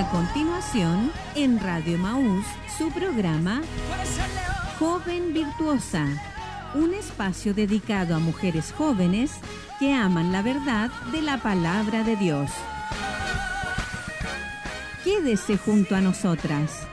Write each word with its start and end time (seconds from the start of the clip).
A 0.00 0.08
continuación, 0.08 1.12
en 1.34 1.60
Radio 1.60 1.98
Maús, 1.98 2.46
su 2.78 2.90
programa 2.90 3.60
Joven 4.78 5.34
Virtuosa, 5.34 6.06
un 6.74 6.94
espacio 6.94 7.52
dedicado 7.52 8.16
a 8.16 8.18
mujeres 8.18 8.72
jóvenes 8.72 9.30
que 9.78 9.92
aman 9.92 10.32
la 10.32 10.40
verdad 10.40 10.90
de 11.12 11.20
la 11.20 11.36
palabra 11.36 12.02
de 12.02 12.16
Dios. 12.16 12.50
Quédese 15.04 15.58
junto 15.58 15.94
a 15.94 16.00
nosotras. 16.00 16.88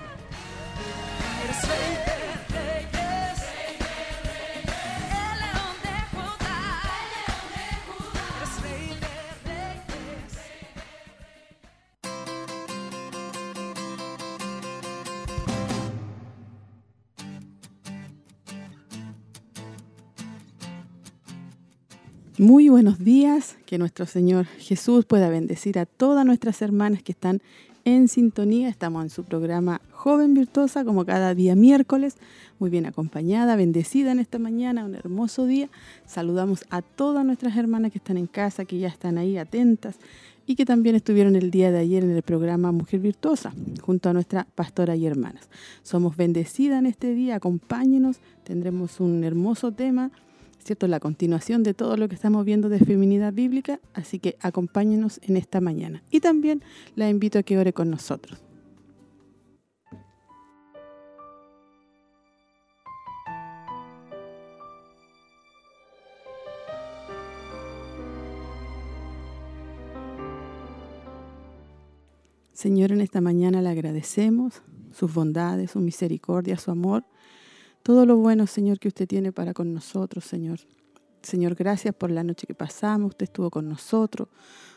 Muy 22.48 22.70
buenos 22.70 23.00
días, 23.00 23.58
que 23.66 23.78
nuestro 23.78 24.06
Señor 24.06 24.46
Jesús 24.46 25.04
pueda 25.04 25.30
bendecir 25.30 25.78
a 25.78 25.86
todas 25.86 26.26
nuestras 26.26 26.62
hermanas 26.62 27.04
que 27.04 27.12
están 27.12 27.42
en 27.84 28.08
sintonía. 28.08 28.70
Estamos 28.70 29.04
en 29.04 29.10
su 29.10 29.26
programa 29.26 29.82
Joven 29.92 30.34
Virtuosa, 30.34 30.86
como 30.86 31.06
cada 31.06 31.36
día 31.36 31.56
miércoles, 31.56 32.16
muy 32.58 32.70
bien 32.70 32.86
acompañada, 32.86 33.58
bendecida 33.58 34.14
en 34.14 34.20
esta 34.20 34.40
mañana, 34.40 34.86
un 34.86 34.96
hermoso 34.96 35.46
día. 35.46 35.68
Saludamos 36.06 36.64
a 36.70 36.82
todas 36.82 37.26
nuestras 37.26 37.58
hermanas 37.58 37.92
que 37.92 37.98
están 37.98 38.16
en 38.16 38.28
casa, 38.28 38.64
que 38.64 38.80
ya 38.80 38.88
están 38.88 39.18
ahí 39.18 39.38
atentas 39.38 39.98
y 40.45 40.56
que 40.56 40.64
también 40.64 40.95
estuvieron 40.95 41.36
el 41.36 41.52
día 41.52 41.70
de 41.70 41.80
ayer 41.80 42.06
en 42.06 42.11
el 42.11 42.22
programa 42.22 42.72
Mujer 42.72 43.02
Virtuosa, 43.02 43.52
junto 43.82 44.08
a 44.08 44.14
nuestra 44.14 44.48
pastora 44.56 44.95
y 44.95 45.06
hermanas. 45.06 45.50
Somos 45.84 46.16
bendecidas 46.16 46.80
en 46.80 46.86
este 46.86 47.14
día, 47.14 47.36
acompáñenos, 47.36 48.20
tendremos 48.45 49.02
un 49.02 49.26
hermoso 49.26 49.73
tema 49.73 50.11
¿cierto? 50.63 50.88
La 50.88 51.00
continuación 51.00 51.63
de 51.63 51.73
todo 51.73 51.97
lo 51.97 52.08
que 52.09 52.16
estamos 52.16 52.45
viendo 52.45 52.69
de 52.69 52.80
feminidad 52.80 53.33
bíblica, 53.33 53.80
así 53.94 54.19
que 54.19 54.38
acompáñenos 54.41 55.19
en 55.23 55.38
esta 55.38 55.61
mañana. 55.61 56.03
Y 56.11 56.19
también 56.19 56.61
la 56.95 57.09
invito 57.09 57.39
a 57.39 57.44
que 57.44 57.58
ore 57.58 57.73
con 57.73 57.89
nosotros. 57.89 58.39
Señor, 72.58 72.92
en 72.92 73.02
esta 73.02 73.21
mañana 73.21 73.61
le 73.61 73.69
agradecemos 73.69 74.64
sus 74.92 75.14
bondades, 75.14 75.71
su 75.71 75.80
misericordia, 75.80 76.58
su 76.58 76.71
amor 76.71 77.05
todo 77.83 78.06
lo 78.06 78.17
bueno, 78.17 78.47
Señor, 78.47 78.80
que 78.80 78.88
usted 78.88 79.08
tiene 79.08 79.31
para 79.31 79.53
con 79.53 79.73
nosotros, 79.73 80.25
Señor. 80.25 80.59
Señor, 81.22 81.56
gracias 81.56 81.94
por 81.95 82.11
la 82.11 82.23
noche 82.23 82.47
que 82.47 82.53
pasamos. 82.53 83.09
Usted 83.09 83.25
estuvo 83.25 83.50
con 83.50 83.67
nosotros, 83.67 84.28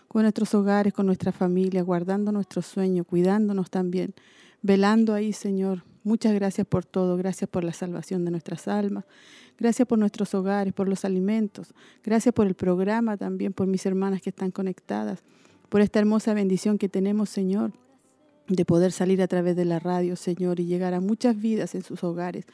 con 0.09 0.23
nuestros 0.23 0.55
hogares, 0.55 0.93
con 0.93 1.07
nuestra 1.07 1.33
familia, 1.33 1.83
guardando 1.83 2.33
nuestro 2.33 2.63
sueño, 2.63 3.05
cuidándonos 3.05 3.71
también, 3.71 4.15
velando 4.63 5.15
ahí, 5.15 5.33
Señor. 5.33 5.85
Muchas 6.03 6.33
gracias 6.35 6.67
por 6.67 6.85
todo. 6.85 7.17
Gracias 7.17 7.49
por 7.49 7.63
la 7.63 7.73
salvación 7.73 8.25
de 8.25 8.31
nuestras 8.31 8.69
almas. 8.69 9.05
Gracias 9.59 9.87
por 9.87 9.99
nuestros 9.99 10.35
hogares, 10.35 10.73
por 10.73 10.89
los 10.89 11.05
alimentos. 11.05 11.75
Gracias 12.03 12.35
por 12.35 12.47
el 12.47 12.55
programa 12.55 13.17
también, 13.17 13.53
por 13.53 13.67
mis 13.67 13.85
hermanas 13.85 14.23
que 14.23 14.31
están 14.31 14.51
conectadas, 14.51 15.23
por 15.69 15.83
esta 15.83 15.99
hermosa 15.99 16.33
bendición 16.33 16.79
que 16.79 16.89
tenemos, 16.89 17.29
Señor 17.29 17.73
de 18.51 18.65
poder 18.65 18.91
salir 18.91 19.23
a 19.23 19.29
través 19.29 19.55
de 19.55 19.65
la 19.65 19.79
radio, 19.79 20.17
Señor, 20.17 20.59
y 20.59 20.67
llegar 20.67 20.93
a 20.93 21.01
muchas 21.01 21.41
vidas 21.41 21.75
en 21.77 21.83
sus 21.83 22.03
hogares. 22.03 22.45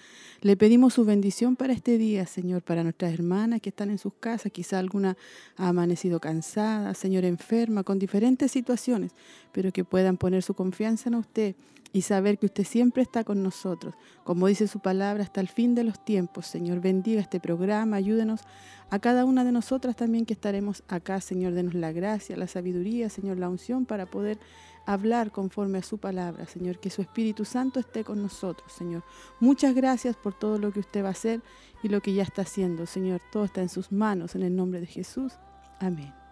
Le 0.42 0.56
pedimos 0.56 0.94
su 0.94 1.04
bendición 1.04 1.56
para 1.56 1.72
este 1.72 1.96
día, 1.96 2.26
Señor, 2.26 2.62
para 2.62 2.82
nuestras 2.82 3.14
hermanas 3.14 3.62
que 3.62 3.70
están 3.70 3.90
en 3.90 3.98
sus 3.98 4.12
casas, 4.20 4.52
quizá 4.52 4.78
alguna 4.78 5.16
ha 5.56 5.68
amanecido 5.68 6.20
cansada, 6.20 6.92
Señor, 6.92 7.24
enferma, 7.24 7.82
con 7.82 7.98
diferentes 7.98 8.52
situaciones, 8.52 9.12
pero 9.52 9.72
que 9.72 9.84
puedan 9.84 10.18
poner 10.18 10.42
su 10.42 10.52
confianza 10.54 11.08
en 11.08 11.14
usted 11.14 11.56
y 11.92 12.02
saber 12.02 12.38
que 12.38 12.46
usted 12.46 12.64
siempre 12.64 13.02
está 13.02 13.24
con 13.24 13.42
nosotros. 13.42 13.94
Como 14.22 14.48
dice 14.48 14.68
su 14.68 14.80
palabra, 14.80 15.22
hasta 15.22 15.40
el 15.40 15.48
fin 15.48 15.74
de 15.74 15.82
los 15.82 16.04
tiempos, 16.04 16.46
Señor, 16.46 16.80
bendiga 16.80 17.22
este 17.22 17.40
programa, 17.40 17.96
ayúdenos 17.96 18.42
a 18.90 18.98
cada 18.98 19.24
una 19.24 19.44
de 19.44 19.52
nosotras 19.52 19.96
también 19.96 20.26
que 20.26 20.34
estaremos 20.34 20.82
acá, 20.88 21.22
Señor, 21.22 21.54
denos 21.54 21.74
la 21.74 21.92
gracia, 21.92 22.36
la 22.36 22.46
sabiduría, 22.46 23.08
Señor, 23.08 23.38
la 23.38 23.48
unción 23.48 23.86
para 23.86 24.04
poder 24.04 24.38
hablar 24.86 25.32
conforme 25.32 25.78
a 25.78 25.82
su 25.82 25.98
palabra, 25.98 26.46
Señor. 26.46 26.78
Que 26.78 26.90
su 26.90 27.02
Espíritu 27.02 27.44
Santo 27.44 27.80
esté 27.80 28.04
con 28.04 28.22
nosotros, 28.22 28.72
Señor. 28.72 29.02
Muchas 29.40 29.74
gracias 29.74 30.16
por 30.16 30.32
todo 30.32 30.58
lo 30.58 30.72
que 30.72 30.80
usted 30.80 31.04
va 31.04 31.08
a 31.08 31.12
hacer 31.12 31.42
y 31.82 31.88
lo 31.88 32.00
que 32.00 32.14
ya 32.14 32.22
está 32.22 32.42
haciendo, 32.42 32.86
Señor. 32.86 33.20
Todo 33.30 33.44
está 33.44 33.60
en 33.60 33.68
sus 33.68 33.92
manos, 33.92 34.34
en 34.34 34.42
el 34.42 34.56
nombre 34.56 34.80
de 34.80 34.86
Jesús. 34.86 35.34
Amén. 35.80 36.25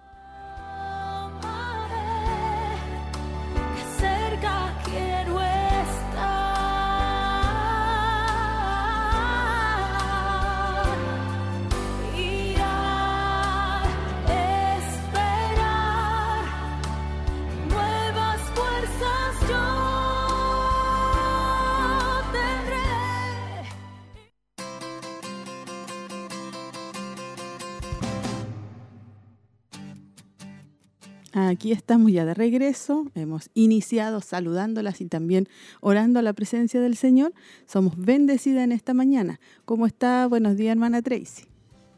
Aquí 31.37 31.73
estamos 31.73 32.13
ya 32.13 32.25
de 32.25 32.33
regreso, 32.33 33.11
hemos 33.17 33.51
iniciado 33.55 34.21
saludándolas 34.21 35.01
y 35.01 35.07
también 35.07 35.49
orando 35.81 36.21
a 36.21 36.23
la 36.23 36.33
presencia 36.33 36.81
del 36.81 36.97
Señor. 36.97 37.35
Somos 37.67 37.97
bendecidas 37.97 38.63
en 38.63 38.71
esta 38.71 38.95
mañana. 38.95 39.41
¿Cómo 39.65 39.87
está? 39.87 40.29
Buenos 40.29 40.57
días, 40.57 40.71
hermana 40.71 41.03
Tracy. 41.03 41.47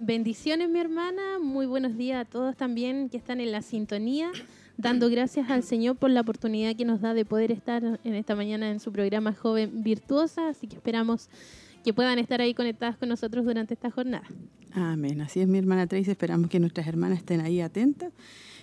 Bendiciones, 0.01 0.71
mi 0.71 0.79
hermana. 0.79 1.39
Muy 1.39 1.67
buenos 1.67 1.99
días 1.99 2.23
a 2.23 2.25
todos 2.25 2.57
también 2.57 3.11
que 3.11 3.19
están 3.19 3.43
en 3.43 3.53
la 3.53 3.61
sintonía, 3.61 4.33
dando 4.79 5.11
gracias 5.11 5.51
al 5.51 5.63
Señor 5.63 5.97
por 5.97 6.09
la 6.09 6.23
oportunidad 6.23 6.75
que 6.75 6.87
nos 6.87 7.03
da 7.03 7.13
de 7.13 7.27
poder 7.27 7.53
estar 7.53 8.01
en 8.05 8.15
esta 8.15 8.37
mañana 8.37 8.71
en 8.71 8.81
su 8.81 8.91
programa 8.91 9.35
Joven 9.35 9.83
Virtuosa. 9.83 10.49
Así 10.49 10.67
que 10.67 10.77
esperamos 10.77 11.29
que 11.85 11.93
puedan 11.93 12.19
estar 12.19 12.41
ahí 12.41 12.55
conectadas 12.55 12.97
con 12.97 13.11
nosotros 13.11 13.45
durante 13.45 13.75
esta 13.75 13.91
jornada. 13.91 14.25
Amén. 14.73 15.21
Así 15.21 15.41
es, 15.41 15.47
mi 15.47 15.59
hermana 15.59 15.87
Tracy. 15.87 16.11
Esperamos 16.11 16.49
que 16.49 16.59
nuestras 16.59 16.87
hermanas 16.87 17.19
estén 17.19 17.43
ahí 17.43 17.61
atentas 17.61 18.15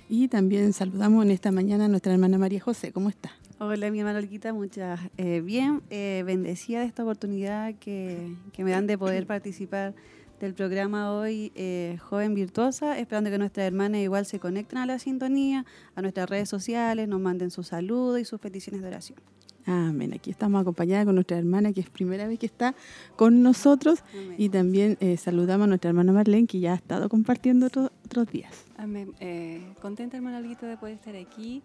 y 0.10 0.28
también 0.28 0.74
saludamos 0.74 1.26
en 1.26 1.32
esta 1.32 1.52
mañana 1.52 1.86
a 1.86 1.88
nuestra 1.88 2.14
hermana 2.14 2.38
María 2.38 2.60
José. 2.60 2.92
¿Cómo 2.92 3.10
está? 3.10 3.32
Hola, 3.60 3.90
mi 3.92 4.00
hermana 4.00 4.20
Olquita, 4.20 4.52
muchas 4.52 5.00
eh, 5.18 5.42
bien, 5.42 5.82
eh, 5.90 6.24
bendecida 6.26 6.82
de 6.82 6.86
esta 6.86 7.04
oportunidad 7.04 7.76
que, 7.76 8.36
me 8.58 8.72
dan 8.72 8.88
de 8.88 8.98
poder 8.98 9.26
participar 9.26 9.94
del 10.40 10.54
programa 10.54 11.14
hoy 11.14 11.52
eh, 11.56 11.98
Joven 12.02 12.36
Virtuosa, 12.36 12.98
esperando 13.00 13.30
que 13.30 13.38
nuestras 13.38 13.68
hermanas 13.68 14.02
igual 14.02 14.26
se 14.26 14.40
conecten 14.40 14.80
a 14.80 14.86
la 14.86 15.00
sintonía, 15.00 15.66
a 15.96 16.02
nuestras 16.02 16.30
redes 16.30 16.50
sociales, 16.50 17.08
nos 17.08 17.22
manden 17.22 17.52
sus 17.52 17.68
saludos 17.68 18.20
y 18.20 18.26
sus 18.26 18.40
peticiones 18.40 18.82
de 18.82 18.88
oración. 18.88 19.20
Amén. 19.66 20.14
Aquí 20.14 20.30
estamos 20.30 20.62
acompañadas 20.62 21.06
con 21.06 21.16
nuestra 21.16 21.38
hermana, 21.38 21.72
que 21.72 21.80
es 21.80 21.90
primera 21.90 22.28
vez 22.28 22.38
que 22.38 22.46
está 22.46 22.76
con 23.16 23.42
nosotros. 23.44 24.04
Y 24.38 24.50
también 24.50 24.98
eh, 25.00 25.16
saludamos 25.18 25.66
a 25.66 25.68
nuestra 25.68 25.90
hermana 25.90 26.12
Marlene, 26.12 26.48
que 26.48 26.60
ya 26.60 26.74
ha 26.74 26.76
estado 26.76 27.08
compartiendo 27.08 27.68
otros 27.68 28.28
días. 28.32 28.66
Amén. 28.78 29.14
Eh, 29.20 29.62
contenta, 29.82 30.18
hermana 30.18 30.38
Alguita, 30.38 30.68
de 30.68 30.78
poder 30.78 30.96
estar 30.96 31.16
aquí 31.16 31.62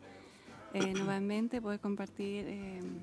eh, 0.75 0.93
nuevamente, 0.94 1.61
poder 1.61 1.81
compartir 1.81 2.47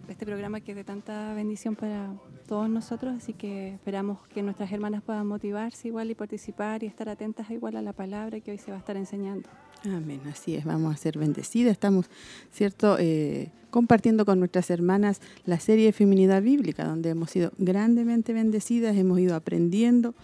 este 0.08 0.26
programa 0.26 0.62
que 0.62 0.72
es 0.72 0.76
de 0.78 0.84
tanta 0.84 1.34
bendición 1.34 1.76
para 1.76 2.14
todos 2.48 2.70
nosotros. 2.70 3.16
Así 3.18 3.34
que 3.34 3.74
esperamos 3.74 4.20
que 4.28 4.42
nuestras 4.44 4.72
hermanas 4.72 5.04
puedan 5.04 5.28
motivarse 5.28 5.88
igual 5.88 6.12
y 6.12 6.16
participar 6.16 6.84
y 6.84 6.88
estar 6.88 7.10
atentas 7.10 7.50
igual 7.50 7.76
a 7.76 7.82
la 7.82 7.94
palabra 7.94 8.40
que 8.40 8.52
hoy 8.52 8.58
se 8.58 8.72
va 8.72 8.78
a 8.78 8.80
estar 8.80 8.98
enseñando. 8.98 9.50
Amén, 9.84 10.22
así 10.32 10.56
es, 10.56 10.66
vamos 10.66 10.94
a 10.94 10.98
ser 10.98 11.18
bendecidas. 11.18 11.72
Estamos, 11.72 12.08
¿cierto?, 12.52 12.98
eh, 13.00 13.52
compartiendo 13.70 14.26
con 14.26 14.40
nuestras 14.40 14.70
hermanas 14.70 15.22
la 15.46 15.60
serie 15.60 15.86
de 15.86 15.92
Feminidad 15.92 16.42
Bíblica, 16.42 16.86
donde 16.86 17.10
hemos 17.10 17.32
sido 17.32 17.52
grandemente 17.58 18.34
bendecidas, 18.34 18.96
hemos 18.96 19.20
ido 19.20 19.36
aprendiendo 19.36 20.16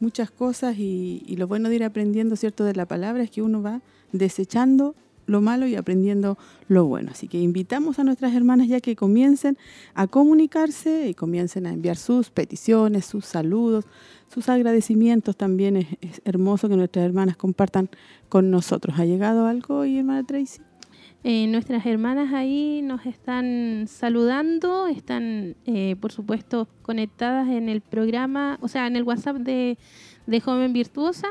muchas 0.00 0.30
cosas 0.30 0.78
y, 0.78 1.22
y 1.26 1.36
lo 1.36 1.46
bueno 1.46 1.68
de 1.68 1.76
ir 1.76 1.84
aprendiendo, 1.84 2.36
¿cierto?, 2.36 2.64
de 2.64 2.74
la 2.74 2.86
palabra 2.86 3.22
es 3.22 3.30
que 3.30 3.42
uno 3.42 3.62
va 3.62 3.80
desechando 4.12 4.94
lo 5.26 5.40
malo 5.40 5.66
y 5.66 5.76
aprendiendo 5.76 6.38
lo 6.68 6.86
bueno. 6.86 7.10
Así 7.12 7.28
que 7.28 7.38
invitamos 7.38 7.98
a 7.98 8.04
nuestras 8.04 8.34
hermanas 8.34 8.68
ya 8.68 8.80
que 8.80 8.96
comiencen 8.96 9.58
a 9.94 10.06
comunicarse 10.06 11.08
y 11.08 11.14
comiencen 11.14 11.66
a 11.66 11.72
enviar 11.72 11.96
sus 11.96 12.30
peticiones, 12.30 13.06
sus 13.06 13.26
saludos, 13.26 13.84
sus 14.32 14.48
agradecimientos. 14.48 15.36
También 15.36 15.76
es, 15.76 15.86
hermoso 16.24 16.68
que 16.68 16.76
nuestras 16.76 17.04
hermanas 17.04 17.36
compartan 17.36 17.90
con 18.28 18.50
nosotros. 18.50 18.98
¿Ha 18.98 19.04
llegado 19.04 19.46
algo 19.46 19.78
hoy, 19.78 19.98
hermana 19.98 20.24
Tracy? 20.24 20.60
Eh, 21.24 21.48
nuestras 21.48 21.84
hermanas 21.86 22.32
ahí 22.32 22.82
nos 22.82 23.04
están 23.04 23.86
saludando, 23.88 24.86
están, 24.86 25.56
eh, 25.66 25.96
por 26.00 26.12
supuesto, 26.12 26.68
conectadas 26.82 27.48
en 27.48 27.68
el 27.68 27.80
programa, 27.80 28.58
o 28.60 28.68
sea, 28.68 28.86
en 28.86 28.94
el 28.94 29.02
WhatsApp 29.02 29.38
de, 29.38 29.76
de 30.26 30.40
Joven 30.40 30.72
Virtuosa. 30.72 31.28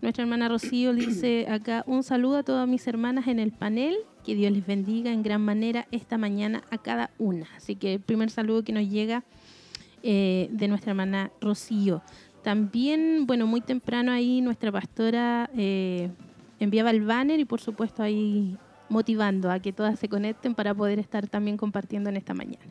Nuestra 0.00 0.22
hermana 0.24 0.48
Rocío 0.48 0.92
dice 0.92 1.46
acá 1.48 1.84
un 1.86 2.02
saludo 2.02 2.38
a 2.38 2.42
todas 2.42 2.68
mis 2.68 2.86
hermanas 2.86 3.26
en 3.28 3.38
el 3.38 3.52
panel, 3.52 3.96
que 4.24 4.34
Dios 4.34 4.52
les 4.52 4.66
bendiga 4.66 5.12
en 5.12 5.22
gran 5.22 5.42
manera 5.42 5.86
esta 5.90 6.18
mañana 6.18 6.62
a 6.70 6.78
cada 6.78 7.10
una. 7.18 7.46
Así 7.56 7.76
que 7.76 7.94
el 7.94 8.00
primer 8.00 8.30
saludo 8.30 8.64
que 8.64 8.72
nos 8.72 8.88
llega 8.88 9.24
eh, 10.02 10.48
de 10.50 10.68
nuestra 10.68 10.90
hermana 10.90 11.30
Rocío. 11.40 12.02
También, 12.42 13.26
bueno, 13.26 13.46
muy 13.46 13.60
temprano 13.60 14.12
ahí 14.12 14.40
nuestra 14.40 14.70
pastora 14.70 15.48
enviaba 15.54 16.90
el 16.90 17.00
banner 17.02 17.40
y 17.40 17.44
por 17.44 17.60
supuesto 17.60 18.02
ahí 18.02 18.56
motivando 18.88 19.50
a 19.50 19.60
que 19.60 19.72
todas 19.72 19.98
se 19.98 20.08
conecten 20.08 20.54
para 20.54 20.74
poder 20.74 20.98
estar 20.98 21.26
también 21.26 21.56
compartiendo 21.56 22.10
en 22.10 22.16
esta 22.16 22.34
mañana. 22.34 22.64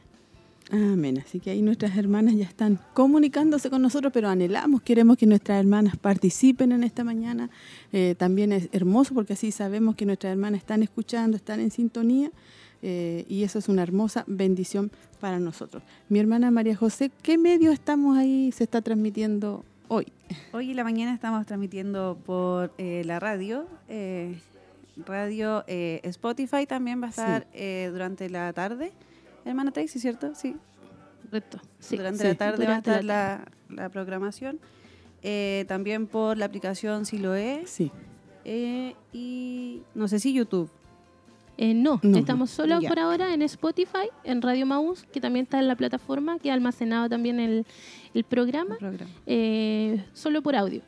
Amén. 0.71 1.21
Así 1.23 1.39
que 1.39 1.51
ahí 1.51 1.61
nuestras 1.61 1.97
hermanas 1.97 2.35
ya 2.35 2.45
están 2.45 2.79
comunicándose 2.93 3.69
con 3.69 3.81
nosotros, 3.81 4.11
pero 4.13 4.29
anhelamos, 4.29 4.81
queremos 4.81 5.17
que 5.17 5.25
nuestras 5.25 5.59
hermanas 5.59 5.97
participen 5.97 6.71
en 6.71 6.83
esta 6.83 7.03
mañana. 7.03 7.49
Eh, 7.91 8.15
también 8.17 8.51
es 8.51 8.69
hermoso 8.71 9.13
porque 9.13 9.33
así 9.33 9.51
sabemos 9.51 9.95
que 9.95 10.05
nuestras 10.05 10.31
hermanas 10.31 10.59
están 10.59 10.83
escuchando, 10.83 11.37
están 11.37 11.59
en 11.59 11.71
sintonía. 11.71 12.31
Eh, 12.81 13.25
y 13.29 13.43
eso 13.43 13.59
es 13.59 13.69
una 13.69 13.81
hermosa 13.81 14.25
bendición 14.27 14.91
para 15.21 15.39
nosotros. 15.39 15.83
Mi 16.09 16.19
hermana 16.19 16.51
María 16.51 16.75
José, 16.75 17.11
¿qué 17.21 17.37
medio 17.37 17.71
estamos 17.71 18.17
ahí, 18.17 18.51
se 18.51 18.65
está 18.65 18.81
transmitiendo 18.81 19.63
hoy? 19.87 20.07
Hoy 20.51 20.71
en 20.71 20.75
la 20.75 20.83
mañana 20.83 21.13
estamos 21.13 21.45
transmitiendo 21.45 22.17
por 22.25 22.73
eh, 22.77 23.03
la 23.05 23.21
radio, 23.21 23.65
radio 24.97 25.63
eh, 25.67 26.01
Spotify 26.03 26.65
también 26.67 27.01
va 27.01 27.07
a 27.07 27.09
estar 27.09 27.47
eh, 27.53 27.89
durante 27.91 28.29
la 28.29 28.53
tarde. 28.53 28.91
Hermana 29.45 29.71
Tracy, 29.71 29.99
¿cierto? 29.99 30.33
Sí. 30.35 30.55
Correcto. 31.25 31.59
durante 31.89 32.23
la 32.25 32.35
tarde 32.35 32.65
va 32.67 32.75
a 32.75 32.77
estar 32.77 33.03
la, 33.03 33.89
programación. 33.89 34.59
Eh, 35.23 35.65
también 35.67 36.05
por 36.05 36.37
la 36.37 36.45
aplicación 36.45 37.05
Siloe. 37.05 37.63
Sí. 37.65 37.91
y 38.45 39.81
no 39.95 40.07
sé 40.07 40.19
si 40.19 40.33
YouTube. 40.33 40.69
no, 41.57 41.99
estamos 42.15 42.51
solo 42.51 42.81
por 42.81 42.99
ahora 42.99 43.33
en 43.33 43.41
Spotify, 43.41 44.09
en 44.23 44.41
Radio 44.41 44.65
Maus, 44.65 45.05
que 45.11 45.19
también 45.19 45.45
está 45.45 45.59
en 45.59 45.67
la 45.67 45.75
plataforma, 45.75 46.39
que 46.39 46.51
ha 46.51 46.53
almacenado 46.53 47.09
también 47.09 47.39
el, 47.39 47.65
programa, 48.25 48.77
solo 50.13 50.41
por 50.41 50.55
audio. 50.55 50.81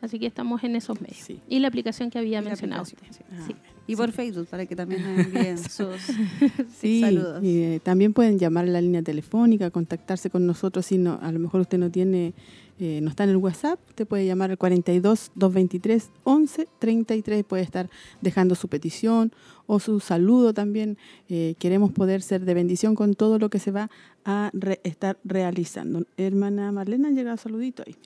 Así 0.00 0.18
que 0.18 0.26
estamos 0.26 0.62
en 0.64 0.74
esos 0.76 1.00
medios. 1.00 1.30
Y 1.48 1.60
la 1.60 1.68
aplicación 1.68 2.10
que 2.10 2.18
había 2.18 2.42
mencionado. 2.42 2.84
Ah, 3.32 3.48
y 3.86 3.96
por 3.96 4.12
Facebook, 4.12 4.46
para 4.46 4.66
que 4.66 4.76
también 4.76 5.02
nos 5.02 5.26
envíen 5.26 5.58
sus 5.58 5.96
saludos. 6.80 7.42
Y, 7.42 7.62
eh, 7.62 7.80
también 7.82 8.12
pueden 8.12 8.38
llamar 8.38 8.64
a 8.64 8.68
la 8.68 8.80
línea 8.80 9.02
telefónica, 9.02 9.70
contactarse 9.70 10.30
con 10.30 10.46
nosotros 10.46 10.86
si 10.86 10.98
no, 10.98 11.18
a 11.20 11.32
lo 11.32 11.38
mejor 11.38 11.62
usted 11.62 11.78
no 11.78 11.90
tiene, 11.90 12.32
eh, 12.78 13.00
no 13.02 13.10
está 13.10 13.24
en 13.24 13.30
el 13.30 13.36
WhatsApp, 13.36 13.80
usted 13.88 14.06
puede 14.06 14.26
llamar 14.26 14.50
al 14.50 14.58
42 14.58 15.32
223 15.34 16.10
11 16.24 16.68
33, 16.78 17.44
puede 17.44 17.62
estar 17.62 17.90
dejando 18.20 18.54
su 18.54 18.68
petición 18.68 19.32
o 19.66 19.80
su 19.80 20.00
saludo 20.00 20.54
también. 20.54 20.96
Eh, 21.28 21.54
queremos 21.58 21.92
poder 21.92 22.22
ser 22.22 22.44
de 22.44 22.54
bendición 22.54 22.94
con 22.94 23.14
todo 23.14 23.38
lo 23.38 23.50
que 23.50 23.58
se 23.58 23.70
va 23.70 23.90
a 24.24 24.50
estar 24.84 25.18
realizando. 25.24 26.06
Hermana 26.16 26.70
Marlena, 26.72 27.08
han 27.08 27.16
llegado 27.16 27.36
saludito 27.36 27.82
ahí. 27.86 27.96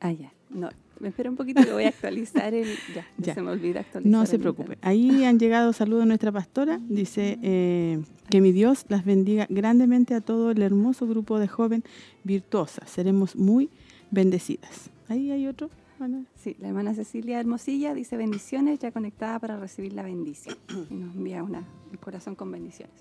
Ah, 0.00 0.12
ya. 0.12 0.32
No, 0.50 0.70
me 1.00 1.08
espera 1.08 1.30
un 1.30 1.36
poquito 1.36 1.62
que 1.62 1.72
voy 1.72 1.84
a 1.84 1.88
actualizar 1.88 2.54
el... 2.54 2.68
Ya, 3.18 3.34
se 3.34 3.42
me 3.42 3.50
olvida 3.50 3.80
actualizar. 3.80 4.10
No 4.10 4.26
se 4.26 4.38
preocupe. 4.38 4.78
Ahí 4.82 5.24
han 5.24 5.38
llegado 5.38 5.72
saludos 5.72 6.02
de 6.02 6.06
nuestra 6.06 6.32
pastora. 6.32 6.80
Dice 6.88 7.38
eh, 7.42 8.00
que 8.30 8.40
mi 8.40 8.52
Dios 8.52 8.84
las 8.88 9.04
bendiga 9.04 9.46
grandemente 9.48 10.14
a 10.14 10.20
todo 10.20 10.50
el 10.50 10.62
hermoso 10.62 11.06
grupo 11.06 11.38
de 11.38 11.48
joven 11.48 11.84
virtuosas. 12.24 12.88
Seremos 12.90 13.36
muy 13.36 13.70
bendecidas. 14.10 14.90
Ahí 15.08 15.30
hay 15.30 15.46
otro. 15.46 15.70
Sí, 16.36 16.56
la 16.60 16.68
hermana 16.68 16.94
Cecilia 16.94 17.40
Hermosilla 17.40 17.92
dice 17.92 18.16
bendiciones, 18.16 18.78
ya 18.78 18.92
conectada 18.92 19.38
para 19.40 19.58
recibir 19.58 19.92
la 19.94 20.04
bendición. 20.04 20.56
Y 20.90 20.94
nos 20.94 21.16
envía 21.16 21.42
una, 21.42 21.64
un 21.90 21.96
corazón 21.96 22.36
con 22.36 22.52
bendiciones. 22.52 22.94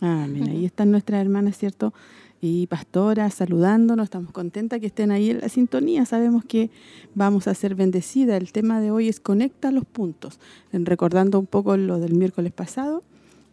Amén. 0.00 0.48
Ahí 0.48 0.64
están 0.64 0.90
nuestras 0.90 1.20
hermanas, 1.20 1.58
¿cierto? 1.58 1.92
Y 2.40 2.66
pastora 2.66 3.30
saludándonos. 3.30 4.04
Estamos 4.04 4.32
contentas 4.32 4.80
que 4.80 4.86
estén 4.86 5.10
ahí 5.10 5.30
en 5.30 5.40
la 5.40 5.48
sintonía. 5.48 6.06
Sabemos 6.06 6.44
que 6.44 6.70
vamos 7.14 7.48
a 7.48 7.54
ser 7.54 7.74
bendecidas. 7.74 8.40
El 8.40 8.52
tema 8.52 8.80
de 8.80 8.90
hoy 8.90 9.08
es 9.08 9.20
conecta 9.20 9.70
los 9.72 9.84
puntos, 9.84 10.38
recordando 10.72 11.38
un 11.38 11.46
poco 11.46 11.76
lo 11.76 11.98
del 11.98 12.14
miércoles 12.14 12.52
pasado. 12.52 13.02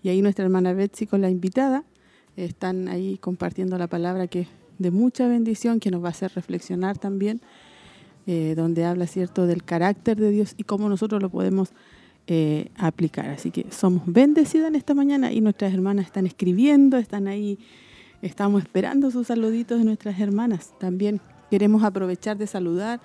Y 0.03 0.09
ahí 0.09 0.21
nuestra 0.21 0.45
hermana 0.45 0.73
Betsy 0.73 1.07
con 1.07 1.21
la 1.21 1.29
invitada 1.29 1.83
están 2.37 2.87
ahí 2.87 3.17
compartiendo 3.17 3.77
la 3.77 3.87
palabra 3.87 4.27
que 4.27 4.41
es 4.41 4.47
de 4.77 4.91
mucha 4.91 5.27
bendición, 5.27 5.79
que 5.79 5.89
nos 5.89 6.03
va 6.03 6.07
a 6.07 6.11
hacer 6.11 6.31
reflexionar 6.35 6.97
también, 6.97 7.41
eh, 8.27 8.53
donde 8.55 8.83
habla, 8.83 9.07
¿cierto?, 9.07 9.47
del 9.47 9.63
carácter 9.63 10.17
de 10.17 10.29
Dios 10.31 10.53
y 10.57 10.63
cómo 10.63 10.89
nosotros 10.89 11.21
lo 11.21 11.29
podemos 11.29 11.69
eh, 12.27 12.69
aplicar. 12.75 13.29
Así 13.29 13.51
que 13.51 13.67
somos 13.71 14.03
bendecidas 14.05 14.67
en 14.67 14.75
esta 14.75 14.93
mañana 14.93 15.31
y 15.31 15.41
nuestras 15.41 15.73
hermanas 15.73 16.07
están 16.07 16.25
escribiendo, 16.25 16.97
están 16.97 17.27
ahí 17.27 17.57
Estamos 18.21 18.63
esperando 18.63 19.11
sus 19.11 19.27
saluditos 19.27 19.79
de 19.79 19.85
nuestras 19.85 20.19
hermanas. 20.19 20.73
También 20.79 21.21
queremos 21.49 21.83
aprovechar 21.83 22.37
de 22.37 22.47
saludar 22.47 22.99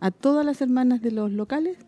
a 0.00 0.10
todas 0.10 0.44
las 0.44 0.60
hermanas 0.60 1.00
de 1.02 1.10
los 1.10 1.30
locales. 1.30 1.78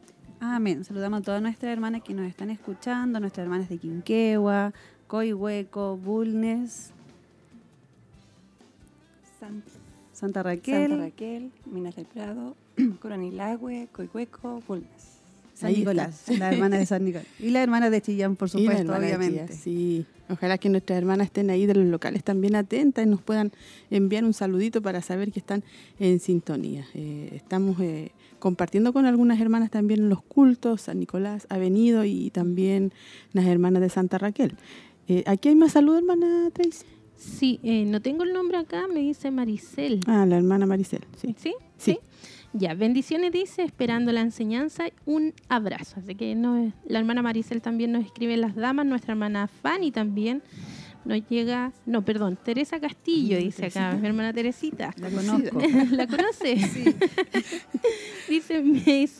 Amén. 0.40 0.84
Saludamos 0.84 1.20
a 1.20 1.22
todas 1.22 1.42
nuestras 1.42 1.72
hermanas 1.72 2.02
que 2.02 2.14
nos 2.14 2.26
están 2.26 2.50
escuchando, 2.50 3.18
nuestras 3.20 3.44
hermanas 3.44 3.68
de 3.68 3.78
Quinquegua, 3.78 4.72
Coihueco, 5.06 5.96
Bulnes, 5.96 6.92
Santa, 10.12 10.42
Raquel, 10.42 10.90
Santa 10.90 11.04
Raquel, 11.04 11.52
Minas 11.66 11.96
del 11.96 12.06
Prado, 12.06 12.56
Coronilagüe, 13.00 13.88
Coihueco, 13.92 14.62
Bulnes. 14.66 15.15
San 15.56 15.72
Nicolás, 15.72 16.24
la 16.38 16.52
hermana 16.52 16.78
de 16.78 16.84
San 16.84 17.04
Nicolás. 17.04 17.26
Y 17.40 17.48
la 17.48 17.62
hermana 17.62 17.88
de 17.88 18.02
Chillán, 18.02 18.36
por 18.36 18.50
supuesto, 18.50 18.94
obviamente. 18.94 19.52
sí, 19.54 20.04
ojalá 20.28 20.58
que 20.58 20.68
nuestras 20.68 20.98
hermanas 20.98 21.28
estén 21.28 21.48
ahí 21.48 21.64
de 21.64 21.74
los 21.74 21.86
locales 21.86 22.22
también 22.22 22.54
atentas 22.56 23.06
y 23.06 23.08
nos 23.08 23.22
puedan 23.22 23.52
enviar 23.90 24.24
un 24.24 24.34
saludito 24.34 24.82
para 24.82 25.00
saber 25.00 25.32
que 25.32 25.40
están 25.40 25.64
en 25.98 26.20
sintonía. 26.20 26.86
Eh, 26.92 27.30
estamos 27.32 27.80
eh, 27.80 28.12
compartiendo 28.38 28.92
con 28.92 29.06
algunas 29.06 29.40
hermanas 29.40 29.70
también 29.70 30.10
los 30.10 30.22
cultos, 30.22 30.82
San 30.82 31.00
Nicolás 31.00 31.46
ha 31.48 31.56
venido 31.56 32.04
y 32.04 32.28
también 32.30 32.92
las 33.32 33.46
hermanas 33.46 33.80
de 33.80 33.88
Santa 33.88 34.18
Raquel. 34.18 34.56
Eh, 35.08 35.24
¿Aquí 35.26 35.48
hay 35.48 35.54
más 35.56 35.72
saludos, 35.72 36.00
hermana 36.00 36.50
Tracy? 36.52 36.84
Sí, 37.16 37.60
no 37.86 38.02
tengo 38.02 38.24
el 38.24 38.34
nombre 38.34 38.58
acá, 38.58 38.86
me 38.92 39.00
dice 39.00 39.30
Maricel. 39.30 40.00
Ah, 40.06 40.26
la 40.26 40.36
hermana 40.36 40.66
Maricel, 40.66 41.00
sí. 41.16 41.34
¿Sí? 41.38 41.54
¿Sí? 41.76 41.98
Ya, 42.52 42.74
bendiciones 42.74 43.32
dice, 43.32 43.62
esperando 43.62 44.12
la 44.12 44.22
enseñanza, 44.22 44.84
un 45.04 45.34
abrazo. 45.48 46.00
Así 46.00 46.14
que 46.14 46.34
no, 46.34 46.72
la 46.86 46.98
hermana 46.98 47.22
Maricel 47.22 47.60
también 47.60 47.92
nos 47.92 48.04
escribe 48.04 48.36
las 48.36 48.54
damas, 48.54 48.86
nuestra 48.86 49.12
hermana 49.12 49.46
Fanny 49.46 49.90
también 49.90 50.42
nos 51.06 51.28
llega, 51.28 51.72
no, 51.86 52.04
perdón, 52.04 52.36
Teresa 52.42 52.80
Castillo 52.80 53.38
dice 53.38 53.66
acá, 53.66 53.96
mi 54.00 54.06
hermana 54.06 54.32
Teresita. 54.32 54.92
La 54.96 55.10
conozco. 55.10 55.60
¿La 55.92 56.06
conoce? 56.06 56.56
Sí. 56.56 56.84
dice, 58.28 58.64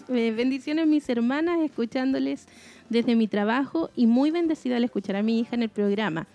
eh, 0.08 0.32
bendiciones 0.32 0.86
mis 0.86 1.08
hermanas, 1.08 1.60
escuchándoles 1.60 2.46
desde 2.88 3.14
mi 3.14 3.28
trabajo 3.28 3.90
y 3.94 4.06
muy 4.06 4.30
bendecida 4.30 4.76
al 4.76 4.84
escuchar 4.84 5.16
a 5.16 5.22
mi 5.22 5.40
hija 5.40 5.54
en 5.54 5.62
el 5.62 5.68
programa. 5.68 6.26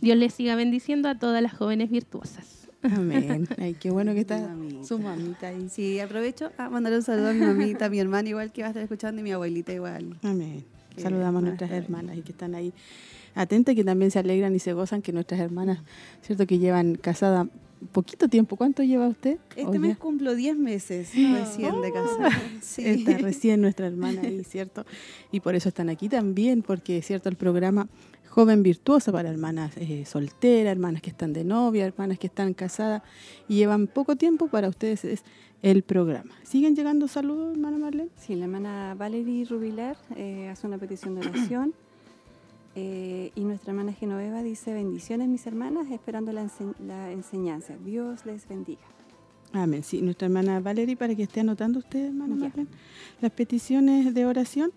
Dios 0.00 0.16
les 0.16 0.34
siga 0.34 0.56
bendiciendo 0.56 1.08
a 1.08 1.18
todas 1.18 1.42
las 1.42 1.54
jóvenes 1.54 1.90
virtuosas. 1.90 2.57
Amén. 2.82 3.48
Ay, 3.58 3.74
qué 3.74 3.90
bueno 3.90 4.14
que 4.14 4.20
está 4.20 4.54
su 4.82 4.98
mamita 4.98 5.48
ahí. 5.48 5.68
Sí, 5.68 6.00
aprovecho 6.00 6.50
a 6.58 6.68
mandar 6.68 6.92
un 6.92 7.02
saludo 7.02 7.28
a 7.28 7.32
mi 7.32 7.40
mamita, 7.40 7.86
a 7.86 7.90
mi 7.90 7.98
hermana 7.98 8.28
igual 8.28 8.52
que 8.52 8.62
va 8.62 8.68
a 8.68 8.70
estar 8.70 8.82
escuchando 8.82 9.20
y 9.20 9.24
mi 9.24 9.32
abuelita 9.32 9.72
igual. 9.72 10.16
Amén. 10.22 10.64
Saludamos 10.96 11.42
a 11.42 11.46
nuestras 11.46 11.70
hermanas 11.70 12.16
y 12.16 12.22
que 12.22 12.32
están 12.32 12.54
ahí 12.54 12.72
atentas, 13.34 13.74
que 13.74 13.84
también 13.84 14.10
se 14.10 14.18
alegran 14.18 14.54
y 14.54 14.58
se 14.58 14.72
gozan 14.72 15.00
que 15.02 15.12
nuestras 15.12 15.40
hermanas, 15.40 15.78
¿cierto? 16.22 16.46
Que 16.46 16.58
llevan 16.58 16.96
casada 16.96 17.48
poquito 17.92 18.28
tiempo. 18.28 18.56
¿Cuánto 18.56 18.82
lleva 18.82 19.06
usted? 19.06 19.38
Este 19.56 19.78
mes 19.78 19.96
cumplo 19.96 20.34
10 20.34 20.56
meses 20.56 21.10
recién 21.14 21.80
de 21.80 21.92
casada. 21.92 22.30
Sí. 22.60 22.84
Está 22.84 23.16
recién 23.18 23.60
nuestra 23.60 23.86
hermana 23.86 24.22
ahí, 24.22 24.42
¿cierto? 24.44 24.84
Y 25.32 25.40
por 25.40 25.54
eso 25.54 25.68
están 25.68 25.88
aquí 25.88 26.08
también, 26.08 26.62
porque, 26.62 27.00
¿cierto? 27.02 27.28
El 27.28 27.36
programa 27.36 27.88
joven 28.28 28.62
virtuosa 28.62 29.10
para 29.10 29.30
hermanas 29.30 29.76
eh, 29.76 30.04
solteras, 30.04 30.72
hermanas 30.72 31.02
que 31.02 31.10
están 31.10 31.32
de 31.32 31.44
novia, 31.44 31.86
hermanas 31.86 32.18
que 32.18 32.28
están 32.28 32.54
casadas 32.54 33.02
y 33.48 33.56
llevan 33.56 33.86
poco 33.86 34.16
tiempo, 34.16 34.48
para 34.48 34.68
ustedes 34.68 35.04
es 35.04 35.24
el 35.62 35.82
programa. 35.82 36.34
¿Siguen 36.44 36.76
llegando 36.76 37.08
saludos, 37.08 37.52
hermana 37.52 37.78
Marlene? 37.78 38.10
Sí, 38.16 38.34
la 38.36 38.44
hermana 38.44 38.94
Valerie 38.96 39.44
Rubilar 39.44 39.96
eh, 40.16 40.48
hace 40.48 40.66
una 40.66 40.78
petición 40.78 41.14
de 41.16 41.26
oración 41.26 41.74
eh, 42.76 43.32
y 43.34 43.40
nuestra 43.44 43.72
hermana 43.72 43.92
Genoveva 43.92 44.42
dice 44.42 44.72
bendiciones 44.72 45.28
mis 45.28 45.46
hermanas, 45.46 45.90
esperando 45.90 46.32
la, 46.32 46.42
enseñanza. 47.10 47.74
Dios 47.84 48.24
les 48.24 48.46
bendiga. 48.46 48.82
Amén. 49.52 49.82
Sí, 49.82 50.02
nuestra 50.02 50.26
hermana 50.26 50.60
Valerie, 50.60 50.96
para 50.96 51.14
que 51.14 51.22
esté 51.22 51.40
anotando 51.40 51.78
usted, 51.78 52.06
hermana 52.06 52.36
Marlene, 52.36 52.68
las 53.20 53.32
peticiones 53.32 54.14
de 54.14 54.26
oración. 54.26 54.72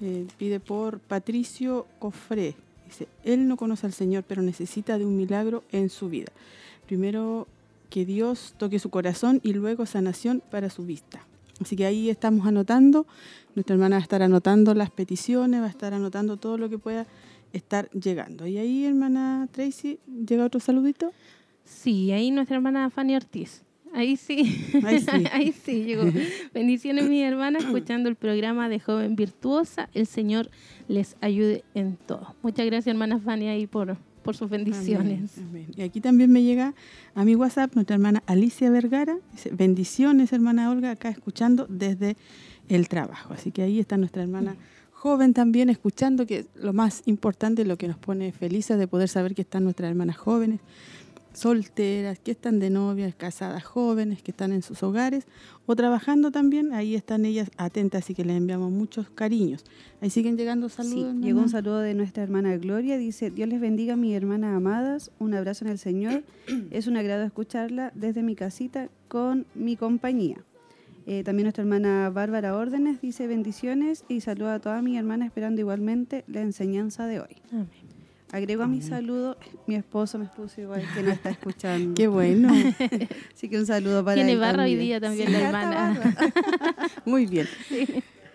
eh, 0.00 0.26
pide 0.36 0.60
por 0.60 1.00
Patricio 1.00 1.86
Cofré. 1.98 2.54
Dice, 2.92 3.08
él 3.24 3.48
no 3.48 3.56
conoce 3.56 3.86
al 3.86 3.94
Señor, 3.94 4.22
pero 4.28 4.42
necesita 4.42 4.98
de 4.98 5.06
un 5.06 5.16
milagro 5.16 5.64
en 5.72 5.88
su 5.88 6.10
vida. 6.10 6.30
Primero 6.86 7.48
que 7.88 8.04
Dios 8.04 8.54
toque 8.58 8.78
su 8.78 8.90
corazón 8.90 9.40
y 9.42 9.54
luego 9.54 9.86
sanación 9.86 10.42
para 10.50 10.68
su 10.68 10.84
vista. 10.84 11.24
Así 11.58 11.74
que 11.74 11.86
ahí 11.86 12.10
estamos 12.10 12.46
anotando, 12.46 13.06
nuestra 13.54 13.74
hermana 13.74 13.96
va 13.96 14.00
a 14.00 14.02
estar 14.02 14.22
anotando 14.22 14.74
las 14.74 14.90
peticiones, 14.90 15.62
va 15.62 15.66
a 15.66 15.70
estar 15.70 15.94
anotando 15.94 16.36
todo 16.36 16.58
lo 16.58 16.68
que 16.68 16.76
pueda 16.76 17.06
estar 17.54 17.88
llegando. 17.92 18.46
Y 18.46 18.58
ahí, 18.58 18.84
hermana 18.84 19.48
Tracy, 19.52 19.98
¿llega 20.26 20.44
otro 20.44 20.60
saludito? 20.60 21.12
Sí, 21.64 22.12
ahí 22.12 22.30
nuestra 22.30 22.56
hermana 22.56 22.90
Fanny 22.90 23.16
Ortiz. 23.16 23.62
Ahí 23.94 24.16
sí, 24.16 24.66
Ahí 24.84 25.00
sí. 25.00 25.24
ahí 25.32 25.52
sí 25.52 25.84
llegó. 25.84 26.04
Bendiciones, 26.54 27.08
mi 27.08 27.22
hermana, 27.22 27.58
escuchando 27.58 28.08
el 28.08 28.16
programa 28.16 28.68
de 28.68 28.80
Joven 28.80 29.16
Virtuosa. 29.16 29.88
El 29.92 30.06
Señor 30.06 30.50
les 30.88 31.16
ayude 31.20 31.64
en 31.74 31.96
todo. 31.96 32.34
Muchas 32.42 32.66
gracias, 32.66 32.88
hermana 32.88 33.18
Fanny, 33.18 33.48
ahí 33.48 33.66
por, 33.66 33.96
por 34.22 34.34
sus 34.34 34.48
bendiciones. 34.48 35.36
Amén, 35.36 35.48
amén. 35.48 35.66
Y 35.76 35.82
aquí 35.82 36.00
también 36.00 36.32
me 36.32 36.42
llega 36.42 36.74
a 37.14 37.24
mi 37.24 37.34
WhatsApp 37.34 37.74
nuestra 37.74 37.94
hermana 37.94 38.22
Alicia 38.26 38.70
Vergara. 38.70 39.18
Dice, 39.32 39.50
bendiciones, 39.50 40.32
hermana 40.32 40.70
Olga, 40.70 40.92
acá 40.92 41.10
escuchando 41.10 41.66
desde 41.68 42.16
el 42.68 42.88
trabajo. 42.88 43.34
Así 43.34 43.50
que 43.50 43.62
ahí 43.62 43.78
está 43.78 43.98
nuestra 43.98 44.22
hermana 44.22 44.56
joven 45.02 45.34
también 45.34 45.68
escuchando, 45.68 46.26
que 46.26 46.46
lo 46.54 46.72
más 46.72 47.02
importante, 47.06 47.64
lo 47.64 47.76
que 47.76 47.88
nos 47.88 47.98
pone 47.98 48.30
felices 48.30 48.78
de 48.78 48.86
poder 48.86 49.08
saber 49.08 49.34
que 49.34 49.42
están 49.42 49.64
nuestras 49.64 49.90
hermanas 49.90 50.16
jóvenes, 50.16 50.60
solteras, 51.32 52.18
que 52.18 52.30
están 52.30 52.58
de 52.58 52.70
novias, 52.70 53.14
casadas 53.14 53.64
jóvenes, 53.64 54.22
que 54.22 54.30
están 54.30 54.52
en 54.52 54.62
sus 54.62 54.82
hogares 54.82 55.26
o 55.66 55.74
trabajando 55.76 56.30
también, 56.30 56.72
ahí 56.72 56.94
están 56.94 57.24
ellas 57.24 57.50
atentas, 57.56 58.04
así 58.04 58.14
que 58.14 58.24
les 58.24 58.36
enviamos 58.36 58.70
muchos 58.70 59.08
cariños. 59.10 59.64
Ahí 60.00 60.10
siguen 60.10 60.36
llegando 60.36 60.68
Sí, 60.68 60.76
saludos. 60.76 61.04
hermana. 61.08 61.26
llegó 61.26 61.40
un 61.40 61.48
saludo 61.48 61.78
de 61.80 61.94
nuestra 61.94 62.22
hermana 62.22 62.56
Gloria. 62.56 62.98
Dice, 62.98 63.30
Dios 63.30 63.48
les 63.48 63.60
bendiga, 63.60 63.96
mis 63.96 64.14
hermanas 64.14 64.56
amadas. 64.56 65.10
Un 65.18 65.34
abrazo 65.34 65.64
en 65.64 65.70
el 65.70 65.78
Señor. 65.78 66.22
Es 66.70 66.86
un 66.86 66.96
agrado 66.96 67.24
escucharla 67.24 67.92
desde 67.94 68.22
mi 68.22 68.34
casita 68.34 68.88
con 69.08 69.46
mi 69.54 69.76
compañía. 69.76 70.38
Eh, 71.04 71.24
también 71.24 71.46
nuestra 71.46 71.62
hermana 71.62 72.10
Bárbara 72.10 72.56
Órdenes 72.56 73.00
dice 73.00 73.26
bendiciones 73.26 74.04
y 74.08 74.20
saluda 74.20 74.54
a 74.54 74.58
todas 74.60 74.84
mis 74.84 74.96
hermanas 74.96 75.26
esperando 75.26 75.60
igualmente 75.60 76.22
la 76.28 76.42
enseñanza 76.42 77.06
de 77.08 77.18
hoy. 77.20 77.36
Amén. 77.50 77.68
Agrego 78.32 78.62
a 78.62 78.66
mi 78.66 78.80
saludo, 78.80 79.36
mi 79.66 79.74
esposo 79.74 80.18
me 80.18 80.24
puso 80.26 80.60
igual 80.62 80.82
que 80.94 81.02
no 81.02 81.10
está 81.10 81.30
escuchando. 81.36 81.94
Qué 81.94 82.08
bueno, 82.08 82.48
Así 83.34 83.48
que 83.48 83.58
un 83.58 83.66
saludo 83.66 84.02
para 84.04 84.14
Tiene 84.14 84.32
él 84.32 84.38
barra 84.38 84.64
hoy 84.64 84.70
también. 84.70 84.80
día 84.80 85.00
también 85.00 85.26
Sí, 85.28 85.32
la 85.32 85.40
hermana. 85.40 86.32
muy 87.04 87.26
bien. 87.26 87.46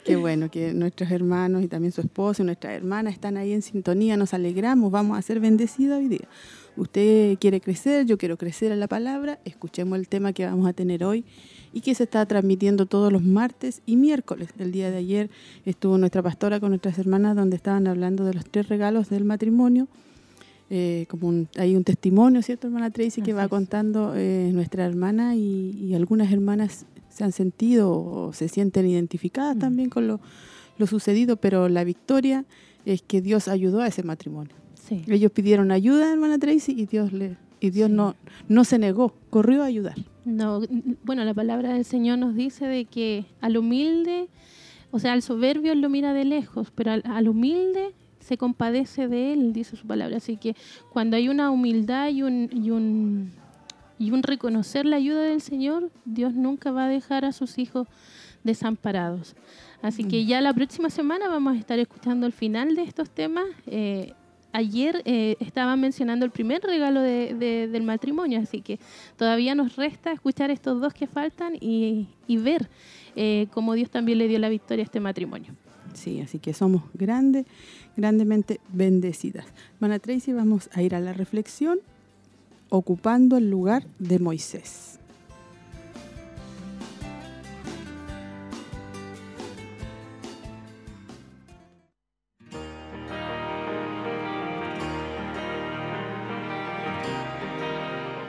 Qué 0.07 0.15
bueno 0.15 0.49
que 0.49 0.73
nuestros 0.73 1.11
hermanos 1.11 1.63
y 1.63 1.67
también 1.67 1.91
su 1.91 2.01
esposo 2.01 2.41
y 2.41 2.45
nuestras 2.45 2.73
hermanas 2.73 3.13
están 3.13 3.37
ahí 3.37 3.51
en 3.51 3.61
sintonía, 3.61 4.15
nos 4.17 4.33
alegramos, 4.33 4.91
vamos 4.91 5.17
a 5.17 5.21
ser 5.21 5.39
bendecidos 5.39 5.99
hoy 5.99 6.07
día. 6.07 6.27
Usted 6.77 7.37
quiere 7.39 7.59
crecer, 7.59 8.05
yo 8.05 8.17
quiero 8.17 8.37
crecer 8.37 8.71
en 8.71 8.79
la 8.79 8.87
palabra, 8.87 9.39
escuchemos 9.45 9.97
el 9.97 10.07
tema 10.07 10.31
que 10.33 10.45
vamos 10.45 10.67
a 10.67 10.73
tener 10.73 11.03
hoy 11.03 11.25
y 11.73 11.81
que 11.81 11.93
se 11.95 12.03
está 12.03 12.25
transmitiendo 12.25 12.85
todos 12.85 13.11
los 13.11 13.23
martes 13.23 13.81
y 13.85 13.95
miércoles. 13.95 14.49
El 14.59 14.71
día 14.71 14.89
de 14.91 14.97
ayer 14.97 15.29
estuvo 15.65 15.97
nuestra 15.97 16.21
pastora 16.21 16.59
con 16.59 16.69
nuestras 16.69 16.97
hermanas 16.99 17.35
donde 17.35 17.55
estaban 17.55 17.87
hablando 17.87 18.23
de 18.25 18.33
los 18.35 18.45
tres 18.45 18.69
regalos 18.69 19.09
del 19.09 19.23
matrimonio. 19.25 19.87
Eh, 20.69 21.05
como 21.09 21.29
un- 21.29 21.47
hay 21.57 21.75
un 21.75 21.83
testimonio, 21.83 22.41
¿cierto, 22.41 22.67
hermana 22.67 22.91
Tracy, 22.91 23.21
que 23.21 23.31
va 23.33 23.47
contando 23.47 24.13
eh, 24.15 24.51
nuestra 24.53 24.85
hermana 24.85 25.35
y, 25.35 25.71
y 25.79 25.93
algunas 25.95 26.31
hermanas 26.31 26.85
se 27.17 27.23
han 27.23 27.31
sentido 27.31 27.91
o 27.91 28.31
se 28.33 28.47
sienten 28.47 28.87
identificadas 28.87 29.55
Mm. 29.55 29.59
también 29.59 29.89
con 29.89 30.07
lo, 30.07 30.19
lo 30.77 30.85
sucedido, 30.87 31.37
pero 31.37 31.67
la 31.67 31.83
victoria 31.83 32.45
es 32.85 33.01
que 33.01 33.21
Dios 33.21 33.47
ayudó 33.47 33.81
a 33.81 33.87
ese 33.87 34.03
matrimonio. 34.03 34.53
Sí. 34.75 35.03
Ellos 35.07 35.31
pidieron 35.31 35.71
ayuda, 35.71 36.11
hermana 36.13 36.37
Tracy, 36.37 36.73
y 36.77 36.85
Dios 36.85 37.11
le 37.11 37.35
y 37.59 37.71
Dios 37.71 37.89
Sí. 37.89 37.95
no 37.95 38.15
no 38.47 38.63
se 38.63 38.77
negó, 38.77 39.13
corrió 39.31 39.63
a 39.63 39.65
ayudar. 39.65 39.95
No, 40.25 40.61
bueno, 41.03 41.23
la 41.25 41.33
palabra 41.33 41.73
del 41.73 41.85
Señor 41.85 42.19
nos 42.19 42.35
dice 42.35 42.67
de 42.67 42.85
que 42.85 43.25
al 43.41 43.57
humilde, 43.57 44.27
o 44.91 44.99
sea, 44.99 45.13
al 45.13 45.21
soberbio 45.23 45.73
lo 45.73 45.89
mira 45.89 46.13
de 46.13 46.23
lejos, 46.25 46.69
pero 46.75 46.91
al, 46.91 47.01
al 47.05 47.27
humilde 47.27 47.93
se 48.19 48.37
compadece 48.37 49.07
de 49.07 49.33
él, 49.33 49.53
dice 49.53 49.75
su 49.75 49.87
palabra. 49.87 50.17
Así 50.17 50.37
que 50.37 50.55
cuando 50.93 51.15
hay 51.17 51.29
una 51.29 51.49
humildad 51.49 52.09
y 52.09 52.21
un, 52.23 52.49
y 52.53 52.69
un, 52.71 53.31
y 53.99 54.11
un 54.11 54.23
reconocer 54.23 54.85
la 54.85 54.95
ayuda 54.97 55.21
del 55.23 55.41
Señor, 55.41 55.89
Dios 56.05 56.33
nunca 56.33 56.71
va 56.71 56.85
a 56.85 56.89
dejar 56.89 57.25
a 57.25 57.31
sus 57.31 57.57
hijos 57.57 57.87
desamparados. 58.43 59.35
Así 59.81 60.03
que 60.05 60.25
ya 60.25 60.41
la 60.41 60.53
próxima 60.53 60.89
semana 60.89 61.27
vamos 61.29 61.55
a 61.55 61.59
estar 61.59 61.77
escuchando 61.79 62.25
el 62.25 62.33
final 62.33 62.75
de 62.75 62.83
estos 62.83 63.09
temas. 63.09 63.45
Eh, 63.67 64.13
ayer 64.53 65.01
eh, 65.05 65.35
estaban 65.39 65.79
mencionando 65.79 66.25
el 66.25 66.31
primer 66.31 66.61
regalo 66.61 67.01
de- 67.01 67.33
de- 67.35 67.67
del 67.67 67.83
matrimonio, 67.83 68.39
así 68.39 68.61
que 68.61 68.79
todavía 69.17 69.53
nos 69.55 69.75
resta 69.75 70.11
escuchar 70.11 70.49
estos 70.49 70.81
dos 70.81 70.93
que 70.93 71.05
faltan 71.07 71.55
y, 71.59 72.07
y 72.27 72.37
ver 72.37 72.69
eh, 73.15 73.47
cómo 73.51 73.73
Dios 73.73 73.89
también 73.89 74.17
le 74.17 74.27
dio 74.27 74.39
la 74.39 74.49
victoria 74.49 74.83
a 74.83 74.85
este 74.85 74.99
matrimonio. 74.99 75.53
Sí, 75.93 76.21
así 76.21 76.39
que 76.39 76.53
somos 76.53 76.83
grandes, 76.93 77.45
grandemente 77.95 78.59
bendecidas. 78.71 79.45
Hermana 79.75 79.99
Tracy, 79.99 80.31
vamos 80.33 80.69
a 80.73 80.81
ir 80.81 80.93
a 80.95 80.99
la 80.99 81.13
reflexión 81.13 81.79
ocupando 82.69 83.37
el 83.37 83.49
lugar 83.49 83.83
de 83.99 84.19
Moisés. 84.19 84.99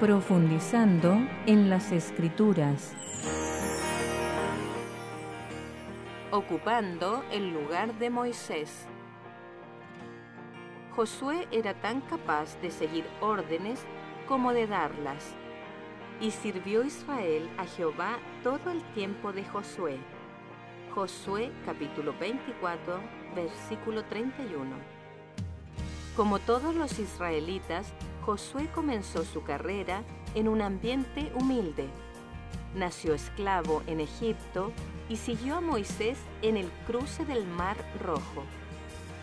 Profundizando 0.00 1.18
en 1.46 1.70
las 1.70 1.90
escrituras. 1.90 2.94
ocupando 6.30 7.24
el 7.30 7.52
lugar 7.52 7.98
de 7.98 8.10
Moisés. 8.10 8.86
Josué 10.94 11.48
era 11.50 11.74
tan 11.74 12.00
capaz 12.02 12.60
de 12.60 12.70
seguir 12.70 13.04
órdenes 13.20 13.84
como 14.28 14.52
de 14.52 14.66
darlas, 14.66 15.24
y 16.20 16.30
sirvió 16.30 16.84
Israel 16.84 17.48
a 17.56 17.64
Jehová 17.64 18.18
todo 18.44 18.70
el 18.70 18.82
tiempo 18.92 19.32
de 19.32 19.42
Josué. 19.44 19.96
Josué 20.94 21.50
capítulo 21.64 22.14
24, 22.20 23.00
versículo 23.34 24.04
31. 24.04 24.76
Como 26.14 26.38
todos 26.40 26.74
los 26.74 26.98
israelitas, 26.98 27.94
Josué 28.26 28.68
comenzó 28.74 29.24
su 29.24 29.42
carrera 29.44 30.02
en 30.34 30.48
un 30.48 30.60
ambiente 30.60 31.32
humilde. 31.34 31.88
Nació 32.74 33.14
esclavo 33.14 33.82
en 33.86 34.00
Egipto 34.00 34.72
y 35.08 35.16
siguió 35.16 35.56
a 35.56 35.60
Moisés 35.62 36.18
en 36.42 36.58
el 36.58 36.68
cruce 36.86 37.24
del 37.24 37.46
Mar 37.46 37.76
Rojo, 38.02 38.44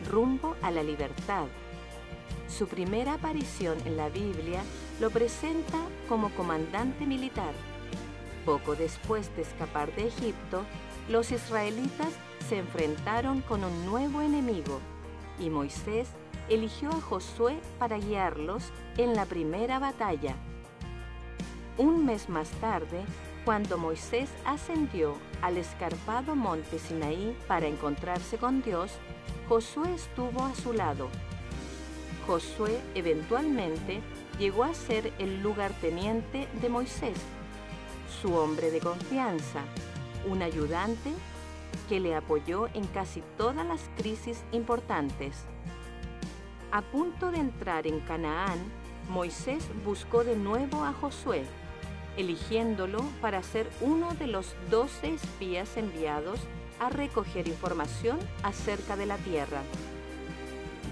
rumbo 0.09 0.55
a 0.63 0.71
la 0.71 0.81
libertad. 0.81 1.45
Su 2.47 2.67
primera 2.67 3.13
aparición 3.13 3.77
en 3.85 3.97
la 3.97 4.09
Biblia 4.09 4.63
lo 4.99 5.09
presenta 5.09 5.77
como 6.07 6.29
comandante 6.31 7.05
militar. 7.05 7.53
Poco 8.45 8.75
después 8.75 9.35
de 9.35 9.41
escapar 9.41 9.93
de 9.95 10.07
Egipto, 10.07 10.65
los 11.09 11.31
israelitas 11.31 12.13
se 12.47 12.59
enfrentaron 12.59 13.41
con 13.41 13.63
un 13.63 13.85
nuevo 13.85 14.21
enemigo 14.21 14.79
y 15.39 15.49
Moisés 15.49 16.09
eligió 16.47 16.89
a 16.89 17.01
Josué 17.01 17.59
para 17.79 17.97
guiarlos 17.97 18.71
en 18.97 19.15
la 19.15 19.25
primera 19.25 19.79
batalla. 19.79 20.35
Un 21.77 22.05
mes 22.05 22.29
más 22.29 22.49
tarde, 22.61 23.03
cuando 23.43 23.77
Moisés 23.77 24.29
ascendió 24.45 25.15
al 25.41 25.57
escarpado 25.57 26.35
monte 26.35 26.79
Sinaí 26.79 27.35
para 27.47 27.67
encontrarse 27.67 28.37
con 28.37 28.61
Dios, 28.61 28.91
Josué 29.49 29.93
estuvo 29.93 30.43
a 30.43 30.55
su 30.55 30.71
lado. 30.73 31.09
Josué 32.25 32.79
eventualmente 32.95 34.01
llegó 34.39 34.63
a 34.63 34.73
ser 34.73 35.13
el 35.19 35.41
lugarteniente 35.41 36.47
de 36.61 36.69
Moisés, 36.69 37.17
su 38.21 38.33
hombre 38.35 38.71
de 38.71 38.79
confianza, 38.79 39.61
un 40.29 40.41
ayudante 40.41 41.11
que 41.89 41.99
le 41.99 42.15
apoyó 42.15 42.67
en 42.73 42.85
casi 42.87 43.21
todas 43.37 43.65
las 43.65 43.89
crisis 43.97 44.43
importantes. 44.51 45.45
A 46.71 46.81
punto 46.81 47.31
de 47.31 47.37
entrar 47.37 47.87
en 47.87 47.99
Canaán, 48.01 48.59
Moisés 49.09 49.65
buscó 49.85 50.23
de 50.23 50.35
nuevo 50.35 50.83
a 50.83 50.93
Josué, 50.93 51.43
eligiéndolo 52.17 53.03
para 53.21 53.43
ser 53.43 53.69
uno 53.81 54.13
de 54.15 54.27
los 54.27 54.55
doce 54.69 55.13
espías 55.13 55.77
enviados 55.77 56.39
a 56.79 56.89
recoger 56.89 57.47
información 57.47 58.19
acerca 58.43 58.97
de 58.97 59.05
la 59.05 59.17
tierra. 59.17 59.61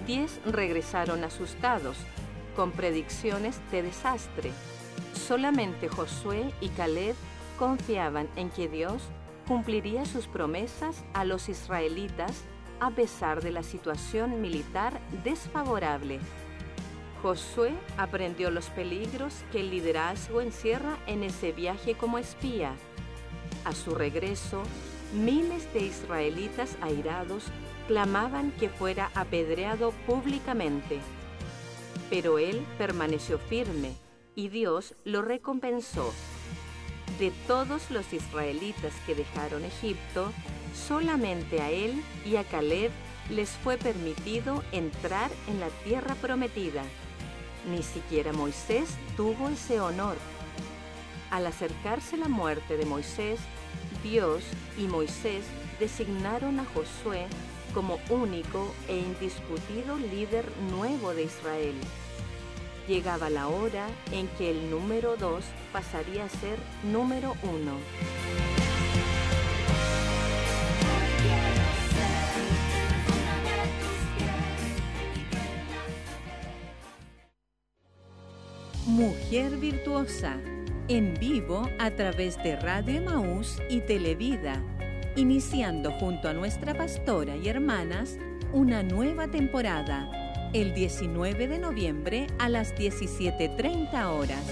Diez 0.05 0.39
regresaron 0.45 1.23
asustados, 1.23 1.97
con 2.55 2.71
predicciones 2.71 3.59
de 3.71 3.83
desastre. 3.83 4.51
Solamente 5.13 5.87
Josué 5.87 6.53
y 6.61 6.69
Caleb 6.69 7.15
confiaban 7.57 8.27
en 8.35 8.49
que 8.49 8.67
Dios 8.67 9.03
cumpliría 9.47 10.05
sus 10.05 10.27
promesas 10.27 11.03
a 11.13 11.25
los 11.25 11.49
israelitas 11.49 12.43
a 12.79 12.91
pesar 12.91 13.41
de 13.41 13.51
la 13.51 13.63
situación 13.63 14.41
militar 14.41 14.99
desfavorable. 15.23 16.19
Josué 17.21 17.71
aprendió 17.97 18.51
los 18.51 18.65
peligros 18.67 19.45
que 19.51 19.61
el 19.61 19.69
liderazgo 19.69 20.41
encierra 20.41 20.97
en 21.07 21.23
ese 21.23 21.53
viaje 21.53 21.95
como 21.95 22.17
espía. 22.17 22.73
A 23.63 23.71
su 23.71 23.95
regreso, 23.95 24.63
miles 25.13 25.71
de 25.73 25.81
israelitas 25.81 26.75
airados 26.81 27.45
clamaban 27.87 28.51
que 28.51 28.67
fuera 28.67 29.09
apedreado 29.15 29.91
públicamente. 30.05 30.99
Pero 32.13 32.37
él 32.37 32.63
permaneció 32.77 33.39
firme 33.39 33.95
y 34.35 34.49
Dios 34.49 34.93
lo 35.03 35.23
recompensó. 35.23 36.13
De 37.17 37.31
todos 37.47 37.89
los 37.89 38.13
israelitas 38.13 38.93
que 39.07 39.15
dejaron 39.15 39.65
Egipto, 39.65 40.31
solamente 40.75 41.59
a 41.59 41.71
él 41.71 42.03
y 42.23 42.35
a 42.35 42.43
Caleb 42.43 42.91
les 43.31 43.49
fue 43.49 43.77
permitido 43.77 44.63
entrar 44.71 45.31
en 45.47 45.59
la 45.59 45.69
tierra 45.85 46.13
prometida. 46.13 46.83
Ni 47.71 47.81
siquiera 47.81 48.31
Moisés 48.31 48.89
tuvo 49.17 49.49
ese 49.49 49.79
honor. 49.79 50.15
Al 51.31 51.47
acercarse 51.47 52.15
la 52.15 52.27
muerte 52.27 52.77
de 52.77 52.85
Moisés, 52.85 53.39
Dios 54.03 54.43
y 54.77 54.83
Moisés 54.83 55.45
designaron 55.79 56.59
a 56.59 56.65
Josué 56.75 57.25
como 57.73 57.97
único 58.11 58.71
e 58.87 58.97
indiscutido 58.97 59.97
líder 59.97 60.45
nuevo 60.69 61.15
de 61.15 61.23
Israel. 61.23 61.73
Llegaba 62.87 63.29
la 63.29 63.47
hora 63.47 63.87
en 64.11 64.27
que 64.37 64.51
el 64.51 64.69
número 64.69 65.15
dos 65.15 65.45
pasaría 65.71 66.25
a 66.25 66.29
ser 66.29 66.57
número 66.83 67.33
uno. 67.43 67.77
Mujer 78.85 79.57
Virtuosa, 79.57 80.37
en 80.89 81.13
vivo 81.13 81.69
a 81.79 81.89
través 81.91 82.35
de 82.43 82.57
Radio 82.57 82.97
Emaús 82.97 83.61
y 83.69 83.79
Televida, 83.79 84.61
iniciando 85.15 85.89
junto 85.93 86.27
a 86.27 86.33
nuestra 86.33 86.73
pastora 86.73 87.37
y 87.37 87.47
hermanas 87.47 88.17
una 88.51 88.83
nueva 88.83 89.29
temporada, 89.29 90.22
el 90.53 90.73
19 90.73 91.47
de 91.47 91.57
noviembre 91.57 92.27
a 92.37 92.47
las 92.47 92.75
17.30 92.75 94.05
horas. 94.05 94.45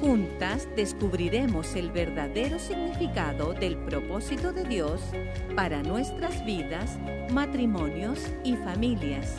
Juntas 0.00 0.68
descubriremos 0.76 1.74
el 1.76 1.90
verdadero 1.90 2.58
significado 2.58 3.54
del 3.54 3.76
propósito 3.76 4.52
de 4.52 4.64
Dios 4.64 5.00
para 5.56 5.82
nuestras 5.82 6.44
vidas, 6.44 6.98
matrimonios 7.30 8.20
y 8.44 8.56
familias 8.56 9.36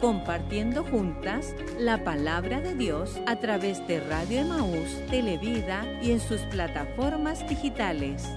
compartiendo 0.00 0.84
juntas 0.84 1.54
la 1.78 2.04
palabra 2.04 2.60
de 2.60 2.74
Dios 2.74 3.18
a 3.24 3.36
través 3.36 3.86
de 3.88 4.00
Radio 4.00 4.40
Emaús, 4.40 5.00
Televida 5.08 5.86
y 6.02 6.10
en 6.10 6.20
sus 6.20 6.42
plataformas 6.42 7.48
digitales. 7.48 8.28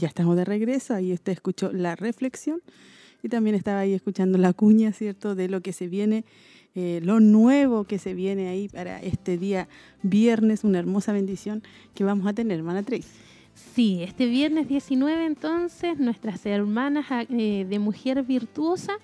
Ya 0.00 0.08
estamos 0.08 0.34
de 0.34 0.46
regreso, 0.46 0.94
ahí 0.94 1.12
usted 1.12 1.32
escuchó 1.32 1.70
la 1.72 1.94
reflexión 1.94 2.62
y 3.22 3.28
también 3.28 3.54
estaba 3.54 3.80
ahí 3.80 3.92
escuchando 3.92 4.38
la 4.38 4.54
cuña, 4.54 4.92
¿cierto?, 4.92 5.34
de 5.34 5.48
lo 5.48 5.60
que 5.60 5.74
se 5.74 5.88
viene 5.88 6.24
eh, 6.74 7.00
lo 7.02 7.20
nuevo 7.20 7.84
que 7.84 7.98
se 7.98 8.14
viene 8.14 8.48
ahí 8.48 8.68
para 8.68 9.02
este 9.02 9.36
día 9.36 9.68
viernes, 10.02 10.64
una 10.64 10.78
hermosa 10.78 11.12
bendición 11.12 11.62
que 11.94 12.04
vamos 12.04 12.26
a 12.26 12.32
tener, 12.32 12.58
hermana 12.58 12.82
Tracy. 12.82 13.08
Sí, 13.74 14.02
este 14.02 14.26
viernes 14.26 14.68
19 14.68 15.26
entonces 15.26 15.98
nuestras 15.98 16.46
hermanas 16.46 17.06
eh, 17.28 17.66
de 17.68 17.78
Mujer 17.78 18.22
Virtuosa 18.22 18.94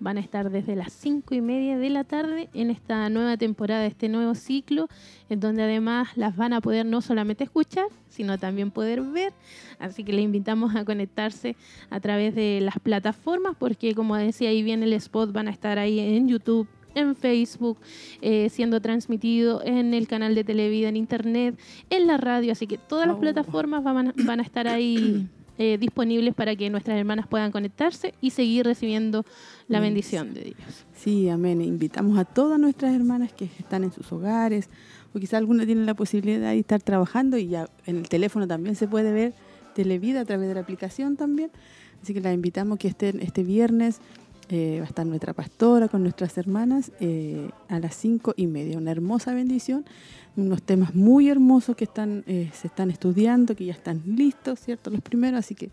van 0.00 0.18
a 0.18 0.20
estar 0.20 0.50
desde 0.50 0.76
las 0.76 0.92
cinco 0.92 1.34
y 1.34 1.40
media 1.40 1.78
de 1.78 1.90
la 1.90 2.04
tarde 2.04 2.48
en 2.52 2.70
esta 2.70 3.08
nueva 3.08 3.36
temporada, 3.36 3.86
este 3.86 4.08
nuevo 4.08 4.34
ciclo, 4.34 4.88
en 5.28 5.40
donde 5.40 5.62
además 5.62 6.08
las 6.16 6.36
van 6.36 6.52
a 6.52 6.60
poder 6.60 6.86
no 6.86 7.00
solamente 7.00 7.44
escuchar, 7.44 7.86
sino 8.08 8.38
también 8.38 8.70
poder 8.70 9.02
ver. 9.02 9.32
Así 9.78 10.04
que 10.04 10.12
le 10.12 10.22
invitamos 10.22 10.74
a 10.76 10.84
conectarse 10.84 11.56
a 11.90 12.00
través 12.00 12.34
de 12.34 12.60
las 12.60 12.78
plataformas, 12.80 13.56
porque 13.58 13.94
como 13.94 14.16
decía 14.16 14.50
ahí 14.50 14.62
bien 14.62 14.82
el 14.82 14.92
spot, 14.94 15.32
van 15.32 15.48
a 15.48 15.50
estar 15.50 15.78
ahí 15.78 15.98
en 15.98 16.28
YouTube, 16.28 16.68
en 16.94 17.16
Facebook, 17.16 17.78
eh, 18.20 18.48
siendo 18.50 18.80
transmitido 18.80 19.62
en 19.64 19.94
el 19.94 20.06
canal 20.06 20.34
de 20.34 20.44
Televida, 20.44 20.88
en 20.88 20.96
Internet, 20.96 21.58
en 21.90 22.06
la 22.06 22.16
radio. 22.16 22.52
Así 22.52 22.66
que 22.66 22.78
todas 22.78 23.06
las 23.06 23.16
oh. 23.16 23.20
plataformas 23.20 23.82
van 23.82 24.08
a, 24.08 24.14
van 24.24 24.40
a 24.40 24.42
estar 24.42 24.68
ahí 24.68 25.28
eh, 25.58 25.78
disponibles 25.78 26.34
para 26.34 26.56
que 26.56 26.68
nuestras 26.70 26.98
hermanas 26.98 27.26
puedan 27.26 27.52
conectarse 27.52 28.14
y 28.20 28.30
seguir 28.30 28.66
recibiendo 28.66 29.24
la 29.68 29.80
bendición 29.80 30.34
de 30.34 30.40
Dios. 30.42 30.86
Sí, 30.94 31.28
amén. 31.28 31.60
Invitamos 31.60 32.18
a 32.18 32.24
todas 32.24 32.58
nuestras 32.58 32.94
hermanas 32.94 33.32
que 33.32 33.44
están 33.58 33.84
en 33.84 33.92
sus 33.92 34.10
hogares 34.12 34.68
o 35.14 35.18
quizá 35.18 35.38
alguna 35.38 35.64
tienen 35.64 35.86
la 35.86 35.94
posibilidad 35.94 36.50
de 36.50 36.58
estar 36.58 36.82
trabajando 36.82 37.38
y 37.38 37.48
ya 37.48 37.68
en 37.86 37.98
el 37.98 38.08
teléfono 38.08 38.46
también 38.48 38.74
se 38.74 38.88
puede 38.88 39.12
ver 39.12 39.34
Televida 39.74 40.20
a 40.20 40.24
través 40.24 40.48
de 40.48 40.54
la 40.54 40.60
aplicación 40.60 41.16
también. 41.16 41.50
Así 42.02 42.14
que 42.14 42.20
la 42.20 42.32
invitamos 42.32 42.78
que 42.78 42.88
estén 42.88 43.20
este 43.20 43.42
viernes 43.42 44.00
eh, 44.50 44.76
va 44.78 44.84
a 44.84 44.88
estar 44.88 45.06
nuestra 45.06 45.32
pastora 45.32 45.88
con 45.88 46.02
nuestras 46.02 46.36
hermanas 46.36 46.92
eh, 47.00 47.48
a 47.68 47.78
las 47.78 47.94
cinco 47.94 48.34
y 48.36 48.46
media. 48.46 48.76
Una 48.76 48.90
hermosa 48.90 49.32
bendición, 49.32 49.84
unos 50.36 50.62
temas 50.62 50.94
muy 50.94 51.28
hermosos 51.28 51.76
que 51.76 51.84
están 51.84 52.24
eh, 52.26 52.50
se 52.52 52.66
están 52.66 52.90
estudiando, 52.90 53.56
que 53.56 53.64
ya 53.64 53.72
están 53.72 54.02
listos, 54.04 54.60
¿cierto? 54.60 54.90
Los 54.90 55.00
primeros, 55.00 55.38
así 55.38 55.54
que 55.54 55.70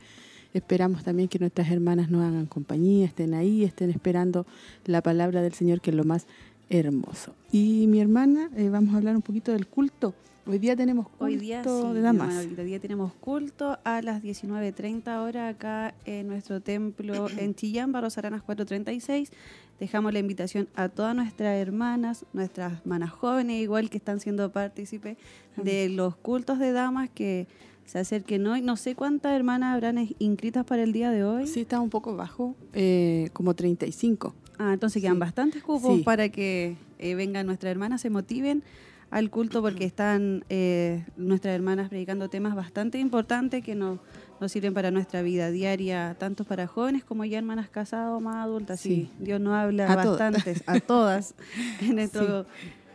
esperamos 0.53 1.03
también 1.03 1.27
que 1.27 1.39
nuestras 1.39 1.69
hermanas 1.69 2.09
nos 2.09 2.23
hagan 2.23 2.45
compañía, 2.45 3.05
estén 3.05 3.33
ahí, 3.33 3.63
estén 3.63 3.89
esperando 3.89 4.45
la 4.85 5.01
palabra 5.01 5.41
del 5.41 5.53
Señor, 5.53 5.81
que 5.81 5.89
es 5.89 5.95
lo 5.95 6.05
más 6.05 6.25
hermoso. 6.69 7.33
Y 7.51 7.87
mi 7.87 7.99
hermana, 7.99 8.49
vamos 8.71 8.93
a 8.93 8.97
hablar 8.97 9.15
un 9.15 9.21
poquito 9.21 9.51
del 9.51 9.67
culto. 9.67 10.13
Hoy 10.47 10.57
día 10.57 10.75
tenemos 10.75 11.07
culto 11.07 11.23
hoy 11.23 11.35
día, 11.35 11.61
de 11.61 12.01
damas. 12.01 12.35
hoy 12.35 12.65
día 12.65 12.79
tenemos 12.79 13.13
culto 13.13 13.77
a 13.83 14.01
las 14.01 14.23
19.30 14.23 15.21
horas 15.21 15.53
acá 15.53 15.93
en 16.05 16.27
nuestro 16.27 16.61
templo 16.61 17.27
en 17.37 17.53
Chillán, 17.53 17.91
Barros 17.91 18.17
Aranas 18.17 18.41
436. 18.41 19.31
Dejamos 19.79 20.13
la 20.13 20.19
invitación 20.19 20.67
a 20.73 20.89
todas 20.89 21.15
nuestras 21.15 21.55
hermanas, 21.57 22.25
nuestras 22.33 22.79
hermanas 22.81 23.11
jóvenes 23.11 23.61
igual 23.61 23.91
que 23.91 23.97
están 23.97 24.19
siendo 24.19 24.51
partícipes 24.51 25.17
de 25.57 25.89
los 25.89 26.15
cultos 26.15 26.57
de 26.57 26.71
damas 26.71 27.11
que 27.11 27.47
se 27.85 27.99
acerquen 27.99 28.47
hoy. 28.47 28.61
No 28.61 28.77
sé 28.77 28.95
cuántas 28.95 29.33
hermanas 29.33 29.75
habrán 29.75 30.09
inscritas 30.17 30.65
para 30.65 30.81
el 30.81 30.91
día 30.91 31.11
de 31.11 31.23
hoy. 31.23 31.45
Sí, 31.45 31.61
está 31.61 31.79
un 31.79 31.91
poco 31.91 32.15
bajo, 32.15 32.55
eh, 32.73 33.29
como 33.33 33.53
35. 33.53 34.33
Ah, 34.57 34.73
entonces 34.73 35.03
quedan 35.03 35.19
bastantes 35.19 35.61
cupos 35.61 36.01
para 36.01 36.29
que 36.29 36.77
eh, 36.97 37.13
vengan 37.13 37.45
nuestras 37.45 37.69
hermanas, 37.69 38.01
se 38.01 38.09
motiven 38.09 38.63
al 39.11 39.29
culto 39.29 39.61
porque 39.61 39.83
están 39.83 40.45
eh, 40.49 41.05
nuestras 41.17 41.53
hermanas 41.53 41.89
predicando 41.89 42.29
temas 42.29 42.55
bastante 42.55 42.97
importantes 42.97 43.63
que 43.63 43.75
nos, 43.75 43.99
nos 44.39 44.51
sirven 44.51 44.73
para 44.73 44.89
nuestra 44.89 45.21
vida 45.21 45.51
diaria, 45.51 46.15
tanto 46.17 46.45
para 46.45 46.65
jóvenes 46.65 47.03
como 47.03 47.25
ya 47.25 47.37
hermanas 47.37 47.69
casadas 47.69 48.09
o 48.13 48.21
más 48.21 48.37
adultas. 48.37 48.79
Sí. 48.79 49.11
Dios 49.19 49.39
nos 49.41 49.53
habla 49.53 49.91
a 49.91 49.95
bastantes, 49.97 50.63
a 50.65 50.79
todas, 50.79 51.35
en, 51.81 51.99
esto, 51.99 52.45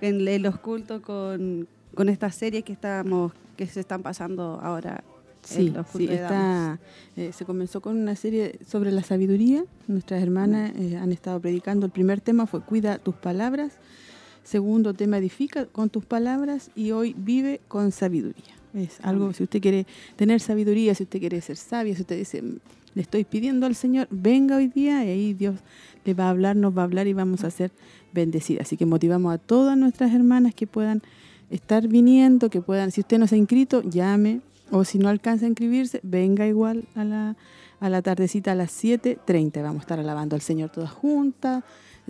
en, 0.01 0.43
los 0.43 0.59
cultos 0.59 1.03
con, 1.03 1.69
con 1.95 2.09
estas 2.09 2.35
series 2.35 2.65
que, 2.65 2.73
estamos, 2.73 3.33
que 3.57 3.67
se 3.67 3.81
están 3.81 4.03
pasando 4.03 4.59
ahora 4.63 5.05
Sí, 5.47 5.73
sí 5.97 6.09
está, 6.11 6.81
eh, 7.15 7.31
se 7.33 7.45
comenzó 7.45 7.81
con 7.81 7.97
una 7.97 8.17
serie 8.17 8.59
sobre 8.67 8.91
la 8.91 9.05
sabiduría. 9.05 9.65
Nuestras 9.87 10.21
hermanas 10.21 10.73
eh, 10.77 10.97
han 10.97 11.13
estado 11.13 11.39
predicando. 11.39 11.87
El 11.87 11.93
primer 11.93 12.21
tema 12.21 12.47
fue 12.47 12.63
Cuida 12.63 12.99
tus 12.99 13.15
palabras. 13.15 13.79
Segundo 14.47 14.95
tema, 14.95 15.19
edifica 15.19 15.67
con 15.67 15.91
tus 15.91 16.05
palabras 16.05 16.71
y 16.77 16.93
hoy 16.93 17.17
vive 17.19 17.61
con 17.67 17.91
sabiduría. 17.91 18.55
Es 18.75 19.01
algo, 19.03 19.33
si 19.33 19.43
usted 19.43 19.61
quiere 19.61 19.89
tener 20.15 20.41
sabiduría, 20.41 20.95
si 20.95 21.03
usted 21.03 21.19
quiere 21.19 21.41
ser 21.41 21.57
sabia, 21.57 21.97
si 21.97 22.03
usted 22.03 22.17
dice, 22.17 22.45
le 22.95 23.03
estoy 23.03 23.25
pidiendo 23.25 23.67
al 23.67 23.75
Señor, 23.75 24.07
venga 24.09 24.55
hoy 24.55 24.69
día 24.69 25.05
y 25.05 25.09
ahí 25.09 25.35
Dios 25.35 25.57
le 26.05 26.15
va 26.15 26.27
a 26.27 26.31
hablar, 26.31 26.55
nos 26.55 26.79
va 26.79 26.83
a 26.83 26.85
hablar 26.85 27.09
y 27.09 27.13
vamos 27.13 27.43
a 27.43 27.51
ser 27.51 27.73
bendecidas. 28.13 28.69
Así 28.69 28.77
que 28.77 28.87
motivamos 28.87 29.35
a 29.35 29.39
todas 29.39 29.77
nuestras 29.77 30.15
hermanas 30.15 30.55
que 30.55 30.69
puedan 30.69 31.03
estar 31.51 31.89
viniendo, 31.89 32.49
que 32.49 32.61
puedan, 32.61 32.93
si 32.93 33.01
usted 33.01 33.19
no 33.19 33.27
se 33.27 33.35
ha 33.35 33.39
inscrito, 33.39 33.83
llame, 33.83 34.43
o 34.71 34.85
si 34.85 34.99
no 34.99 35.09
alcanza 35.09 35.47
a 35.47 35.49
inscribirse, 35.49 35.99
venga 36.05 36.47
igual 36.47 36.85
a 36.95 37.03
la, 37.03 37.37
a 37.81 37.91
la 37.91 38.01
tardecita 38.01 38.53
a 38.53 38.55
las 38.55 38.71
7.30. 38.85 39.61
Vamos 39.61 39.79
a 39.79 39.81
estar 39.81 39.99
alabando 39.99 40.37
al 40.37 40.43
Señor 40.43 40.71
todas 40.71 40.93
juntas, 40.93 41.65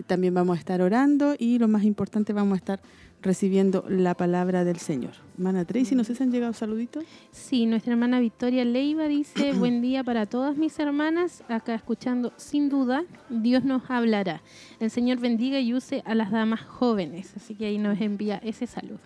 También 0.07 0.35
vamos 0.35 0.57
a 0.57 0.59
estar 0.59 0.81
orando 0.83 1.35
y 1.39 1.59
lo 1.59 1.69
más 1.69 1.85
importante, 1.85 2.33
vamos 2.33 2.55
a 2.55 2.57
estar 2.57 2.81
recibiendo 3.23 3.85
la 3.89 4.15
palabra 4.15 4.65
del 4.65 4.79
Señor. 4.79 5.13
Hermana 5.37 5.65
Tracy, 5.65 5.95
no 5.95 6.05
sé 6.05 6.15
si 6.15 6.23
han 6.23 6.31
llegado 6.31 6.53
saluditos. 6.53 7.05
Sí, 7.33 7.67
nuestra 7.67 7.93
hermana 7.93 8.21
Victoria 8.21 8.65
Leiva 8.65 9.09
dice, 9.09 9.53
buen 9.59 9.83
día 9.83 10.05
para 10.05 10.27
todas 10.27 10.57
mis 10.57 10.79
hermanas, 10.79 11.43
acá 11.49 11.75
escuchando, 11.75 12.33
sin 12.37 12.69
duda, 12.69 13.05
Dios 13.29 13.65
nos 13.65 13.91
hablará. 13.91 14.43
El 14.81 14.91
Señor 14.91 15.19
bendiga 15.19 15.59
y 15.61 15.75
use 15.75 16.03
a 16.05 16.15
las 16.15 16.31
damas 16.31 16.61
jóvenes, 16.61 17.33
así 17.37 17.55
que 17.55 17.67
ahí 17.67 17.79
nos 17.79 18.01
envía 18.01 18.37
ese 18.45 18.67
saludo. 18.67 19.01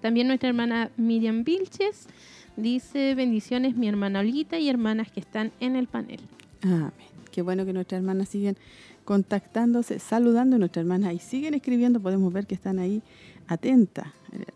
También 0.00 0.28
nuestra 0.28 0.48
hermana 0.48 0.90
Miriam 0.96 1.44
Vilches 1.44 2.06
dice, 2.56 3.14
bendiciones 3.14 3.76
mi 3.76 3.88
hermana 3.88 4.20
Olguita 4.20 4.58
y 4.58 4.68
hermanas 4.68 5.10
que 5.10 5.20
están 5.20 5.52
en 5.60 5.76
el 5.76 5.86
panel. 5.86 6.20
Amén. 6.62 6.92
Qué 7.30 7.42
bueno 7.42 7.64
que 7.64 7.72
nuestras 7.72 8.00
hermanas 8.00 8.28
siguen 8.28 8.56
contactándose, 9.04 9.98
saludando 9.98 10.58
nuestras 10.58 10.84
hermanas 10.84 11.14
y 11.14 11.18
siguen 11.18 11.54
escribiendo, 11.54 12.00
podemos 12.00 12.32
ver 12.32 12.46
que 12.46 12.54
están 12.54 12.78
ahí 12.78 13.02
atentas 13.50 14.06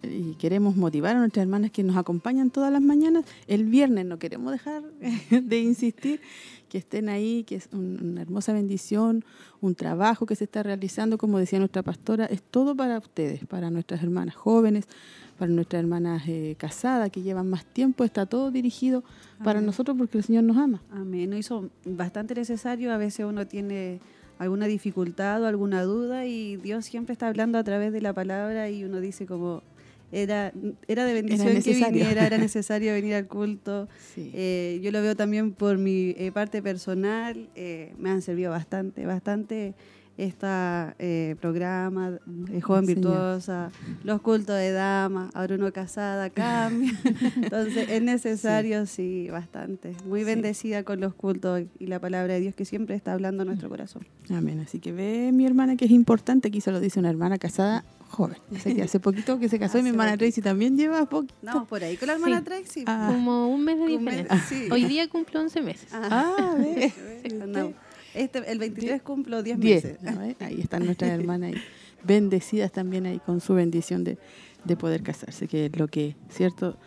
y 0.02 0.34
queremos 0.36 0.76
motivar 0.76 1.16
a 1.16 1.18
nuestras 1.18 1.42
hermanas 1.42 1.72
que 1.72 1.82
nos 1.82 1.96
acompañan 1.96 2.50
todas 2.50 2.72
las 2.72 2.80
mañanas. 2.80 3.24
El 3.48 3.64
viernes 3.64 4.06
no 4.06 4.18
queremos 4.18 4.52
dejar 4.52 4.82
de 5.30 5.58
insistir 5.60 6.20
que 6.68 6.78
estén 6.78 7.08
ahí, 7.08 7.44
que 7.44 7.56
es 7.56 7.68
una 7.72 8.22
hermosa 8.22 8.52
bendición, 8.52 9.24
un 9.60 9.74
trabajo 9.74 10.26
que 10.26 10.36
se 10.36 10.44
está 10.44 10.62
realizando, 10.62 11.18
como 11.18 11.38
decía 11.38 11.58
nuestra 11.58 11.82
pastora, 11.82 12.26
es 12.26 12.42
todo 12.42 12.76
para 12.76 12.98
ustedes, 12.98 13.44
para 13.46 13.70
nuestras 13.70 14.02
hermanas 14.02 14.34
jóvenes, 14.34 14.86
para 15.38 15.50
nuestras 15.50 15.80
hermanas 15.80 16.22
eh, 16.26 16.54
casadas 16.58 17.10
que 17.10 17.22
llevan 17.22 17.50
más 17.50 17.64
tiempo, 17.64 18.04
está 18.04 18.26
todo 18.26 18.50
dirigido 18.50 19.02
para 19.42 19.60
nosotros 19.60 19.96
porque 19.96 20.18
el 20.18 20.24
Señor 20.24 20.44
nos 20.44 20.56
ama. 20.56 20.82
Amén, 20.90 21.30
nos 21.30 21.40
hizo 21.40 21.70
bastante 21.84 22.34
necesario, 22.34 22.92
a 22.92 22.96
veces 22.96 23.26
uno 23.26 23.46
tiene 23.46 24.00
alguna 24.38 24.66
dificultad 24.66 25.42
o 25.42 25.46
alguna 25.46 25.82
duda 25.82 26.26
y 26.26 26.56
Dios 26.56 26.84
siempre 26.84 27.12
está 27.12 27.28
hablando 27.28 27.58
a 27.58 27.64
través 27.64 27.92
de 27.92 28.00
la 28.00 28.12
palabra 28.12 28.68
y 28.70 28.84
uno 28.84 29.00
dice 29.00 29.26
como 29.26 29.62
era, 30.12 30.52
era 30.86 31.04
de 31.04 31.12
bendición 31.12 31.60
que 31.60 31.74
viniera, 31.74 32.26
era 32.26 32.38
necesario 32.38 32.92
venir 32.92 33.14
al 33.14 33.26
culto. 33.26 33.88
Eh, 34.16 34.80
yo 34.82 34.92
lo 34.92 35.02
veo 35.02 35.16
también 35.16 35.52
por 35.52 35.76
mi 35.76 36.14
eh, 36.16 36.30
parte 36.32 36.62
personal, 36.62 37.48
eh, 37.54 37.92
me 37.98 38.10
han 38.10 38.22
servido 38.22 38.50
bastante, 38.50 39.06
bastante 39.06 39.74
esta 40.16 40.94
eh, 40.98 41.36
programa, 41.40 42.18
eh, 42.50 42.60
Joven 42.60 42.86
Virtuosa, 42.86 43.70
los 44.04 44.20
cultos 44.20 44.56
de 44.56 44.72
dama, 44.72 45.30
ahora 45.34 45.56
uno 45.56 45.72
casada, 45.72 46.30
cambia. 46.30 46.92
Entonces 47.36 47.88
es 47.88 48.02
necesario, 48.02 48.86
sí. 48.86 49.28
bastante. 49.30 49.96
Muy 50.06 50.24
bendecida 50.24 50.84
con 50.84 51.00
los 51.00 51.14
cultos 51.14 51.62
y 51.78 51.86
la 51.86 52.00
palabra 52.00 52.34
de 52.34 52.40
Dios 52.40 52.54
que 52.54 52.64
siempre 52.64 52.94
está 52.94 53.12
hablando 53.12 53.42
a 53.42 53.46
nuestro 53.46 53.68
corazón. 53.68 54.06
Amén. 54.30 54.60
Así 54.60 54.78
que 54.78 54.92
ve 54.92 55.30
mi 55.32 55.46
hermana 55.46 55.76
que 55.76 55.86
es 55.86 55.90
importante, 55.90 56.48
aquí 56.48 56.60
se 56.60 56.70
lo 56.70 56.80
dice 56.80 57.00
una 57.00 57.10
hermana 57.10 57.38
casada 57.38 57.84
joven. 58.14 58.38
que 58.62 58.82
hace 58.82 59.00
poquito 59.00 59.38
que 59.38 59.48
se 59.48 59.58
casó 59.58 59.78
y 59.78 59.82
mi 59.82 59.88
hermana 59.94 60.16
Tracy 60.16 60.40
también 60.40 60.76
lleva 60.76 61.04
poquito. 61.06 61.34
No, 61.42 61.66
por 61.66 61.82
ahí 61.82 61.96
con 61.96 62.06
la 62.06 62.14
hermana 62.14 62.42
Tracy. 62.42 62.84
Ah. 62.86 63.10
Como 63.10 63.48
un 63.48 63.64
mes 63.64 63.78
de 63.78 63.86
diferencia. 63.86 64.58
Hoy 64.70 64.84
día 64.84 65.08
cumple 65.08 65.40
11 65.40 65.60
meses. 65.62 65.88
Ah, 65.92 66.36
ah 66.38 66.54
ve. 66.58 66.92
Este, 68.14 68.50
el 68.50 68.58
23 68.58 69.02
cumplo 69.02 69.42
10 69.42 69.58
meses. 69.58 69.98
Ahí 70.40 70.60
están 70.60 70.84
nuestras 70.86 71.10
hermanas 71.10 71.52
ahí, 71.52 71.62
bendecidas 72.04 72.72
también 72.72 73.06
ahí 73.06 73.18
con 73.18 73.40
su 73.40 73.54
bendición 73.54 74.04
de, 74.04 74.18
poder 74.76 75.02
casarse, 75.02 75.46
que 75.48 75.66
es 75.66 75.78
lo 75.78 75.88
que, 75.88 76.16
¿cierto? 76.28 76.78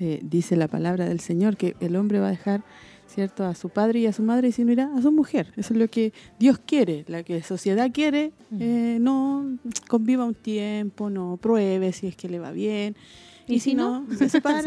Eh, 0.00 0.20
dice 0.22 0.56
la 0.56 0.68
palabra 0.68 1.06
del 1.06 1.20
Señor, 1.20 1.56
que 1.56 1.76
el 1.80 1.96
hombre 1.96 2.18
va 2.18 2.28
a 2.28 2.30
dejar, 2.30 2.64
¿cierto? 3.06 3.44
A 3.44 3.54
su 3.54 3.68
padre 3.68 4.00
y 4.00 4.06
a 4.06 4.12
su 4.12 4.22
madre 4.22 4.48
y 4.48 4.52
se 4.52 4.62
unirá 4.62 4.90
a 4.96 5.02
su 5.02 5.12
mujer. 5.12 5.52
Eso 5.56 5.74
es 5.74 5.80
lo 5.80 5.88
que 5.88 6.12
Dios 6.38 6.58
quiere, 6.58 7.04
la 7.08 7.22
que 7.22 7.38
la 7.38 7.44
sociedad 7.44 7.90
quiere, 7.92 8.32
eh, 8.58 8.98
no 9.00 9.58
conviva 9.88 10.24
un 10.24 10.34
tiempo, 10.34 11.10
no 11.10 11.38
pruebe 11.40 11.92
si 11.92 12.08
es 12.08 12.16
que 12.16 12.28
le 12.28 12.38
va 12.38 12.50
bien 12.50 12.96
y, 13.46 13.60
si 13.60 13.74
no, 13.74 14.06
se 14.18 14.28
separa, 14.28 14.62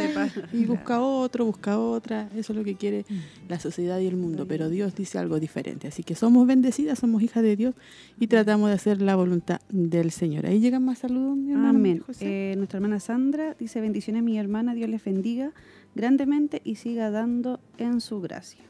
y 0.54 0.66
busca 0.66 1.02
otro, 1.02 1.46
busca 1.46 1.80
otra. 1.80 2.30
Eso 2.36 2.54
es 2.54 2.58
lo 2.58 2.64
que 2.64 2.76
quiere 2.76 3.06
mm. 3.08 3.50
la 3.50 3.60
sociedad 3.60 4.00
y 4.00 4.08
el 4.08 4.16
mundo. 4.16 4.46
Pero 4.48 4.70
Dios 4.70 4.96
dice 4.96 5.18
algo 5.18 5.40
diferente. 5.40 5.88
Así 5.88 6.04
que 6.04 6.16
somos 6.16 6.48
bendecidas, 6.48 7.00
somos 7.00 7.22
hijas 7.22 7.44
de 7.44 7.56
Dios 7.56 7.76
y 8.20 8.28
tratamos 8.28 8.70
de 8.70 8.76
hacer 8.76 9.02
la 9.02 9.16
voluntad 9.16 9.62
del 9.70 10.12
Señor. 10.12 10.46
Ahí 10.46 10.60
llegan 10.60 10.84
más 10.84 11.00
saludos, 11.00 11.38
mi 11.38 11.52
hermana. 11.52 11.70
Amén. 11.70 12.04
Eh, 12.20 12.54
nuestra 12.58 12.78
hermana 12.78 13.00
Sandra 13.00 13.56
dice, 13.60 13.82
bendiciones 13.82 14.24
mi 14.24 14.38
hermana, 14.38 14.74
Dios 14.74 14.90
les 14.90 15.04
bendiga 15.04 15.52
grandemente 15.96 16.62
y 16.64 16.76
siga 16.76 17.10
dando 17.10 17.60
en 17.78 18.02
su 18.02 18.22
gracia. 18.22 18.64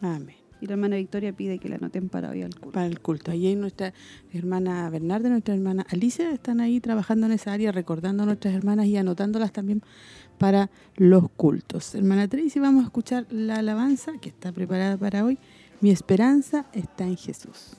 Amén. 0.00 0.41
Y 0.62 0.66
la 0.66 0.74
hermana 0.74 0.94
Victoria 0.94 1.32
pide 1.32 1.58
que 1.58 1.68
la 1.68 1.74
anoten 1.74 2.08
para 2.08 2.30
hoy 2.30 2.42
al 2.42 2.54
culto. 2.54 2.70
Para 2.70 2.86
el 2.86 3.00
culto. 3.00 3.32
Ahí 3.32 3.48
hay 3.48 3.56
nuestra 3.56 3.92
hermana 4.32 4.88
Bernarda, 4.90 5.28
nuestra 5.28 5.54
hermana 5.54 5.84
Alicia, 5.90 6.30
están 6.30 6.60
ahí 6.60 6.78
trabajando 6.78 7.26
en 7.26 7.32
esa 7.32 7.52
área, 7.52 7.72
recordando 7.72 8.22
a 8.22 8.26
nuestras 8.26 8.54
hermanas 8.54 8.86
y 8.86 8.96
anotándolas 8.96 9.50
también 9.52 9.82
para 10.38 10.70
los 10.94 11.28
cultos. 11.30 11.96
Hermana 11.96 12.28
Tracy, 12.28 12.60
vamos 12.60 12.84
a 12.84 12.86
escuchar 12.86 13.26
la 13.28 13.56
alabanza 13.56 14.12
que 14.20 14.28
está 14.28 14.52
preparada 14.52 14.96
para 14.96 15.24
hoy. 15.24 15.36
Mi 15.80 15.90
esperanza 15.90 16.66
está 16.72 17.08
en 17.08 17.16
Jesús. 17.16 17.76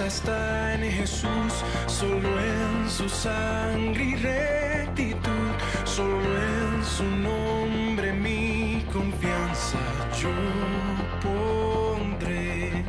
Está 0.00 0.74
en 0.74 0.90
Jesús, 0.90 1.52
solo 1.86 2.28
en 2.40 2.88
su 2.88 3.08
sangre 3.10 4.02
y 4.02 4.16
rectitud, 4.16 5.50
solo 5.84 6.28
en 6.38 6.82
su 6.82 7.04
nombre 7.04 8.14
mi 8.14 8.84
confianza 8.90 9.78
yo 10.18 10.30
pondré. 11.20 12.84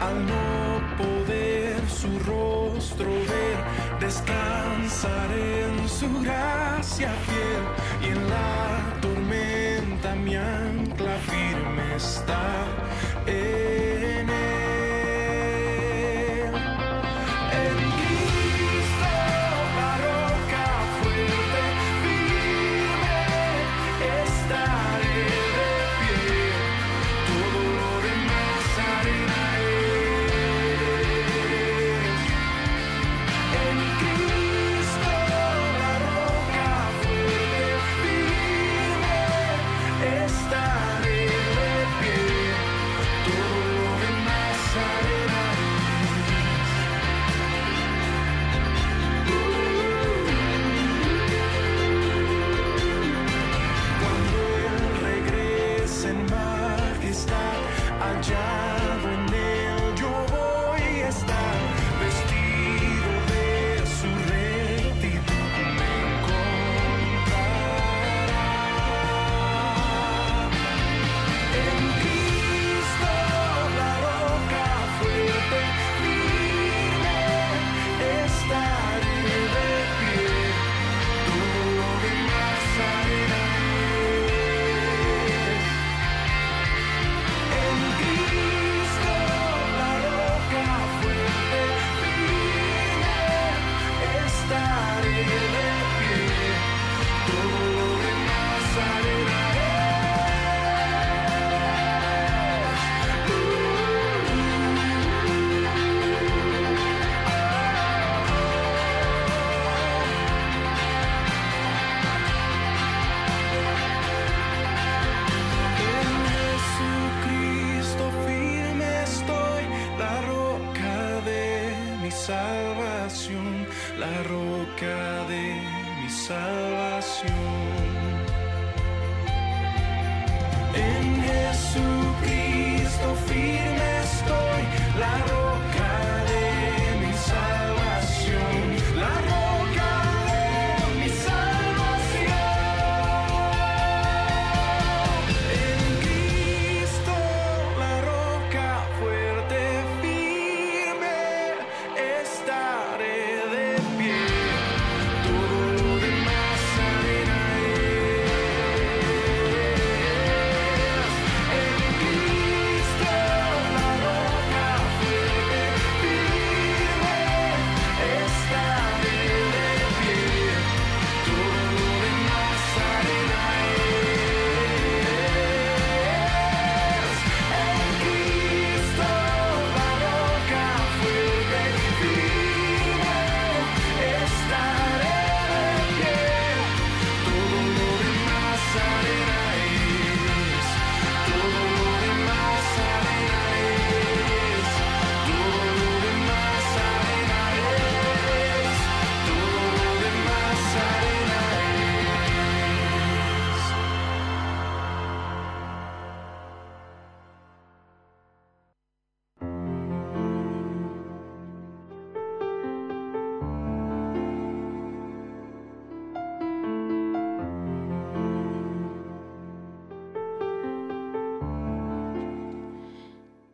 Al 0.00 0.26
no 0.26 0.96
poder 0.98 1.80
su 1.88 2.18
rostro 2.30 3.06
ver, 3.06 3.58
descansaré 3.98 5.64
en 5.64 5.88
su 5.88 6.08
gracia 6.20 7.10
fiel 7.26 7.64
y 8.02 8.12
en 8.12 8.28
la 8.28 9.00
tormenta 9.00 10.14
mi 10.14 10.36
ancla 10.36 11.16
firme 11.30 11.96
está. 11.96 12.66
En 13.26 13.95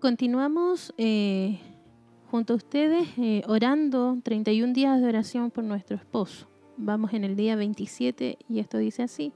Continuamos 0.02 0.92
eh, 0.98 1.60
junto 2.28 2.54
a 2.54 2.56
ustedes 2.56 3.06
eh, 3.18 3.42
orando 3.46 4.18
31 4.24 4.72
días 4.72 5.00
de 5.00 5.06
oración 5.06 5.52
por 5.52 5.62
nuestro 5.62 5.94
esposo. 5.94 6.48
Vamos 6.76 7.12
en 7.12 7.22
el 7.22 7.36
día 7.36 7.54
27 7.54 8.36
y 8.48 8.58
esto 8.58 8.78
dice 8.78 9.04
así. 9.04 9.32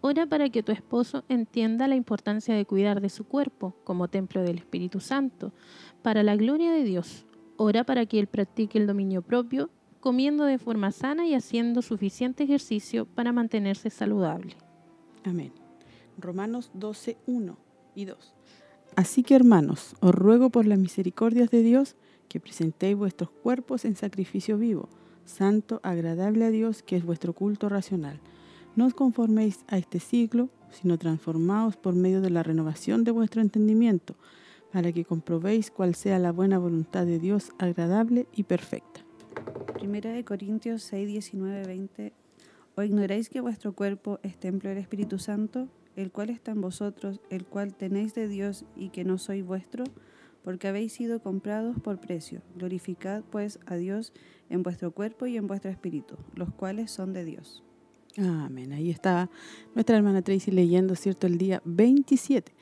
Ora 0.00 0.26
para 0.26 0.48
que 0.50 0.64
tu 0.64 0.72
esposo 0.72 1.22
entienda 1.28 1.86
la 1.86 1.94
importancia 1.94 2.52
de 2.52 2.66
cuidar 2.66 3.00
de 3.00 3.10
su 3.10 3.22
cuerpo 3.22 3.76
como 3.84 4.08
templo 4.08 4.42
del 4.42 4.58
Espíritu 4.58 4.98
Santo, 4.98 5.52
para 6.02 6.24
la 6.24 6.34
gloria 6.34 6.72
de 6.72 6.82
Dios. 6.82 7.24
Ora 7.56 7.84
para 7.84 8.04
que 8.04 8.18
él 8.18 8.26
practique 8.26 8.80
el 8.80 8.88
dominio 8.88 9.22
propio, 9.22 9.70
comiendo 10.00 10.46
de 10.46 10.58
forma 10.58 10.90
sana 10.90 11.28
y 11.28 11.34
haciendo 11.34 11.80
suficiente 11.80 12.42
ejercicio 12.42 13.06
para 13.06 13.30
mantenerse 13.30 13.88
saludable. 13.88 14.56
Amén. 15.22 15.52
Romanos 16.18 16.72
12, 16.74 17.18
1 17.28 17.56
y 17.94 18.06
2. 18.06 18.34
Así 18.94 19.22
que 19.22 19.34
hermanos, 19.34 19.96
os 20.00 20.14
ruego 20.14 20.50
por 20.50 20.66
las 20.66 20.78
misericordias 20.78 21.50
de 21.50 21.62
Dios 21.62 21.96
que 22.28 22.40
presentéis 22.40 22.96
vuestros 22.96 23.30
cuerpos 23.30 23.84
en 23.84 23.96
sacrificio 23.96 24.58
vivo, 24.58 24.88
santo, 25.24 25.80
agradable 25.82 26.44
a 26.44 26.50
Dios, 26.50 26.82
que 26.82 26.96
es 26.96 27.04
vuestro 27.04 27.32
culto 27.32 27.68
racional. 27.68 28.20
No 28.76 28.86
os 28.86 28.94
conforméis 28.94 29.64
a 29.68 29.78
este 29.78 29.98
siglo, 29.98 30.50
sino 30.70 30.98
transformaos 30.98 31.76
por 31.76 31.94
medio 31.94 32.20
de 32.20 32.30
la 32.30 32.42
renovación 32.42 33.04
de 33.04 33.10
vuestro 33.10 33.40
entendimiento, 33.40 34.14
para 34.72 34.92
que 34.92 35.04
comprobéis 35.04 35.70
cuál 35.70 35.94
sea 35.94 36.18
la 36.18 36.32
buena 36.32 36.58
voluntad 36.58 37.04
de 37.06 37.18
Dios 37.18 37.52
agradable 37.58 38.26
y 38.34 38.44
perfecta. 38.44 39.00
Primera 39.74 40.12
de 40.12 40.24
Corintios 40.24 40.82
6, 40.82 41.08
19, 41.08 41.66
20. 41.66 42.12
¿O 42.74 42.82
ignoráis 42.82 43.28
que 43.28 43.40
vuestro 43.40 43.74
cuerpo 43.74 44.18
es 44.22 44.38
templo 44.38 44.70
del 44.70 44.78
Espíritu 44.78 45.18
Santo, 45.18 45.68
el 45.96 46.10
cual 46.10 46.30
está 46.30 46.52
en 46.52 46.60
vosotros, 46.60 47.20
el 47.30 47.44
cual 47.44 47.74
tenéis 47.74 48.14
de 48.14 48.28
Dios 48.28 48.64
y 48.76 48.90
que 48.90 49.04
no 49.04 49.18
soy 49.18 49.42
vuestro? 49.42 49.84
Porque 50.42 50.68
habéis 50.68 50.92
sido 50.92 51.20
comprados 51.22 51.78
por 51.80 52.00
precio. 52.00 52.42
Glorificad 52.56 53.22
pues 53.30 53.60
a 53.66 53.76
Dios 53.76 54.12
en 54.50 54.62
vuestro 54.62 54.90
cuerpo 54.90 55.26
y 55.26 55.36
en 55.36 55.46
vuestro 55.46 55.70
espíritu, 55.70 56.16
los 56.34 56.52
cuales 56.52 56.90
son 56.90 57.12
de 57.12 57.24
Dios. 57.24 57.62
Amén. 58.18 58.72
Ahí 58.72 58.90
estaba 58.90 59.30
nuestra 59.74 59.96
hermana 59.96 60.22
Tracy 60.22 60.50
leyendo, 60.50 60.94
¿cierto? 60.96 61.26
El 61.26 61.38
día 61.38 61.62
27, 61.64 62.52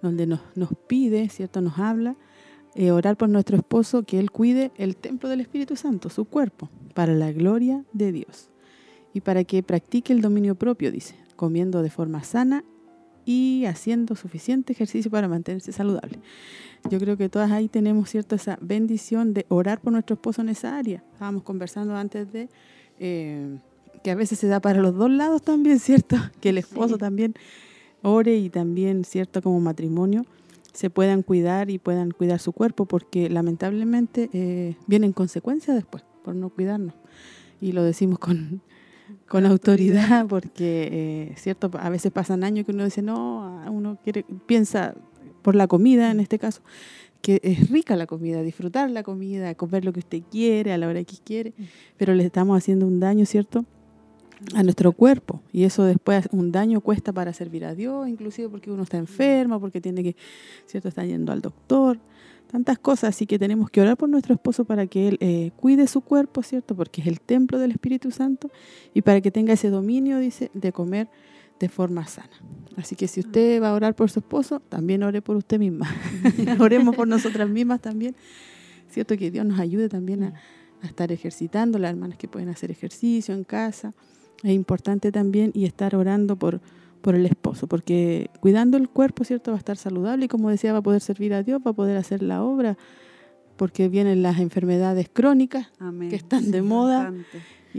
donde 0.00 0.26
nos, 0.26 0.40
nos 0.54 0.70
pide, 0.86 1.28
¿cierto? 1.28 1.60
Nos 1.60 1.78
habla, 1.78 2.16
eh, 2.74 2.90
orar 2.90 3.16
por 3.16 3.28
nuestro 3.28 3.56
esposo, 3.56 4.04
que 4.04 4.18
él 4.18 4.30
cuide 4.30 4.70
el 4.76 4.96
templo 4.96 5.28
del 5.28 5.40
Espíritu 5.40 5.76
Santo, 5.76 6.08
su 6.08 6.24
cuerpo, 6.24 6.70
para 6.94 7.14
la 7.14 7.32
gloria 7.32 7.84
de 7.92 8.12
Dios. 8.12 8.50
Y 9.12 9.20
para 9.20 9.44
que 9.44 9.62
practique 9.62 10.12
el 10.12 10.22
dominio 10.22 10.54
propio, 10.54 10.90
dice, 10.90 11.16
comiendo 11.36 11.82
de 11.82 11.90
forma 11.90 12.22
sana 12.22 12.64
y 13.24 13.64
haciendo 13.66 14.14
suficiente 14.16 14.72
ejercicio 14.72 15.10
para 15.10 15.28
mantenerse 15.28 15.72
saludable. 15.72 16.18
Yo 16.90 16.98
creo 16.98 17.16
que 17.16 17.28
todas 17.28 17.50
ahí 17.52 17.68
tenemos, 17.68 18.10
¿cierto? 18.10 18.34
Esa 18.34 18.58
bendición 18.60 19.34
de 19.34 19.46
orar 19.48 19.80
por 19.80 19.92
nuestro 19.92 20.14
esposo 20.14 20.42
en 20.42 20.48
esa 20.48 20.76
área. 20.76 21.02
Estábamos 21.12 21.42
conversando 21.42 21.94
antes 21.96 22.32
de... 22.32 22.48
eh, 22.98 23.58
que 24.02 24.10
a 24.10 24.16
veces 24.16 24.40
se 24.40 24.48
da 24.48 24.58
para 24.58 24.80
los 24.80 24.96
dos 24.96 25.10
lados 25.10 25.42
también, 25.42 25.78
¿cierto? 25.78 26.16
Que 26.40 26.48
el 26.48 26.58
esposo 26.58 26.94
Sí. 26.94 27.00
también 27.00 27.34
ore 28.02 28.36
y 28.36 28.50
también, 28.50 29.04
¿cierto? 29.04 29.40
Como 29.42 29.60
matrimonio 29.60 30.24
se 30.72 30.90
puedan 30.90 31.22
cuidar 31.22 31.70
y 31.70 31.78
puedan 31.78 32.10
cuidar 32.10 32.40
su 32.40 32.52
cuerpo 32.52 32.86
porque 32.86 33.28
lamentablemente 33.30 34.28
eh, 34.32 34.74
vienen 34.88 35.12
consecuencias 35.12 35.76
después 35.76 36.02
por 36.24 36.34
no 36.34 36.48
cuidarnos. 36.48 36.94
Y 37.60 37.72
lo 37.72 37.84
decimos 37.84 38.18
con, 38.18 38.60
con 39.28 39.46
autoridad 39.46 40.26
porque, 40.28 40.88
eh, 40.92 41.34
¿cierto? 41.36 41.70
A 41.78 41.90
veces 41.90 42.12
pasan 42.12 42.44
años 42.44 42.66
que 42.66 42.72
uno 42.72 42.84
dice, 42.84 43.02
no, 43.02 43.62
uno 43.70 43.98
quiere, 44.02 44.24
piensa 44.46 44.94
por 45.42 45.54
la 45.54 45.66
comida 45.66 46.10
en 46.10 46.20
este 46.20 46.38
caso, 46.38 46.62
que 47.20 47.40
es 47.42 47.70
rica 47.70 47.96
la 47.96 48.06
comida, 48.06 48.42
disfrutar 48.42 48.90
la 48.90 49.02
comida, 49.02 49.54
comer 49.54 49.84
lo 49.84 49.92
que 49.92 50.00
usted 50.00 50.22
quiere 50.30 50.72
a 50.72 50.78
la 50.78 50.88
hora 50.88 51.02
que 51.04 51.16
quiere, 51.24 51.52
pero 51.96 52.14
le 52.14 52.24
estamos 52.24 52.56
haciendo 52.56 52.86
un 52.86 53.00
daño, 53.00 53.26
¿cierto? 53.26 53.64
a 54.54 54.62
nuestro 54.62 54.92
cuerpo 54.92 55.40
y 55.52 55.64
eso 55.64 55.84
después 55.84 56.28
un 56.32 56.52
daño 56.52 56.80
cuesta 56.80 57.12
para 57.12 57.32
servir 57.32 57.64
a 57.64 57.74
Dios, 57.74 58.08
inclusive 58.08 58.48
porque 58.48 58.70
uno 58.70 58.82
está 58.82 58.98
enfermo, 58.98 59.60
porque 59.60 59.80
tiene 59.80 60.02
que, 60.02 60.16
¿cierto? 60.66 60.88
Está 60.88 61.04
yendo 61.04 61.32
al 61.32 61.40
doctor, 61.40 61.98
tantas 62.52 62.78
cosas, 62.78 63.14
así 63.14 63.26
que 63.26 63.38
tenemos 63.38 63.70
que 63.70 63.80
orar 63.80 63.96
por 63.96 64.10
nuestro 64.10 64.34
esposo 64.34 64.66
para 64.66 64.86
que 64.86 65.08
él 65.08 65.18
eh, 65.20 65.52
cuide 65.56 65.86
su 65.86 66.02
cuerpo, 66.02 66.42
¿cierto? 66.42 66.76
Porque 66.76 67.00
es 67.00 67.06
el 67.06 67.18
templo 67.18 67.58
del 67.58 67.70
Espíritu 67.70 68.10
Santo 68.10 68.50
y 68.92 69.00
para 69.00 69.22
que 69.22 69.30
tenga 69.30 69.54
ese 69.54 69.70
dominio, 69.70 70.18
dice, 70.18 70.50
de 70.52 70.70
comer 70.70 71.08
de 71.58 71.70
forma 71.70 72.06
sana. 72.06 72.30
Así 72.76 72.94
que 72.94 73.08
si 73.08 73.20
usted 73.20 73.62
va 73.62 73.70
a 73.70 73.72
orar 73.72 73.96
por 73.96 74.10
su 74.10 74.20
esposo, 74.20 74.60
también 74.60 75.02
ore 75.02 75.22
por 75.22 75.36
usted 75.36 75.58
misma. 75.58 75.88
Oremos 76.60 76.94
por 76.94 77.08
nosotras 77.08 77.48
mismas 77.48 77.80
también, 77.80 78.14
¿cierto? 78.90 79.16
Que 79.16 79.30
Dios 79.30 79.46
nos 79.46 79.58
ayude 79.58 79.88
también 79.88 80.22
a, 80.24 80.34
a 80.82 80.86
estar 80.86 81.10
ejercitando, 81.10 81.78
las 81.78 81.90
hermanas 81.90 82.18
que 82.18 82.28
pueden 82.28 82.50
hacer 82.50 82.70
ejercicio 82.70 83.34
en 83.34 83.44
casa. 83.44 83.94
Es 84.42 84.52
importante 84.52 85.10
también 85.10 85.52
y 85.54 85.64
estar 85.64 85.96
orando 85.96 86.36
por, 86.36 86.60
por 87.02 87.14
el 87.14 87.26
esposo, 87.26 87.66
porque 87.66 88.30
cuidando 88.40 88.76
el 88.78 88.88
cuerpo, 88.88 89.24
¿cierto? 89.24 89.50
Va 89.50 89.56
a 89.56 89.58
estar 89.58 89.76
saludable 89.76 90.24
y 90.24 90.28
como 90.28 90.48
decía, 90.48 90.72
va 90.72 90.78
a 90.78 90.82
poder 90.82 91.00
servir 91.02 91.34
a 91.34 91.42
Dios, 91.42 91.60
va 91.64 91.72
a 91.72 91.74
poder 91.74 91.96
hacer 91.96 92.22
la 92.22 92.42
obra, 92.42 92.78
porque 93.56 93.88
vienen 93.88 94.22
las 94.22 94.38
enfermedades 94.38 95.10
crónicas 95.12 95.68
Amén. 95.78 96.08
que 96.08 96.16
están 96.16 96.50
de 96.50 96.62
moda. 96.62 97.12
y, 97.74 97.78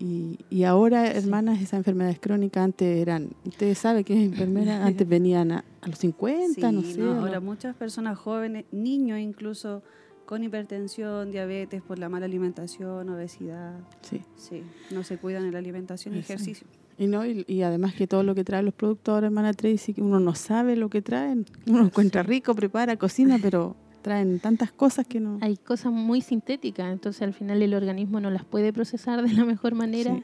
y, 0.00 0.38
y 0.50 0.64
ahora, 0.64 1.10
hermanas, 1.10 1.60
esas 1.60 1.74
enfermedades 1.78 2.18
crónicas 2.20 2.64
antes 2.64 3.00
eran, 3.00 3.30
ustedes 3.44 3.78
saben 3.78 4.02
que 4.02 4.14
es 4.14 4.32
enfermera, 4.32 4.84
antes 4.86 5.06
venían 5.08 5.52
a, 5.52 5.64
a 5.82 5.88
los 5.88 5.98
50, 5.98 6.72
no 6.72 6.82
sé. 6.82 6.98
no, 6.98 7.20
ahora 7.20 7.40
muchas 7.40 7.76
personas 7.76 8.18
jóvenes, 8.18 8.64
niños 8.72 9.18
incluso, 9.18 9.82
con 10.24 10.42
hipertensión, 10.42 11.30
diabetes 11.30 11.82
por 11.82 11.98
la 11.98 12.08
mala 12.08 12.24
alimentación, 12.24 13.08
obesidad. 13.10 13.78
sí. 14.00 14.22
Sí, 14.36 14.62
no 14.90 15.02
se 15.04 15.18
cuidan 15.18 15.44
en 15.44 15.52
la 15.52 15.58
alimentación 15.58 16.14
y 16.14 16.20
ejercicio. 16.20 16.66
Y, 16.98 17.06
no, 17.06 17.26
y, 17.26 17.44
y 17.48 17.62
además 17.62 17.94
que 17.94 18.06
todo 18.06 18.22
lo 18.22 18.34
que 18.34 18.44
traen 18.44 18.64
los 18.66 18.74
productos 18.74 19.12
ahora, 19.14 19.26
hermana 19.26 19.52
Tracy, 19.52 19.94
que 19.94 20.02
uno 20.02 20.20
no 20.20 20.34
sabe 20.34 20.76
lo 20.76 20.88
que 20.88 21.02
traen. 21.02 21.46
Uno 21.66 21.84
encuentra 21.86 22.22
rico, 22.22 22.54
prepara, 22.54 22.96
cocina, 22.96 23.38
pero 23.42 23.74
traen 24.02 24.38
tantas 24.38 24.70
cosas 24.70 25.06
que 25.06 25.18
no... 25.18 25.38
Hay 25.40 25.56
cosas 25.56 25.92
muy 25.92 26.20
sintéticas, 26.20 26.92
entonces 26.92 27.22
al 27.22 27.32
final 27.32 27.62
el 27.62 27.74
organismo 27.74 28.20
no 28.20 28.30
las 28.30 28.44
puede 28.44 28.72
procesar 28.72 29.22
de 29.26 29.32
la 29.32 29.44
mejor 29.44 29.74
manera 29.74 30.14
Sí. 30.14 30.22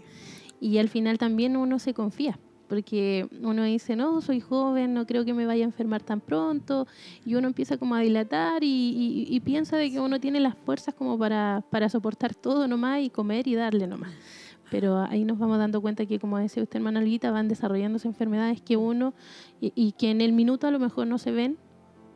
y 0.60 0.78
al 0.78 0.88
final 0.88 1.18
también 1.18 1.56
uno 1.56 1.78
se 1.78 1.94
confía. 1.94 2.38
Porque 2.68 3.26
uno 3.42 3.64
dice, 3.64 3.96
no, 3.96 4.20
soy 4.20 4.38
joven, 4.38 4.94
no 4.94 5.04
creo 5.04 5.24
que 5.24 5.34
me 5.34 5.44
vaya 5.44 5.64
a 5.64 5.66
enfermar 5.66 6.02
tan 6.04 6.20
pronto. 6.20 6.86
Y 7.26 7.34
uno 7.34 7.48
empieza 7.48 7.78
como 7.78 7.96
a 7.96 8.00
dilatar 8.00 8.62
y, 8.62 8.68
y- 8.68 9.26
y 9.28 9.40
piensa 9.40 9.76
de 9.76 9.90
que 9.90 9.98
uno 9.98 10.20
tiene 10.20 10.38
las 10.38 10.54
fuerzas 10.56 10.94
como 10.94 11.18
para, 11.18 11.64
para 11.68 11.88
soportar 11.88 12.32
todo 12.36 12.68
nomás 12.68 13.00
y 13.02 13.10
comer 13.10 13.48
y 13.48 13.56
darle 13.56 13.88
nomás. 13.88 14.12
Pero 14.70 14.98
ahí 14.98 15.24
nos 15.24 15.38
vamos 15.38 15.58
dando 15.58 15.80
cuenta 15.80 16.06
que, 16.06 16.18
como 16.18 16.38
decía 16.38 16.62
usted, 16.62 16.76
hermana 16.76 17.00
Olguita, 17.00 17.30
van 17.30 17.48
desarrollándose 17.48 18.06
enfermedades 18.08 18.60
que 18.60 18.76
uno, 18.76 19.14
y, 19.60 19.72
y 19.74 19.92
que 19.92 20.10
en 20.10 20.20
el 20.20 20.32
minuto 20.32 20.66
a 20.66 20.70
lo 20.70 20.78
mejor 20.78 21.06
no 21.06 21.18
se 21.18 21.32
ven, 21.32 21.56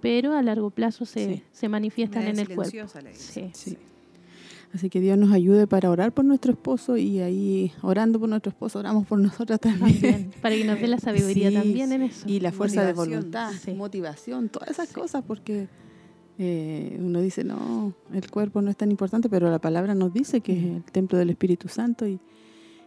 pero 0.01 0.37
a 0.37 0.43
largo 0.43 0.71
plazo 0.71 1.05
se, 1.05 1.25
Sí. 1.37 1.43
se 1.53 1.69
manifiestan 1.69 2.25
en 2.25 2.38
el 2.38 2.55
cuerpo. 2.55 2.87
Sí. 3.14 3.51
Sí. 3.55 3.79
Así 4.73 4.90
que 4.90 5.01
Dios 5.01 5.17
nos 5.17 5.31
ayude 5.33 5.69
para 5.69 5.88
orar 5.88 6.12
por 6.12 6.25
nuestro 6.25 6.51
esposo 6.53 6.97
y 6.97 7.21
ahí 7.21 7.73
orando 7.81 8.19
por 8.19 8.29
nuestro 8.29 8.51
esposo, 8.51 8.81
oramos 8.81 9.07
por 9.07 9.19
nosotras 9.21 9.61
también. 9.61 9.93
También, 10.01 10.31
para 10.43 10.57
que 10.57 10.64
nos 10.64 10.81
dé 10.81 10.88
la 10.88 10.99
sabiduría 11.01 11.49
Sí, 11.51 11.55
también 11.57 11.93
en 11.93 12.03
eso. 12.03 12.29
Y 12.29 12.40
la 12.40 12.51
fuerza 12.51 12.85
de 12.85 12.93
voluntad, 12.93 13.53
Sí. 13.53 13.73
motivación, 13.73 14.49
todas 14.49 14.71
esas 14.71 14.93
cosas, 14.93 15.23
porque 15.25 15.69
eh, 16.38 16.97
uno 17.01 17.21
dice, 17.21 17.45
no, 17.45 17.95
el 18.12 18.29
cuerpo 18.29 18.61
no 18.62 18.71
es 18.71 18.77
tan 18.77 18.90
importante, 18.90 19.29
pero 19.29 19.49
la 19.49 19.61
palabra 19.61 19.95
nos 19.95 20.12
dice 20.12 20.40
que 20.40 20.53
es 20.59 20.64
el 20.64 20.83
templo 20.85 21.19
del 21.19 21.31
Espíritu 21.31 21.69
Santo 21.69 22.07
y, 22.09 22.19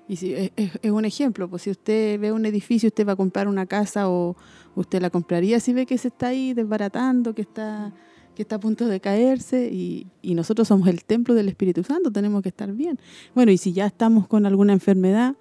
y 0.08 0.16
si, 0.16 0.34
es, 0.34 0.52
es- 0.56 0.92
un 0.92 1.06
ejemplo, 1.06 1.50
pues 1.50 1.64
si 1.64 1.70
usted 1.72 2.20
ve 2.20 2.32
un 2.32 2.46
edificio, 2.46 2.88
usted 2.88 3.08
va 3.08 3.14
a 3.14 3.16
comprar 3.16 3.48
una 3.48 3.66
casa 3.66 4.10
o 4.10 4.36
usted 4.76 5.02
la 5.02 5.10
compraría 5.10 5.60
si 5.60 5.74
ve 5.74 5.86
que 5.86 5.98
se 5.98 6.08
está 6.10 6.28
ahí 6.28 6.54
desbaratando, 6.54 7.34
que 7.34 7.42
está 7.42 7.94
que 8.38 8.44
está 8.44 8.58
a 8.58 8.60
punto 8.60 8.86
de 8.88 9.00
caerse 9.00 9.68
y, 9.74 10.06
nosotros 10.22 10.68
somos 10.68 10.88
el 10.90 11.04
templo 11.04 11.34
del 11.34 11.50
Espíritu 11.50 11.84
Santo, 11.84 12.12
tenemos 12.12 12.44
que 12.44 12.50
estar 12.50 12.72
bien. 12.72 13.00
Bueno, 13.34 13.52
y 13.52 13.58
si 13.58 13.74
ya 13.74 13.88
estamos 13.88 14.28
con 14.28 14.46
alguna 14.46 14.74
enfermedad, 14.74 15.36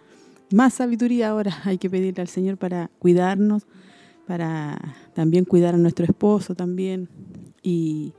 más 0.50 0.72
sabiduría 0.72 1.29
ahora 1.29 1.55
hay 1.64 1.76
que 1.76 1.90
pedirle 1.90 2.22
al 2.22 2.29
Señor 2.29 2.57
para 2.57 2.90
cuidarnos, 2.98 3.66
para 4.26 4.96
también 5.12 5.44
cuidar 5.44 5.74
a 5.74 5.76
nuestro 5.76 6.07
esposo 6.07 6.55
también. 6.55 7.11
Y 7.62 8.14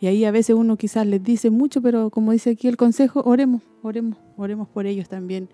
ahí 0.00 0.24
a 0.24 0.30
veces 0.30 0.56
uno 0.56 0.78
quizás 0.78 1.06
les 1.06 1.22
dice 1.22 1.50
mucho, 1.50 1.82
pero 1.82 2.08
como 2.08 2.32
dice 2.32 2.50
aquí 2.50 2.66
el 2.66 2.78
consejo, 2.78 3.20
oremos, 3.26 3.60
oremos, 3.82 4.16
oremos 4.38 4.68
por 4.68 4.86
ellos 4.86 5.06
también 5.06 5.50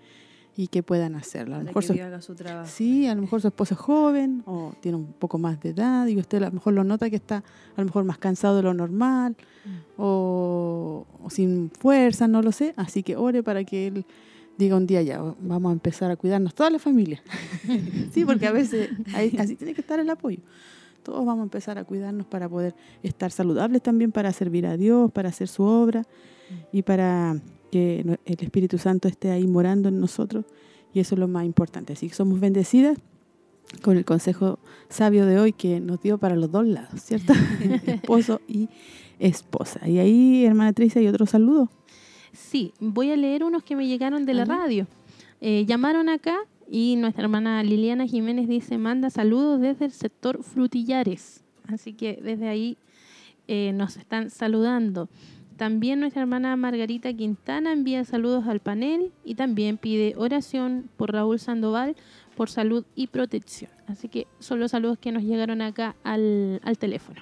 y 0.57 0.67
que 0.67 0.83
puedan 0.83 1.15
hacerlo. 1.15 1.55
A 1.55 1.59
lo 1.59 1.63
mejor 1.65 1.81
que 1.81 1.87
su- 1.87 1.93
Dios 1.93 2.07
haga 2.07 2.21
su 2.21 2.35
trabajo. 2.35 2.67
Sí, 2.69 3.07
a 3.07 3.15
lo 3.15 3.21
mejor 3.21 3.41
su 3.41 3.47
esposo 3.47 3.73
es 3.73 3.79
joven 3.79 4.43
o 4.45 4.73
tiene 4.81 4.97
un 4.97 5.13
poco 5.13 5.37
más 5.37 5.59
de 5.61 5.69
edad 5.69 6.05
y 6.07 6.17
usted 6.17 6.37
a 6.43 6.47
lo 6.47 6.51
mejor 6.51 6.73
lo 6.73 6.83
nota 6.83 7.09
que 7.09 7.15
está 7.15 7.37
a 7.37 7.79
lo 7.81 7.85
mejor 7.85 8.03
más 8.03 8.17
cansado 8.17 8.57
de 8.57 8.63
lo 8.63 8.73
normal 8.73 9.35
o, 9.97 11.05
o 11.23 11.29
sin 11.29 11.71
fuerza, 11.71 12.27
no 12.27 12.41
lo 12.41 12.51
sé. 12.51 12.73
Así 12.77 13.03
que 13.03 13.15
ore 13.15 13.43
para 13.43 13.63
que 13.63 13.87
él 13.87 14.05
diga 14.57 14.75
un 14.75 14.85
día 14.87 15.01
ya, 15.01 15.21
vamos 15.41 15.69
a 15.69 15.73
empezar 15.73 16.11
a 16.11 16.15
cuidarnos 16.15 16.53
toda 16.53 16.69
la 16.69 16.79
familia. 16.79 17.21
sí, 18.13 18.25
porque 18.25 18.47
a 18.47 18.51
veces 18.51 18.89
ahí- 19.13 19.35
así 19.39 19.55
tiene 19.55 19.73
que 19.73 19.81
estar 19.81 19.99
el 19.99 20.09
apoyo. 20.09 20.39
Todos 21.03 21.25
vamos 21.25 21.39
a 21.41 21.43
empezar 21.43 21.77
a 21.79 21.83
cuidarnos 21.83 22.27
para 22.27 22.47
poder 22.47 22.75
estar 23.01 23.31
saludables 23.31 23.81
también, 23.81 24.11
para 24.11 24.31
servir 24.33 24.67
a 24.67 24.77
Dios, 24.77 25.11
para 25.11 25.29
hacer 25.29 25.47
su 25.47 25.63
obra 25.63 26.03
y 26.71 26.83
para 26.83 27.37
que 27.71 28.01
el 28.01 28.37
Espíritu 28.39 28.77
Santo 28.77 29.07
esté 29.07 29.31
ahí 29.31 29.47
morando 29.47 29.89
en 29.89 29.99
nosotros. 29.99 30.45
Y 30.93 30.99
eso 30.99 31.15
es 31.15 31.19
lo 31.19 31.27
más 31.27 31.45
importante. 31.45 31.93
Así 31.93 32.07
que 32.07 32.13
somos 32.13 32.39
bendecidas 32.39 32.97
con 33.81 33.97
el 33.97 34.05
consejo 34.05 34.59
sabio 34.89 35.25
de 35.25 35.39
hoy 35.39 35.53
que 35.53 35.79
nos 35.79 36.01
dio 36.01 36.17
para 36.17 36.35
los 36.35 36.51
dos 36.51 36.67
lados, 36.67 37.01
¿cierto? 37.01 37.33
Esposo 37.85 38.41
y 38.47 38.69
esposa. 39.19 39.87
Y 39.87 39.99
ahí, 39.99 40.45
hermana 40.45 40.73
Tricia, 40.73 40.99
hay 40.99 41.07
otro 41.07 41.25
saludo. 41.25 41.69
Sí, 42.33 42.73
voy 42.79 43.11
a 43.11 43.17
leer 43.17 43.43
unos 43.43 43.63
que 43.63 43.75
me 43.75 43.87
llegaron 43.87 44.25
de 44.25 44.33
la 44.33 44.43
Ajá. 44.43 44.57
radio. 44.57 44.87
Eh, 45.39 45.65
llamaron 45.65 46.09
acá 46.09 46.37
y 46.69 46.95
nuestra 46.97 47.23
hermana 47.23 47.63
Liliana 47.63 48.05
Jiménez 48.05 48.47
dice, 48.47 48.77
manda 48.77 49.09
saludos 49.09 49.61
desde 49.61 49.85
el 49.85 49.91
sector 49.91 50.43
Frutillares. 50.43 51.43
Así 51.67 51.93
que 51.93 52.19
desde 52.21 52.47
ahí 52.47 52.77
eh, 53.47 53.71
nos 53.73 53.97
están 53.97 54.29
saludando. 54.29 55.09
También 55.61 55.99
nuestra 55.99 56.23
hermana 56.23 56.55
Margarita 56.55 57.13
Quintana 57.13 57.71
envía 57.71 58.03
saludos 58.03 58.47
al 58.47 58.61
panel 58.61 59.11
y 59.23 59.35
también 59.35 59.77
pide 59.77 60.15
oración 60.17 60.89
por 60.97 61.13
Raúl 61.13 61.37
Sandoval 61.37 61.95
por 62.35 62.49
salud 62.49 62.83
y 62.95 63.05
protección. 63.05 63.69
Así 63.85 64.09
que 64.09 64.25
son 64.39 64.59
los 64.59 64.71
saludos 64.71 64.97
que 64.97 65.11
nos 65.11 65.21
llegaron 65.21 65.61
acá 65.61 65.95
al, 66.03 66.59
al 66.63 66.79
teléfono. 66.79 67.21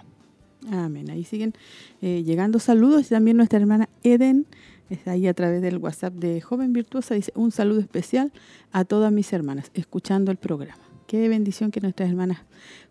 Amén. 0.71 1.09
Ahí 1.09 1.25
siguen 1.25 1.53
eh, 2.01 2.23
llegando 2.23 2.59
saludos. 2.59 3.07
Y 3.07 3.09
también 3.09 3.35
nuestra 3.35 3.59
hermana 3.59 3.89
Eden, 4.03 4.45
está 4.89 5.11
ahí 5.11 5.27
a 5.27 5.33
través 5.33 5.61
del 5.61 5.77
WhatsApp 5.77 6.13
de 6.13 6.39
Joven 6.39 6.71
Virtuosa, 6.71 7.15
dice 7.15 7.33
un 7.35 7.51
saludo 7.51 7.81
especial 7.81 8.31
a 8.71 8.85
todas 8.85 9.11
mis 9.11 9.33
hermanas, 9.33 9.69
escuchando 9.73 10.31
el 10.31 10.37
programa. 10.37 10.79
Qué 11.07 11.27
bendición 11.27 11.71
que 11.71 11.81
nuestras 11.81 12.07
hermanas 12.07 12.45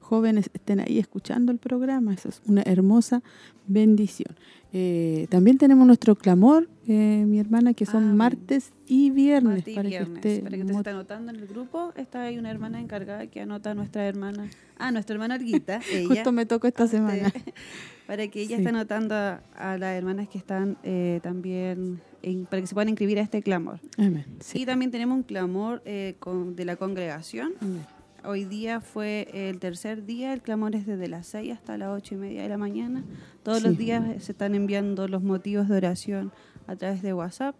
jóvenes 0.08 0.50
estén 0.54 0.80
ahí 0.80 0.98
escuchando 0.98 1.52
el 1.52 1.58
programa. 1.58 2.14
Eso 2.14 2.28
es 2.30 2.40
una 2.46 2.62
hermosa 2.62 3.22
bendición. 3.66 4.34
Eh, 4.72 5.26
también 5.30 5.56
tenemos 5.58 5.86
nuestro 5.86 6.14
clamor, 6.16 6.68
eh, 6.86 7.24
mi 7.26 7.38
hermana, 7.38 7.72
que 7.74 7.86
son 7.86 8.04
Amén. 8.04 8.16
martes 8.16 8.72
y 8.86 9.10
viernes. 9.10 9.54
Martes 9.56 9.72
y 9.72 9.76
para 9.76 9.88
viernes. 9.88 10.20
que 10.20 10.28
esté 10.34 10.42
para 10.42 10.56
que 10.56 10.62
usted 10.62 10.68
se 10.68 10.74
mot- 10.74 10.80
está 10.80 10.90
anotando 10.90 11.30
en 11.32 11.36
el 11.40 11.46
grupo, 11.46 11.92
está 11.96 12.22
ahí 12.22 12.38
una 12.38 12.50
hermana 12.50 12.80
encargada 12.80 13.26
que 13.28 13.40
anota 13.40 13.70
a 13.70 13.74
nuestra 13.74 14.06
hermana. 14.06 14.48
Ah, 14.78 14.90
nuestra 14.92 15.14
hermana 15.14 15.34
Arguita. 15.36 15.80
ella, 15.92 16.08
Justo 16.08 16.32
me 16.32 16.44
tocó 16.46 16.66
esta 16.66 16.84
Este, 16.84 16.96
semana. 16.98 17.32
para 18.06 18.28
que 18.28 18.40
ella 18.42 18.56
Sí. 18.56 18.62
esté 18.62 18.68
anotando 18.68 19.14
a, 19.14 19.42
a 19.56 19.78
las 19.78 19.96
hermanas 19.96 20.28
que 20.28 20.36
están 20.38 20.76
eh, 20.82 21.20
también, 21.22 22.00
en- 22.22 22.44
para 22.46 22.60
que 22.60 22.66
se 22.66 22.74
puedan 22.74 22.88
inscribir 22.90 23.18
a 23.18 23.22
este 23.22 23.42
clamor. 23.42 23.80
Amén. 23.96 24.24
Y 24.40 24.42
Sí. 24.44 24.66
también 24.66 24.90
tenemos 24.90 25.16
un 25.16 25.22
clamor 25.22 25.82
eh, 25.86 26.16
con- 26.18 26.56
de 26.56 26.64
la 26.66 26.76
congregación. 26.76 27.52
Amén. 27.60 27.86
Hoy 28.24 28.44
día 28.44 28.80
fue 28.80 29.28
el 29.32 29.58
tercer 29.58 30.04
día, 30.04 30.32
el 30.32 30.42
clamor 30.42 30.74
es 30.74 30.86
desde 30.86 31.08
las 31.08 31.26
6 31.28 31.52
hasta 31.52 31.78
las 31.78 31.88
8 31.90 32.14
y 32.14 32.18
media 32.18 32.42
de 32.42 32.48
la 32.48 32.58
mañana. 32.58 33.04
Todos 33.42 33.58
Sí. 33.58 33.64
los 33.68 33.78
días 33.78 34.22
se 34.22 34.32
están 34.32 34.54
enviando 34.54 35.06
los 35.08 35.22
motivos 35.22 35.68
de 35.68 35.76
oración 35.76 36.32
a 36.66 36.76
través 36.76 37.00
de 37.02 37.14
WhatsApp 37.14 37.54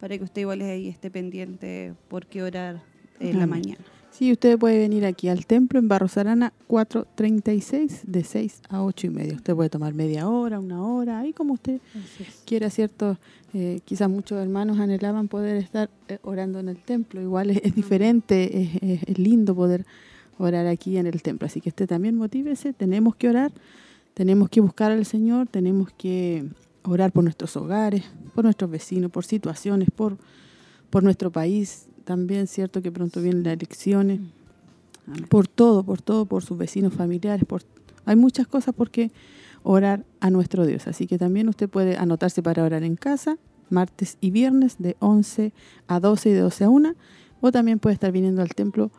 para 0.00 0.16
que 0.16 0.24
usted 0.24 0.42
igual 0.42 0.60
ahí 0.62 0.88
esté 0.88 1.10
pendiente 1.10 1.94
por 2.08 2.26
qué 2.26 2.42
orar 2.42 2.82
en 3.20 3.38
la 3.38 3.46
mañana. 3.46 3.84
Sí, 4.18 4.32
usted 4.32 4.58
puede 4.58 4.78
venir 4.78 5.06
aquí 5.06 5.28
al 5.28 5.46
templo 5.46 5.78
en 5.78 5.86
Barros 5.86 6.16
Arana 6.16 6.52
436 6.66 8.00
de 8.04 8.24
6 8.24 8.62
a 8.68 8.82
8 8.82 9.06
y 9.06 9.10
media. 9.10 9.34
Usted 9.36 9.54
puede 9.54 9.70
tomar 9.70 9.94
media 9.94 10.28
hora, 10.28 10.58
una 10.58 10.82
hora, 10.82 11.20
ahí 11.20 11.32
como 11.32 11.54
usted 11.54 11.80
quiera, 12.44 12.68
¿cierto? 12.68 13.16
Eh, 13.54 13.78
quizás 13.84 14.10
muchos 14.10 14.38
hermanos 14.42 14.80
anhelaban 14.80 15.28
poder 15.28 15.56
estar 15.58 15.88
eh, 16.08 16.18
orando 16.22 16.58
en 16.58 16.68
el 16.68 16.78
templo. 16.78 17.22
Igual 17.22 17.50
es, 17.50 17.60
es 17.62 17.76
diferente, 17.76 18.60
es, 18.62 18.82
es- 18.82 19.02
es 19.04 19.18
lindo 19.20 19.54
poder 19.54 19.86
orar 20.36 20.66
aquí 20.66 20.96
en 20.96 21.06
el 21.06 21.22
templo. 21.22 21.46
Así 21.46 21.60
que 21.60 21.68
usted 21.68 21.86
también 21.86 22.16
motívese, 22.16 22.72
tenemos 22.72 23.14
que 23.14 23.28
orar, 23.28 23.52
tenemos 24.14 24.48
que 24.48 24.60
buscar 24.60 24.90
al 24.90 25.06
Señor, 25.06 25.46
tenemos 25.46 25.90
que 25.96 26.44
orar 26.82 27.12
por 27.12 27.22
nuestros 27.22 27.56
hogares, 27.56 28.02
por 28.34 28.42
nuestros 28.44 28.68
vecinos, 28.68 29.12
por 29.12 29.24
situaciones, 29.24 29.88
por, 29.94 30.16
por 30.90 31.04
nuestro 31.04 31.30
país 31.30 31.87
también, 32.08 32.46
¿cierto? 32.46 32.80
Que 32.80 32.90
pronto 32.90 33.20
vienen 33.20 33.42
las 33.44 33.52
elecciones, 33.52 34.20
por 35.28 35.46
todo, 35.46 35.82
por 35.84 36.00
todo, 36.02 36.24
por 36.26 36.42
sus 36.42 36.56
vecinos 36.58 36.94
familiares, 36.94 37.44
por 37.46 37.62
hay 38.06 38.16
muchas 38.16 38.46
cosas 38.46 38.74
por 38.74 38.90
qué 38.90 39.10
orar 39.62 40.04
a 40.20 40.30
nuestro 40.30 40.64
Dios. 40.66 40.86
Así 40.86 41.06
que 41.06 41.18
también 41.18 41.48
usted 41.48 41.68
puede 41.68 41.96
anotarse 41.98 42.42
para 42.42 42.64
orar 42.64 42.82
en 42.82 42.96
casa, 42.96 43.36
martes 43.68 44.16
y 44.22 44.30
viernes 44.30 44.76
de 44.78 44.96
11 45.00 45.52
a 45.86 46.00
12 46.00 46.30
y 46.30 46.32
de 46.32 46.40
12 46.40 46.64
a 46.64 46.70
1, 46.70 46.94
o 47.42 47.52
también 47.52 47.78
puede 47.78 47.92
estar 47.94 48.10
viniendo 48.10 48.40
al 48.40 48.48
templo 48.54 48.90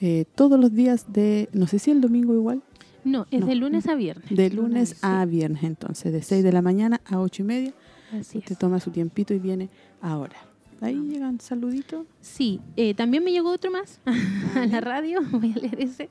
eh, 0.00 0.24
todos 0.34 0.58
los 0.58 0.72
días 0.72 1.12
de, 1.12 1.48
no 1.52 1.66
sé 1.66 1.78
si 1.78 1.90
el 1.90 2.00
domingo 2.00 2.32
igual, 2.34 2.62
No, 3.04 3.26
es 3.30 3.40
No. 3.40 3.46
de 3.46 3.54
lunes 3.56 3.86
a 3.88 3.94
viernes. 3.94 4.30
de 4.34 4.50
lunes 4.50 4.96
a 5.02 5.24
viernes, 5.26 5.62
entonces 5.62 6.12
de 6.12 6.22
6 6.22 6.42
de 6.42 6.52
la 6.52 6.62
mañana 6.62 7.00
a 7.04 7.20
8 7.20 7.42
y 7.42 7.44
media, 7.44 7.72
Así 8.18 8.38
usted 8.38 8.52
es. 8.52 8.58
toma 8.58 8.80
su 8.80 8.90
tiempito 8.90 9.32
y 9.34 9.38
viene 9.38 9.68
ahora. 10.00 10.36
Ahí 10.80 10.94
llegan 10.94 11.40
saluditos. 11.40 12.06
Sí, 12.20 12.60
eh, 12.76 12.94
también 12.94 13.24
me 13.24 13.32
llegó 13.32 13.50
otro 13.50 13.70
más 13.70 14.00
a 14.54 14.66
la 14.66 14.80
radio, 14.80 15.20
voy 15.30 15.52
a 15.56 15.58
leer 15.58 15.80
ese. 15.80 16.10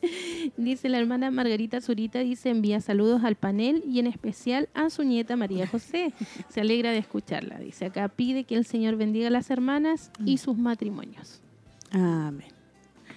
Dice 0.57 0.89
la 0.89 0.97
hermana 0.97 1.30
Margarita 1.30 1.82
Zurita, 1.82 2.20
dice 2.20 2.49
envía 2.49 2.82
saludos 2.82 3.24
al 3.24 3.36
panel 3.36 3.84
y 3.88 3.99
en 3.99 4.07
especial 4.07 4.70
a 4.74 4.89
su 4.89 5.03
nieta 5.03 5.36
María 5.36 5.68
José. 5.68 6.13
Se 6.49 6.61
alegra 6.61 6.91
de 6.91 6.97
escucharla. 6.97 7.59
Dice 7.59 7.86
acá 7.86 8.07
pide 8.07 8.43
que 8.43 8.55
el 8.55 8.66
Señor 8.66 8.95
bendiga 8.95 9.28
a 9.28 9.32
las 9.32 9.49
hermanas 9.49 10.11
y 10.26 10.38
sus 10.38 10.57
matrimonios. 10.57 11.41
Amén. 11.91 12.47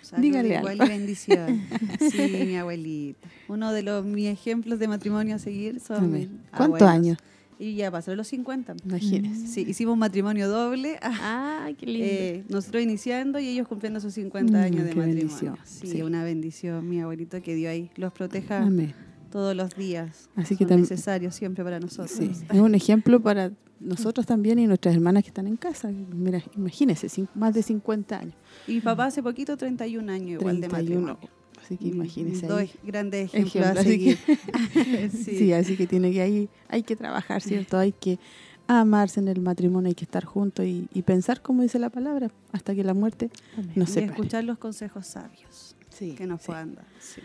Salud, 0.02 0.22
Dígale 0.22 0.56
igual 0.56 0.80
algo. 0.80 0.84
y 0.84 0.88
bendición. 0.88 1.66
Sí, 2.10 2.44
mi 2.46 2.56
abuelita. 2.56 3.28
Uno 3.48 3.72
de 3.72 3.82
los 3.82 4.04
mis 4.04 4.28
ejemplos 4.28 4.78
de 4.78 4.88
matrimonio 4.88 5.36
a 5.36 5.38
seguir 5.38 5.80
son 5.80 6.28
¿Cuántos 6.56 6.82
años? 6.82 7.18
Y 7.60 7.74
ya 7.74 7.90
pasaron 7.90 8.18
los 8.18 8.28
50. 8.28 8.76
Imagínese. 8.84 9.46
Sí, 9.48 9.64
hicimos 9.68 9.94
un 9.94 9.98
matrimonio 9.98 10.48
doble. 10.48 10.98
ah, 11.02 11.62
¡Ay, 11.64 11.74
qué 11.74 11.86
lindo! 11.86 12.04
eh, 12.06 12.44
nosotros 12.48 12.82
iniciando 12.82 13.38
y 13.40 13.48
ellos 13.48 13.66
cumpliendo 13.66 13.98
sus 14.00 14.14
50 14.14 14.52
Mm, 14.52 14.56
años 14.56 14.76
de 14.84 14.94
matrimonio. 14.94 15.14
bendición. 15.14 15.56
Sí, 15.64 15.86
Sí. 15.88 16.02
una 16.02 16.22
bendición, 16.22 16.88
mi 16.88 17.00
abuelito 17.00 17.42
que 17.42 17.54
dio 17.54 17.68
ahí. 17.70 17.90
Los 17.96 18.12
proteja 18.12 18.62
Amén. 18.62 18.94
todos 19.32 19.56
los 19.56 19.74
días. 19.76 20.28
Así 20.36 20.56
que 20.56 20.64
Son 20.64 20.76
tam- 20.76 20.80
necesarios 20.82 21.34
siempre 21.34 21.64
para 21.64 21.80
nosotros. 21.80 22.12
Sí, 22.12 22.30
es 22.52 22.60
un 22.60 22.74
ejemplo 22.76 23.20
para 23.20 23.50
nosotros 23.80 24.24
también 24.26 24.58
y 24.58 24.66
nuestras 24.66 24.94
hermanas 24.94 25.22
que 25.24 25.28
están 25.30 25.46
en 25.48 25.56
casa. 25.56 25.90
Mira, 25.90 26.42
imagínense, 26.56 27.08
más 27.34 27.54
de 27.54 27.62
50 27.62 28.18
años. 28.20 28.34
Y 28.66 28.74
mi 28.74 28.80
papá 28.80 29.06
hace 29.06 29.22
poquito 29.22 29.56
31 29.56 30.08
años 30.12 30.40
igual 30.40 30.60
de 30.60 30.68
31. 30.68 31.00
matrimonio. 31.00 31.30
Así 31.68 31.76
que 31.76 31.88
imagínense 31.88 32.46
Dos 32.46 32.62
grandes 32.82 33.26
ejemplos 33.34 33.54
Ejemplo, 33.56 33.80
así 33.80 33.98
que- 33.98 35.08
sí. 35.10 35.52
así 35.52 35.76
que 35.76 35.86
tiene 35.86 36.10
que 36.12 36.22
ahí, 36.22 36.48
hay 36.68 36.82
que 36.82 36.96
trabajar, 36.96 37.42
¿cierto? 37.42 37.76
Hay 37.76 37.92
que 37.92 38.18
amarse 38.66 39.20
en 39.20 39.28
el 39.28 39.40
matrimonio, 39.42 39.88
hay 39.88 39.94
que 39.94 40.04
estar 40.04 40.24
juntos 40.24 40.64
y, 40.64 40.88
y 40.94 41.02
pensar 41.02 41.42
como 41.42 41.62
dice 41.62 41.78
la 41.78 41.90
palabra, 41.90 42.30
hasta 42.52 42.74
que 42.74 42.84
la 42.84 42.94
muerte 42.94 43.30
nos 43.76 43.90
y 43.90 43.92
separe. 43.92 44.06
escuchar 44.12 44.44
los 44.44 44.56
consejos 44.58 45.06
sabios 45.06 45.74
Sí, 45.90 46.12
que 46.14 46.26
nos 46.26 46.40
sí. 46.40 46.46
puedan 46.46 46.74
dar. 46.74 46.86
Sí. 47.00 47.20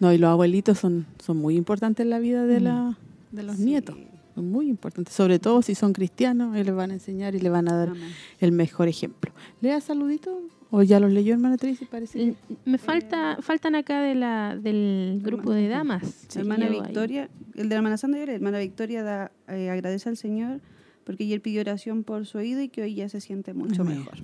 No, 0.00 0.12
y 0.12 0.18
los 0.18 0.28
abuelitos 0.28 0.78
son, 0.78 1.06
son 1.24 1.38
muy 1.38 1.56
importantes 1.56 2.04
en 2.04 2.10
la 2.10 2.18
vida 2.20 2.44
de, 2.46 2.60
la, 2.60 2.96
de 3.32 3.42
los 3.42 3.56
Sí. 3.56 3.64
nietos. 3.64 3.96
Muy 4.36 4.68
importantes, 4.68 5.12
sobre 5.14 5.40
todo 5.40 5.62
si 5.62 5.74
son 5.74 5.92
cristianos, 5.92 6.54
ellos 6.54 6.66
les 6.66 6.74
van 6.76 6.92
a 6.92 6.94
enseñar 6.94 7.34
y 7.34 7.40
les 7.40 7.50
van 7.50 7.68
a 7.68 7.74
dar 7.76 7.88
Amén. 7.88 8.10
el 8.38 8.52
mejor 8.52 8.86
ejemplo. 8.86 9.32
¿Lea 9.60 9.80
saludito? 9.80 10.40
¿O 10.70 10.82
ya 10.82 11.00
los 11.00 11.10
leyó, 11.12 11.32
hermana 11.32 11.56
Tracy? 11.56 11.86
Parece. 11.86 12.34
Me 12.66 12.76
falta, 12.78 13.38
faltan 13.40 13.74
acá 13.74 14.02
de 14.02 14.14
la, 14.14 14.54
del 14.56 15.20
grupo 15.22 15.52
de 15.52 15.68
damas. 15.68 16.26
Hermana 16.36 16.66
ahí. 16.66 16.80
Victoria, 16.80 17.30
el 17.54 17.64
de 17.64 17.68
la 17.70 17.76
hermana 17.76 17.96
Sandra, 17.96 18.26
la 18.26 18.32
hermana 18.34 18.58
Victoria 18.58 19.02
da, 19.02 19.32
eh, 19.48 19.70
agradece 19.70 20.08
al 20.10 20.16
Señor 20.18 20.60
porque 21.04 21.24
ayer 21.24 21.40
pidió 21.40 21.62
oración 21.62 22.04
por 22.04 22.26
su 22.26 22.36
oído 22.36 22.60
y 22.60 22.68
que 22.68 22.82
hoy 22.82 22.94
ya 22.94 23.08
se 23.08 23.22
siente 23.22 23.54
mucho 23.54 23.80
Amén. 23.80 24.00
mejor. 24.00 24.18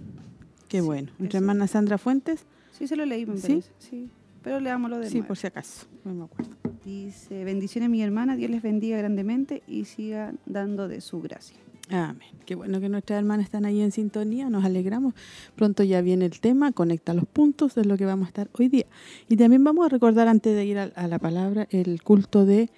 Qué 0.68 0.80
Sí, 0.80 0.84
bueno. 0.86 1.11
Nuestra 1.18 1.38
hermana 1.38 1.66
Sandra 1.66 1.97
Fuentes. 1.97 2.45
Sí, 2.72 2.86
se 2.88 2.97
lo 2.97 3.07
leí, 3.07 3.24
me 3.24 3.38
¿Sí? 3.38 3.62
Sí, 3.78 4.11
pero 4.42 4.61
leámoslo 4.61 4.99
de 4.99 5.09
Sí, 5.09 5.14
nuevo. 5.18 5.28
por 5.28 5.38
si 5.38 5.47
acaso. 5.47 5.86
No 6.05 6.12
me 6.12 6.24
acuerdo. 6.24 6.51
Dice, 6.84 7.42
bendiciones 7.45 7.88
mi 7.88 8.03
hermana, 8.03 8.36
Dios 8.36 8.51
les 8.51 8.61
bendiga 8.61 8.99
grandemente 8.99 9.62
y 9.66 9.86
siga 9.86 10.34
dando 10.45 10.88
de 10.88 11.01
su 11.01 11.22
gracia. 11.22 11.57
Amén. 11.91 12.28
Qué 12.47 12.55
bueno 12.55 12.80
que 12.80 12.89
nuestras 12.89 13.18
hermanas 13.18 13.45
están 13.45 13.66
ahí 13.66 13.80
en 13.82 13.93
sintonía, 13.93 14.49
nos 14.49 14.64
alegramos. 14.64 15.14
Pronto 15.55 15.82
ya 15.82 16.01
viene 16.01 16.24
el 16.24 16.41
tema, 16.41 16.72
conecta 16.72 17.12
los 17.12 17.26
puntos, 17.26 17.76
es 17.76 17.87
lo 17.87 17.99
que 17.99 18.07
vamos 18.07 18.26
a 18.26 18.28
estar 18.28 18.49
hoy 18.59 18.68
día. 18.68 18.87
Y 19.28 19.37
también 19.37 19.64
vamos 19.64 19.85
a 19.85 19.89
recordar, 19.91 20.28
antes 20.28 20.55
de 20.55 20.64
ir 20.64 20.78
a, 20.78 21.09
la 21.09 21.18
palabra, 21.18 21.66
el 21.70 22.03
culto 22.03 22.47
de 22.47 22.70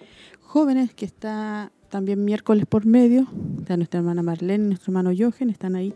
jóvenes 0.43 0.93
que 0.93 1.05
está 1.05 1.71
también 1.89 2.25
miércoles 2.25 2.67
por 2.67 2.85
medio. 2.85 3.27
Está 3.61 3.77
nuestra 3.77 3.99
hermana 3.99 4.23
Marlene 4.23 4.65
y 4.65 4.69
nuestro 4.69 4.91
hermano 4.91 5.13
Jochen, 5.17 5.51
están 5.51 5.77
ahí 5.77 5.95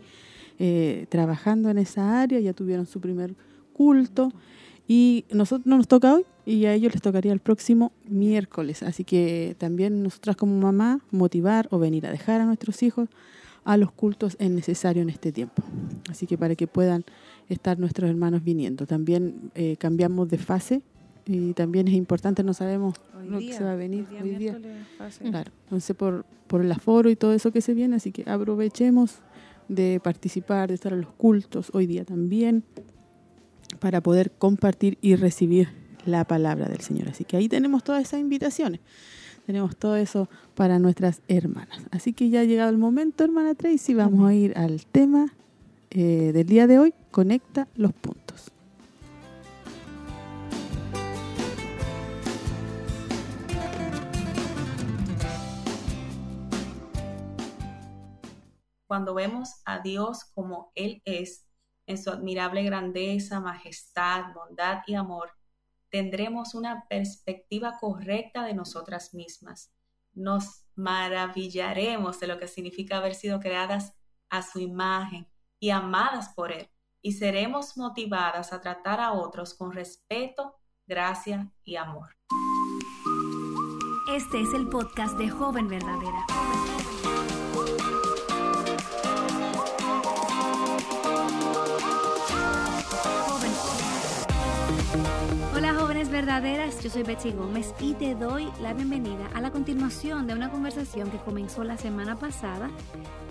eh, 0.59 1.05
trabajando 1.09 1.69
en 1.69 1.79
esa 1.79 2.21
área, 2.21 2.39
ya 2.39 2.53
tuvieron 2.53 2.85
su 2.85 3.01
primer 3.01 3.35
culto. 3.73 4.31
Y 4.93 5.23
nosotros 5.31 5.65
no 5.65 5.77
nos 5.77 5.87
toca 5.87 6.13
hoy 6.13 6.25
y 6.45 6.65
a 6.65 6.73
ellos 6.73 6.91
les 6.91 7.01
tocaría 7.01 7.31
el 7.31 7.39
próximo 7.39 7.93
miércoles. 8.09 8.83
Así 8.83 9.05
que 9.05 9.55
también 9.57 10.03
nosotras 10.03 10.35
como 10.35 10.59
mamá 10.59 10.99
motivar 11.11 11.69
o 11.71 11.79
venir 11.79 12.05
a 12.05 12.11
dejar 12.11 12.41
a 12.41 12.45
nuestros 12.45 12.83
hijos 12.83 13.07
a 13.63 13.77
los 13.77 13.93
cultos 13.93 14.35
es 14.37 14.51
necesario 14.51 15.01
en 15.01 15.09
este 15.09 15.31
tiempo. 15.31 15.63
Así 16.09 16.27
que 16.27 16.37
para 16.37 16.55
que 16.55 16.67
puedan 16.67 17.05
estar 17.47 17.79
nuestros 17.79 18.09
hermanos 18.09 18.43
viniendo. 18.43 18.85
También 18.85 19.51
eh, 19.55 19.77
cambiamos 19.77 20.27
de 20.27 20.37
fase 20.37 20.81
y 21.25 21.53
también 21.53 21.87
es 21.87 21.93
importante, 21.93 22.43
no 22.43 22.53
sabemos 22.53 22.95
Hoy 23.17 23.29
lo 23.29 23.39
día, 23.39 23.51
que 23.51 23.57
se 23.59 23.63
va 23.63 23.71
a 23.71 23.75
venir 23.77 24.05
hoy 24.11 24.31
día 24.31 24.55
hoy 24.55 24.61
día. 24.61 24.85
fase. 24.97 25.23
Claro, 25.23 25.53
entonces 25.63 25.95
por, 25.95 26.25
por 26.47 26.59
el 26.59 26.69
aforo 26.69 27.09
y 27.09 27.15
todo 27.15 27.31
eso 27.31 27.53
que 27.53 27.61
se 27.61 27.73
viene, 27.73 27.95
así 27.95 28.11
que 28.11 28.29
aprovechemos 28.29 29.19
de 29.69 30.01
participar, 30.03 30.67
de 30.67 30.75
estar 30.75 30.91
en 30.91 30.99
los 30.99 31.13
cultos 31.13 31.71
hoy 31.73 31.85
día 31.85 32.03
también, 32.03 32.65
para 33.79 34.01
poder 34.01 34.31
compartir 34.31 34.97
y 35.01 35.15
recibir 35.15 35.69
la 36.05 36.25
palabra 36.25 36.67
del 36.67 36.81
Señor. 36.81 37.09
Así 37.09 37.25
que 37.25 37.37
ahí 37.37 37.47
tenemos 37.47 37.83
todas 37.83 38.01
esas 38.03 38.19
invitaciones, 38.19 38.79
tenemos 39.45 39.75
todo 39.75 39.95
eso 39.95 40.29
para 40.55 40.79
nuestras 40.79 41.21
hermanas. 41.27 41.81
Así 41.91 42.13
que 42.13 42.29
ya 42.29 42.41
ha 42.41 42.45
llegado 42.45 42.69
el 42.69 42.77
momento, 42.77 43.23
hermana 43.23 43.55
Tracy, 43.55 43.93
vamos 43.93 44.27
a 44.27 44.33
ir 44.33 44.57
al 44.57 44.85
tema 44.85 45.33
eh, 45.89 46.31
del 46.33 46.47
día 46.47 46.67
de 46.67 46.79
hoy, 46.79 46.93
conecta 47.11 47.67
los 47.75 47.93
puntos. 47.93 48.51
cuando 58.91 59.13
vemos 59.13 59.61
a 59.63 59.79
Dios 59.79 60.25
como 60.35 60.73
Él 60.75 61.01
es, 61.05 61.45
en 61.91 61.97
su 62.01 62.09
admirable 62.09 62.63
grandeza, 62.63 63.39
majestad, 63.39 64.33
bondad 64.33 64.79
y 64.87 64.95
amor, 64.95 65.31
tendremos 65.89 66.55
una 66.55 66.87
perspectiva 66.87 67.77
correcta 67.79 68.45
de 68.45 68.53
nosotras 68.53 69.13
mismas. 69.13 69.73
Nos 70.13 70.65
maravillaremos 70.75 72.19
de 72.19 72.27
lo 72.27 72.39
que 72.39 72.47
significa 72.47 72.97
haber 72.97 73.13
sido 73.13 73.39
creadas 73.39 73.93
a 74.29 74.41
su 74.41 74.59
imagen 74.59 75.29
y 75.59 75.69
amadas 75.69 76.33
por 76.33 76.51
Él, 76.51 76.69
y 77.01 77.13
seremos 77.13 77.77
motivadas 77.77 78.53
a 78.53 78.61
tratar 78.61 78.99
a 78.99 79.13
otros 79.13 79.53
con 79.53 79.71
respeto, 79.73 80.55
gracia 80.87 81.51
y 81.63 81.75
amor. 81.75 82.15
Este 84.09 84.41
es 84.41 84.53
el 84.53 84.67
podcast 84.69 85.17
de 85.17 85.29
Joven 85.29 85.67
Verdadera. 85.67 86.25
Hola 95.61 95.75
jóvenes 95.75 96.09
verdaderas, 96.09 96.81
yo 96.83 96.89
soy 96.89 97.03
Betsy 97.03 97.33
Gómez 97.33 97.75
y 97.79 97.93
te 97.93 98.15
doy 98.15 98.49
la 98.63 98.73
bienvenida 98.73 99.27
a 99.35 99.41
la 99.41 99.51
continuación 99.51 100.25
de 100.25 100.33
una 100.33 100.49
conversación 100.49 101.11
que 101.11 101.19
comenzó 101.19 101.63
la 101.63 101.77
semana 101.77 102.17
pasada 102.17 102.71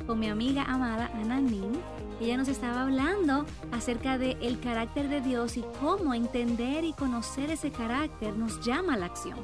con 0.06 0.20
mi 0.20 0.28
amiga 0.28 0.62
amada 0.62 1.10
Ana 1.12 1.40
Nin. 1.40 1.72
Ella 2.20 2.36
nos 2.36 2.46
estaba 2.46 2.82
hablando 2.82 3.46
acerca 3.72 4.16
del 4.16 4.40
el 4.42 4.60
carácter 4.60 5.08
de 5.08 5.20
Dios 5.22 5.56
y 5.56 5.64
cómo 5.80 6.14
entender 6.14 6.84
y 6.84 6.92
conocer 6.92 7.50
ese 7.50 7.72
carácter 7.72 8.36
nos 8.36 8.64
llama 8.64 8.94
a 8.94 8.98
la 8.98 9.06
acción. 9.06 9.38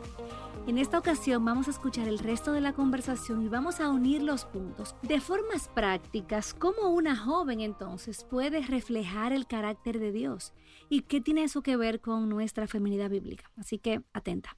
En 0.69 0.79
esta 0.79 0.99
ocasión 0.99 1.45
vamos 1.45 1.67
a 1.67 1.73
escuchar 1.73 2.07
el 2.07 2.21
resto 2.21 2.53
de 2.53 2.61
la 2.61 2.73
conversación 2.73 3.43
y 3.43 3.49
vamos 3.49 3.81
a 3.81 3.89
unir 3.89 4.23
los 4.23 4.45
puntos. 4.45 4.95
De 5.03 5.21
formas 5.21 5.69
prácticas, 5.75 6.55
¿cómo 6.55 6.91
una 6.91 7.17
joven 7.17 7.61
entonces 7.61 8.23
puede 8.23 8.61
reflejar 8.61 9.33
el 9.33 9.49
carácter 9.49 9.99
de 9.99 10.13
Dios? 10.13 10.53
¿Y 10.89 11.03
qué 11.03 11.21
tiene 11.21 11.43
eso 11.43 11.63
que 11.63 11.77
ver 11.77 12.01
con 12.01 12.29
nuestra 12.29 12.67
feminidad 12.67 13.11
bíblica? 13.11 13.51
Así 13.57 13.79
que 13.79 14.03
atenta. 14.13 14.57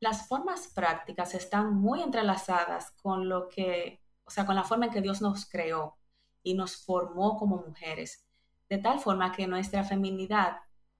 Las 0.00 0.28
formas 0.28 0.68
prácticas 0.68 1.34
están 1.34 1.74
muy 1.74 2.02
entrelazadas 2.02 2.90
con 3.02 3.28
lo 3.28 3.48
que, 3.48 4.02
o 4.24 4.30
sea, 4.30 4.46
con 4.46 4.54
la 4.54 4.64
forma 4.64 4.86
en 4.86 4.92
que 4.92 5.00
Dios 5.00 5.20
nos 5.20 5.46
creó 5.48 5.96
y 6.42 6.54
nos 6.54 6.76
formó 6.76 7.36
como 7.36 7.56
mujeres, 7.56 8.26
de 8.68 8.78
tal 8.78 8.98
forma 8.98 9.32
que 9.32 9.46
nuestra 9.46 9.84
feminidad 9.84 10.58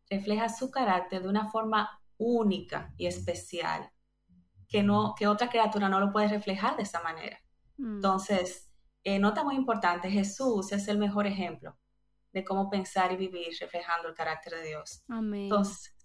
refleja 0.08 0.48
su 0.48 0.70
carácter 0.70 1.22
de 1.22 1.28
una 1.28 1.48
forma 1.50 2.00
única 2.18 2.94
y 2.96 3.06
especial, 3.06 3.90
que, 4.68 4.82
no, 4.82 5.14
que 5.16 5.26
otra 5.26 5.48
criatura 5.48 5.88
no 5.88 6.00
lo 6.00 6.12
puede 6.12 6.28
reflejar 6.28 6.76
de 6.76 6.82
esa 6.82 7.02
manera. 7.02 7.38
Mm. 7.76 7.96
Entonces, 7.96 8.70
eh, 9.04 9.18
nota 9.18 9.44
muy 9.44 9.56
importante, 9.56 10.10
Jesús 10.10 10.72
es 10.72 10.88
el 10.88 10.98
mejor 10.98 11.26
ejemplo 11.26 11.76
de 12.36 12.44
cómo 12.44 12.68
pensar 12.68 13.12
y 13.12 13.16
vivir 13.16 13.48
reflejando 13.58 14.08
el 14.08 14.14
carácter 14.14 14.56
de 14.56 14.66
Dios. 14.66 15.02
Amén. 15.08 15.44
Entonces, 15.44 15.96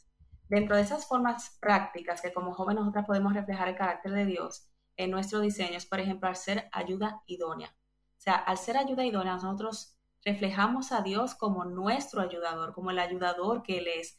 dentro 0.47 0.77
de 0.77 0.81
esas 0.81 1.05
formas 1.05 1.57
prácticas 1.59 2.21
que 2.21 2.31
como 2.31 2.53
jóvenes 2.53 2.79
nosotras 2.79 3.05
podemos 3.05 3.33
reflejar 3.33 3.67
el 3.67 3.75
carácter 3.75 4.13
de 4.13 4.25
Dios 4.25 4.65
en 4.95 5.11
nuestro 5.11 5.41
diseño 5.41 5.75
es, 5.75 5.85
por 5.85 5.99
ejemplo, 5.99 6.29
al 6.29 6.37
ser 6.37 6.69
ayuda 6.71 7.21
idónea. 7.25 7.75
O 8.17 8.21
sea, 8.21 8.35
al 8.35 8.57
ser 8.57 8.77
ayuda 8.77 9.03
idónea, 9.03 9.33
nosotros 9.33 9.97
reflejamos 10.23 10.93
a 10.93 11.01
Dios 11.01 11.35
como 11.35 11.65
nuestro 11.65 12.21
ayudador, 12.21 12.73
como 12.73 12.91
el 12.91 12.99
ayudador 12.99 13.61
que 13.61 13.79
Él 13.79 13.87
es. 13.89 14.17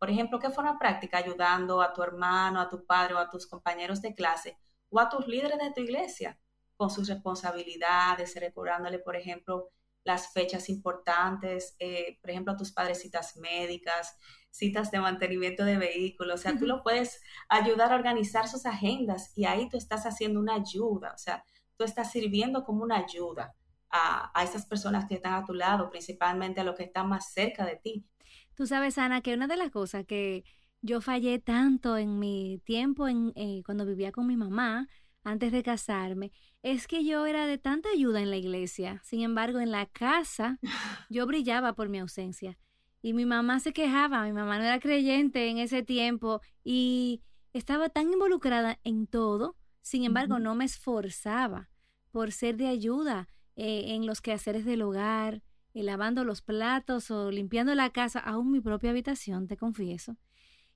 Por 0.00 0.10
ejemplo, 0.10 0.40
¿qué 0.40 0.50
forma 0.50 0.76
práctica? 0.76 1.18
Ayudando 1.18 1.82
a 1.82 1.92
tu 1.92 2.02
hermano, 2.02 2.60
a 2.60 2.68
tu 2.68 2.84
padre 2.84 3.14
o 3.14 3.18
a 3.18 3.30
tus 3.30 3.46
compañeros 3.46 4.02
de 4.02 4.12
clase 4.12 4.58
o 4.88 4.98
a 4.98 5.08
tus 5.08 5.28
líderes 5.28 5.58
de 5.58 5.70
tu 5.70 5.82
iglesia 5.82 6.36
con 6.76 6.90
sus 6.90 7.08
responsabilidades, 7.08 8.34
recordándole, 8.34 8.98
por 8.98 9.14
ejemplo, 9.14 9.70
las 10.04 10.32
fechas 10.32 10.68
importantes, 10.68 11.76
eh, 11.78 12.18
por 12.20 12.30
ejemplo, 12.30 12.52
a 12.52 12.56
tus 12.56 12.72
padres 12.72 13.00
citas 13.00 13.36
médicas, 13.36 14.16
citas 14.50 14.90
de 14.90 15.00
mantenimiento 15.00 15.64
de 15.64 15.78
vehículos, 15.78 16.40
o 16.40 16.42
sea, 16.42 16.56
tú 16.56 16.66
lo 16.66 16.82
puedes 16.82 17.20
ayudar 17.48 17.92
a 17.92 17.96
organizar 17.96 18.46
sus 18.46 18.66
agendas 18.66 19.32
y 19.36 19.46
ahí 19.46 19.68
tú 19.68 19.76
estás 19.76 20.06
haciendo 20.06 20.38
una 20.40 20.54
ayuda, 20.54 21.12
o 21.14 21.18
sea, 21.18 21.44
tú 21.76 21.84
estás 21.84 22.12
sirviendo 22.12 22.64
como 22.64 22.84
una 22.84 22.98
ayuda 22.98 23.54
a, 23.90 24.30
a 24.38 24.44
esas 24.44 24.66
personas 24.66 25.06
que 25.06 25.14
están 25.14 25.34
a 25.34 25.44
tu 25.44 25.54
lado, 25.54 25.90
principalmente 25.90 26.60
a 26.60 26.64
los 26.64 26.76
que 26.76 26.84
están 26.84 27.08
más 27.08 27.32
cerca 27.32 27.64
de 27.64 27.76
ti. 27.76 28.06
Tú 28.54 28.66
sabes, 28.66 28.98
Ana, 28.98 29.22
que 29.22 29.34
una 29.34 29.48
de 29.48 29.56
las 29.56 29.70
cosas 29.70 30.04
que 30.06 30.44
yo 30.82 31.00
fallé 31.00 31.38
tanto 31.38 31.96
en 31.96 32.18
mi 32.18 32.60
tiempo 32.64 33.08
en, 33.08 33.32
eh, 33.36 33.62
cuando 33.64 33.86
vivía 33.86 34.12
con 34.12 34.26
mi 34.26 34.36
mamá, 34.36 34.86
antes 35.24 35.50
de 35.52 35.62
casarme, 35.62 36.30
es 36.62 36.86
que 36.86 37.04
yo 37.04 37.26
era 37.26 37.46
de 37.46 37.58
tanta 37.58 37.88
ayuda 37.90 38.20
en 38.20 38.30
la 38.30 38.36
iglesia. 38.36 39.00
Sin 39.04 39.22
embargo, 39.22 39.58
en 39.58 39.70
la 39.70 39.86
casa 39.86 40.58
yo 41.10 41.26
brillaba 41.26 41.74
por 41.74 41.88
mi 41.88 41.98
ausencia. 41.98 42.58
Y 43.02 43.12
mi 43.12 43.26
mamá 43.26 43.60
se 43.60 43.72
quejaba, 43.72 44.24
mi 44.24 44.32
mamá 44.32 44.58
no 44.58 44.64
era 44.64 44.80
creyente 44.80 45.48
en 45.48 45.58
ese 45.58 45.82
tiempo. 45.82 46.40
Y 46.62 47.22
estaba 47.52 47.88
tan 47.88 48.12
involucrada 48.12 48.78
en 48.84 49.06
todo, 49.06 49.56
sin 49.82 50.04
embargo, 50.04 50.38
no 50.38 50.54
me 50.54 50.64
esforzaba 50.64 51.68
por 52.10 52.32
ser 52.32 52.56
de 52.56 52.68
ayuda 52.68 53.28
eh, 53.56 53.94
en 53.94 54.06
los 54.06 54.20
quehaceres 54.20 54.64
del 54.64 54.82
hogar, 54.82 55.42
eh, 55.74 55.82
lavando 55.82 56.24
los 56.24 56.40
platos 56.40 57.10
o 57.10 57.30
limpiando 57.30 57.74
la 57.74 57.90
casa, 57.90 58.20
aún 58.20 58.50
mi 58.50 58.60
propia 58.60 58.90
habitación, 58.90 59.46
te 59.48 59.56
confieso. 59.56 60.16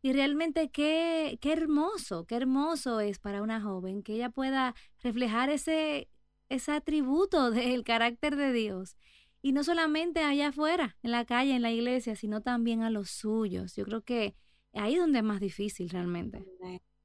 Y 0.01 0.12
realmente 0.12 0.70
qué, 0.70 1.38
qué 1.40 1.53
hermoso, 1.53 2.24
qué 2.24 2.36
hermoso 2.36 3.01
es 3.01 3.18
para 3.18 3.42
una 3.42 3.61
joven 3.61 4.03
que 4.03 4.14
ella 4.14 4.30
pueda 4.30 4.74
reflejar 5.03 5.51
ese, 5.51 6.09
ese 6.49 6.72
atributo 6.72 7.51
del 7.51 7.84
carácter 7.84 8.36
de 8.36 8.53
Dios. 8.53 8.96
Y 9.42 9.53
no 9.53 9.62
solamente 9.64 10.20
allá 10.20 10.49
afuera, 10.49 10.96
en 11.03 11.12
la 11.12 11.24
calle, 11.24 11.55
en 11.55 11.62
la 11.62 11.70
iglesia, 11.70 12.16
sino 12.16 12.42
también 12.42 12.82
a 12.82 12.90
los 12.90 13.11
suyos. 13.11 13.76
Yo 13.76 13.84
creo 13.84 14.03
que 14.03 14.34
ahí 14.72 14.94
es 14.94 15.01
donde 15.01 15.18
es 15.18 15.24
más 15.24 15.40
difícil 15.40 15.88
realmente. 15.90 16.44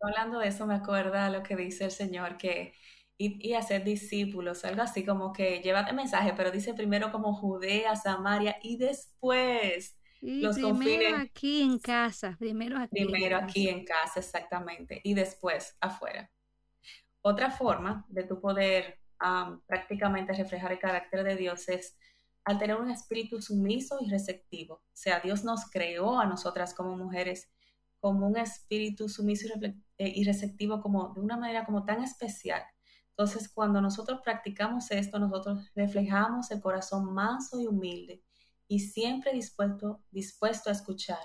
Hablando 0.01 0.39
de 0.39 0.47
eso, 0.47 0.65
me 0.65 0.73
acuerda 0.73 1.29
lo 1.29 1.43
que 1.43 1.55
dice 1.55 1.85
el 1.85 1.91
Señor, 1.91 2.37
que 2.37 2.73
y, 3.17 3.47
y 3.47 3.53
hacer 3.53 3.83
discípulos, 3.83 4.65
algo 4.65 4.81
así 4.81 5.05
como 5.05 5.31
que 5.31 5.61
llévate 5.61 5.93
mensaje, 5.93 6.33
pero 6.35 6.51
dice 6.51 6.73
primero 6.73 7.11
como 7.11 7.33
Judea, 7.35 7.95
Samaria 7.95 8.57
y 8.61 8.77
después 8.77 9.95
Y 10.25 10.39
los 10.39 10.55
primero 10.55 10.79
confines. 10.79 11.13
aquí 11.19 11.61
en 11.61 11.79
casa, 11.79 12.37
primero 12.39 12.77
aquí. 12.77 13.01
en 13.01 13.11
casa. 13.11 13.43
aquí 13.43 13.67
en 13.67 13.83
casa, 13.83 14.19
exactamente, 14.21 15.01
y 15.03 15.13
después 15.13 15.75
afuera. 15.81 16.31
Otra 17.21 17.51
forma 17.51 18.05
de 18.07 18.23
tu 18.23 18.39
poder 18.39 18.99
am, 19.19 19.61
prácticamente 19.65 20.31
reflejar 20.31 20.71
el 20.71 20.79
carácter 20.79 21.25
de 21.25 21.35
Dios 21.35 21.67
es 21.67 21.97
al 22.45 22.57
tener 22.57 22.77
un 22.77 22.89
espíritu 22.89 23.41
sumiso 23.41 23.97
y 23.99 24.09
receptivo. 24.09 24.75
O 24.75 24.91
sea, 24.93 25.19
Dios 25.19 25.43
nos 25.43 25.69
creó 25.69 26.17
a 26.17 26.25
nosotras 26.25 26.73
como 26.73 26.95
mujeres 26.95 27.51
como 27.99 28.25
un 28.25 28.37
espíritu 28.37 29.09
sumiso 29.09 29.47
y, 29.47 29.65
eh, 29.65 30.13
y 30.15 30.23
receptivo 30.23 30.81
como 30.81 31.13
de 31.13 31.19
una 31.19 31.35
manera 31.35 31.65
como 31.65 31.83
tan 31.83 32.01
especial. 32.01 32.63
Entonces, 33.09 33.51
cuando 33.53 33.81
nosotros 33.81 34.21
practicamos 34.23 34.89
esto, 34.91 35.19
nosotros 35.19 35.69
reflejamos 35.75 36.49
el 36.51 36.61
corazón 36.61 37.13
manso 37.13 37.59
y 37.59 37.67
humilde 37.67 38.23
y 38.67 38.79
siempre 38.79 39.33
dispuesto, 39.33 40.03
dispuesto 40.11 40.69
a 40.69 40.73
escuchar 40.73 41.19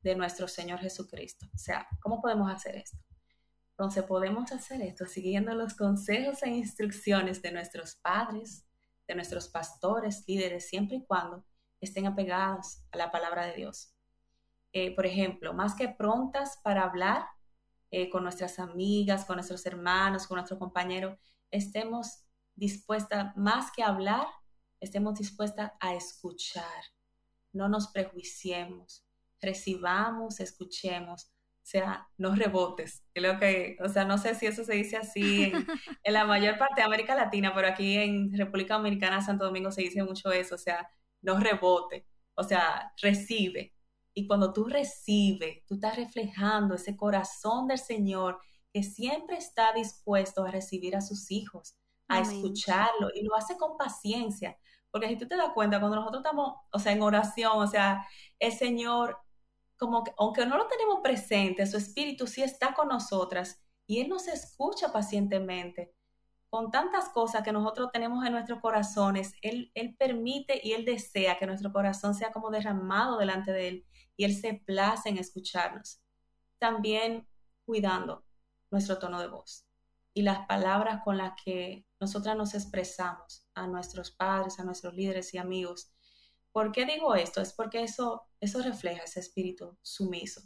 de 0.00 0.14
nuestro 0.14 0.48
Señor 0.48 0.80
Jesucristo. 0.80 1.46
O 1.54 1.58
sea, 1.58 1.86
¿cómo 2.00 2.20
podemos 2.20 2.50
hacer 2.52 2.76
esto? 2.76 2.98
Entonces 3.70 4.04
podemos 4.04 4.52
hacer 4.52 4.80
esto 4.80 5.04
siguiendo 5.06 5.54
los 5.54 5.74
consejos 5.74 6.42
e 6.42 6.48
instrucciones 6.48 7.42
de 7.42 7.52
nuestros 7.52 7.96
padres, 7.96 8.66
de 9.06 9.14
nuestros 9.14 9.48
pastores, 9.48 10.24
líderes, 10.26 10.68
siempre 10.68 10.96
y 10.96 11.04
cuando 11.04 11.44
estén 11.80 12.06
apegados 12.06 12.82
a 12.90 12.96
la 12.96 13.10
palabra 13.10 13.46
de 13.46 13.54
Dios. 13.54 13.92
Eh, 14.72 14.94
por 14.94 15.06
ejemplo, 15.06 15.52
más 15.52 15.74
que 15.74 15.88
prontas 15.88 16.58
para 16.62 16.84
hablar 16.84 17.26
eh, 17.90 18.10
con 18.10 18.22
nuestras 18.22 18.58
amigas, 18.58 19.24
con 19.24 19.36
nuestros 19.36 19.64
hermanos, 19.66 20.26
con 20.26 20.36
nuestros 20.36 20.58
compañeros, 20.58 21.18
estemos 21.50 22.24
dispuestas, 22.54 23.36
más 23.36 23.70
que 23.72 23.82
hablar, 23.82 24.26
estemos 24.80 25.18
dispuestas 25.18 25.72
a 25.80 25.94
escuchar. 25.94 26.64
No 27.52 27.68
nos 27.68 27.88
prejuiciemos, 27.88 29.04
recibamos, 29.40 30.40
escuchemos. 30.40 31.24
O 31.24 31.68
sea, 31.68 32.08
no 32.16 32.34
rebotes. 32.34 33.02
Creo 33.12 33.40
que, 33.40 33.76
o 33.84 33.88
sea, 33.88 34.04
no 34.04 34.18
sé 34.18 34.36
si 34.36 34.46
eso 34.46 34.62
se 34.64 34.74
dice 34.74 34.96
así 34.96 35.44
en, 35.44 35.66
en 36.04 36.12
la 36.12 36.24
mayor 36.24 36.58
parte 36.58 36.80
de 36.80 36.86
América 36.86 37.16
Latina, 37.16 37.52
pero 37.54 37.66
aquí 37.68 37.96
en 37.96 38.32
República 38.36 38.74
Dominicana, 38.74 39.20
Santo 39.20 39.44
Domingo, 39.44 39.72
se 39.72 39.82
dice 39.82 40.04
mucho 40.04 40.30
eso. 40.30 40.54
O 40.54 40.58
sea, 40.58 40.88
no 41.22 41.40
rebote. 41.40 42.06
O 42.34 42.44
sea, 42.44 42.92
recibe. 43.02 43.74
Y 44.14 44.26
cuando 44.26 44.52
tú 44.52 44.64
recibes, 44.64 45.64
tú 45.66 45.74
estás 45.74 45.96
reflejando 45.96 46.74
ese 46.74 46.96
corazón 46.96 47.66
del 47.66 47.78
Señor 47.78 48.38
que 48.72 48.82
siempre 48.82 49.36
está 49.36 49.72
dispuesto 49.72 50.44
a 50.44 50.50
recibir 50.50 50.96
a 50.96 51.00
sus 51.00 51.30
hijos, 51.30 51.76
a 52.08 52.18
Amén. 52.18 52.30
escucharlo 52.30 53.10
y 53.14 53.22
lo 53.22 53.34
hace 53.34 53.56
con 53.56 53.76
paciencia. 53.76 54.58
Porque 54.90 55.08
si 55.08 55.16
tú 55.16 55.28
te 55.28 55.36
das 55.36 55.50
cuenta, 55.54 55.78
cuando 55.78 55.96
nosotros 55.96 56.22
estamos, 56.24 56.54
o 56.72 56.78
sea, 56.78 56.92
en 56.92 57.02
oración, 57.02 57.52
o 57.54 57.66
sea, 57.66 58.06
el 58.38 58.52
Señor, 58.52 59.18
como 59.76 60.04
que, 60.04 60.12
aunque 60.18 60.46
no 60.46 60.56
lo 60.56 60.66
tenemos 60.68 61.00
presente, 61.02 61.66
su 61.66 61.76
espíritu 61.76 62.26
sí 62.26 62.42
está 62.42 62.72
con 62.74 62.88
nosotras 62.88 63.62
y 63.86 64.00
Él 64.00 64.08
nos 64.08 64.28
escucha 64.28 64.92
pacientemente. 64.92 65.92
Con 66.48 66.70
tantas 66.70 67.10
cosas 67.10 67.42
que 67.42 67.52
nosotros 67.52 67.90
tenemos 67.92 68.24
en 68.24 68.32
nuestros 68.32 68.60
corazones, 68.60 69.34
Él, 69.42 69.70
Él 69.74 69.96
permite 69.98 70.60
y 70.62 70.72
Él 70.72 70.84
desea 70.84 71.38
que 71.38 71.46
nuestro 71.46 71.72
corazón 71.72 72.14
sea 72.14 72.32
como 72.32 72.50
derramado 72.50 73.18
delante 73.18 73.52
de 73.52 73.68
Él 73.68 73.86
y 74.16 74.24
Él 74.24 74.34
se 74.34 74.54
place 74.54 75.08
en 75.08 75.18
escucharnos. 75.18 76.00
También 76.58 77.28
cuidando 77.66 78.24
nuestro 78.70 78.98
tono 78.98 79.20
de 79.20 79.28
voz 79.28 79.65
y 80.16 80.22
las 80.22 80.46
palabras 80.46 81.02
con 81.04 81.18
las 81.18 81.34
que 81.44 81.84
nosotras 82.00 82.34
nos 82.38 82.54
expresamos 82.54 83.46
a 83.54 83.66
nuestros 83.66 84.10
padres, 84.10 84.58
a 84.58 84.64
nuestros 84.64 84.94
líderes 84.94 85.34
y 85.34 85.38
amigos. 85.38 85.92
¿Por 86.52 86.72
qué 86.72 86.86
digo 86.86 87.14
esto? 87.14 87.42
Es 87.42 87.52
porque 87.52 87.82
eso, 87.82 88.22
eso 88.40 88.62
refleja 88.62 89.04
ese 89.04 89.20
espíritu 89.20 89.76
sumiso 89.82 90.40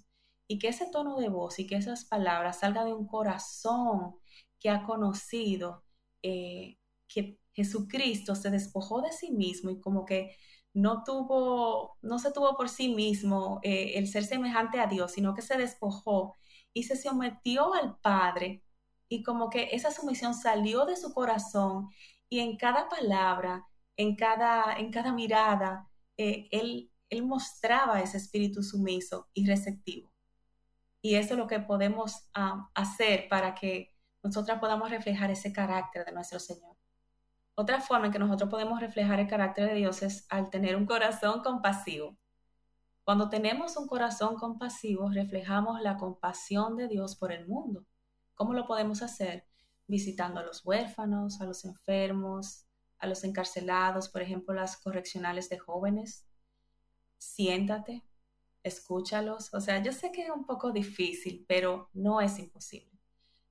y 0.48 0.58
que 0.58 0.66
ese 0.66 0.90
tono 0.90 1.18
de 1.20 1.28
voz 1.28 1.60
y 1.60 1.68
que 1.68 1.76
esas 1.76 2.04
palabras 2.04 2.58
salgan 2.58 2.86
de 2.86 2.94
un 2.94 3.06
corazón 3.06 4.16
que 4.58 4.70
ha 4.70 4.82
conocido 4.82 5.84
eh, 6.24 6.76
que 7.06 7.38
Jesucristo 7.52 8.34
se 8.34 8.50
despojó 8.50 9.02
de 9.02 9.12
sí 9.12 9.30
mismo 9.30 9.70
y 9.70 9.80
como 9.80 10.04
que 10.04 10.36
no 10.74 11.04
tuvo, 11.04 11.96
no 12.02 12.18
se 12.18 12.32
tuvo 12.32 12.56
por 12.56 12.68
sí 12.68 12.88
mismo 12.92 13.60
eh, 13.62 13.92
el 13.94 14.08
ser 14.08 14.24
semejante 14.24 14.80
a 14.80 14.88
Dios, 14.88 15.12
sino 15.12 15.32
que 15.32 15.42
se 15.42 15.56
despojó 15.56 16.38
y 16.72 16.82
se 16.82 16.96
sometió 16.96 17.72
al 17.72 18.00
Padre 18.00 18.64
y 19.10 19.24
como 19.24 19.50
que 19.50 19.70
esa 19.72 19.90
sumisión 19.90 20.34
salió 20.34 20.86
de 20.86 20.96
su 20.96 21.12
corazón 21.12 21.90
y 22.28 22.38
en 22.38 22.56
cada 22.56 22.88
palabra, 22.88 23.66
en 23.96 24.14
cada, 24.14 24.74
en 24.78 24.92
cada 24.92 25.12
mirada, 25.12 25.90
eh, 26.16 26.48
él, 26.52 26.92
él 27.10 27.26
mostraba 27.26 28.00
ese 28.00 28.18
espíritu 28.18 28.62
sumiso 28.62 29.28
y 29.34 29.46
receptivo. 29.46 30.12
Y 31.02 31.16
eso 31.16 31.34
es 31.34 31.38
lo 31.38 31.48
que 31.48 31.58
podemos 31.58 32.30
um, 32.36 32.68
hacer 32.74 33.28
para 33.28 33.54
que 33.54 33.92
nosotras 34.22 34.60
podamos 34.60 34.90
reflejar 34.90 35.30
ese 35.30 35.52
carácter 35.52 36.04
de 36.04 36.12
nuestro 36.12 36.38
Señor. 36.38 36.76
Otra 37.56 37.80
forma 37.80 38.06
en 38.06 38.12
que 38.12 38.18
nosotros 38.20 38.48
podemos 38.48 38.80
reflejar 38.80 39.18
el 39.18 39.26
carácter 39.26 39.66
de 39.70 39.74
Dios 39.74 40.02
es 40.02 40.24
al 40.30 40.50
tener 40.50 40.76
un 40.76 40.86
corazón 40.86 41.42
compasivo. 41.42 42.16
Cuando 43.02 43.28
tenemos 43.28 43.76
un 43.76 43.88
corazón 43.88 44.36
compasivo, 44.36 45.10
reflejamos 45.10 45.80
la 45.80 45.96
compasión 45.96 46.76
de 46.76 46.86
Dios 46.86 47.16
por 47.16 47.32
el 47.32 47.48
mundo. 47.48 47.84
¿Cómo 48.40 48.54
lo 48.54 48.66
podemos 48.66 49.02
hacer? 49.02 49.44
Visitando 49.86 50.40
a 50.40 50.42
los 50.42 50.64
huérfanos, 50.64 51.42
a 51.42 51.44
los 51.44 51.66
enfermos, 51.66 52.64
a 52.98 53.06
los 53.06 53.22
encarcelados, 53.22 54.08
por 54.08 54.22
ejemplo, 54.22 54.54
las 54.54 54.78
correccionales 54.78 55.50
de 55.50 55.58
jóvenes. 55.58 56.26
Siéntate, 57.18 58.02
escúchalos. 58.62 59.52
O 59.52 59.60
sea, 59.60 59.82
yo 59.82 59.92
sé 59.92 60.10
que 60.10 60.22
es 60.22 60.30
un 60.30 60.46
poco 60.46 60.72
difícil, 60.72 61.44
pero 61.46 61.90
no 61.92 62.22
es 62.22 62.38
imposible. 62.38 62.98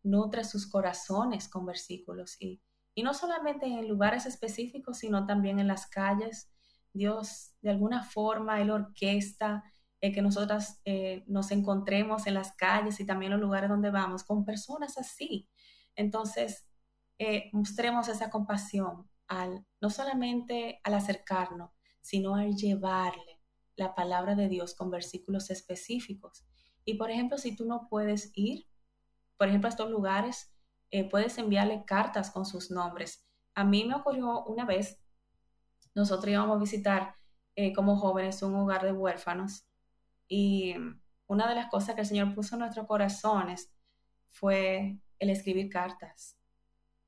Nutre 0.02 0.44
sus 0.44 0.66
corazones 0.66 1.48
con 1.48 1.68
versículos 1.68 2.36
y, 2.42 2.60
y 2.96 3.04
no 3.04 3.14
solamente 3.14 3.68
en 3.68 3.88
lugares 3.88 4.26
específicos, 4.26 4.98
sino 4.98 5.28
también 5.28 5.60
en 5.60 5.68
las 5.68 5.86
calles. 5.86 6.52
Dios, 6.94 7.52
de 7.62 7.70
alguna 7.70 8.02
forma, 8.02 8.60
Él 8.60 8.72
orquesta 8.72 9.64
eh, 10.02 10.14
que 10.14 10.22
nosotras 10.22 10.82
eh, 10.86 11.24
nos 11.28 11.52
encontremos 11.52 12.26
en 12.26 12.36
las 12.36 12.54
calles 12.54 13.00
y 13.02 13.06
también 13.06 13.34
los 13.34 13.42
lugares 13.42 13.70
donde 13.70 13.92
vamos 13.92 14.24
con 14.24 14.46
personas 14.46 14.98
así. 14.98 15.50
Entonces, 15.96 16.66
eh, 17.18 17.50
mostremos 17.52 18.08
esa 18.08 18.30
compasión 18.30 19.10
al, 19.28 19.66
no 19.82 19.90
solamente 19.90 20.80
al 20.86 20.94
acercarnos, 20.94 21.72
sino 22.00 22.36
al 22.36 22.56
llevarle 22.56 23.42
la 23.76 23.94
palabra 23.94 24.36
de 24.36 24.48
Dios 24.48 24.74
con 24.74 24.90
versículos 24.90 25.50
específicos. 25.50 26.46
Y 26.86 26.94
por 26.94 27.12
ejemplo, 27.12 27.38
si 27.38 27.54
tú 27.56 27.66
no 27.66 27.88
puedes 27.90 28.32
ir, 28.36 28.68
por 29.38 29.50
ejemplo, 29.50 29.68
a 29.68 29.72
estos 29.72 29.90
lugares, 29.90 30.54
eh, 30.92 31.10
puedes 31.10 31.38
enviarle 31.38 31.84
cartas 31.86 32.32
con 32.32 32.46
sus 32.46 32.72
nombres. 32.72 33.28
A 33.54 33.66
mí 33.66 33.84
me 33.84 33.96
ocurrió 33.96 34.46
una 34.46 34.64
vez, 34.64 34.98
nosotros 35.94 36.30
íbamos 36.32 36.56
a 36.56 36.60
visitar 36.60 37.16
como 37.76 37.98
jóvenes 37.98 38.42
un 38.42 38.56
hogar 38.56 38.86
de 38.86 38.94
huérfanos 38.94 39.69
y 40.30 40.76
una 41.28 41.50
de 41.50 41.56
las 41.56 41.68
cosas 41.68 41.96
que 41.96 42.02
el 42.02 42.08
Señor 42.08 42.34
puso 42.34 42.56
en 42.56 42.60
nuestros 42.60 42.88
corazones 42.88 43.74
fue 44.30 45.00
el 45.18 45.30
escribir 45.30 45.70
cartas. 45.70 46.38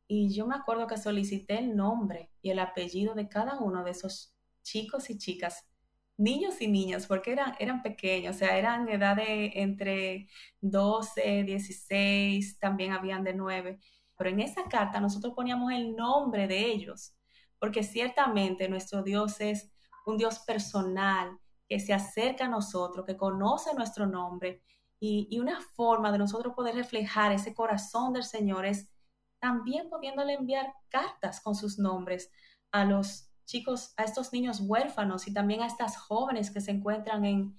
Y 0.07 0.33
yo 0.35 0.45
me 0.45 0.55
acuerdo 0.55 0.87
que 0.87 0.97
solicité 0.97 1.59
el 1.59 1.75
nombre 1.75 2.31
y 2.41 2.49
el 2.49 2.59
apellido 2.59 3.13
de 3.15 3.29
cada 3.29 3.59
uno 3.59 3.83
de 3.85 3.91
esos 3.91 4.35
chicos 4.63 5.09
y 5.09 5.17
chicas, 5.17 5.69
niños 6.17 6.61
y 6.61 6.67
niñas, 6.67 7.07
porque 7.07 7.31
eran, 7.31 7.55
eran 7.59 7.81
pequeños, 7.81 8.35
o 8.35 8.39
sea, 8.39 8.57
eran 8.57 8.89
edad 8.89 9.15
de 9.15 9.53
entre 9.55 10.27
12, 10.59 11.43
16, 11.43 12.59
también 12.59 12.91
habían 12.91 13.23
de 13.23 13.33
9. 13.33 13.79
Pero 14.17 14.29
en 14.29 14.41
esa 14.41 14.65
carta 14.65 14.99
nosotros 14.99 15.33
poníamos 15.33 15.71
el 15.71 15.95
nombre 15.95 16.47
de 16.47 16.59
ellos, 16.59 17.15
porque 17.57 17.83
ciertamente 17.83 18.67
nuestro 18.67 19.03
Dios 19.03 19.39
es 19.39 19.71
un 20.05 20.17
Dios 20.17 20.39
personal, 20.39 21.39
que 21.71 21.79
se 21.79 21.93
acerca 21.93 22.47
a 22.47 22.49
nosotros, 22.49 23.05
que 23.05 23.15
conoce 23.15 23.73
nuestro 23.73 24.05
nombre 24.05 24.61
Y, 24.99 25.29
y 25.31 25.39
una 25.39 25.61
forma 25.61 26.11
de 26.11 26.17
nosotros 26.17 26.53
poder 26.53 26.75
reflejar 26.75 27.31
ese 27.31 27.53
corazón 27.53 28.11
del 28.11 28.25
Señor 28.25 28.65
es 28.65 28.91
también 29.39 29.89
pudiéndole 29.89 30.33
enviar 30.33 30.73
cartas 30.89 31.39
con 31.39 31.55
sus 31.55 31.79
nombres 31.79 32.29
a 32.73 32.83
los 32.83 33.31
chicos, 33.45 33.93
a 33.95 34.03
estos 34.03 34.33
niños 34.33 34.59
huérfanos 34.59 35.29
y 35.29 35.33
también 35.33 35.61
a 35.61 35.67
estas 35.67 35.95
jóvenes 35.95 36.51
que 36.51 36.59
se 36.59 36.71
encuentran 36.71 37.23
en, 37.23 37.57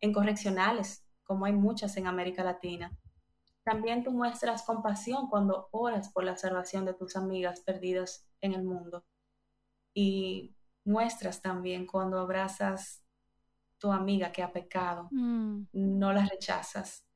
en 0.00 0.12
correccionales, 0.12 1.04
como 1.24 1.44
hay 1.44 1.52
muchas 1.52 1.96
en 1.96 2.06
América 2.06 2.44
Latina. 2.44 2.96
También 3.64 4.04
tú 4.04 4.12
muestras 4.12 4.62
compasión 4.62 5.28
cuando 5.28 5.68
oras 5.72 6.10
por 6.12 6.22
la 6.22 6.36
salvación 6.36 6.84
de 6.84 6.94
tus 6.94 7.16
amigas 7.16 7.58
perdidas 7.62 8.24
en 8.40 8.52
el 8.52 8.62
mundo. 8.62 9.04
Y 9.94 10.54
muestras 10.84 11.42
también 11.42 11.88
cuando 11.88 12.20
abrazas 12.20 13.02
tu 13.78 13.92
amiga 13.92 14.32
que 14.32 14.42
ha 14.42 14.52
pecado. 14.52 15.08
Mm. 15.10 15.64
No 15.72 16.12
la 16.12 16.26
rechazas, 16.26 17.06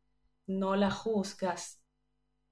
no 0.46 0.76
la 0.76 0.90
juzgas, 0.90 1.82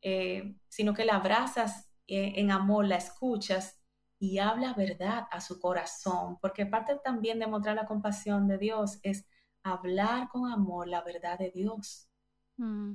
eh, 0.02 0.56
sino 0.68 0.94
que 0.94 1.04
la 1.04 1.16
abrazas 1.16 1.88
eh, 2.06 2.34
en 2.36 2.50
amor, 2.50 2.86
la 2.86 2.96
escuchas 2.96 3.80
y 4.18 4.38
habla 4.38 4.74
verdad 4.74 5.26
a 5.30 5.40
su 5.40 5.61
corazón, 5.61 6.38
porque 6.40 6.66
parte 6.66 6.98
también 7.02 7.38
de 7.38 7.46
mostrar 7.46 7.76
la 7.76 7.86
compasión 7.86 8.48
de 8.48 8.58
Dios 8.58 8.98
es 9.02 9.26
hablar 9.62 10.28
con 10.28 10.50
amor 10.50 10.88
la 10.88 11.02
verdad 11.02 11.38
de 11.38 11.50
Dios. 11.50 12.08
Mm. 12.56 12.94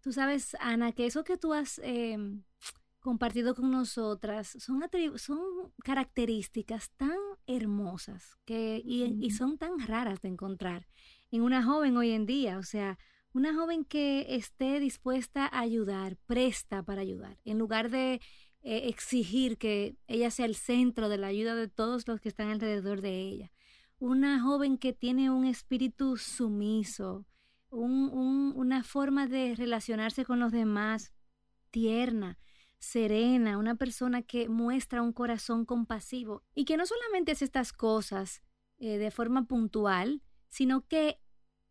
Tú 0.00 0.12
sabes, 0.12 0.56
Ana, 0.58 0.92
que 0.92 1.06
eso 1.06 1.22
que 1.22 1.36
tú 1.36 1.52
has 1.52 1.78
eh, 1.84 2.18
compartido 3.00 3.54
con 3.54 3.70
nosotras 3.70 4.56
son, 4.58 4.82
son 5.16 5.72
características 5.84 6.90
tan 6.96 7.18
hermosas 7.46 8.36
que, 8.44 8.80
y, 8.84 9.30
son 9.30 9.58
tan 9.58 9.78
raras 9.80 10.20
de 10.22 10.28
encontrar 10.28 10.86
en 11.30 11.42
una 11.42 11.62
joven 11.62 11.96
hoy 11.96 12.10
en 12.10 12.26
día. 12.26 12.58
O 12.58 12.62
sea, 12.62 12.98
una 13.32 13.54
joven 13.54 13.84
que 13.84 14.34
esté 14.36 14.78
dispuesta 14.80 15.46
a 15.46 15.60
ayudar, 15.60 16.16
presta 16.26 16.82
para 16.82 17.00
ayudar, 17.00 17.38
en 17.44 17.58
lugar 17.58 17.90
de 17.90 18.20
eh, 18.64 18.88
exigir 18.88 19.58
que 19.58 19.96
ella 20.06 20.30
sea 20.30 20.46
el 20.46 20.54
centro 20.54 21.08
de 21.08 21.18
la 21.18 21.28
ayuda 21.28 21.54
de 21.54 21.68
todos 21.68 22.06
los 22.06 22.20
que 22.20 22.28
están 22.28 22.48
alrededor 22.48 23.00
de 23.00 23.18
ella. 23.20 23.52
Una 23.98 24.40
joven 24.40 24.78
que 24.78 24.92
tiene 24.92 25.30
un 25.30 25.44
espíritu 25.44 26.16
sumiso, 26.16 27.24
un- 27.70 28.10
un- 28.12 28.52
una 28.54 28.84
forma 28.84 29.26
de 29.26 29.54
relacionarse 29.56 30.24
con 30.24 30.38
los 30.38 30.52
demás 30.52 31.12
tierna, 31.70 32.38
serena, 32.82 33.58
una 33.58 33.76
persona 33.76 34.22
que 34.22 34.48
muestra 34.48 35.02
un 35.02 35.12
corazón 35.12 35.64
compasivo 35.64 36.42
y 36.52 36.64
que 36.64 36.76
no 36.76 36.84
solamente 36.84 37.30
hace 37.30 37.44
estas 37.44 37.72
cosas 37.72 38.42
eh, 38.78 38.98
de 38.98 39.12
forma 39.12 39.46
puntual, 39.46 40.20
sino 40.48 40.84
que 40.88 41.20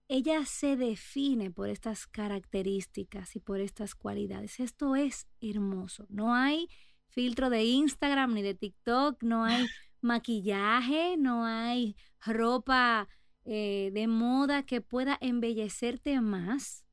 ella 0.08 0.46
se 0.46 0.78
define 0.78 1.52
por 1.52 1.68
estas 1.68 2.08
características 2.08 3.36
y 3.36 3.42
por 3.42 3.60
estas 3.60 3.94
cualidades. 3.94 4.62
Esto 4.62 4.96
es 4.96 5.28
hermoso. 5.42 6.06
No 6.10 6.34
hay 6.34 6.70
filtro 7.10 7.50
de 7.50 7.66
Instagram 7.66 8.34
ni 8.34 8.42
de 8.42 8.56
TikTok, 8.56 9.22
no 9.22 9.44
hay 9.44 9.68
maquillaje, 10.02 11.18
no 11.18 11.46
hay 11.46 11.98
ropa 12.26 13.10
eh, 13.44 13.92
de 13.94 14.08
moda 14.08 14.64
que 14.64 14.80
pueda 14.80 15.18
embellecerte 15.20 16.22
más 16.22 16.86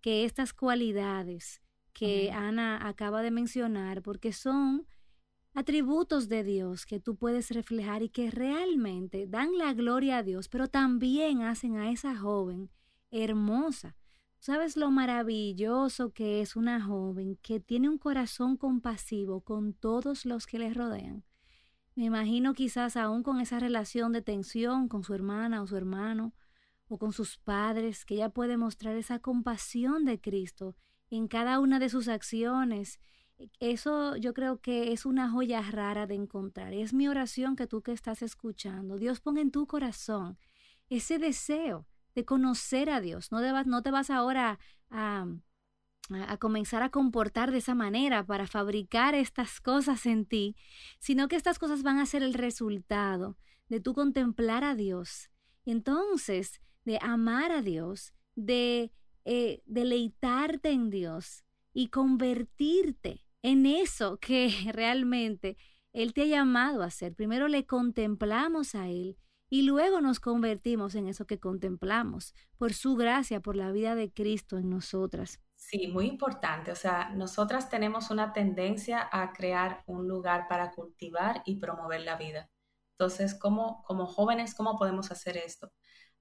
que 0.00 0.24
estas 0.24 0.52
cualidades 0.52 1.63
que 1.94 2.30
Ana 2.32 2.86
acaba 2.86 3.22
de 3.22 3.30
mencionar, 3.30 4.02
porque 4.02 4.32
son 4.32 4.86
atributos 5.54 6.28
de 6.28 6.42
Dios 6.42 6.84
que 6.84 7.00
tú 7.00 7.16
puedes 7.16 7.50
reflejar 7.52 8.02
y 8.02 8.08
que 8.08 8.30
realmente 8.30 9.26
dan 9.26 9.56
la 9.56 9.72
gloria 9.72 10.18
a 10.18 10.22
Dios, 10.22 10.48
pero 10.48 10.66
también 10.68 11.42
hacen 11.42 11.76
a 11.76 11.90
esa 11.90 12.16
joven 12.16 12.70
hermosa. 13.10 13.96
¿Sabes 14.40 14.76
lo 14.76 14.90
maravilloso 14.90 16.10
que 16.10 16.42
es 16.42 16.56
una 16.56 16.82
joven 16.82 17.38
que 17.40 17.60
tiene 17.60 17.88
un 17.88 17.96
corazón 17.96 18.56
compasivo 18.56 19.40
con 19.40 19.72
todos 19.72 20.26
los 20.26 20.46
que 20.46 20.58
le 20.58 20.74
rodean? 20.74 21.24
Me 21.94 22.04
imagino 22.04 22.52
quizás 22.54 22.96
aún 22.96 23.22
con 23.22 23.40
esa 23.40 23.60
relación 23.60 24.12
de 24.12 24.20
tensión 24.20 24.88
con 24.88 25.04
su 25.04 25.14
hermana 25.14 25.62
o 25.62 25.66
su 25.66 25.76
hermano 25.76 26.34
o 26.88 26.98
con 26.98 27.12
sus 27.12 27.38
padres, 27.38 28.04
que 28.04 28.16
ella 28.16 28.28
puede 28.30 28.56
mostrar 28.56 28.96
esa 28.96 29.20
compasión 29.20 30.04
de 30.04 30.20
Cristo 30.20 30.76
en 31.10 31.28
cada 31.28 31.60
una 31.60 31.78
de 31.78 31.88
sus 31.88 32.08
acciones. 32.08 33.00
Eso 33.60 34.16
yo 34.16 34.32
creo 34.32 34.60
que 34.60 34.92
es 34.92 35.06
una 35.06 35.30
joya 35.30 35.60
rara 35.62 36.06
de 36.06 36.14
encontrar. 36.14 36.72
Es 36.72 36.92
mi 36.92 37.08
oración 37.08 37.56
que 37.56 37.66
tú 37.66 37.82
que 37.82 37.92
estás 37.92 38.22
escuchando, 38.22 38.96
Dios 38.98 39.20
ponga 39.20 39.40
en 39.40 39.50
tu 39.50 39.66
corazón 39.66 40.38
ese 40.88 41.18
deseo 41.18 41.86
de 42.14 42.24
conocer 42.24 42.90
a 42.90 43.00
Dios. 43.00 43.32
No, 43.32 43.40
debas, 43.40 43.66
no 43.66 43.82
te 43.82 43.90
vas 43.90 44.10
ahora 44.10 44.58
a, 44.90 45.26
a, 46.10 46.36
comenzar 46.38 46.82
a 46.82 46.90
comportar 46.90 47.50
de 47.50 47.58
esa 47.58 47.74
manera 47.74 48.24
para 48.24 48.46
fabricar 48.46 49.14
estas 49.14 49.60
cosas 49.60 50.06
en 50.06 50.26
ti, 50.26 50.56
sino 50.98 51.28
que 51.28 51.36
estas 51.36 51.58
cosas 51.58 51.82
van 51.82 51.98
a 51.98 52.06
ser 52.06 52.22
el 52.22 52.34
resultado 52.34 53.36
de 53.68 53.80
tú 53.80 53.94
contemplar 53.94 54.64
a 54.64 54.74
Dios. 54.74 55.30
Entonces, 55.64 56.60
de 56.84 56.98
amar 57.00 57.50
a 57.50 57.62
Dios, 57.62 58.14
de 58.34 58.92
eh, 59.24 59.62
deleitarte 59.66 60.70
en 60.70 60.90
Dios 60.90 61.44
y 61.72 61.88
convertirte 61.88 63.24
en 63.42 63.66
eso 63.66 64.18
que 64.18 64.48
realmente 64.72 65.56
Él 65.92 66.12
te 66.14 66.22
ha 66.22 66.26
llamado 66.26 66.82
a 66.82 66.86
hacer. 66.86 67.14
Primero 67.14 67.48
le 67.48 67.66
contemplamos 67.66 68.74
a 68.74 68.88
Él 68.88 69.18
y 69.50 69.62
luego 69.62 70.00
nos 70.00 70.20
convertimos 70.20 70.94
en 70.94 71.06
eso 71.06 71.26
que 71.26 71.38
contemplamos, 71.38 72.34
por 72.56 72.74
su 72.74 72.96
gracia, 72.96 73.40
por 73.40 73.56
la 73.56 73.70
vida 73.70 73.94
de 73.94 74.12
Cristo 74.12 74.58
en 74.58 74.70
nosotras. 74.70 75.40
Sí, 75.56 75.88
muy 75.88 76.06
importante. 76.06 76.72
O 76.72 76.76
sea, 76.76 77.10
nosotras 77.10 77.70
tenemos 77.70 78.10
una 78.10 78.32
tendencia 78.32 79.08
a 79.10 79.32
crear 79.32 79.82
un 79.86 80.08
lugar 80.08 80.46
para 80.48 80.72
cultivar 80.72 81.42
y 81.46 81.56
promover 81.56 82.00
la 82.02 82.16
vida. 82.16 82.50
Entonces, 82.92 83.34
¿cómo, 83.34 83.82
como 83.84 84.06
jóvenes, 84.06 84.54
cómo 84.54 84.76
podemos 84.76 85.10
hacer 85.10 85.36
esto? 85.36 85.72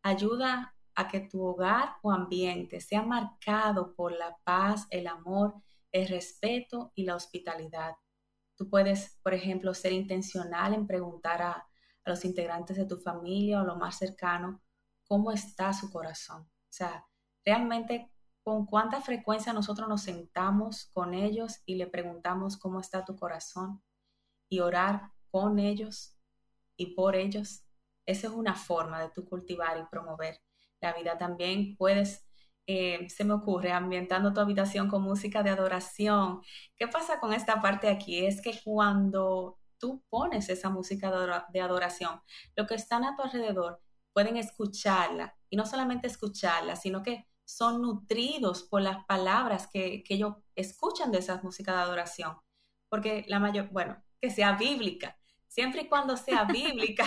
Ayuda 0.01 0.72
a 0.95 1.07
que 1.07 1.21
tu 1.21 1.43
hogar 1.43 1.95
o 2.01 2.11
ambiente 2.11 2.79
sea 2.79 3.01
marcado 3.01 3.95
por 3.95 4.11
la 4.11 4.37
paz, 4.43 4.87
el 4.89 5.07
amor, 5.07 5.55
el 5.91 6.07
respeto 6.07 6.91
y 6.95 7.05
la 7.05 7.15
hospitalidad. 7.15 7.95
Tú 8.55 8.69
puedes, 8.69 9.19
por 9.23 9.33
ejemplo, 9.33 9.73
ser 9.73 9.93
intencional 9.93 10.73
en 10.73 10.87
preguntar 10.87 11.41
a, 11.41 11.67
los 12.05 12.25
integrantes 12.25 12.75
de 12.77 12.85
tu 12.85 12.97
familia 12.97 13.61
o 13.61 13.65
lo 13.65 13.77
más 13.77 13.97
cercano 13.97 14.61
cómo 15.07 15.31
está 15.31 15.73
su 15.73 15.89
corazón. 15.91 16.41
O 16.41 16.71
sea, 16.71 17.05
realmente 17.45 18.11
con 18.43 18.65
cuánta 18.65 18.99
frecuencia 18.99 19.53
nosotros 19.53 19.87
nos 19.87 20.01
sentamos 20.01 20.89
con 20.93 21.13
ellos 21.13 21.61
y 21.65 21.75
le 21.75 21.87
preguntamos 21.87 22.57
cómo 22.57 22.79
está 22.79 23.05
tu 23.05 23.15
corazón 23.15 23.81
y 24.49 24.59
orar 24.59 25.11
con 25.31 25.59
ellos 25.59 26.17
y 26.75 26.93
por 26.95 27.15
ellos. 27.15 27.63
Esa 28.05 28.27
es 28.27 28.33
una 28.33 28.55
forma 28.55 29.01
de 29.01 29.09
tú 29.09 29.25
cultivar 29.25 29.77
y 29.77 29.85
promover 29.85 30.41
la 30.83 30.93
vida. 30.93 31.17
También 31.17 31.75
puedes, 31.77 32.25
eh, 32.67 33.07
se 33.09 33.23
me 33.25 33.33
ocurre, 33.33 33.71
ambientando 33.71 34.33
tu 34.33 34.39
habitación 34.39 34.87
con 34.89 35.01
música 35.03 35.43
de 35.43 35.49
adoración. 35.51 36.41
¿Qué 36.77 36.87
pasa 36.87 37.19
con 37.19 37.33
esta 37.33 37.61
parte 37.61 37.89
aquí? 37.89 38.25
Es 38.25 38.41
que 38.41 38.59
cuando 38.63 39.59
tú 39.77 40.03
pones 40.09 40.49
esa 40.49 40.69
música 40.69 41.09
de, 41.11 41.17
adora- 41.17 41.47
de 41.51 41.61
adoración, 41.61 42.21
lo 42.55 42.65
que 42.67 42.75
están 42.75 43.03
a 43.03 43.15
tu 43.15 43.23
alrededor 43.23 43.81
pueden 44.13 44.37
escucharla 44.37 45.35
y 45.49 45.57
no 45.57 45.65
solamente 45.65 46.07
escucharla, 46.07 46.75
sino 46.75 47.03
que 47.03 47.27
son 47.45 47.81
nutridos 47.81 48.63
por 48.63 48.81
las 48.81 49.05
palabras 49.05 49.67
que, 49.67 50.03
que 50.03 50.15
ellos 50.15 50.35
escuchan 50.55 51.11
de 51.11 51.19
esa 51.19 51.41
música 51.43 51.73
de 51.73 51.79
adoración. 51.79 52.37
Porque 52.89 53.25
la 53.27 53.39
mayor, 53.39 53.69
bueno, 53.71 54.01
que 54.21 54.29
sea 54.29 54.53
bíblica, 54.53 55.17
siempre 55.53 55.83
y 55.83 55.87
cuando 55.87 56.17
sea 56.17 56.43
bíblica 56.45 57.05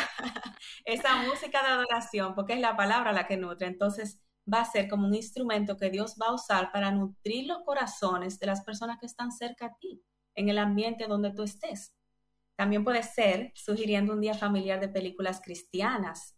esa 0.85 1.17
música 1.23 1.63
de 1.63 1.69
adoración, 1.69 2.35
porque 2.35 2.55
es 2.55 2.61
la 2.61 2.77
palabra 2.77 3.13
la 3.13 3.27
que 3.27 3.37
nutre, 3.37 3.67
entonces 3.67 4.21
va 4.53 4.61
a 4.61 4.65
ser 4.65 4.89
como 4.89 5.09
un 5.09 5.15
instrumento 5.15 5.77
que 5.77 5.91
Dios 5.91 6.15
va 6.21 6.29
a 6.29 6.35
usar 6.35 6.71
para 6.71 6.93
nutrir 6.93 7.47
los 7.49 7.59
corazones 7.65 8.39
de 8.39 8.47
las 8.47 8.63
personas 8.63 8.99
que 9.01 9.07
están 9.07 9.33
cerca 9.33 9.67
a 9.67 9.77
ti, 9.81 10.01
en 10.37 10.49
el 10.49 10.59
ambiente 10.59 11.07
donde 11.09 11.33
tú 11.33 11.43
estés. 11.43 11.93
También 12.55 12.85
puede 12.85 13.03
ser 13.03 13.53
sugiriendo 13.55 14.13
un 14.13 14.21
día 14.21 14.35
familiar 14.35 14.79
de 14.81 14.89
películas 14.89 15.41
cristianas. 15.41 16.37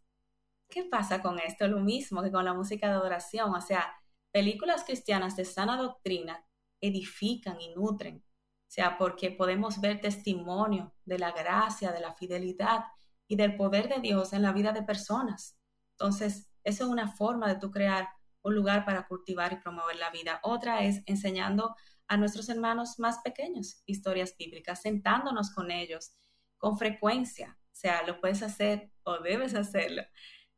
¿Qué 0.70 0.84
pasa 0.84 1.20
con 1.20 1.38
esto? 1.38 1.68
Lo 1.68 1.80
mismo 1.80 2.22
que 2.22 2.32
con 2.32 2.44
la 2.46 2.54
música 2.54 2.88
de 2.88 2.94
adoración, 2.94 3.54
o 3.54 3.60
sea, 3.60 3.92
películas 4.32 4.84
cristianas 4.84 5.36
de 5.36 5.44
sana 5.44 5.76
doctrina 5.76 6.42
edifican 6.80 7.60
y 7.60 7.74
nutren, 7.74 8.24
sea, 8.68 8.98
porque 8.98 9.30
podemos 9.30 9.80
ver 9.80 10.00
testimonio 10.00 10.94
de 11.04 11.18
la 11.18 11.32
gracia, 11.32 11.92
de 11.92 12.00
la 12.00 12.14
fidelidad 12.14 12.84
y 13.26 13.36
del 13.36 13.56
poder 13.56 13.88
de 13.88 14.00
Dios 14.00 14.32
en 14.32 14.42
la 14.42 14.52
vida 14.52 14.72
de 14.72 14.82
personas. 14.82 15.58
Entonces, 15.92 16.50
eso 16.64 16.84
es 16.84 16.90
una 16.90 17.08
forma 17.08 17.48
de 17.48 17.58
tú 17.60 17.70
crear 17.70 18.08
un 18.42 18.54
lugar 18.54 18.84
para 18.84 19.06
cultivar 19.06 19.52
y 19.52 19.56
promover 19.56 19.96
la 19.96 20.10
vida. 20.10 20.40
Otra 20.42 20.82
es 20.84 21.02
enseñando 21.06 21.74
a 22.06 22.16
nuestros 22.16 22.48
hermanos 22.48 22.98
más 22.98 23.18
pequeños 23.18 23.82
historias 23.86 24.34
bíblicas, 24.38 24.80
sentándonos 24.82 25.50
con 25.50 25.70
ellos 25.70 26.12
con 26.56 26.78
frecuencia. 26.78 27.58
O 27.72 27.76
sea, 27.80 28.02
lo 28.06 28.20
puedes 28.20 28.42
hacer 28.42 28.90
o 29.04 29.18
debes 29.18 29.54
hacerlo 29.54 30.02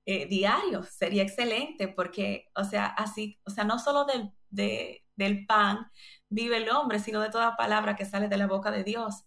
eh, 0.07 0.27
diario, 0.27 0.83
sería 0.85 1.23
excelente, 1.23 1.89
porque, 1.89 2.47
o 2.55 2.65
sea, 2.65 2.87
así, 2.87 3.39
o 3.45 3.51
sea, 3.51 3.65
no 3.65 3.79
solo 3.79 4.05
del, 4.05 4.33
de- 4.51 5.05
del 5.21 5.47
pan 5.47 5.91
vive 6.29 6.57
el 6.59 6.71
hombre, 6.71 6.99
sino 6.99 7.21
de 7.21 7.31
toda 7.31 7.57
palabra 7.57 7.97
que 7.97 8.07
sale 8.07 8.29
de 8.29 8.37
la 8.39 8.47
boca 8.47 8.71
de 8.71 8.85
Dios. 8.85 9.25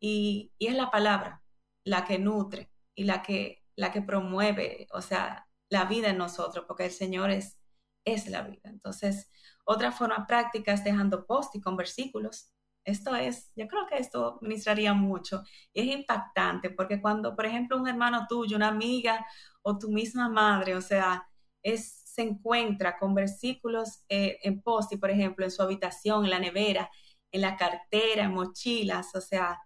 Y, 0.00 0.52
es 0.58 0.74
la 0.74 0.90
palabra 0.90 1.42
la 1.84 2.04
que 2.04 2.18
nutre 2.18 2.70
y 2.94 3.04
la 3.04 3.22
que, 3.22 3.62
la 3.76 3.92
que 3.92 4.02
promueve, 4.02 4.88
o 4.92 5.00
sea, 5.02 5.48
la 5.68 5.84
vida 5.84 6.08
en 6.10 6.18
nosotros, 6.18 6.64
porque 6.66 6.86
el 6.86 6.92
Señor 6.92 7.30
es, 7.30 7.58
es 8.04 8.28
la 8.28 8.42
vida. 8.42 8.70
Entonces, 8.70 9.30
otra 9.64 9.92
forma 9.92 10.26
práctica 10.26 10.72
es 10.72 10.84
dejando 10.84 11.26
post 11.26 11.54
y 11.56 11.60
con 11.60 11.76
versículos. 11.76 12.50
Esto 12.84 13.14
es, 13.16 13.50
yo 13.56 13.66
creo 13.66 13.86
que 13.86 13.96
esto 13.96 14.38
ministraría 14.42 14.92
mucho 14.94 15.42
y 15.72 15.80
es 15.80 15.98
impactante 15.98 16.70
porque 16.70 17.00
cuando, 17.00 17.34
por 17.34 17.46
ejemplo, 17.46 17.78
un 17.78 17.88
hermano 17.88 18.26
tuyo, 18.28 18.56
una 18.56 18.68
amiga 18.68 19.26
o 19.62 19.78
tu 19.78 19.90
misma 19.90 20.28
madre, 20.28 20.76
o 20.76 20.82
sea, 20.82 21.26
es, 21.62 22.03
se 22.14 22.22
encuentra 22.22 22.98
con 22.98 23.14
versículos 23.14 24.04
eh, 24.08 24.38
en 24.42 24.62
post 24.62 24.92
por 25.00 25.10
ejemplo, 25.10 25.44
en 25.44 25.50
su 25.50 25.62
habitación, 25.62 26.24
en 26.24 26.30
la 26.30 26.38
nevera, 26.38 26.90
en 27.32 27.40
la 27.42 27.56
cartera, 27.56 28.24
en 28.24 28.32
mochilas, 28.34 29.14
o 29.14 29.20
sea, 29.20 29.58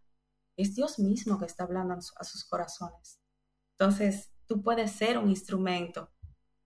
es 0.56 0.74
Dios 0.74 0.98
mismo 0.98 1.38
que 1.38 1.46
está 1.46 1.64
hablando 1.64 1.94
a, 1.94 2.00
su- 2.02 2.14
a 2.18 2.24
sus 2.24 2.44
corazones. 2.44 3.20
Entonces, 3.78 4.30
tú 4.46 4.62
puedes 4.62 4.92
ser 4.92 5.18
un 5.18 5.30
instrumento 5.30 6.12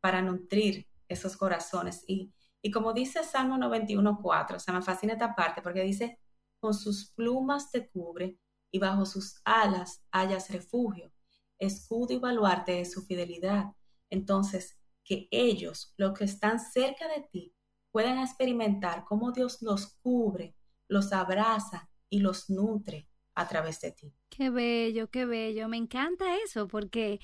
para 0.01 0.23
nutrir 0.23 0.89
esos 1.09 1.37
corazones. 1.37 2.05
Y, 2.07 2.33
y 2.63 2.71
como 2.71 2.93
dice 2.93 3.25
Salmo 3.25 3.59
91.4, 3.59 4.57
o 4.57 4.61
sea, 4.61 4.75
me 4.75 4.83
fascina 4.83 5.15
esta 5.15 5.35
parte 5.35 5.63
porque 5.63 5.83
dice, 5.83 6.19
con 6.61 6.75
sus 6.75 7.11
plumas 7.13 7.71
te 7.71 7.89
cubre 7.91 8.39
y 8.71 8.79
bajo 8.79 9.07
sus 9.07 9.41
alas 9.45 10.03
hallas 10.13 10.51
refugio. 10.51 11.13
Escudo 11.59 12.15
y 12.15 12.19
baluarte 12.19 12.81
es 12.81 12.93
su 12.93 13.05
fidelidad. 13.07 13.67
Entonces, 14.11 14.77
que 15.05 15.29
ellos, 15.31 15.95
los 15.97 16.17
que 16.17 16.25
están 16.25 16.61
cerca 16.61 17.09
de 17.09 17.27
ti, 17.31 17.55
puedan 17.91 18.19
experimentar 18.19 19.05
cómo 19.05 19.33
Dios 19.33 19.61
los 19.63 19.99
cubre, 20.03 20.57
los 20.89 21.13
abraza 21.13 21.91
y 22.09 22.21
los 22.21 22.51
nutre 22.51 23.09
a 23.35 23.49
través 23.49 23.81
de 23.81 23.93
ti. 23.93 24.15
Qué 24.29 24.51
bello, 24.51 25.09
qué 25.11 25.25
bello. 25.27 25.69
Me 25.69 25.77
encanta 25.77 26.37
eso 26.39 26.69
porque 26.69 27.21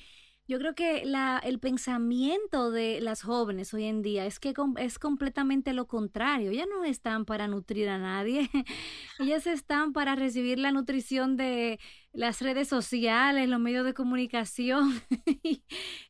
yo 0.49 0.57
creo 0.57 0.73
que 0.73 1.05
la, 1.05 1.37
el 1.37 1.59
pensamiento 1.59 2.71
de 2.71 3.01
las 3.01 3.21
jóvenes 3.21 3.71
hoy 3.75 3.83
en 3.83 4.01
día 4.01 4.25
es 4.25 4.39
que 4.39 4.55
es 4.77 4.97
completamente 4.97 5.73
lo 5.73 5.85
contrario. 5.85 6.49
Ellas 6.49 6.67
no 6.67 6.83
están 6.83 7.25
para 7.25 7.47
nutrir 7.47 7.87
a 7.87 7.99
nadie. 7.99 8.49
Ellas 9.19 9.45
están 9.45 9.93
para 9.93 10.15
recibir 10.15 10.57
la 10.57 10.71
nutrición 10.71 11.37
de 11.37 11.79
las 12.13 12.41
redes 12.41 12.67
sociales, 12.67 13.47
los 13.47 13.59
medios 13.59 13.85
de 13.85 13.93
comunicación 13.93 14.99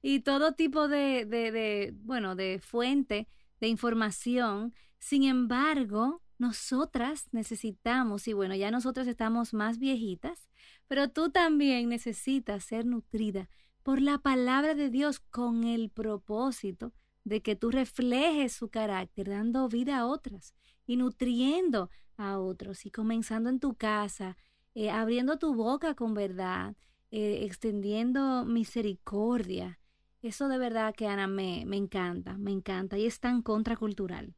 y, 0.02 0.20
todo 0.22 0.54
tipo 0.54 0.88
de, 0.88 1.94
bueno, 2.04 2.38
de 2.38 2.62
fuente 2.62 3.28
de 3.60 3.68
información. 3.68 4.74
Sin 5.00 5.24
embargo, 5.24 6.22
nosotras 6.38 7.28
necesitamos, 7.34 8.26
y 8.30 8.32
bueno, 8.32 8.56
ya 8.56 8.72
nosotras 8.72 9.06
estamos 9.08 9.54
más 9.54 9.80
viejitas, 9.80 10.48
pero 10.88 11.10
tú 11.10 11.30
también 11.30 11.90
necesitas 11.90 12.64
ser 12.64 12.86
nutrida 12.86 13.50
por 13.84 14.02
la 14.02 14.18
palabra 14.20 14.76
de 14.76 14.90
Dios 14.90 15.20
con 15.20 15.64
el 15.64 15.90
propósito 15.90 16.94
de 17.24 17.42
que 17.42 17.56
tú 17.56 17.72
reflejes 17.72 18.54
su 18.54 18.70
carácter, 18.70 19.30
dando 19.30 19.68
vida 19.70 20.00
a 20.00 20.06
otras 20.08 20.54
y 20.86 20.98
nutriendo 20.98 21.90
a 22.18 22.40
otros 22.40 22.86
y 22.86 22.92
comenzando 22.92 23.50
en 23.50 23.60
tu 23.60 23.76
casa, 23.76 24.38
eh, 24.76 24.90
abriendo 24.92 25.38
tu 25.40 25.54
boca 25.56 25.96
con 25.96 26.14
verdad, 26.14 26.76
eh, 27.12 27.42
extendiendo 27.46 28.46
misericordia. 28.46 29.80
Eso 30.22 30.48
de 30.50 30.58
verdad 30.58 30.94
que 30.96 31.08
Ana 31.08 31.28
me, 31.28 31.64
me 31.66 31.78
encanta, 31.78 32.38
me 32.38 32.52
encanta 32.52 32.98
y 32.98 33.06
es 33.06 33.20
tan 33.20 33.42
contracultural. 33.42 34.36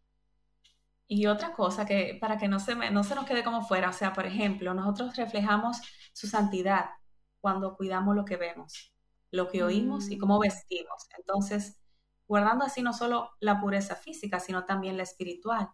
Y 1.07 1.25
otra 1.27 1.53
cosa 1.53 1.85
que 1.85 2.17
para 2.21 2.37
que 2.37 2.47
no 2.47 2.59
se, 2.59 2.75
me- 2.75 2.89
no 2.91 3.03
se 3.03 3.15
nos 3.15 3.25
quede 3.25 3.43
como 3.43 3.61
fuera, 3.63 3.89
o 3.89 3.93
sea, 3.93 4.13
por 4.13 4.25
ejemplo, 4.25 4.73
nosotros 4.73 5.15
reflejamos 5.17 5.77
su 6.13 6.27
santidad 6.27 6.85
cuando 7.41 7.75
cuidamos 7.75 8.15
lo 8.15 8.23
que 8.25 8.37
vemos, 8.37 8.90
lo 9.31 9.49
que 9.49 9.63
oímos 9.63 10.11
y 10.11 10.17
cómo 10.17 10.37
Mm. 10.37 10.41
vestimos. 10.41 11.07
Entonces, 11.17 11.79
guardando 12.27 12.65
así 12.65 12.81
no 12.81 12.93
solo 12.93 13.31
la 13.39 13.59
pureza 13.61 13.95
física, 13.95 14.39
sino 14.39 14.65
también 14.65 14.97
la 14.97 15.03
espiritual. 15.03 15.69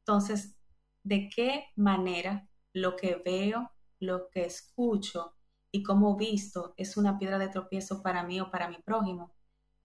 Entonces, 0.00 0.56
¿de 1.04 1.28
qué 1.28 1.66
manera 1.76 2.48
lo 2.72 2.96
que 2.96 3.16
veo, 3.24 3.70
lo 4.00 4.28
que 4.30 4.44
escucho 4.44 5.34
y 5.70 5.82
cómo 5.82 6.16
visto 6.16 6.74
es 6.76 6.96
una 6.96 7.18
piedra 7.18 7.38
de 7.38 7.48
tropiezo 7.48 8.02
para 8.02 8.24
mí 8.24 8.40
o 8.40 8.50
para 8.50 8.68
mi 8.68 8.78
prójimo? 8.82 9.34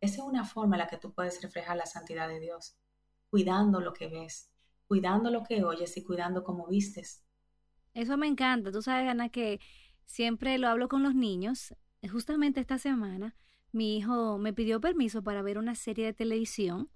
Esa 0.02 0.16
es 0.18 0.22
una 0.28 0.46
forma 0.46 0.76
en 0.76 0.80
la 0.82 0.88
que 0.88 0.98
tú 0.98 1.14
puedes 1.14 1.42
reflejar 1.42 1.78
la 1.78 1.86
santidad 1.86 2.28
de 2.28 2.40
Dios, 2.40 2.78
cuidando 3.30 3.80
lo 3.82 3.94
que 3.94 4.08
ves, 4.08 4.52
cuidando 4.88 5.30
lo 5.32 5.44
que 5.44 5.64
oyes 5.64 5.96
y 5.98 6.04
cuidando 6.04 6.44
cómo 6.44 6.68
vistes. 6.68 7.24
Eso 7.94 8.18
me 8.18 8.28
encanta. 8.28 8.72
Tú 8.72 8.82
sabes, 8.82 9.10
Ana, 9.10 9.30
que 9.30 9.60
siempre 10.06 10.58
lo 10.58 10.68
hablo 10.70 10.88
con 10.88 11.04
los 11.04 11.16
niños. 11.16 11.74
Justamente 12.10 12.60
esta 12.60 12.78
semana, 12.78 13.36
mi 13.72 13.98
hijo 13.98 14.38
me 14.38 14.54
pidió 14.54 14.80
permiso 14.80 15.24
para 15.24 15.42
ver 15.42 15.58
una 15.58 15.76
serie 15.76 16.06
de 16.06 16.14
televisión 16.14 16.90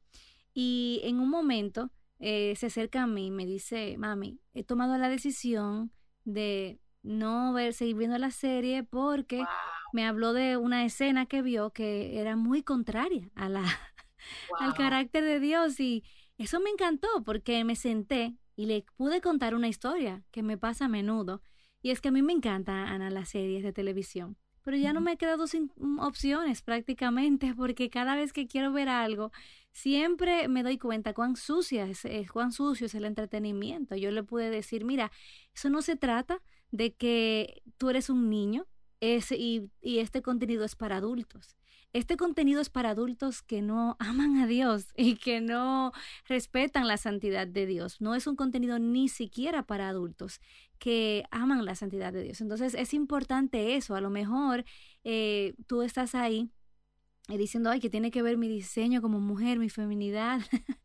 y 0.54 1.02
en 1.04 1.20
un 1.20 1.30
momento 1.30 1.91
eh, 2.20 2.56
se 2.56 2.68
acerca 2.68 3.04
a 3.04 3.08
mí 3.08 3.28
y 3.28 3.32
me 3.32 3.45
dice, 3.45 3.97
mami, 3.97 4.39
he 4.54 4.64
tomado 4.64 4.97
la 4.97 5.10
decisión 5.10 5.91
de 6.24 6.80
no 7.04 7.52
ver, 7.54 7.74
seguir 7.74 7.95
viendo 7.95 8.18
la 8.18 8.32
serie 8.32 8.84
porque 8.84 9.43
me 9.91 10.06
habló 10.06 10.34
de 10.34 10.58
una 10.58 10.86
escena 10.86 11.26
que 11.26 11.41
vio 11.41 11.72
que 11.72 12.20
era 12.20 12.36
muy 12.36 12.62
contraria 12.62 13.30
a 13.36 13.49
la, 13.49 13.64
al 14.60 14.74
carácter 14.76 15.24
de 15.24 15.39
Dios 15.39 15.80
y 15.80 16.04
eso 16.38 16.60
me 16.60 16.70
encantó 16.70 17.08
porque 17.26 17.64
me 17.64 17.76
senté 17.76 18.38
y 18.56 18.68
le 18.68 18.86
pude 18.95 19.22
contar 19.22 19.56
una 19.56 19.68
historia 19.68 20.24
que 20.32 20.43
me 20.43 20.58
pasa 20.58 20.86
a 20.86 20.89
menudo 20.89 21.41
y 21.82 21.89
es 21.89 22.02
que 22.02 22.10
a 22.10 22.12
mí 22.12 22.22
me 22.22 22.34
encanta 22.34 22.84
Ana 22.84 23.10
las 23.10 23.30
series 23.30 23.64
de 23.64 23.74
televisión 23.74 24.38
pero 24.64 24.78
ya 24.78 24.93
no 24.93 25.01
me 25.01 25.14
he 25.14 25.18
quedado 25.18 25.47
sin 25.47 25.72
mm, 25.78 25.99
opciones 25.99 26.62
prácticamente 26.62 27.53
porque 27.55 27.89
cada 27.89 28.16
vez 28.16 28.34
que 28.34 28.47
quiero 28.47 28.72
ver 28.72 28.89
algo 28.89 29.32
siempre 29.72 30.47
me 30.47 30.64
doy 30.64 30.78
cuenta 30.78 31.14
cuán 31.14 31.36
sucia 31.36 31.86
es, 31.88 32.05
es- 32.05 32.32
cuán 32.32 32.51
sucio 32.51 32.86
es 32.88 32.95
el 32.95 33.05
entretenimiento. 33.05 33.95
Yo 33.95 34.12
le 34.12 34.24
pude 34.24 34.49
decir 34.49 34.86
mira 34.86 35.12
eso 35.53 35.70
no 35.70 35.82
se 35.82 35.95
trata 35.95 36.41
de 36.72 36.93
que 36.93 37.62
tú 37.78 37.89
eres 37.89 38.09
un 38.09 38.30
niño 38.30 38.66
es, 38.99 39.32
y, 39.32 39.70
y 39.82 39.99
este 39.99 40.22
contenido 40.22 40.64
es 40.64 40.76
para 40.76 40.97
adultos. 40.97 41.57
Este 41.93 42.16
contenido 42.16 42.62
es 42.62 42.70
para 42.70 42.91
adultos 42.91 43.41
que 43.41 43.62
no 43.62 43.97
aman 43.99 44.38
a 44.38 44.47
Dios 44.47 44.88
y 44.97 45.16
que 45.16 45.41
no 45.41 45.91
respetan 46.26 46.88
la 46.88 46.97
santidad 46.97 47.47
de 47.47 47.66
Dios. 47.66 47.99
No 47.99 48.16
es 48.16 48.28
un 48.28 48.36
contenido 48.36 48.80
ni 48.80 49.09
siquiera 49.09 49.64
para 49.64 49.89
adultos 49.89 50.39
que 50.82 51.25
aman 51.29 51.63
la 51.63 51.75
santidad 51.75 52.11
de 52.11 52.23
Dios. 52.23 52.41
Entonces 52.41 52.73
es 52.73 52.95
importante 52.95 53.75
eso. 53.75 53.93
A 53.93 54.01
lo 54.01 54.09
mejor 54.09 54.65
eh, 55.03 55.53
tú 55.67 55.84
estás 55.84 56.15
ahí 56.15 56.49
eh, 57.29 57.38
diciendo, 57.38 57.69
ay, 57.69 57.79
que 57.79 57.91
tiene 57.91 58.09
que 58.09 58.23
ver 58.23 58.36
mi 58.36 58.49
diseño 58.49 58.99
como 58.99 59.19
mujer, 59.19 59.59
mi 59.59 59.69
feminidad, 59.69 60.41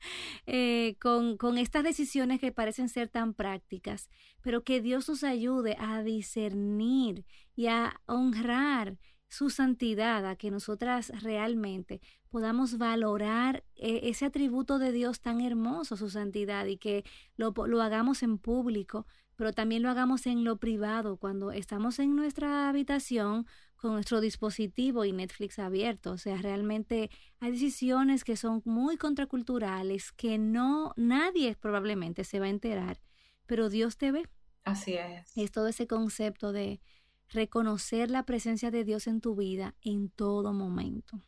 eh, 0.47 0.97
con, 1.01 1.39
con 1.39 1.57
estas 1.57 1.83
decisiones 1.83 2.41
que 2.41 2.53
parecen 2.53 2.91
ser 2.91 3.09
tan 3.09 3.33
prácticas, 3.33 4.11
pero 4.43 4.65
que 4.65 4.83
Dios 4.83 5.09
nos 5.09 5.25
ayude 5.25 5.79
a 5.81 6.03
discernir 6.03 7.25
y 7.55 7.69
a 7.69 7.99
honrar 8.05 8.99
su 9.29 9.49
santidad, 9.49 10.27
a 10.27 10.37
que 10.37 10.51
nosotras 10.51 11.11
realmente 11.23 12.03
podamos 12.29 12.77
valorar 12.77 13.65
eh, 13.75 14.01
ese 14.05 14.27
atributo 14.27 14.79
de 14.79 14.93
Dios 14.93 15.23
tan 15.23 15.41
hermoso, 15.41 15.97
su 15.97 16.11
santidad, 16.11 16.67
y 16.67 16.77
que 16.77 17.03
lo, 17.39 17.55
lo 17.67 17.81
hagamos 17.81 18.23
en 18.23 18.37
público, 18.37 19.07
pero 19.37 19.53
también 19.53 19.83
lo 19.83 19.91
hagamos 19.91 20.27
en 20.27 20.45
lo 20.45 20.57
privado, 20.57 21.19
cuando 21.19 21.53
estamos 21.53 21.99
en 21.99 22.17
nuestra 22.17 22.69
habitación 22.69 23.47
con 23.77 23.93
nuestro 23.93 24.21
dispositivo 24.21 25.05
y 25.05 25.13
Netflix 25.13 25.59
abierto. 25.59 26.13
O 26.13 26.19
sea, 26.19 26.37
realmente 26.39 27.11
hay 27.41 27.53
decisiones 27.53 28.25
que 28.25 28.37
son 28.37 28.63
muy 28.65 28.97
contraculturales, 28.97 30.13
que 30.13 30.39
no 30.39 30.95
nadie 30.97 31.55
probablemente 31.57 32.25
se 32.25 32.41
va 32.41 32.47
a 32.47 32.51
enterar, 32.51 33.01
pero 33.47 33.69
Dios 33.69 33.99
te 33.99 34.13
ve. 34.13 34.29
Así 34.65 34.95
es. 34.95 35.37
Es 35.37 35.53
todo 35.53 35.69
ese 35.69 35.87
concepto 35.87 36.53
de 36.53 36.81
reconocer 37.29 38.11
la 38.11 38.25
presencia 38.25 38.71
de 38.71 38.85
Dios 38.85 39.07
en 39.07 39.21
tu 39.21 39.37
vida 39.37 39.75
en 39.83 40.09
todo 40.11 40.53
momento. 40.53 41.23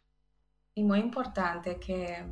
Y 0.74 0.84
muy 0.84 1.00
importante 1.00 1.78
que 1.78 2.24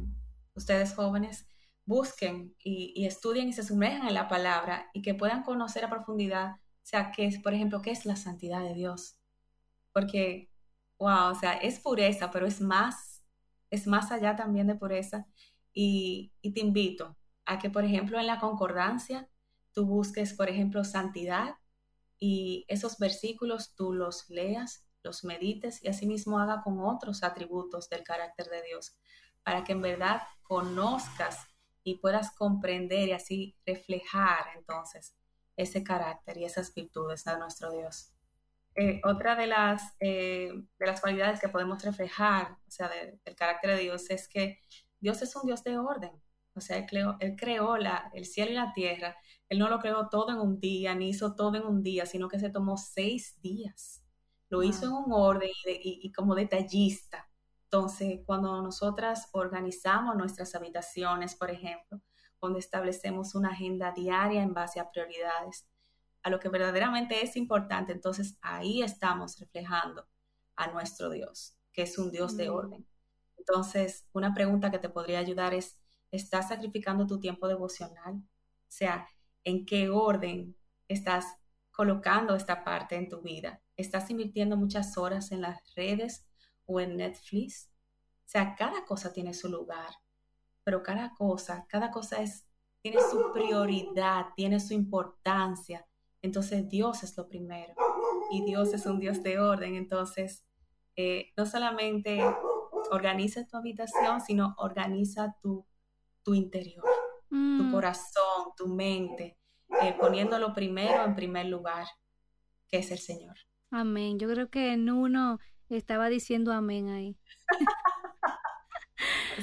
ustedes 0.55 0.95
jóvenes 0.95 1.47
busquen 1.87 2.55
y, 2.63 3.07
estudien 3.07 3.49
y 3.49 3.53
se 3.53 3.63
sumerjan 3.63 4.09
en 4.09 4.15
la 4.15 4.29
palabra 4.29 4.91
y 4.93 5.03
que 5.03 5.15
puedan 5.15 5.45
conocer 5.45 5.85
a 5.85 5.91
profundidad, 5.91 6.57
o 6.57 6.59
sea, 6.83 7.13
qué 7.13 7.27
es, 7.27 7.39
por 7.39 7.55
ejemplo, 7.55 7.81
qué 7.81 7.93
es 7.93 8.05
la 8.05 8.17
santidad 8.17 8.63
de 8.63 8.75
Dios. 8.75 9.19
Porque, 9.93 10.51
wow, 10.99 11.31
o 11.31 11.35
sea, 11.35 11.55
es 11.55 11.81
pureza, 11.81 12.31
pero 12.31 12.47
es 12.47 12.61
más, 12.61 13.23
es 13.71 13.87
más 13.87 14.13
allá 14.13 14.37
también 14.37 14.67
de 14.67 14.75
pureza. 14.75 15.27
Y, 15.73 16.33
y 16.43 16.53
te 16.53 16.61
invito 16.61 17.17
a 17.45 17.59
que, 17.59 17.71
por 17.71 17.85
ejemplo, 17.85 18.19
en 18.19 18.27
la 18.27 18.41
concordancia, 18.41 19.29
tú 19.73 19.87
busques, 19.87 20.35
por 20.35 20.49
ejemplo, 20.49 20.85
santidad 20.85 21.57
y 22.19 22.65
esos 22.69 22.99
versículos 22.99 23.75
tú 23.75 23.93
los 23.93 24.29
leas, 24.31 24.87
los 25.03 25.25
medites 25.25 25.83
y 25.85 25.89
asimismo 25.89 26.41
haga 26.41 26.63
con 26.63 26.81
otros 26.81 27.23
atributos 27.23 27.89
del 27.89 28.03
carácter 28.03 28.49
de 28.49 28.63
Dios, 28.63 28.97
para 29.45 29.63
que 29.65 29.73
en 29.73 29.83
verdad 29.83 30.23
conozcas 30.43 31.47
y 31.87 31.99
puedas 31.99 32.33
comprender 32.33 33.09
y 33.09 33.13
así 33.13 33.57
reflejar 33.65 34.45
entonces 34.57 35.17
ese 35.57 35.85
carácter 35.85 36.37
y 36.37 36.45
esas 36.45 36.75
virtudes 36.75 37.23
de 37.25 37.39
nuestro 37.39 37.71
Dios. 37.71 38.13
Eh, 38.75 39.01
otra 39.05 39.37
de 39.37 39.47
las, 39.47 39.95
eh, 40.01 40.51
de 40.81 40.87
las 40.87 41.01
cualidades 41.01 41.41
que 41.41 41.49
podemos 41.49 41.85
reflejar, 41.85 42.59
o 42.67 42.71
sea, 42.71 42.89
del 42.89 43.37
carácter 43.37 43.77
de 43.77 43.83
Dios, 43.83 44.11
es 44.11 44.27
que 44.27 44.59
Dios 44.99 45.23
es 45.23 45.37
un 45.37 45.47
Dios 45.47 45.63
de 45.63 45.79
orden. 45.79 46.11
O 46.55 46.61
sea, 46.61 46.77
Él 46.79 46.87
creó, 46.89 47.17
él 47.21 47.37
creó 47.37 47.77
la, 47.77 48.11
el 48.15 48.25
cielo 48.25 48.51
y 48.51 48.55
la 48.55 48.73
tierra. 48.73 49.17
Él 49.49 49.61
no 49.61 49.69
lo 49.69 49.79
creó 49.79 50.09
todo 50.09 50.33
en 50.33 50.41
un 50.41 50.59
día, 50.59 50.93
ni 50.97 51.11
hizo 51.11 51.37
todo 51.37 51.55
en 51.55 51.67
un 51.67 51.85
día, 51.85 52.05
sino 52.05 52.29
que 52.29 52.41
se 52.41 52.51
tomó 52.51 52.77
seis 52.79 53.41
días. 53.43 54.03
Lo 54.49 54.65
hizo 54.65 54.87
en 54.87 54.93
un 54.93 55.13
orden 55.13 55.51
y, 55.65 56.01
y 56.03 56.13
como 56.13 56.35
detallista. 56.35 57.29
Entonces, 57.71 58.21
cuando 58.25 58.63
nosotras 58.63 59.29
organizamos 59.33 60.17
nuestras 60.17 60.55
habitaciones, 60.55 61.35
por 61.35 61.51
ejemplo, 61.51 62.01
cuando 62.39 62.59
establecemos 62.59 63.35
una 63.35 63.51
agenda 63.51 63.93
diaria 63.93 64.43
en 64.43 64.55
base 64.55 64.79
a 64.79 64.91
prioridades, 64.91 65.67
a 66.23 66.31
lo 66.31 66.39
que 66.39 66.49
verdaderamente 66.49 67.25
es 67.25 67.37
importante, 67.37 67.93
entonces 67.93 68.39
ahí 68.41 68.83
estamos 68.83 69.39
reflejando 69.39 70.07
a 70.55 70.69
nuestro 70.69 71.11
Dios, 71.11 71.57
que 71.73 71.83
es 71.83 71.99
un 71.99 72.11
Dios 72.11 72.37
de 72.37 72.49
Mm. 72.49 72.55
orden. 72.55 72.87
Entonces, 73.37 74.07
una 74.13 74.33
pregunta 74.33 74.71
que 74.71 74.79
te 74.79 74.89
podría 74.89 75.19
ayudar 75.19 75.53
es, 75.55 75.79
¿estás 76.11 76.49
sacrificando 76.49 77.07
tu 77.07 77.19
tiempo 77.19 77.49
devocional? 77.49 78.15
O 78.15 78.69
sea, 78.69 79.09
¿en 79.45 79.67
qué 79.67 79.89
orden 79.89 80.57
estás 80.89 81.27
colocando 81.73 82.35
esta 82.37 82.65
parte 82.65 82.97
en 82.97 83.09
tu 83.09 83.23
vida? 83.23 83.61
¿Estás 83.77 84.09
invirtiendo 84.11 84.57
muchas 84.57 84.97
horas 84.99 85.33
en 85.33 85.43
las 85.43 85.75
redes 85.75 86.27
o 86.67 86.81
en 86.81 86.97
Netflix? 86.97 87.71
O 88.27 88.29
sea, 88.29 88.55
cada 88.57 88.85
cosa 88.85 89.13
tiene 89.13 89.35
su 89.35 89.49
lugar, 89.49 89.91
pero 90.65 90.83
cada 90.83 91.15
cosa, 91.15 91.67
cada 91.69 91.91
cosa 91.91 92.23
es, 92.23 92.47
tiene 92.83 92.99
su 93.01 93.33
prioridad, 93.33 94.27
tiene 94.37 94.61
su 94.61 94.75
importancia. 94.75 95.87
Entonces 96.23 96.69
Dios 96.69 97.03
es 97.05 97.17
lo 97.17 97.29
primero 97.29 97.75
y 98.31 98.45
Dios 98.45 98.75
es 98.75 98.87
un 98.87 98.99
Dios 99.01 99.23
de 99.23 99.39
orden. 99.39 99.77
Entonces, 99.77 100.45
eh, 100.97 101.33
no 101.37 101.47
solamente 101.47 102.21
organiza 102.91 103.47
tu 103.47 103.57
habitación, 103.57 104.21
sino 104.21 104.55
organiza 104.59 105.37
tu, 105.43 105.67
tu 106.23 106.35
interior, 106.35 106.85
tu 107.57 107.67
Mm, 107.67 107.69
corazón, 107.69 108.53
tu 108.57 108.69
mente, 108.69 109.39
eh, 109.83 109.95
poniéndolo 109.99 110.53
primero 110.55 111.05
en 111.05 111.15
primer 111.15 111.47
lugar, 111.47 111.87
que 112.69 112.79
es 112.79 112.91
el 112.91 112.99
Señor. 112.99 113.37
amén. 113.71 114.19
Yo 114.19 114.29
creo 114.29 114.49
que 114.51 114.77
Nuno 114.77 115.39
estaba 115.69 116.09
diciendo 116.09 116.53
amén 116.53 116.89
ahí. 116.89 117.17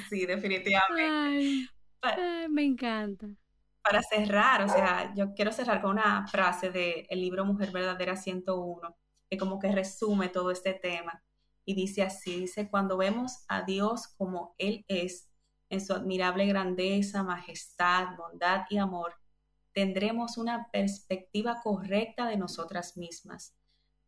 Sí, 0.10 0.26
definitivamente. 0.26 0.94
Ay, 1.00 1.70
Pa- 2.02 2.16
ay, 2.18 2.50
me 2.50 2.64
encanta. 2.66 3.28
para 3.82 4.02
cerrar, 4.02 4.62
o 4.64 4.70
sea, 4.70 5.14
yo 5.16 5.34
quiero 5.34 5.52
cerrar 5.52 5.82
con 5.82 5.92
una 5.92 6.26
frase 6.28 6.72
del 6.72 7.06
libro 7.20 7.46
Mujer 7.46 7.72
Verdadera 7.72 8.16
101, 8.16 8.96
que 9.30 9.38
como 9.38 9.60
que 9.60 9.72
resume 9.72 10.30
todo 10.30 10.52
este 10.52 10.74
tema. 10.74 11.22
Y 11.66 11.76
dice 11.76 12.04
así, 12.04 12.42
dice, 12.42 12.70
cuando 12.70 12.98
vemos 12.98 13.44
a 13.48 13.64
Dios 13.64 14.08
como 14.18 14.56
Él 14.58 14.86
es, 14.88 15.30
en 15.70 15.82
su 15.86 15.94
admirable 15.94 16.46
grandeza, 16.46 17.24
majestad, 17.24 18.16
bondad 18.18 18.66
y 18.70 18.78
amor, 18.78 19.16
tendremos 19.74 20.38
una 20.38 20.70
perspectiva 20.72 21.62
correcta 21.64 22.28
de 22.28 22.38
nosotras 22.38 22.96
mismas. 22.98 23.56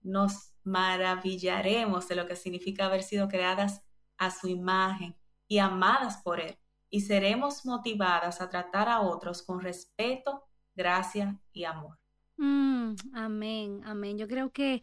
Nos 0.06 0.54
maravillaremos 0.64 2.08
de 2.08 2.16
lo 2.16 2.28
que 2.28 2.36
significa 2.36 2.86
haber 2.86 3.04
sido 3.04 3.28
creadas 3.28 3.84
a 4.18 4.32
su 4.32 4.48
imagen 4.48 5.16
y 5.48 5.58
amadas 5.58 6.22
por 6.24 6.40
Él 6.40 6.58
y 6.90 7.02
seremos 7.02 7.66
motivadas 7.66 8.40
a 8.40 8.50
tratar 8.50 8.88
a 8.88 9.02
otros 9.02 9.42
con 9.42 9.60
respeto, 9.60 10.44
gracia 10.76 11.40
y 11.52 11.66
amor. 11.66 12.00
Mm, 12.38 12.96
amén, 13.14 13.82
amén. 13.84 14.18
Yo 14.18 14.28
creo 14.28 14.52
que 14.52 14.82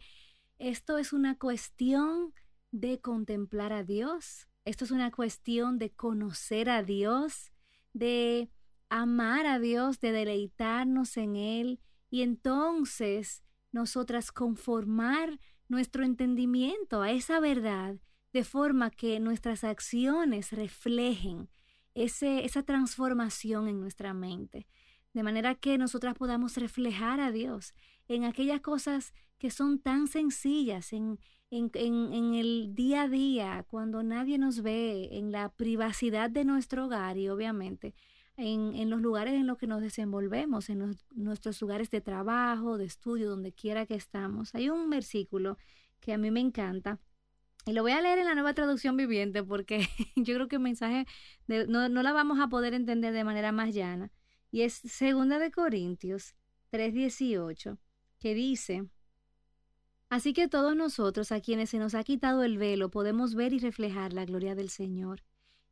esto 0.59 0.97
es 0.97 1.13
una 1.13 1.37
cuestión 1.37 2.33
de 2.71 2.99
contemplar 2.99 3.73
a 3.73 3.83
Dios. 3.83 4.47
Esto 4.65 4.85
es 4.85 4.91
una 4.91 5.11
cuestión 5.11 5.79
de 5.79 5.91
conocer 5.91 6.69
a 6.69 6.83
Dios, 6.83 7.51
de 7.93 8.49
amar 8.89 9.45
a 9.45 9.59
Dios, 9.59 9.99
de 9.99 10.11
deleitarnos 10.11 11.17
en 11.17 11.35
Él 11.35 11.79
y 12.09 12.21
entonces 12.21 13.43
nosotras 13.73 14.31
conformar 14.31 15.39
nuestro 15.67 16.05
entendimiento 16.05 17.01
a 17.01 17.11
esa 17.11 17.39
verdad 17.41 17.97
de 18.31 18.43
forma 18.43 18.89
que 18.89 19.19
nuestras 19.19 19.63
acciones 19.63 20.51
reflejen 20.53 21.49
ese, 21.93 22.45
esa 22.45 22.63
transformación 22.63 23.67
en 23.67 23.79
nuestra 23.79 24.13
mente. 24.13 24.67
De 25.13 25.21
manera 25.23 25.55
que 25.55 25.77
nosotras 25.77 26.15
podamos 26.15 26.57
reflejar 26.57 27.19
a 27.19 27.31
Dios 27.31 27.73
en 28.07 28.23
aquellas 28.23 28.61
cosas 28.61 29.13
que 29.37 29.51
son 29.51 29.79
tan 29.79 30.07
sencillas, 30.07 30.93
en, 30.93 31.19
en, 31.51 31.69
en, 31.75 32.13
en, 32.13 32.33
el 32.33 32.73
día 32.73 33.03
a 33.03 33.07
día, 33.07 33.65
cuando 33.67 34.01
nadie 34.01 34.37
nos 34.37 34.61
ve, 34.61 35.09
en 35.11 35.31
la 35.31 35.49
privacidad 35.49 36.29
de 36.29 36.45
nuestro 36.45 36.85
hogar 36.85 37.17
y 37.17 37.29
obviamente 37.29 37.93
en, 38.37 38.75
en 38.75 38.89
los 38.89 39.01
lugares 39.01 39.33
en 39.33 39.47
los 39.47 39.57
que 39.57 39.67
nos 39.67 39.81
desenvolvemos, 39.81 40.69
en 40.69 40.95
nuestros 41.11 41.61
lugares 41.61 41.89
de 41.89 42.01
trabajo, 42.01 42.77
de 42.77 42.85
estudio, 42.85 43.29
donde 43.29 43.53
quiera 43.53 43.85
que 43.85 43.95
estamos. 43.95 44.53
Hay 44.55 44.69
un 44.69 44.89
versículo 44.89 45.57
que 45.99 46.13
a 46.13 46.17
mí 46.17 46.31
me 46.31 46.39
encanta. 46.39 46.99
Y 47.65 47.73
lo 47.73 47.81
voy 47.81 47.93
a 47.93 48.01
leer 48.01 48.19
en 48.19 48.25
la 48.25 48.33
nueva 48.33 48.53
traducción 48.53 48.97
viviente 48.97 49.43
porque 49.43 49.87
yo 50.15 50.35
creo 50.35 50.47
que 50.47 50.57
el 50.57 50.61
mensaje 50.61 51.05
no, 51.47 51.87
no 51.87 52.03
la 52.03 52.11
vamos 52.11 52.39
a 52.39 52.47
poder 52.47 52.73
entender 52.73 53.13
de 53.13 53.23
manera 53.23 53.51
más 53.51 53.73
llana 53.73 54.11
y 54.53 54.61
es 54.61 54.73
segunda 54.73 55.39
de 55.39 55.49
Corintios 55.49 56.35
3:18, 56.71 57.79
que 58.19 58.35
dice, 58.35 58.87
Así 60.09 60.33
que 60.33 60.47
todos 60.47 60.75
nosotros 60.75 61.31
a 61.31 61.41
quienes 61.41 61.71
se 61.71 61.79
nos 61.79 61.95
ha 61.95 62.03
quitado 62.03 62.43
el 62.43 62.59
velo 62.59 62.91
podemos 62.91 63.33
ver 63.33 63.51
y 63.51 63.57
reflejar 63.57 64.13
la 64.13 64.25
gloria 64.25 64.53
del 64.53 64.69
Señor. 64.69 65.23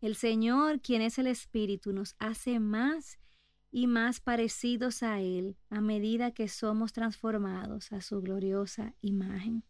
El 0.01 0.15
Señor, 0.15 0.81
quien 0.81 1.03
es 1.03 1.19
el 1.19 1.27
Espíritu, 1.27 1.93
nos 1.93 2.15
hace 2.17 2.59
más 2.59 3.19
y 3.71 3.85
más 3.85 4.19
parecidos 4.19 5.03
a 5.03 5.21
Él 5.21 5.57
a 5.69 5.79
medida 5.79 6.31
que 6.31 6.47
somos 6.47 6.91
transformados 6.91 7.91
a 7.91 8.01
su 8.01 8.19
gloriosa 8.19 8.95
imagen. 9.01 9.63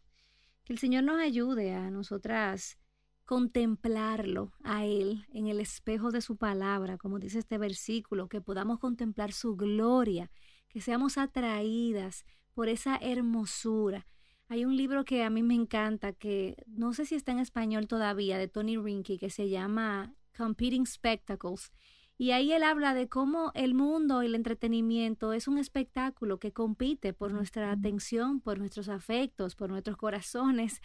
Que 0.64 0.72
el 0.72 0.78
Señor 0.78 1.04
nos 1.04 1.20
ayude 1.20 1.74
a 1.74 1.90
nosotras 1.90 2.78
contemplarlo 3.26 4.52
a 4.64 4.86
Él 4.86 5.26
en 5.34 5.48
el 5.48 5.60
espejo 5.60 6.10
de 6.10 6.22
su 6.22 6.38
palabra, 6.38 6.96
como 6.96 7.18
dice 7.18 7.38
este 7.38 7.58
versículo, 7.58 8.30
que 8.30 8.40
podamos 8.40 8.78
contemplar 8.78 9.32
su 9.32 9.54
gloria, 9.54 10.30
que 10.68 10.80
seamos 10.80 11.18
atraídas 11.18 12.24
por 12.54 12.70
esa 12.70 12.96
hermosura. 12.96 14.06
Hay 14.48 14.64
un 14.64 14.78
libro 14.78 15.04
que 15.04 15.24
a 15.24 15.30
mí 15.30 15.42
me 15.42 15.54
encanta, 15.54 16.14
que 16.14 16.56
no 16.66 16.94
sé 16.94 17.04
si 17.04 17.16
está 17.16 17.32
en 17.32 17.38
español 17.38 17.86
todavía, 17.86 18.38
de 18.38 18.48
Tony 18.48 18.78
Rinky, 18.78 19.18
que 19.18 19.28
se 19.28 19.50
llama 19.50 20.14
Competing 20.36 20.86
Spectacles. 20.86 21.72
Y 22.18 22.30
ahí 22.30 22.52
él 22.52 22.62
habla 22.62 22.94
de 22.94 23.08
cómo 23.08 23.50
el 23.54 23.74
mundo 23.74 24.22
y 24.22 24.26
el 24.26 24.34
entretenimiento 24.34 25.32
es 25.32 25.48
un 25.48 25.58
espectáculo 25.58 26.38
que 26.38 26.52
compite 26.52 27.12
por 27.12 27.32
nuestra 27.32 27.72
atención, 27.72 28.40
por 28.40 28.58
nuestros 28.58 28.88
afectos, 28.88 29.56
por 29.56 29.70
nuestros 29.70 29.96
corazones. 29.96 30.80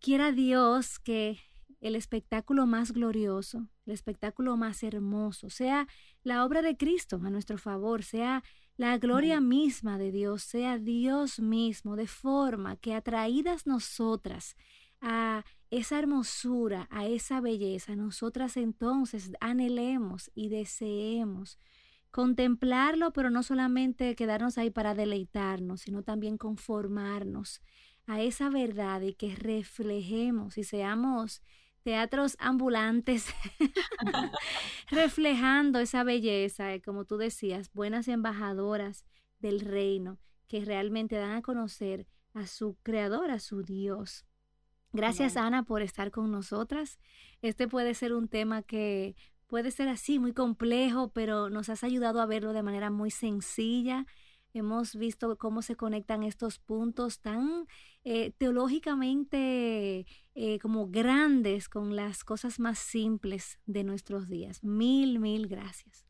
Quiera 0.00 0.32
Dios 0.32 0.98
que 0.98 1.38
el 1.80 1.96
espectáculo 1.96 2.66
más 2.66 2.92
glorioso, 2.92 3.68
el 3.86 3.92
espectáculo 3.92 4.56
más 4.56 4.82
hermoso, 4.82 5.50
sea 5.50 5.88
la 6.22 6.44
obra 6.44 6.62
de 6.62 6.76
Cristo 6.76 7.20
a 7.24 7.30
nuestro 7.30 7.58
favor, 7.58 8.04
sea 8.04 8.44
la 8.76 8.98
gloria 8.98 9.40
misma 9.40 9.98
de 9.98 10.12
Dios, 10.12 10.42
sea 10.42 10.78
Dios 10.78 11.40
mismo, 11.40 11.96
de 11.96 12.06
forma 12.06 12.76
que 12.76 12.94
atraídas 12.94 13.66
nosotras 13.66 14.56
a 15.02 15.44
esa 15.70 15.98
hermosura, 15.98 16.86
a 16.90 17.06
esa 17.06 17.40
belleza, 17.40 17.96
nosotras 17.96 18.56
entonces 18.56 19.32
anhelemos 19.40 20.30
y 20.34 20.48
deseemos 20.48 21.58
contemplarlo, 22.10 23.12
pero 23.12 23.30
no 23.30 23.42
solamente 23.42 24.14
quedarnos 24.14 24.58
ahí 24.58 24.70
para 24.70 24.94
deleitarnos, 24.94 25.80
sino 25.82 26.02
también 26.02 26.38
conformarnos 26.38 27.62
a 28.06 28.20
esa 28.20 28.48
verdad 28.48 29.00
y 29.00 29.14
que 29.14 29.34
reflejemos 29.34 30.58
y 30.58 30.64
seamos 30.64 31.42
teatros 31.82 32.36
ambulantes 32.38 33.26
reflejando 34.90 35.80
esa 35.80 36.04
belleza, 36.04 36.78
como 36.84 37.04
tú 37.04 37.16
decías, 37.16 37.72
buenas 37.72 38.08
embajadoras 38.08 39.04
del 39.40 39.60
reino 39.60 40.18
que 40.48 40.64
realmente 40.64 41.16
dan 41.16 41.32
a 41.32 41.42
conocer 41.42 42.06
a 42.34 42.46
su 42.46 42.76
creador, 42.82 43.30
a 43.30 43.40
su 43.40 43.62
Dios. 43.62 44.26
Gracias 44.92 45.36
Amén. 45.36 45.54
Ana 45.54 45.62
por 45.62 45.82
estar 45.82 46.10
con 46.10 46.30
nosotras. 46.30 46.98
Este 47.40 47.66
puede 47.68 47.94
ser 47.94 48.12
un 48.12 48.28
tema 48.28 48.62
que 48.62 49.16
puede 49.46 49.70
ser 49.70 49.88
así 49.88 50.18
muy 50.18 50.32
complejo, 50.32 51.10
pero 51.12 51.50
nos 51.50 51.68
has 51.68 51.84
ayudado 51.84 52.20
a 52.20 52.26
verlo 52.26 52.52
de 52.52 52.62
manera 52.62 52.90
muy 52.90 53.10
sencilla, 53.10 54.06
hemos 54.54 54.96
visto 54.96 55.36
cómo 55.36 55.62
se 55.62 55.76
conectan 55.76 56.22
estos 56.22 56.58
puntos 56.58 57.20
tan 57.20 57.66
eh, 58.04 58.32
teológicamente 58.38 60.06
eh, 60.34 60.58
como 60.60 60.88
grandes 60.88 61.68
con 61.68 61.96
las 61.96 62.24
cosas 62.24 62.58
más 62.60 62.78
simples 62.78 63.58
de 63.66 63.84
nuestros 63.84 64.28
días. 64.28 64.62
Mil, 64.64 65.18
mil 65.18 65.48
gracias. 65.48 66.06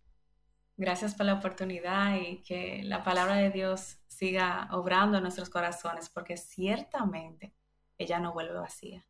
Gracias 0.76 1.14
por 1.14 1.26
la 1.26 1.34
oportunidad 1.34 2.16
y 2.20 2.42
que 2.42 2.82
la 2.84 3.02
palabra 3.02 3.36
de 3.36 3.50
Dios 3.50 3.98
siga 4.06 4.68
obrando 4.72 5.18
en 5.18 5.22
nuestros 5.22 5.50
corazones, 5.50 6.08
porque 6.08 6.36
ciertamente 6.36 7.54
ella 8.02 8.20
no 8.20 8.32
vuelve 8.32 8.54
vacía. 8.54 9.06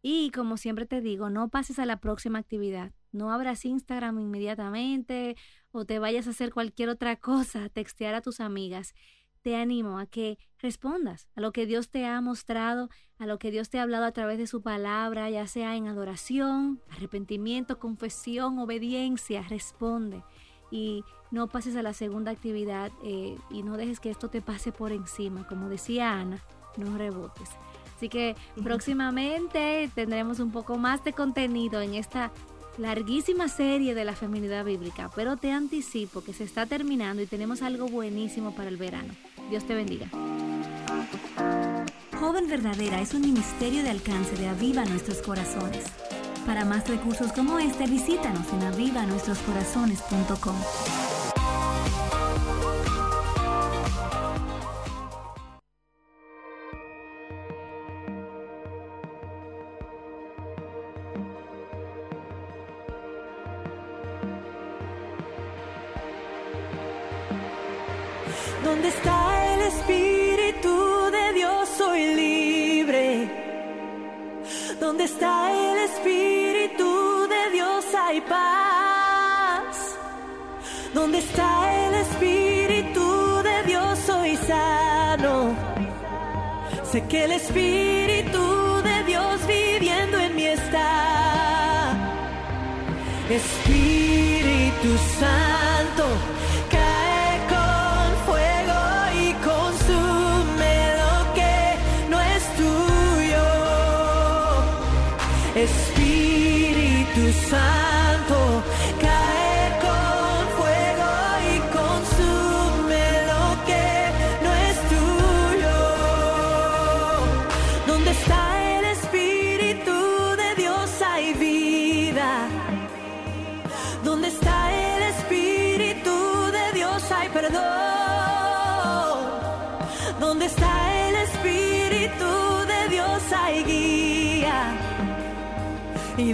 Y 0.00 0.30
como 0.30 0.56
siempre 0.56 0.86
te 0.86 1.00
digo, 1.00 1.28
no 1.30 1.48
pases 1.48 1.78
a 1.78 1.86
la 1.86 2.00
próxima 2.00 2.38
actividad. 2.38 2.92
No 3.10 3.32
abras 3.32 3.64
Instagram 3.64 4.18
inmediatamente 4.20 5.36
o 5.70 5.84
te 5.84 5.98
vayas 5.98 6.26
a 6.26 6.30
hacer 6.30 6.52
cualquier 6.52 6.88
otra 6.88 7.16
cosa, 7.16 7.68
textear 7.68 8.14
a 8.14 8.22
tus 8.22 8.40
amigas. 8.40 8.94
Te 9.42 9.56
animo 9.56 9.98
a 9.98 10.06
que 10.06 10.38
respondas 10.58 11.28
a 11.34 11.40
lo 11.40 11.52
que 11.52 11.66
Dios 11.66 11.90
te 11.90 12.06
ha 12.06 12.20
mostrado, 12.20 12.90
a 13.18 13.26
lo 13.26 13.38
que 13.38 13.50
Dios 13.50 13.70
te 13.70 13.78
ha 13.78 13.82
hablado 13.82 14.04
a 14.04 14.12
través 14.12 14.38
de 14.38 14.46
su 14.46 14.62
palabra, 14.62 15.30
ya 15.30 15.46
sea 15.46 15.76
en 15.76 15.88
adoración, 15.88 16.80
arrepentimiento, 16.90 17.78
confesión, 17.78 18.58
obediencia. 18.58 19.42
Responde 19.48 20.22
y 20.70 21.04
no 21.30 21.48
pases 21.48 21.76
a 21.76 21.82
la 21.82 21.92
segunda 21.92 22.30
actividad 22.30 22.92
eh, 23.02 23.36
y 23.50 23.62
no 23.62 23.76
dejes 23.76 24.00
que 24.00 24.10
esto 24.10 24.28
te 24.28 24.42
pase 24.42 24.72
por 24.72 24.92
encima. 24.92 25.46
Como 25.46 25.68
decía 25.68 26.12
Ana, 26.12 26.44
no 26.76 26.96
rebotes. 26.96 27.50
Así 27.98 28.08
que 28.08 28.36
próximamente 28.62 29.90
tendremos 29.92 30.38
un 30.38 30.52
poco 30.52 30.78
más 30.78 31.02
de 31.02 31.12
contenido 31.12 31.82
en 31.82 31.94
esta 31.94 32.30
larguísima 32.78 33.48
serie 33.48 33.92
de 33.96 34.04
la 34.04 34.14
feminidad 34.14 34.64
bíblica, 34.64 35.10
pero 35.16 35.36
te 35.36 35.50
anticipo 35.50 36.22
que 36.22 36.32
se 36.32 36.44
está 36.44 36.64
terminando 36.64 37.22
y 37.22 37.26
tenemos 37.26 37.60
algo 37.60 37.88
buenísimo 37.88 38.54
para 38.54 38.68
el 38.68 38.76
verano. 38.76 39.12
Dios 39.50 39.64
te 39.64 39.74
bendiga. 39.74 40.08
Joven 42.20 42.48
Verdadera 42.48 43.00
es 43.00 43.14
un 43.14 43.22
ministerio 43.22 43.82
de 43.82 43.90
alcance 43.90 44.36
de 44.36 44.46
Aviva 44.46 44.84
Nuestros 44.84 45.20
Corazones. 45.20 45.84
Para 46.46 46.64
más 46.64 46.88
recursos 46.88 47.32
como 47.32 47.58
este, 47.58 47.88
visítanos 47.88 48.46
en 48.52 48.62
avivanuestroscorazones.com. 48.62 50.54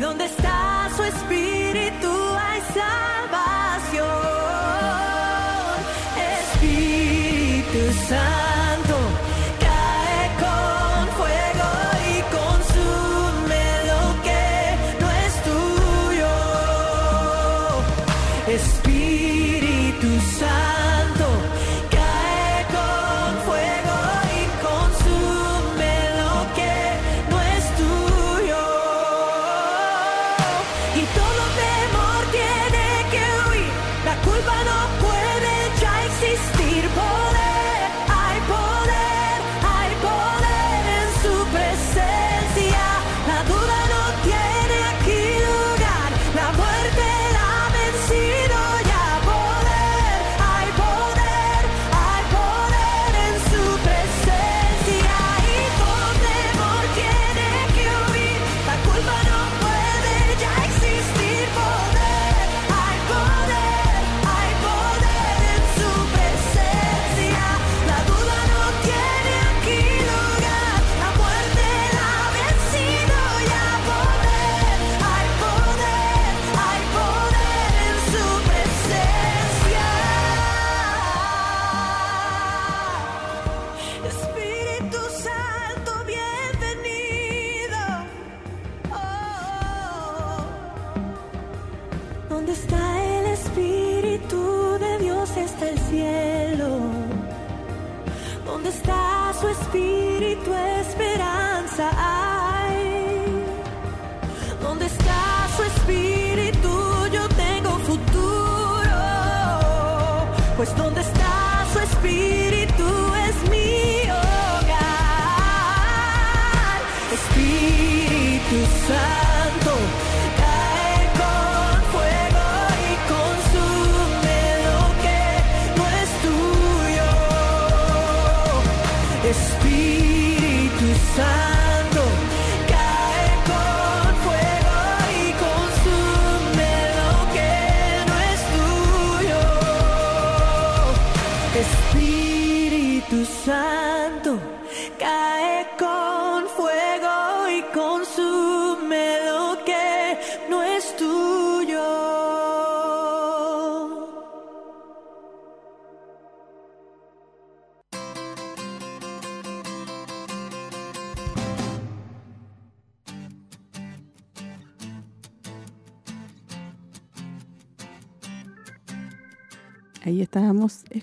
¿Y 0.05 0.07
dónde 0.07 0.27
está 0.27 0.91
su 0.95 1.03
Espíritu? 1.03 2.11
Hay 2.39 2.61
salvación. 2.79 4.05
Espíritu 6.43 7.81
Santo, 8.07 8.44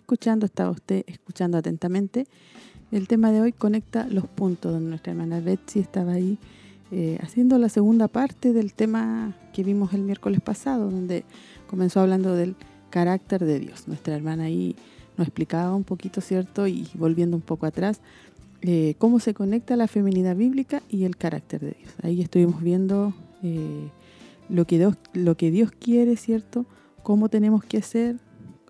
escuchando, 0.02 0.46
estaba 0.46 0.72
usted 0.72 1.04
escuchando 1.08 1.58
atentamente. 1.58 2.28
El 2.92 3.08
tema 3.08 3.32
de 3.32 3.42
hoy 3.42 3.54
conecta 3.54 4.06
los 4.08 4.28
puntos, 4.28 4.74
donde 4.74 4.90
nuestra 4.90 5.14
hermana 5.14 5.40
Betsy 5.40 5.80
estaba 5.80 6.14
ahí 6.14 6.38
eh, 6.92 7.18
haciendo 7.22 7.58
la 7.58 7.70
segunda 7.70 8.10
parte 8.10 8.52
del 8.52 8.74
tema 8.74 9.34
que 9.54 9.64
vimos 9.64 9.94
el 9.94 10.02
miércoles 10.02 10.42
pasado, 10.42 10.92
donde 10.92 11.24
comenzó 11.68 12.02
hablando 12.02 12.36
del 12.36 12.56
carácter 12.90 13.46
de 13.46 13.60
Dios. 13.60 13.88
Nuestra 13.88 14.14
hermana 14.14 14.44
ahí 14.44 14.76
nos 15.18 15.28
explicaba 15.28 15.74
un 15.74 15.86
poquito, 15.86 16.20
¿cierto? 16.20 16.68
Y 16.68 16.90
volviendo 16.96 17.38
un 17.38 17.44
poco 17.44 17.66
atrás, 17.66 18.02
eh, 18.62 18.96
cómo 18.98 19.20
se 19.22 19.34
conecta 19.34 19.76
la 19.78 19.88
feminidad 19.88 20.36
bíblica 20.36 20.84
y 20.90 21.06
el 21.06 21.16
carácter 21.16 21.62
de 21.62 21.76
Dios. 21.80 21.94
Ahí 22.04 22.22
estuvimos 22.22 22.62
viendo 22.62 23.14
eh, 23.42 23.88
lo, 24.50 24.66
que 24.66 24.78
Dios, 24.78 24.98
lo 25.14 25.38
que 25.38 25.50
Dios 25.50 25.72
quiere, 25.72 26.18
¿cierto? 26.18 26.66
Cómo 27.04 27.30
tenemos 27.30 27.64
que 27.64 27.78
hacer, 27.78 28.18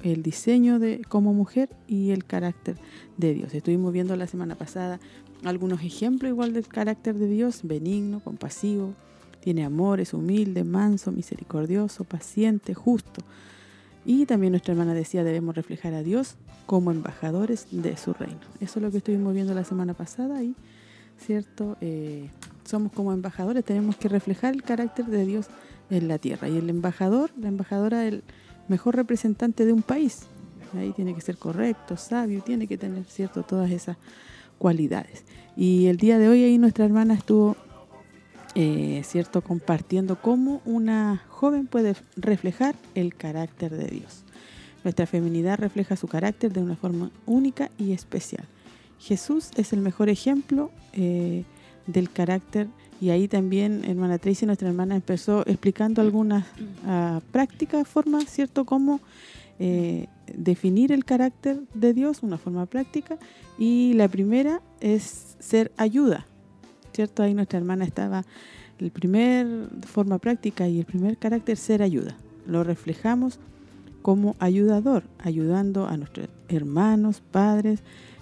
el 0.04 0.24
diseño 0.24 0.80
de 0.80 1.02
como 1.08 1.34
mujer 1.34 1.70
y 1.88 2.12
el 2.12 2.26
carácter 2.26 2.78
de 3.18 3.34
Dios. 3.34 3.54
Estuvimos 3.54 3.93
viendo 3.93 4.16
la 4.16 4.28
semana 4.28 4.56
pasada 4.56 4.99
algunos 5.43 5.82
ejemplos 5.82 6.30
igual 6.30 6.54
del 6.54 6.68
carácter 6.68 7.16
de 7.16 7.28
Dios, 7.28 7.62
benigno, 7.64 8.20
compasivo, 8.20 8.93
tiene 9.41 9.66
amor, 9.66 9.99
es 9.99 10.14
humilde, 10.14 10.64
manso, 10.64 11.12
misericordioso, 11.12 12.04
paciente, 12.04 12.74
justo. 12.74 13.24
Y 14.06 14.26
también 14.26 14.52
nuestra 14.52 14.74
hermana 14.74 14.93
decía, 14.93 15.24
debemos 15.24 15.56
reflejar 15.56 15.93
a 15.93 16.04
Dios 16.04 16.36
como 16.66 16.91
embajadores 16.91 17.68
de 17.72 17.97
su 17.97 18.14
reino. 18.14 18.39
Eso 18.60 18.80
es 18.80 18.84
lo 18.84 18.91
que 18.91 18.97
estuvimos 18.97 19.34
viendo 19.34 19.54
la 19.54 19.64
semana 19.64 19.93
pasada 19.93 20.43
y, 20.43 20.56
¿cierto? 21.18 21.78
Eh, 21.82 22.30
somos 22.66 22.91
como 22.91 23.14
embajadores, 23.14 23.66
tenemos 23.66 23.95
que 23.95 24.10
reflejar 24.10 24.54
el 24.54 24.64
carácter 24.64 25.06
de 25.06 25.26
Dios 25.26 25.47
en 25.89 26.08
la 26.08 26.18
tierra. 26.18 26.47
Y 26.47 26.58
el 26.58 26.70
embajador, 26.70 27.32
la 27.39 27.47
embajadora, 27.47 28.08
el 28.08 28.24
mejor 28.72 28.96
representante 28.96 29.66
de 29.66 29.74
un 29.74 29.84
país. 29.84 30.24
Ahí 30.76 30.94
tiene 30.94 31.14
que 31.14 31.22
ser 31.22 31.38
correcto, 31.38 31.98
sabio, 31.98 32.42
tiene 32.42 32.66
que 32.66 32.78
tener 32.78 33.04
cierto 33.04 33.44
todas 33.44 33.70
esas 33.70 33.98
cualidades. 34.58 35.26
Y 35.58 35.88
el 35.88 35.98
día 35.98 36.18
de 36.18 36.30
hoy 36.30 36.44
ahí 36.44 36.58
nuestra 36.58 36.86
hermana 36.86 37.14
estuvo 37.14 37.58
eh, 38.56 39.02
cierto 39.04 39.42
compartiendo 39.42 40.16
cómo 40.22 40.62
una 40.66 41.24
joven 41.28 41.68
puede 41.68 41.96
reflejar 42.16 42.76
el 42.96 43.14
carácter 43.16 43.76
de 43.76 43.88
Dios. 43.88 44.24
Nuestra 44.84 45.06
feminidad 45.06 45.60
refleja 45.60 45.96
su 45.96 46.08
carácter 46.08 46.54
de 46.54 46.62
una 46.62 46.76
forma 46.76 47.12
única 47.26 47.70
y 47.78 47.92
especial. 47.92 48.46
Jesús 48.98 49.52
es 49.58 49.74
el 49.74 49.82
mejor 49.82 50.10
ejemplo 50.10 50.72
eh, 50.94 51.44
del 51.88 52.10
carácter 52.10 52.68
y 53.02 53.10
ahí 53.10 53.28
también, 53.28 53.84
hermana 53.86 54.20
Tracy, 54.20 54.46
nuestra 54.46 54.70
hermana, 54.70 54.96
empezó 54.96 55.42
explicando 55.48 56.04
algunas 56.04 56.46
uh, 56.86 57.20
prácticas, 57.32 57.88
formas, 57.88 58.26
¿cierto? 58.26 58.64
Cómo 58.64 59.02
eh, 59.60 60.06
definir 60.32 60.92
el 60.92 61.04
carácter 61.04 61.62
de 61.74 61.94
Dios, 61.96 62.22
una 62.22 62.38
forma 62.38 62.68
práctica. 62.68 63.18
Y 63.58 63.94
la 63.94 64.08
primera 64.08 64.62
es 64.82 65.36
ser 65.40 65.72
ayuda, 65.78 66.28
¿cierto? 66.94 67.24
Ahí 67.24 67.34
nuestra 67.34 67.58
hermana 67.58 67.86
estaba, 67.86 68.24
el 68.78 68.92
primer 68.92 69.48
forma 69.88 70.20
práctica 70.20 70.68
y 70.68 70.78
el 70.78 70.86
primer 70.86 71.18
carácter, 71.18 71.58
ser 71.58 71.82
ayuda. 71.82 72.16
Lo 72.46 72.64
reflejamos 72.64 73.40
como 74.04 74.36
ayudador, 74.38 75.06
ayudando 75.18 75.88
a 75.88 75.98
nuestros 75.98 76.30
hermanos, 76.50 77.24
padres, 77.32 77.82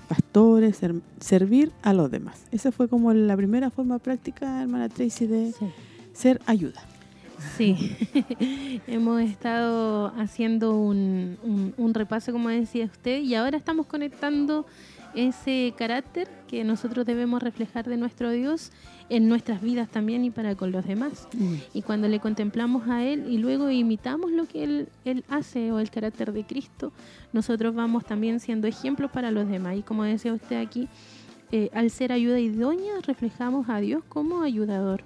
pastores, 0.09 0.75
ser, 0.77 0.95
servir 1.21 1.71
a 1.83 1.93
los 1.93 2.11
demás. 2.11 2.43
Esa 2.51 2.71
fue 2.73 2.89
como 2.89 3.13
la 3.13 3.37
primera 3.37 3.69
forma 3.69 3.99
práctica, 3.99 4.61
hermana 4.61 4.89
Tracy, 4.89 5.27
de 5.27 5.51
Sí. 5.53 5.65
ser 6.13 6.41
ayuda. 6.45 6.81
Sí, 7.57 7.95
hemos 8.87 9.21
estado 9.21 10.07
haciendo 10.17 10.75
un, 10.77 11.37
un- 11.43 11.73
un 11.77 11.93
repaso, 11.93 12.33
como 12.33 12.49
decía 12.49 12.85
usted, 12.85 13.21
y 13.21 13.35
ahora 13.35 13.55
estamos 13.57 13.85
conectando 13.85 14.65
ese 15.15 15.73
carácter 15.77 16.27
que 16.47 16.63
nosotros 16.63 17.05
debemos 17.05 17.41
reflejar 17.41 17.87
de 17.87 17.95
nuestro 17.97 18.29
Dios 18.31 18.71
en 19.09 19.27
nuestras 19.27 19.61
vidas 19.61 19.89
también 19.89 20.23
y 20.23 20.29
para 20.29 20.55
con 20.55 20.71
los 20.71 20.85
demás. 20.85 21.27
Y 21.73 21.81
cuando 21.81 22.07
le 22.07 22.19
contemplamos 22.19 22.87
a 22.87 23.03
Él 23.03 23.25
y 23.29 23.37
luego 23.37 23.69
imitamos 23.69 24.31
lo 24.31 24.45
que 24.45 24.63
Él, 24.63 24.89
él 25.03 25.23
hace 25.29 25.71
o 25.71 25.79
el 25.79 25.89
carácter 25.89 26.31
de 26.31 26.43
Cristo, 26.45 26.91
nosotros 27.33 27.73
vamos 27.75 28.05
también 28.05 28.39
siendo 28.39 28.67
ejemplos 28.67 29.11
para 29.11 29.31
los 29.31 29.49
demás. 29.49 29.77
Y 29.77 29.81
como 29.81 30.03
decía 30.03 30.33
usted 30.33 30.61
aquí, 30.61 30.87
eh, 31.51 31.69
al 31.73 31.89
ser 31.89 32.11
ayuda 32.11 32.39
idónea, 32.39 32.93
reflejamos 33.05 33.69
a 33.69 33.79
Dios 33.79 34.03
como 34.07 34.41
ayudador. 34.43 35.03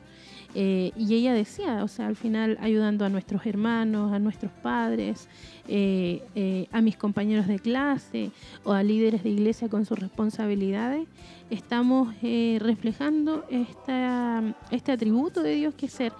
Eh, 0.55 0.91
y 0.95 1.15
ella 1.15 1.33
decía, 1.33 1.83
o 1.83 1.87
sea, 1.87 2.05
al 2.07 2.15
final 2.15 2.57
ayudando 2.61 3.05
a 3.05 3.09
nuestros 3.09 3.45
hermanos, 3.47 4.13
a 4.13 4.19
nuestros 4.19 4.51
padres, 4.51 5.27
eh, 5.67 6.23
eh, 6.35 6.67
a 6.71 6.79
mis 6.81 6.95
compañeros 6.95 7.47
de 7.47 7.57
clase 7.57 8.29
o 8.63 8.71
a 8.71 8.83
líderes 8.83 9.23
de 9.23 9.29
iglesia 9.31 9.67
con 9.67 9.85
sus 9.85 9.97
responsabilidades, 9.97 11.07
estamos 11.49 12.13
reflejando 12.21 13.45
esta, 13.49 14.43
este 14.71 14.91
atributo 14.91 15.41
de 15.43 15.55
Dios 15.55 15.73
que 15.75 15.87
es 15.87 15.91
ser 15.93 16.13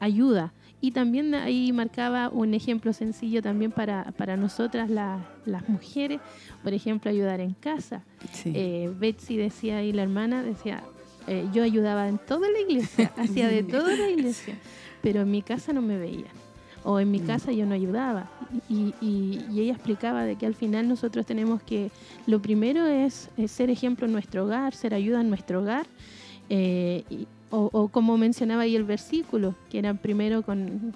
ayuda. 0.00 0.52
Y 0.80 0.90
también 0.90 1.34
ahí 1.34 1.70
marcaba 1.72 2.28
un 2.28 2.54
ejemplo 2.54 2.92
sencillo 2.92 3.40
también 3.40 3.70
para, 3.70 4.12
para 4.16 4.36
nosotras 4.36 4.90
la- 4.90 5.24
las 5.46 5.68
mujeres, 5.68 6.20
por 6.64 6.72
ejemplo, 6.72 7.08
ayudar 7.10 7.40
en 7.40 7.54
casa. 7.54 8.02
Sí. 8.32 8.52
Betsy 8.98 9.36
decía 9.36 9.76
ahí, 9.78 9.92
la 9.92 10.02
hermana, 10.02 10.42
decía, 10.42 10.82
eh, 11.26 11.46
yo 11.52 11.62
ayudaba 11.62 12.08
en 12.08 12.18
toda 12.18 12.48
la 12.50 12.60
iglesia, 12.60 13.12
hacía 13.16 13.48
de 13.48 13.62
toda 13.62 13.94
la 13.96 14.08
iglesia, 14.10 14.56
pero 15.02 15.22
en 15.22 15.30
mi 15.30 15.42
casa 15.42 15.72
no 15.72 15.82
me 15.82 15.98
veían. 15.98 16.32
O 16.84 16.98
en 16.98 17.10
mi 17.12 17.20
casa 17.20 17.52
yo 17.52 17.64
no 17.64 17.74
ayudaba. 17.74 18.28
Y, 18.68 18.92
y- 19.00 19.44
y 19.52 19.60
ella 19.60 19.72
explicaba 19.74 20.24
de 20.24 20.34
que 20.34 20.46
al 20.46 20.54
final 20.56 20.88
nosotros 20.88 21.24
tenemos 21.24 21.62
que, 21.62 21.92
lo 22.26 22.42
primero 22.42 22.86
es, 22.86 23.28
es 23.36 23.52
ser 23.52 23.70
ejemplo 23.70 24.06
en 24.06 24.12
nuestro 24.12 24.44
hogar, 24.44 24.74
ser 24.74 24.92
ayuda 24.92 25.20
en 25.20 25.28
nuestro 25.28 25.60
hogar. 25.60 25.86
eh, 26.50 27.04
y- 27.08 27.26
o, 27.52 27.68
o 27.72 27.88
como 27.88 28.16
mencionaba 28.18 28.62
ahí 28.62 28.74
el 28.74 28.82
versículo, 28.84 29.54
que 29.70 29.78
era 29.78 29.94
primero 29.94 30.42
con 30.42 30.92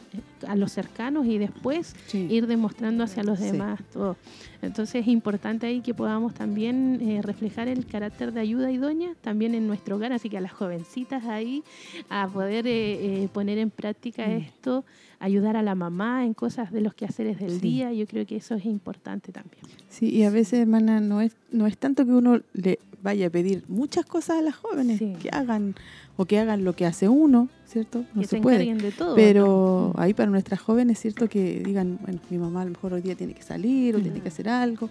a 0.49 0.57
los 0.57 0.73
cercanos 0.73 1.27
y 1.27 1.39
después 1.39 1.95
Sí. 2.09 2.27
ir 2.31 2.47
demostrando 2.47 3.05
hacia 3.05 3.23
los 3.23 3.39
Sí. 3.39 3.45
demás 3.53 3.81
todo. 3.93 4.17
Entonces 4.63 5.03
es 5.03 5.09
importante 5.09 5.67
ahí 5.67 5.81
que 5.83 5.95
podamos 5.95 6.35
también 6.35 6.99
eh, 7.01 7.21
reflejar 7.23 7.69
el 7.69 7.87
carácter 7.87 8.33
de 8.33 8.41
ayuda 8.41 8.73
idónea 8.73 9.11
también 9.21 9.55
en 9.55 9.67
nuestro 9.67 9.97
hogar, 9.97 10.13
así 10.13 10.29
que 10.29 10.39
a 10.39 10.41
las 10.41 10.53
jovencitas 10.53 11.25
ahí 11.27 11.63
a 12.09 12.27
poder 12.29 12.67
eh, 12.67 13.23
eh, 13.25 13.29
poner 13.33 13.59
en 13.59 13.71
práctica 13.71 14.27
Mm. 14.27 14.31
esto, 14.33 14.85
ayudar 15.19 15.57
a 15.57 15.63
la 15.63 15.75
mamá 15.75 16.25
en 16.25 16.35
cosas 16.35 16.73
de 16.73 16.81
los 16.81 16.95
quehaceres 16.95 17.39
del 17.39 17.53
Sí. 17.53 17.61
día, 17.61 17.93
yo 17.93 18.07
creo 18.07 18.27
que 18.27 18.37
eso 18.37 18.55
es 18.55 18.65
importante 18.67 19.31
también. 19.33 19.63
Sí, 19.89 20.09
y 20.11 20.25
a 20.25 20.31
veces, 20.31 20.61
hermana, 20.61 21.01
no 21.01 21.21
es, 21.21 21.37
no 21.53 21.67
es 21.67 21.77
tanto 21.79 22.05
que 22.05 22.13
uno 22.13 22.41
le 22.55 22.79
vaya 23.07 23.29
a 23.29 23.31
pedir 23.31 23.63
muchas 23.69 24.05
cosas 24.05 24.39
a 24.39 24.43
las 24.43 24.57
jóvenes 24.57 24.99
Sí. 24.99 25.15
que 25.23 25.31
hagan 25.33 25.75
o 26.17 26.25
que 26.25 26.39
hagan 26.41 26.65
lo 26.65 26.75
que 26.75 26.87
hace 26.87 27.09
uno, 27.09 27.49
¿cierto? 27.67 28.05
No 28.15 28.21
que 28.23 28.27
se, 28.27 28.37
se 28.37 28.43
puede. 28.43 28.75
de 28.75 28.91
todo. 28.91 29.15
Pero 29.15 29.93
¿no? 29.95 30.03
ahí 30.03 30.13
para 30.13 30.29
nuestras 30.31 30.61
jóvenes, 30.61 30.99
¿cierto? 30.99 31.29
Que 31.29 31.61
digan, 31.65 31.99
bueno, 32.03 32.21
mi 32.31 32.39
mamá 32.39 32.63
a 32.63 32.65
lo 32.65 32.71
mejor 32.73 32.93
hoy 32.95 33.03
día 33.03 33.15
tiene 33.15 33.33
que 33.35 33.43
salir 33.43 33.95
o 33.97 34.01
tiene 34.01 34.21
que 34.21 34.29
hacer 34.29 34.49
algo, 34.49 34.91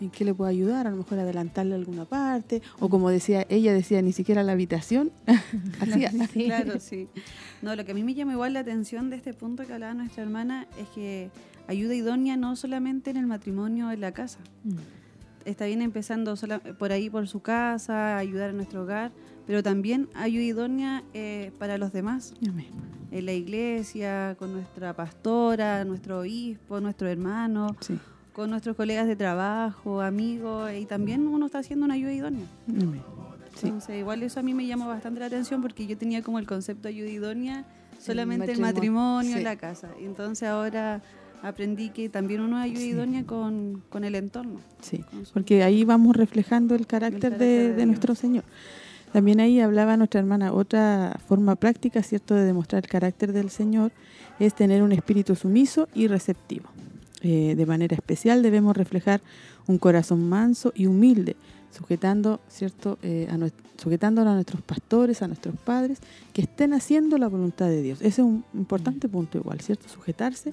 ¿en 0.00 0.10
qué 0.10 0.24
le 0.24 0.34
puedo 0.34 0.50
ayudar? 0.50 0.86
A 0.86 0.90
lo 0.90 0.96
mejor 0.96 1.18
adelantarle 1.20 1.74
alguna 1.76 2.04
parte, 2.04 2.62
o 2.80 2.88
como 2.88 3.10
decía, 3.10 3.46
ella 3.48 3.72
decía, 3.72 4.02
ni 4.02 4.12
siquiera 4.12 4.42
la 4.42 4.52
habitación, 4.52 5.12
hacía. 5.80 6.10
Sí. 6.32 6.44
Claro, 6.46 6.80
sí. 6.80 7.08
No, 7.60 7.76
lo 7.76 7.84
que 7.84 7.92
a 7.92 7.94
mí 7.94 8.02
me 8.02 8.14
llama 8.14 8.32
igual 8.32 8.54
la 8.54 8.60
atención 8.60 9.08
de 9.10 9.16
este 9.16 9.34
punto 9.34 9.64
que 9.66 9.72
hablaba 9.74 9.94
nuestra 9.94 10.22
hermana 10.24 10.66
es 10.80 10.88
que 10.94 11.30
ayuda 11.68 11.94
idónea 11.94 12.36
no 12.36 12.56
solamente 12.56 13.10
en 13.10 13.18
el 13.18 13.26
matrimonio 13.26 13.88
o 13.88 13.90
en 13.92 14.00
la 14.00 14.10
casa. 14.12 14.38
Está 15.44 15.66
bien 15.66 15.82
empezando 15.82 16.36
sola- 16.36 16.58
por 16.60 16.92
ahí, 16.92 17.10
por 17.10 17.26
su 17.28 17.40
casa, 17.40 18.16
ayudar 18.18 18.50
en 18.50 18.56
nuestro 18.56 18.82
hogar, 18.82 19.12
pero 19.46 19.62
también 19.62 20.08
ayuda 20.14 20.42
idónea 20.44 21.02
eh, 21.14 21.52
para 21.58 21.78
los 21.78 21.92
demás. 21.92 22.34
Amén. 22.48 22.66
En 23.10 23.26
la 23.26 23.32
iglesia, 23.32 24.36
con 24.38 24.52
nuestra 24.52 24.94
pastora, 24.94 25.84
nuestro 25.84 26.20
obispo, 26.20 26.80
nuestro 26.80 27.08
hermano, 27.08 27.76
Sí, 27.80 27.98
con 28.32 28.48
nuestros 28.50 28.74
colegas 28.76 29.06
de 29.06 29.16
trabajo, 29.16 30.00
amigos, 30.00 30.70
y 30.72 30.86
también 30.86 31.26
uno 31.28 31.46
está 31.46 31.58
haciendo 31.58 31.84
una 31.84 31.94
ayuda 31.94 32.12
idónea. 32.12 32.46
amén. 32.68 33.02
Sí. 33.54 33.66
Entonces, 33.66 33.98
igual 33.98 34.22
eso 34.22 34.40
a 34.40 34.42
mí 34.42 34.54
me 34.54 34.66
llama 34.66 34.86
bastante 34.86 35.20
la 35.20 35.26
atención 35.26 35.60
porque 35.60 35.86
yo 35.86 35.98
tenía 35.98 36.22
como 36.22 36.38
el 36.38 36.46
concepto 36.46 36.84
de 36.88 36.94
ayuda 36.94 37.10
idónea 37.10 37.66
solamente 38.00 38.50
el 38.50 38.60
matrimonio, 38.60 38.74
matrimonio, 38.74 39.32
sí. 39.32 39.38
en 39.38 39.44
la 39.44 39.56
casa. 39.56 39.88
Entonces 40.00 40.48
ahora 40.48 41.02
aprendí 41.42 41.90
que 41.90 42.08
también 42.08 42.40
uno 42.40 42.56
ayuda 42.56 42.80
Sí. 42.80 42.86
idónea 42.88 43.24
con, 43.24 43.82
con 43.90 44.04
el 44.04 44.14
entorno. 44.14 44.60
Sí, 44.80 45.04
porque 45.32 45.62
ahí 45.62 45.84
vamos 45.84 46.16
reflejando 46.16 46.74
el 46.74 46.86
carácter, 46.86 47.20
carácter 47.32 47.38
de, 47.38 47.74
de 47.74 47.86
nuestro 47.86 48.14
Señor. 48.14 48.44
También 49.12 49.40
ahí 49.40 49.60
hablaba 49.60 49.96
nuestra 49.98 50.20
hermana, 50.20 50.52
otra 50.54 51.20
forma 51.28 51.54
práctica, 51.56 52.02
¿cierto?, 52.02 52.34
de 52.34 52.44
demostrar 52.44 52.82
el 52.84 52.88
carácter 52.88 53.32
del 53.32 53.50
Señor 53.50 53.92
es 54.38 54.54
tener 54.54 54.82
un 54.82 54.92
espíritu 54.92 55.34
sumiso 55.36 55.86
y 55.94 56.06
receptivo. 56.06 56.70
Eh, 57.20 57.54
de 57.54 57.66
manera 57.66 57.94
especial 57.94 58.42
debemos 58.42 58.74
reflejar 58.76 59.20
un 59.66 59.76
corazón 59.78 60.28
manso 60.28 60.72
y 60.74 60.86
humilde, 60.86 61.36
sujetando, 61.70 62.40
¿cierto?, 62.48 62.98
eh, 63.02 63.28
a 63.30 63.36
sujetándolo 63.80 64.30
a 64.30 64.34
nuestros 64.34 64.62
pastores, 64.62 65.22
a 65.22 65.26
nuestros 65.26 65.56
padres, 65.56 65.98
que 66.32 66.42
estén 66.42 66.72
haciendo 66.72 67.18
la 67.18 67.28
voluntad 67.28 67.66
de 67.66 67.82
Dios. 67.82 67.98
Ese 68.00 68.08
es 68.22 68.26
un 68.26 68.44
importante 68.54 69.08
punto 69.08 69.38
igual, 69.38 69.60
¿cierto? 69.60 69.88
Sujetarse, 69.88 70.52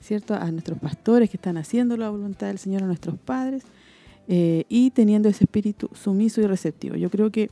¿cierto?, 0.00 0.34
a 0.34 0.50
nuestros 0.50 0.78
pastores 0.78 1.30
que 1.30 1.36
están 1.36 1.56
haciendo 1.56 1.96
la 1.96 2.10
voluntad 2.10 2.48
del 2.48 2.58
Señor, 2.58 2.82
a 2.82 2.86
nuestros 2.86 3.18
padres, 3.18 3.64
eh, 4.28 4.64
y 4.68 4.90
teniendo 4.90 5.28
ese 5.28 5.44
espíritu 5.44 5.88
sumiso 5.94 6.40
y 6.40 6.46
receptivo. 6.46 6.96
Yo 6.96 7.10
creo 7.10 7.30
que 7.30 7.50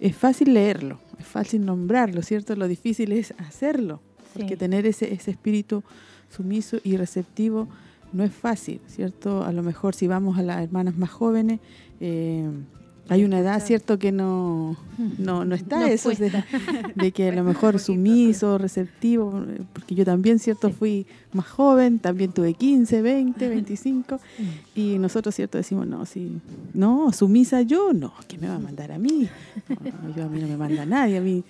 es 0.00 0.16
fácil 0.16 0.54
leerlo, 0.54 0.98
es 1.18 1.26
fácil 1.26 1.64
nombrarlo, 1.64 2.22
¿cierto? 2.22 2.56
Lo 2.56 2.68
difícil 2.68 3.12
es 3.12 3.32
hacerlo, 3.38 4.00
porque 4.34 4.56
tener 4.56 4.86
ese, 4.86 5.12
ese 5.14 5.30
espíritu 5.30 5.82
sumiso 6.28 6.78
y 6.82 6.96
receptivo 6.96 7.68
no 8.12 8.24
es 8.24 8.32
fácil, 8.32 8.80
¿cierto? 8.86 9.44
A 9.44 9.52
lo 9.52 9.62
mejor 9.62 9.94
si 9.94 10.06
vamos 10.06 10.38
a 10.38 10.42
las 10.42 10.62
hermanas 10.62 10.96
más 10.96 11.10
jóvenes, 11.10 11.60
eh, 12.00 12.48
hay 13.08 13.24
una 13.24 13.38
edad, 13.38 13.64
¿cierto?, 13.64 13.98
que 13.98 14.10
no, 14.12 14.76
no, 15.18 15.44
no 15.44 15.54
está 15.54 15.80
Nos 15.80 15.90
eso 15.90 16.10
de, 16.10 16.42
de 16.94 17.12
que 17.12 17.28
a 17.28 17.32
lo 17.32 17.44
mejor 17.44 17.78
sumiso, 17.78 18.58
receptivo, 18.58 19.44
porque 19.72 19.94
yo 19.94 20.04
también, 20.04 20.38
¿cierto?, 20.38 20.70
fui 20.70 21.06
más 21.32 21.46
joven, 21.46 21.98
también 21.98 22.32
tuve 22.32 22.54
15, 22.54 23.02
20, 23.02 23.48
25, 23.48 24.18
y 24.74 24.98
nosotros, 24.98 25.34
¿cierto?, 25.34 25.58
decimos, 25.58 25.86
no, 25.86 26.04
sí, 26.06 26.40
no, 26.74 27.12
sumisa 27.12 27.62
yo, 27.62 27.92
no, 27.92 28.12
que 28.28 28.38
me 28.38 28.48
va 28.48 28.56
a 28.56 28.58
mandar 28.60 28.90
a 28.92 28.98
mí? 28.98 29.28
No, 29.68 30.14
yo 30.16 30.24
a 30.24 30.28
mí 30.28 30.40
no 30.40 30.48
me 30.48 30.56
manda 30.56 30.84
nadie, 30.86 31.18
a 31.18 31.20
mí, 31.20 31.44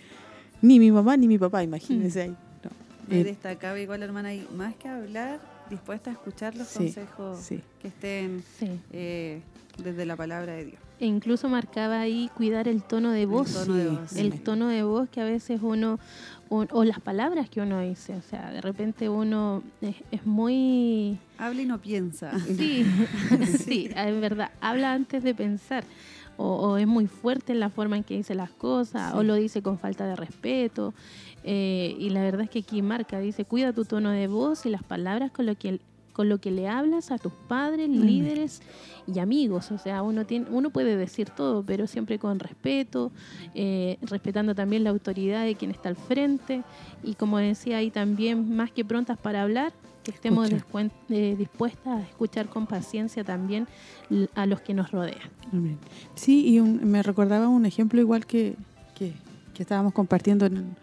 ni 0.62 0.78
mi 0.78 0.90
mamá 0.90 1.16
ni 1.16 1.26
mi 1.28 1.38
papá, 1.38 1.62
imagínense 1.62 2.22
ahí. 2.22 2.30
no. 3.08 3.14
Eh, 3.16 3.22
destacaba 3.24 3.78
igual, 3.80 4.02
hermana, 4.02 4.34
y 4.34 4.46
más 4.56 4.74
que 4.74 4.88
hablar, 4.88 5.40
dispuesta 5.70 6.10
a 6.10 6.12
escuchar 6.14 6.54
los 6.56 6.66
Sí, 6.68 6.78
consejos 6.78 7.38
sí. 7.40 7.60
que 7.80 7.88
estén 7.88 8.42
Sí. 8.58 8.68
eh, 8.92 9.40
desde 9.82 10.04
la 10.06 10.16
palabra 10.16 10.52
de 10.54 10.64
Dios. 10.66 10.80
E 10.98 11.04
incluso 11.06 11.48
marcaba 11.50 12.00
ahí 12.00 12.30
cuidar 12.34 12.68
el 12.68 12.82
tono 12.82 13.10
de 13.10 13.26
voz. 13.26 13.52
tono 13.52 13.74
de 13.74 13.84
Sí, 13.84 13.96
voz. 13.96 14.12
el 14.16 14.40
tono 14.42 14.68
de 14.68 14.82
voz 14.82 15.08
que 15.10 15.20
a 15.20 15.24
veces 15.24 15.60
uno, 15.62 15.98
un- 16.48 16.68
o 16.72 16.84
las 16.84 17.00
palabras 17.00 17.50
que 17.50 17.60
uno 17.60 17.80
dice, 17.82 18.14
o 18.14 18.22
sea, 18.22 18.50
de 18.50 18.62
repente 18.62 19.08
uno 19.10 19.62
es, 19.82 19.96
es 20.10 20.24
muy... 20.24 21.18
Habla 21.36 21.60
y 21.62 21.66
no 21.66 21.78
piensa. 21.80 22.32
Sí, 22.40 22.86
sí, 23.58 23.90
es 23.94 24.20
verdad, 24.20 24.50
habla 24.62 24.94
antes 24.94 25.22
de 25.22 25.34
pensar, 25.34 25.84
o, 26.38 26.46
o 26.54 26.76
es 26.78 26.86
muy 26.86 27.06
fuerte 27.08 27.52
en 27.52 27.60
la 27.60 27.68
forma 27.68 27.98
en 27.98 28.02
que 28.04 28.16
dice 28.16 28.34
las 28.34 28.50
cosas, 28.50 29.12
o 29.14 29.22
lo 29.22 29.34
dice 29.34 29.60
con 29.60 29.78
falta 29.78 30.06
de 30.06 30.16
respeto, 30.16 30.94
eh, 31.44 31.94
y 31.98 32.08
la 32.08 32.22
verdad 32.22 32.42
es 32.42 32.50
que 32.50 32.60
aquí 32.60 32.80
marca, 32.80 33.18
dice, 33.18 33.44
cuida 33.44 33.74
tu 33.74 33.84
tono 33.84 34.10
de 34.10 34.28
voz 34.28 34.64
y 34.64 34.70
las 34.70 34.82
palabras 34.82 35.30
con 35.30 35.44
lo 35.44 35.54
que 35.56 35.78
con 36.16 36.30
lo 36.30 36.38
que 36.38 36.50
le 36.50 36.66
hablas 36.66 37.10
a 37.10 37.18
tus 37.18 37.32
padres, 37.46 37.88
Amén. 37.90 38.06
líderes 38.06 38.62
y 39.06 39.18
amigos. 39.18 39.70
O 39.70 39.76
sea, 39.76 40.00
uno 40.02 40.24
tiene, 40.24 40.46
uno 40.50 40.70
puede 40.70 40.96
decir 40.96 41.28
todo, 41.28 41.62
pero 41.62 41.86
siempre 41.86 42.18
con 42.18 42.38
respeto, 42.38 43.12
eh, 43.54 43.98
respetando 44.00 44.54
también 44.54 44.82
la 44.82 44.88
autoridad 44.90 45.44
de 45.44 45.56
quien 45.56 45.70
está 45.72 45.90
al 45.90 45.96
frente. 45.96 46.62
Y 47.04 47.16
como 47.16 47.36
decía 47.36 47.76
ahí 47.76 47.90
también, 47.90 48.56
más 48.56 48.70
que 48.70 48.82
prontas 48.82 49.18
para 49.18 49.42
hablar, 49.42 49.74
que 50.04 50.10
estemos 50.10 50.48
eh, 51.10 51.34
dispuestas 51.36 51.86
a 51.98 52.00
escuchar 52.00 52.46
con 52.48 52.66
paciencia 52.66 53.22
también 53.22 53.66
a 54.34 54.46
los 54.46 54.62
que 54.62 54.72
nos 54.72 54.90
rodean. 54.92 55.28
Amén. 55.52 55.76
Sí, 56.14 56.46
y 56.48 56.60
un- 56.60 56.82
me 56.90 57.02
recordaba 57.02 57.48
un 57.48 57.66
ejemplo 57.66 58.00
igual 58.00 58.24
que, 58.24 58.54
que, 58.94 59.12
que 59.52 59.62
estábamos 59.62 59.92
compartiendo 59.92 60.46
en- 60.46 60.76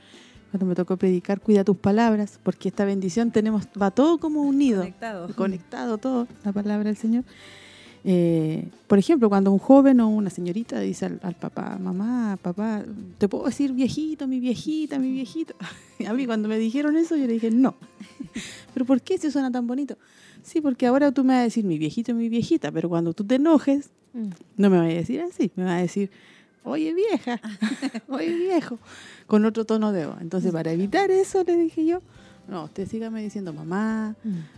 cuando 0.54 0.68
me 0.68 0.76
tocó 0.76 0.98
predicar, 0.98 1.42
cuida 1.42 1.64
tus 1.64 1.78
palabras, 1.78 2.40
porque 2.44 2.68
esta 2.70 2.86
bendición 2.86 3.32
tenemos, 3.32 3.64
va 3.82 3.90
todo 3.90 4.20
como 4.20 4.44
unido, 4.44 4.82
Conectado. 4.82 5.28
conectado 5.36 5.98
todo, 5.98 6.28
la 6.46 6.52
palabra 6.54 6.84
del 6.90 6.96
Señor. 6.96 7.24
Eh, 8.06 8.68
por 8.86 9.00
ejemplo, 9.00 9.30
cuando 9.30 9.52
un 9.52 9.58
joven 9.58 10.00
o 10.02 10.10
una 10.10 10.30
señorita 10.30 10.80
dice 10.80 11.08
al, 11.08 11.20
al 11.24 11.34
papá, 11.34 11.80
mamá, 11.82 12.38
papá, 12.40 12.84
¿te 13.18 13.28
puedo 13.28 13.46
decir 13.46 13.72
viejito, 13.74 14.28
mi 14.28 14.40
viejita, 14.40 15.00
mi 15.00 15.12
viejito? 15.12 15.56
A 16.08 16.14
mí 16.14 16.28
cuando 16.28 16.48
me 16.48 16.60
dijeron 16.60 16.98
eso 16.98 17.16
yo 17.16 17.26
le 17.26 17.34
dije, 17.34 17.50
no. 17.50 17.74
¿Pero 18.76 18.86
por 18.86 19.02
qué 19.02 19.18
si 19.18 19.32
suena 19.32 19.50
tan 19.52 19.66
bonito? 19.66 19.98
Sí, 20.44 20.62
porque 20.62 20.86
ahora 20.86 21.12
tú 21.12 21.24
me 21.24 21.34
vas 21.34 21.40
a 21.40 21.44
decir 21.46 21.66
mi 21.66 21.80
viejito, 21.80 22.14
mi 22.14 22.30
viejita, 22.30 22.72
pero 22.72 22.90
cuando 22.90 23.14
tú 23.14 23.24
te 23.24 23.36
enojes, 23.36 23.90
Mm. 24.16 24.30
no 24.58 24.70
me 24.70 24.78
vas 24.78 24.86
a 24.92 24.94
decir 24.94 25.22
así, 25.22 25.52
me 25.56 25.64
vas 25.64 25.74
a 25.74 25.78
decir, 25.82 26.12
oye 26.64 26.94
vieja, 26.94 27.40
oye 28.10 28.34
viejo, 28.36 28.80
con 29.28 29.46
otro 29.46 29.66
tono 29.66 29.92
de 29.92 30.06
voz. 30.06 30.18
Entonces, 30.22 30.52
para 30.52 30.72
evitar 30.72 31.12
eso, 31.12 31.44
le 31.44 31.58
dije 31.58 31.86
yo, 31.86 32.02
no, 32.48 32.66
usted 32.66 32.88
sígame 32.88 33.22
diciendo 33.24 33.54
mamá, 33.54 34.16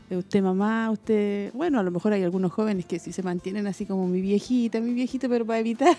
eh, 0.10 0.18
usted 0.18 0.42
mamá, 0.42 0.90
usted... 0.92 1.52
Bueno, 1.54 1.80
a 1.80 1.84
lo 1.84 1.92
mejor 1.92 2.14
hay 2.14 2.24
algunos 2.24 2.52
jóvenes 2.52 2.86
que 2.86 2.98
sí 3.00 3.12
se 3.12 3.22
mantienen 3.22 3.68
así 3.68 3.86
como 3.86 4.08
mi 4.08 4.22
viejita, 4.22 4.80
mi 4.82 4.94
viejito, 4.94 5.30
pero 5.30 5.46
para 5.46 5.60
evitar 5.60 5.96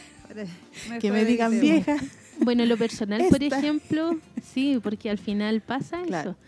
que 1.01 1.11
me 1.13 1.25
digan 1.25 1.61
vieja. 1.61 1.97
Bueno, 2.39 2.65
en 2.65 2.69
lo 2.69 2.77
personal, 2.77 3.23
por 3.31 3.43
ejemplo, 3.43 4.19
sí, 4.43 4.79
porque 4.83 5.09
al 5.09 5.17
final 5.17 5.63
pasa 5.63 6.03
Claro. 6.03 6.33
eso. 6.33 6.39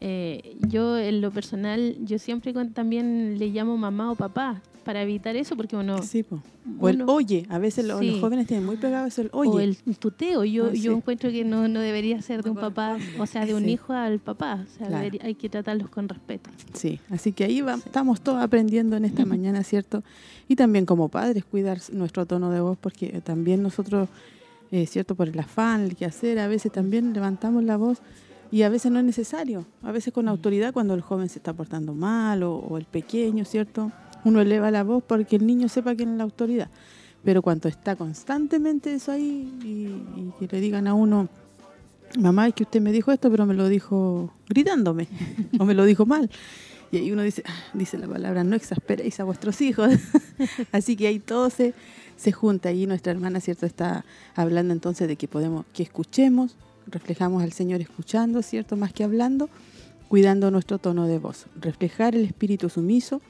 Eh, 0.00 0.56
yo 0.68 0.96
en 0.96 1.20
lo 1.20 1.32
personal, 1.32 1.96
yo 2.04 2.20
siempre 2.20 2.54
con- 2.54 2.72
también 2.72 3.36
le 3.40 3.48
llamo 3.48 3.76
mamá 3.76 4.12
o 4.12 4.14
papá 4.14 4.62
para 4.84 5.02
evitar 5.02 5.34
eso, 5.36 5.56
porque 5.56 5.74
uno... 5.76 6.02
Sí, 6.02 6.22
po. 6.22 6.40
O 6.78 6.88
el 6.88 7.02
uno- 7.02 7.12
oye, 7.12 7.46
a 7.48 7.58
veces 7.58 7.84
lo- 7.84 7.98
Sí. 7.98 8.10
los 8.12 8.20
jóvenes 8.20 8.46
tienen 8.46 8.64
muy 8.64 8.76
pegado 8.76 9.06
eso, 9.06 9.22
el 9.22 9.30
oye. 9.32 9.50
O 9.50 9.60
el 9.60 9.76
tuteo, 9.98 10.44
yo, 10.44 10.66
Ah, 10.66 10.72
yo 10.74 10.92
encuentro 10.92 11.30
que 11.30 11.44
no, 11.44 11.66
no 11.68 11.80
debería 11.80 12.20
ser 12.22 12.42
de 12.42 12.50
un 12.50 12.56
papá, 12.56 12.96
o 13.18 13.26
sea, 13.26 13.44
de 13.46 13.54
un 13.54 13.64
Sí. 13.64 13.70
hijo 13.72 13.92
al 13.92 14.18
papá, 14.20 14.64
o 14.64 14.78
sea, 14.78 14.86
Claro. 14.86 14.96
debería- 15.04 15.20
hay 15.24 15.34
que 15.34 15.48
tratarlos 15.48 15.88
con 15.88 16.08
respeto. 16.08 16.50
Sí, 16.74 17.00
así 17.10 17.32
que 17.32 17.44
ahí 17.44 17.60
va- 17.60 17.74
estamos 17.74 18.20
todos 18.20 18.42
aprendiendo 18.42 18.96
en 18.96 19.04
esta 19.04 19.24
mañana, 19.24 19.62
¿cierto? 19.64 20.02
Y 20.48 20.56
también 20.56 20.86
como 20.86 21.08
padres 21.08 21.44
cuidar 21.44 21.78
nuestro 21.92 22.26
tono 22.26 22.50
de 22.50 22.60
voz, 22.60 22.78
porque 22.78 23.20
también 23.22 23.62
nosotros, 23.62 24.08
eh, 24.70 24.86
¿cierto? 24.86 25.14
Por 25.14 25.28
el 25.28 25.38
afán, 25.38 25.80
el 25.82 25.96
quehacer, 25.96 26.38
a 26.38 26.48
veces 26.48 26.70
también 26.72 27.12
levantamos 27.12 27.64
la 27.64 27.76
voz 27.76 27.98
y 28.50 28.62
a 28.62 28.68
veces 28.68 28.92
no 28.92 28.98
es 29.00 29.04
necesario, 29.04 29.66
a 29.82 29.90
veces 29.90 30.12
con 30.12 30.28
autoridad 30.28 30.72
cuando 30.72 30.94
el 30.94 31.00
joven 31.00 31.28
se 31.28 31.38
está 31.38 31.52
portando 31.52 31.92
mal 31.94 32.42
o, 32.44 32.56
o 32.56 32.78
el 32.78 32.84
pequeño, 32.84 33.44
¿cierto? 33.44 33.90
Uno 34.24 34.40
eleva 34.40 34.70
la 34.70 34.82
voz 34.84 35.02
porque 35.06 35.36
el 35.36 35.46
niño 35.46 35.68
sepa 35.68 35.94
quién 35.94 36.12
es 36.12 36.16
la 36.18 36.24
autoridad. 36.24 36.70
Pero 37.24 37.42
cuando 37.42 37.68
está 37.68 37.96
constantemente 37.96 38.94
eso 38.94 39.12
ahí 39.12 39.52
y, 39.62 40.32
que 40.38 40.54
le 40.54 40.60
digan 40.60 40.86
a 40.86 40.94
uno, 40.94 41.28
mamá, 42.18 42.48
es 42.48 42.54
que 42.54 42.64
usted 42.64 42.80
me 42.80 42.92
dijo 42.92 43.12
esto, 43.12 43.30
pero 43.30 43.46
me 43.46 43.54
lo 43.54 43.68
dijo 43.68 44.32
gritándome 44.48 45.08
o 45.58 45.64
me 45.64 45.74
lo 45.74 45.84
dijo 45.84 46.04
mal. 46.04 46.30
Y 46.92 46.98
ahí 46.98 47.10
uno 47.10 47.22
dice, 47.22 47.42
ah, 47.46 47.54
dice 47.72 47.98
la 47.98 48.06
palabra, 48.06 48.44
no 48.44 48.54
exasperéis 48.54 49.18
a 49.18 49.24
vuestros 49.24 49.60
hijos. 49.62 49.90
Así 50.72 50.96
que 50.96 51.08
ahí 51.08 51.18
todo 51.18 51.50
se, 51.50 51.74
se 52.16 52.30
junta. 52.30 52.72
Y 52.72 52.86
nuestra 52.86 53.10
hermana, 53.12 53.40
¿cierto? 53.40 53.66
Está 53.66 54.04
hablando 54.36 54.72
entonces 54.72 55.08
de 55.08 55.16
que 55.16 55.26
podemos, 55.26 55.64
que 55.72 55.82
escuchemos, 55.82 56.56
reflejamos 56.86 57.42
al 57.42 57.52
Señor 57.52 57.80
escuchando, 57.80 58.42
¿cierto? 58.42 58.76
Más 58.76 58.92
que 58.92 59.02
hablando, 59.02 59.48
cuidando 60.08 60.50
nuestro 60.50 60.78
tono 60.78 61.06
de 61.06 61.18
voz. 61.18 61.46
Reflejar 61.60 62.14
el 62.14 62.24
espíritu 62.24 62.68
sumiso, 62.68 63.20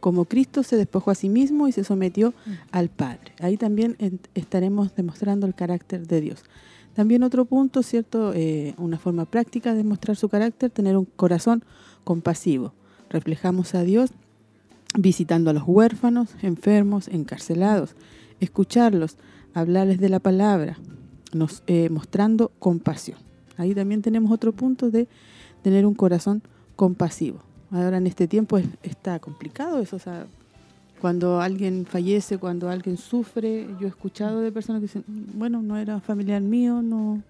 como 0.00 0.24
Cristo 0.24 0.62
se 0.62 0.76
despojó 0.76 1.10
a 1.10 1.14
sí 1.14 1.28
mismo 1.28 1.68
y 1.68 1.72
se 1.72 1.84
sometió 1.84 2.34
al 2.72 2.88
Padre. 2.88 3.32
Ahí 3.38 3.56
también 3.56 3.96
estaremos 4.34 4.94
demostrando 4.94 5.46
el 5.46 5.54
carácter 5.54 6.06
de 6.06 6.20
Dios. 6.20 6.42
También 6.94 7.22
otro 7.22 7.44
punto, 7.44 7.82
¿cierto? 7.82 8.32
Eh, 8.34 8.74
una 8.78 8.98
forma 8.98 9.24
práctica 9.24 9.74
de 9.74 9.84
mostrar 9.84 10.16
su 10.16 10.28
carácter, 10.28 10.70
tener 10.70 10.96
un 10.96 11.04
corazón 11.04 11.62
compasivo. 12.04 12.72
Reflejamos 13.10 13.74
a 13.74 13.82
Dios 13.82 14.10
visitando 14.98 15.50
a 15.50 15.52
los 15.52 15.62
huérfanos, 15.66 16.30
enfermos, 16.42 17.08
encarcelados, 17.08 17.94
escucharlos, 18.40 19.16
hablarles 19.54 20.00
de 20.00 20.08
la 20.08 20.18
palabra, 20.18 20.78
nos, 21.32 21.62
eh, 21.66 21.88
mostrando 21.90 22.50
compasión. 22.58 23.18
Ahí 23.56 23.74
también 23.74 24.02
tenemos 24.02 24.32
otro 24.32 24.52
punto 24.52 24.90
de 24.90 25.06
tener 25.62 25.86
un 25.86 25.94
corazón 25.94 26.42
compasivo. 26.76 27.42
Ahora 27.72 27.98
en 27.98 28.06
este 28.06 28.26
tiempo 28.26 28.58
es- 28.58 28.66
está 28.82 29.18
complicado 29.18 29.78
eso, 29.80 29.96
o 29.96 29.98
sea, 30.00 30.26
cuando 31.00 31.40
alguien 31.40 31.86
fallece, 31.86 32.38
cuando 32.38 32.68
alguien 32.68 32.96
sufre, 32.96 33.66
yo 33.78 33.86
he 33.86 33.90
escuchado 33.90 34.40
de 34.40 34.52
personas 34.52 34.80
que 34.80 34.86
dicen, 34.86 35.04
bueno, 35.34 35.62
no 35.62 35.76
era 35.76 36.00
familiar 36.00 36.42
mío, 36.42 36.82
no, 36.82 37.22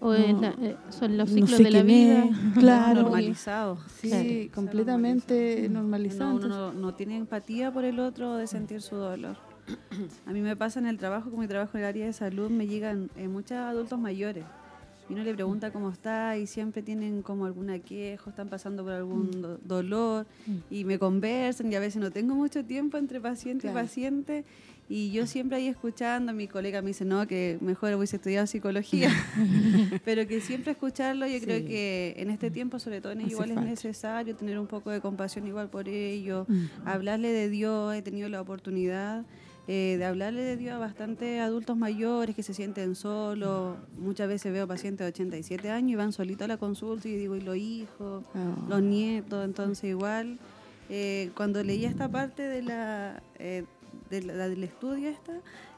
O 0.00 0.10
No, 0.12 0.14
en 0.14 0.40
la- 0.40 0.54
eh, 0.62 0.76
son 0.90 1.16
los 1.16 1.28
no 1.28 1.34
ciclos 1.34 1.56
sé 1.56 1.64
de 1.64 1.70
la 1.72 1.82
vida. 1.82 2.24
es. 2.24 2.30
Claro. 2.54 3.02
normalizado. 3.02 3.78
sí, 4.00 4.08
Claro. 4.08 4.54
completamente 4.54 5.68
normalizado. 5.68 6.36
uno 6.36 6.46
no, 6.48 6.72
no 6.72 6.94
tiene 6.94 7.16
empatía 7.16 7.72
por 7.72 7.84
el 7.84 7.98
otro 7.98 8.36
de 8.36 8.46
sentir 8.46 8.80
su 8.80 8.94
dolor. 8.94 9.36
A 10.24 10.32
mí 10.32 10.40
me 10.40 10.54
pasa 10.54 10.78
en 10.78 10.86
el 10.86 10.98
trabajo, 10.98 11.30
como 11.30 11.42
mi 11.42 11.48
trabajo 11.48 11.72
en 11.76 11.80
el 11.82 11.88
área 11.88 12.06
de 12.06 12.12
salud, 12.12 12.48
me 12.48 12.68
llegan 12.68 13.10
eh, 13.16 13.26
muchos 13.26 13.56
adultos 13.58 13.98
mayores 13.98 14.44
y 15.08 15.14
uno 15.14 15.22
le 15.24 15.34
pregunta 15.34 15.70
cómo 15.72 15.90
está 15.90 16.36
y 16.36 16.46
siempre 16.46 16.82
tienen 16.82 17.22
como 17.22 17.46
alguna 17.46 17.78
queja, 17.78 18.28
están 18.30 18.48
pasando 18.48 18.82
por 18.84 18.92
algún 18.92 19.28
Mm. 19.28 19.40
do- 19.40 19.58
dolor 19.64 20.26
y 20.70 20.84
me 20.84 20.98
conversan 20.98 21.72
y 21.72 21.74
a 21.76 21.80
veces 21.80 22.00
no 22.00 22.10
tengo 22.10 22.34
mucho 22.34 22.64
tiempo 22.64 22.96
entre 22.98 23.20
paciente 23.20 23.62
Claro. 23.62 23.78
y 23.78 23.82
paciente 23.82 24.44
y 24.90 25.10
yo 25.12 25.26
siempre 25.26 25.58
ahí 25.58 25.68
escuchando, 25.68 26.32
mi 26.32 26.46
colega 26.48 26.80
me 26.80 26.88
dice, 26.88 27.04
no, 27.04 27.26
que 27.26 27.58
mejor 27.60 27.92
hubiese 27.94 28.16
estudiado 28.16 28.46
psicología, 28.46 29.10
pero 30.04 30.26
que 30.26 30.40
siempre 30.40 30.72
escucharlo, 30.72 31.26
yo 31.26 31.38
creo 31.40 31.66
que 31.66 32.14
en 32.16 32.30
este 32.30 32.50
tiempo, 32.50 32.78
sobre 32.78 33.00
todo 33.02 33.12
en 33.12 33.20
ellos, 33.20 33.32
igual 33.32 33.48
falta. 33.50 33.62
es 33.64 33.68
necesario 33.84 34.34
tener 34.34 34.58
un 34.58 34.66
poco 34.66 34.90
de 34.90 35.00
compasión 35.00 35.46
igual 35.46 35.68
por 35.68 35.88
ellos, 35.88 36.48
Mm. 36.48 36.64
hablarle 36.86 37.32
de 37.32 37.48
Dios, 37.50 37.94
he 37.94 38.00
tenido 38.02 38.28
la 38.30 38.40
oportunidad 38.40 39.24
eh, 39.70 39.96
de 39.98 40.04
hablarle 40.06 40.40
de 40.42 40.56
Dios 40.56 40.74
a 40.74 40.78
bastantes 40.78 41.40
adultos 41.40 41.76
mayores 41.76 42.34
que 42.34 42.42
se 42.42 42.54
sienten 42.54 42.94
solos, 42.94 43.76
muchas 43.98 44.26
veces 44.26 44.50
veo 44.52 44.66
pacientes 44.66 45.04
de 45.04 45.08
87 45.10 45.70
años 45.70 45.90
y 45.92 45.94
van 45.94 46.12
solitos 46.12 46.46
a 46.46 46.48
la 46.48 46.56
consulta 46.56 47.06
y 47.08 47.16
digo, 47.16 47.36
¿y 47.36 47.42
los 47.42 47.56
hijos? 47.56 48.24
Ah. 48.34 48.54
los 48.68 48.82
nietos, 48.82 49.44
entonces 49.44 49.84
igual 49.90 50.38
eh, 50.90 51.30
cuando 51.36 51.62
leí 51.62 51.84
esta 51.84 52.08
parte 52.08 52.42
de 52.44 52.62
la, 52.62 53.22
eh, 53.38 53.64
de 54.08 54.22
la- 54.22 54.48
del 54.48 54.64
estudio 54.64 55.10
esta, 55.10 55.34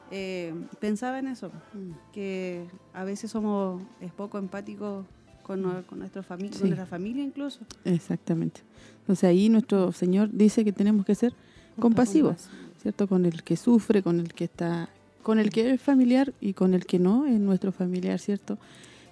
eh, 0.09 0.53
pensaba 0.79 1.19
en 1.19 1.27
eso, 1.27 1.49
Mm. 1.73 1.91
que 2.13 2.65
a 2.93 3.03
veces 3.03 3.29
somos 3.29 3.81
es 3.99 4.11
poco 4.13 4.37
empáticos 4.37 5.05
con, 5.43 5.83
con 5.83 5.99
nuestra 5.99 6.23
familia, 6.23 6.53
Sí. 6.53 6.59
con 6.59 6.69
nuestra 6.69 6.85
familia 6.85 7.23
incluso. 7.25 7.59
Exactamente. 7.83 8.61
Entonces 9.01 9.25
ahí 9.25 9.49
nuestro 9.49 9.91
Señor 9.91 10.29
dice 10.31 10.63
que 10.63 10.71
tenemos 10.71 11.05
que 11.05 11.13
ser 11.15 11.33
compasivos, 11.77 12.47
¿cierto? 12.81 13.07
Con 13.07 13.25
el 13.25 13.43
que 13.43 13.55
sufre, 13.57 14.01
con 14.01 14.19
el 14.19 14.33
que 14.33 14.45
está, 14.45 14.89
con 15.23 15.39
el 15.39 15.49
que 15.49 15.71
es 15.71 15.81
familiar 15.81 16.33
y 16.41 16.53
con 16.53 16.73
el 16.73 16.85
que 16.85 16.99
no 16.99 17.25
es 17.25 17.39
nuestro 17.39 17.71
familiar, 17.71 18.19
¿cierto? 18.19 18.57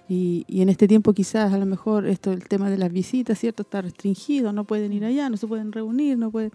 Y, 0.08 0.44
y 0.48 0.60
en 0.62 0.68
este 0.68 0.88
tiempo 0.88 1.12
quizás 1.12 1.52
a 1.52 1.58
lo 1.58 1.66
mejor 1.66 2.06
esto 2.06 2.32
el 2.32 2.42
tema 2.48 2.68
de 2.68 2.76
las 2.78 2.92
visitas, 2.92 3.38
¿cierto? 3.38 3.62
Está 3.62 3.80
restringido, 3.80 4.52
no 4.52 4.64
pueden 4.64 4.92
ir 4.92 5.04
allá, 5.04 5.28
no 5.28 5.36
se 5.36 5.46
pueden 5.46 5.70
reunir, 5.72 6.18
no 6.18 6.30
pueden... 6.30 6.50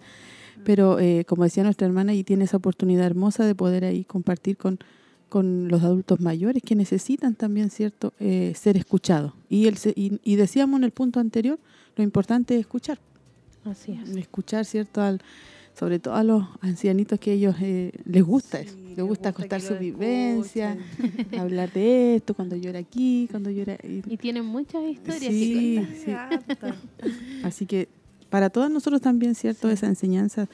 Pero 0.64 0.98
eh, 0.98 1.24
como 1.26 1.44
decía 1.44 1.62
nuestra 1.62 1.86
hermana, 1.86 2.12
y 2.12 2.22
tiene 2.24 2.44
esa 2.44 2.58
oportunidad 2.58 3.06
hermosa 3.06 3.46
de 3.46 3.54
poder 3.54 3.84
ahí 3.84 4.04
compartir 4.04 4.56
con, 4.58 4.78
con 5.30 5.68
los 5.68 5.82
adultos 5.82 6.20
mayores 6.20 6.62
que 6.62 6.74
necesitan 6.74 7.34
también, 7.34 7.70
¿cierto?, 7.70 8.12
eh, 8.20 8.52
ser 8.56 8.76
escuchados. 8.76 9.32
Y, 9.48 9.68
el, 9.68 9.76
se- 9.78 9.94
y, 9.96 10.20
y 10.22 10.36
decíamos 10.36 10.78
en 10.78 10.84
el 10.84 10.90
punto 10.92 11.20
anterior, 11.20 11.58
lo 11.96 12.04
importante 12.04 12.54
es 12.54 12.60
escuchar. 12.60 12.98
Así 13.64 13.92
es. 13.92 14.16
Escuchar, 14.16 14.64
¿cierto?, 14.66 15.00
al, 15.00 15.20
sobre 15.78 15.98
todo 15.98 16.14
a 16.14 16.22
los 16.24 16.42
ancianitos 16.60 17.18
que 17.20 17.32
ellos 17.32 17.54
eh, 17.60 17.92
les 18.04 18.22
gusta 18.22 18.60
eso, 18.60 18.74
Sí, 18.74 18.82
les 18.88 18.96
les 18.96 19.06
gusta 19.06 19.32
contar 19.32 19.60
su 19.60 19.74
escuchen. 19.74 19.92
vivencia, 19.92 20.78
hablar 21.38 21.70
de 21.72 22.16
esto, 22.16 22.32
cuando 22.34 22.56
yo 22.56 22.70
era 22.70 22.78
aquí, 22.78 23.28
cuando 23.30 23.50
yo 23.50 23.62
era... 23.62 23.74
y- 23.84 24.02
Y 24.08 24.16
tienen 24.16 24.44
muchas 24.46 24.82
historias 24.84 25.34
Sí. 25.34 25.52
que 25.52 26.14
contar. 26.14 26.74
sí. 27.02 27.10
Así 27.42 27.66
que 27.66 27.88
para 28.30 28.50
todos 28.50 28.70
nosotros 28.70 29.00
también, 29.00 29.34
¿cierto? 29.34 29.68
Esa 29.70 29.86
enseñanza, 29.86 30.48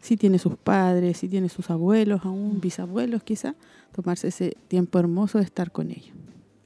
si 0.00 0.16
tiene 0.16 0.38
sus 0.38 0.56
padres, 0.56 1.18
si 1.18 1.28
tiene 1.28 1.48
sus 1.48 1.70
abuelos, 1.70 2.20
aún 2.24 2.60
bisabuelos 2.60 3.22
quizá, 3.22 3.54
tomarse 3.92 4.28
ese 4.28 4.56
tiempo 4.68 4.98
hermoso 4.98 5.38
de 5.38 5.44
estar 5.44 5.70
con 5.70 5.90
ellos, 5.90 6.10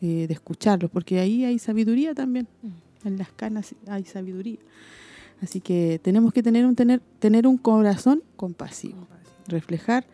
eh, 0.00 0.26
de 0.26 0.32
escucharlos, 0.34 0.90
porque 0.90 1.20
ahí 1.20 1.44
hay 1.44 1.58
sabiduría 1.58 2.14
también, 2.14 2.48
en 3.04 3.18
las 3.18 3.30
canas 3.32 3.74
hay 3.86 4.04
sabiduría. 4.04 4.58
Así 5.42 5.60
que 5.60 6.00
tenemos 6.02 6.32
que 6.32 6.42
tener 6.42 6.66
un, 6.66 6.74
tener, 6.74 7.00
tener 7.18 7.46
un 7.46 7.58
corazón 7.58 8.22
compasivo, 8.36 9.06
reflejar 9.46 10.04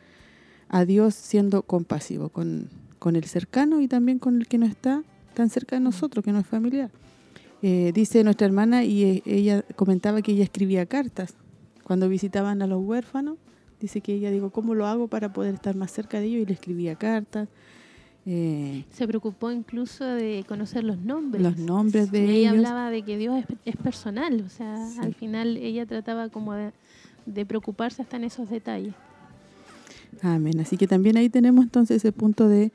a 0.69 0.85
Dios 0.85 1.15
siendo 1.15 1.63
compasivo 1.63 2.29
con, 2.29 2.69
con 2.99 3.17
el 3.17 3.25
cercano 3.25 3.81
y 3.81 3.89
también 3.89 4.19
con 4.19 4.41
el 4.41 4.49
que 4.49 4.59
no 4.59 4.67
está 4.67 5.03
tan 5.35 5.51
cerca 5.51 5.77
de 5.77 5.81
nosotros, 5.81 6.25
que 6.25 6.33
no 6.33 6.41
es 6.41 6.47
familiar. 6.47 6.91
Eh, 7.63 7.93
dice 7.95 8.23
nuestra 8.25 8.47
hermana 8.47 8.85
y 8.85 9.05
eh, 9.05 9.23
ella 9.25 9.63
comentaba 9.77 10.21
que 10.21 10.33
ella 10.33 10.45
escribía 10.45 10.85
cartas 10.85 11.35
cuando 11.83 12.09
visitaban 12.09 12.61
a 12.61 12.67
los 12.67 12.85
huérfanos. 12.85 13.39
Dice 13.81 14.01
que 14.01 14.15
ella 14.15 14.31
digo, 14.31 14.51
¿cómo 14.51 14.75
lo 14.75 14.87
hago 14.87 15.09
para 15.09 15.33
poder 15.33 15.55
estar 15.55 15.75
más 15.75 15.91
cerca 15.91 16.21
de 16.21 16.27
ellos? 16.27 16.43
Y 16.43 16.47
le 16.47 16.53
escribía 16.53 16.97
cartas, 16.97 17.49
eh, 18.27 18.85
Se 18.91 19.07
preocupó 19.07 19.51
incluso 19.51 20.05
de 20.05 20.45
conocer 20.49 20.83
los 20.85 20.99
nombres. 20.99 21.43
los 21.43 21.57
nombres 21.59 22.11
de 22.11 22.25
ella 22.25 22.51
ellos. 22.51 22.53
hablaba 22.67 22.91
de 22.91 23.03
que 23.03 23.19
Dios 23.19 23.37
es, 23.39 23.57
es 23.65 23.77
personal, 23.77 24.43
o 24.47 24.49
sea, 24.49 24.87
Sí. 24.89 24.99
al 25.03 25.15
final 25.15 25.57
ella 25.57 25.85
trataba 25.87 26.29
como 26.31 26.55
de, 26.55 26.73
de 27.27 27.45
preocuparse 27.47 28.03
hasta 28.03 28.17
en 28.17 28.25
esos 28.25 28.49
detalles. 28.51 28.95
Amén. 30.23 30.59
Así 30.61 30.77
que 30.77 30.87
también 30.87 31.17
ahí 31.17 31.29
tenemos 31.29 31.65
entonces 31.65 31.97
ese 31.99 32.13
punto 32.13 32.49
de 32.49 32.73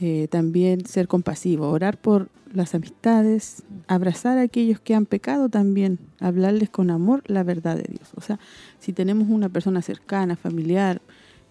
eh, 0.00 0.26
también 0.28 0.84
ser 0.86 1.06
compasivo, 1.08 1.68
orar 1.70 1.96
por 1.96 2.28
las 2.52 2.74
amistades, 2.74 3.62
abrazar 3.88 4.38
a 4.38 4.42
aquellos 4.42 4.80
que 4.80 4.94
han 4.94 5.06
pecado 5.06 5.48
también, 5.48 5.98
hablarles 6.20 6.68
con 6.70 6.90
amor 6.90 7.22
la 7.26 7.42
verdad 7.42 7.76
de 7.76 7.84
Dios. 7.88 8.10
O 8.16 8.20
sea, 8.20 8.38
si 8.80 8.92
tenemos 8.92 9.28
una 9.28 9.48
persona 9.48 9.82
cercana, 9.82 10.36
familiar, 10.36 11.00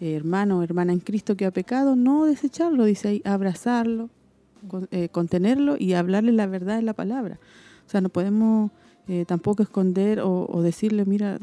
eh, 0.04 0.16
hermano 0.16 0.60
o 0.60 0.64
hermana 0.64 0.92
en 0.94 1.00
Cristo 1.00 1.36
que 1.38 1.46
ha 1.46 1.52
pecado, 1.52 1.96
no 1.96 2.26
desecharlo, 2.26 2.84
dice 2.86 3.08
ahí, 3.10 3.22
abrazarlo, 3.26 4.10
con- 4.68 4.88
eh, 4.92 5.08
contenerlo 5.10 5.76
y 5.80 5.94
hablarle 5.94 6.32
la 6.32 6.48
verdad 6.48 6.78
en 6.80 6.86
la 6.86 6.94
palabra. 6.94 7.40
O 7.88 7.90
sea, 7.90 8.02
no 8.02 8.10
podemos 8.10 8.72
eh, 9.08 9.26
tampoco 9.26 9.64
esconder 9.64 10.20
o, 10.20 10.46
o 10.50 10.62
decirle, 10.62 11.06
mira, 11.06 11.40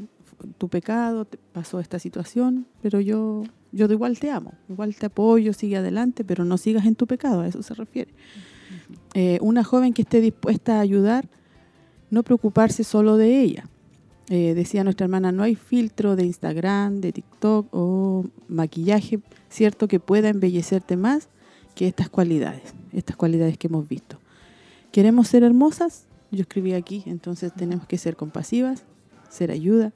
tu 0.59 0.69
pecado, 0.69 1.25
te 1.27 1.39
pasó 1.53 1.81
esta 1.81 1.99
situación, 1.99 2.67
pero 2.83 3.01
yo, 3.01 3.43
yo 3.73 3.89
de 3.89 3.95
igual 3.95 4.19
te 4.19 4.31
amo, 4.31 4.53
igual 4.71 4.95
te 4.95 5.07
apoyo, 5.07 5.53
sigue 5.53 5.77
adelante, 5.77 6.25
pero 6.25 6.45
no 6.45 6.57
sigas 6.57 6.87
en 6.87 6.95
tu 6.95 7.07
pecado, 7.07 7.41
a 7.43 7.47
eso 7.47 7.63
se 7.63 7.75
refiere. 7.75 8.11
Eh, 9.15 9.39
una 9.43 9.65
joven 9.65 9.93
que 9.93 10.03
esté 10.03 10.21
dispuesta 10.21 10.77
a 10.79 10.81
ayudar, 10.81 11.29
no 12.11 12.23
preocuparse 12.23 12.85
solo 12.85 13.17
de 13.17 13.41
ella. 13.43 13.69
Eh, 14.33 14.55
decía 14.55 14.85
nuestra 14.85 15.07
hermana, 15.07 15.33
no 15.33 15.43
hay 15.43 15.57
filtro 15.57 16.15
de 16.15 16.25
Instagram, 16.25 17.01
de 17.01 17.11
TikTok 17.11 17.67
o 17.73 18.25
maquillaje, 18.47 19.19
cierto, 19.49 19.89
que 19.89 19.99
pueda 19.99 20.29
embellecerte 20.29 20.97
más 20.97 21.29
que 21.75 21.89
estas 21.89 22.09
cualidades, 22.09 22.73
estas 22.93 23.17
cualidades 23.17 23.59
que 23.59 23.67
hemos 23.67 23.89
visto. 23.89 24.21
¿Queremos 24.93 25.27
ser 25.27 25.43
hermosas? 25.43 26.05
Yo 26.31 26.43
escribí 26.43 26.75
aquí, 26.75 27.03
entonces 27.07 27.53
tenemos 27.53 27.89
que 27.89 27.99
ser 27.99 28.15
compasivas, 28.15 28.85
ser 29.29 29.51
ayuda, 29.51 29.93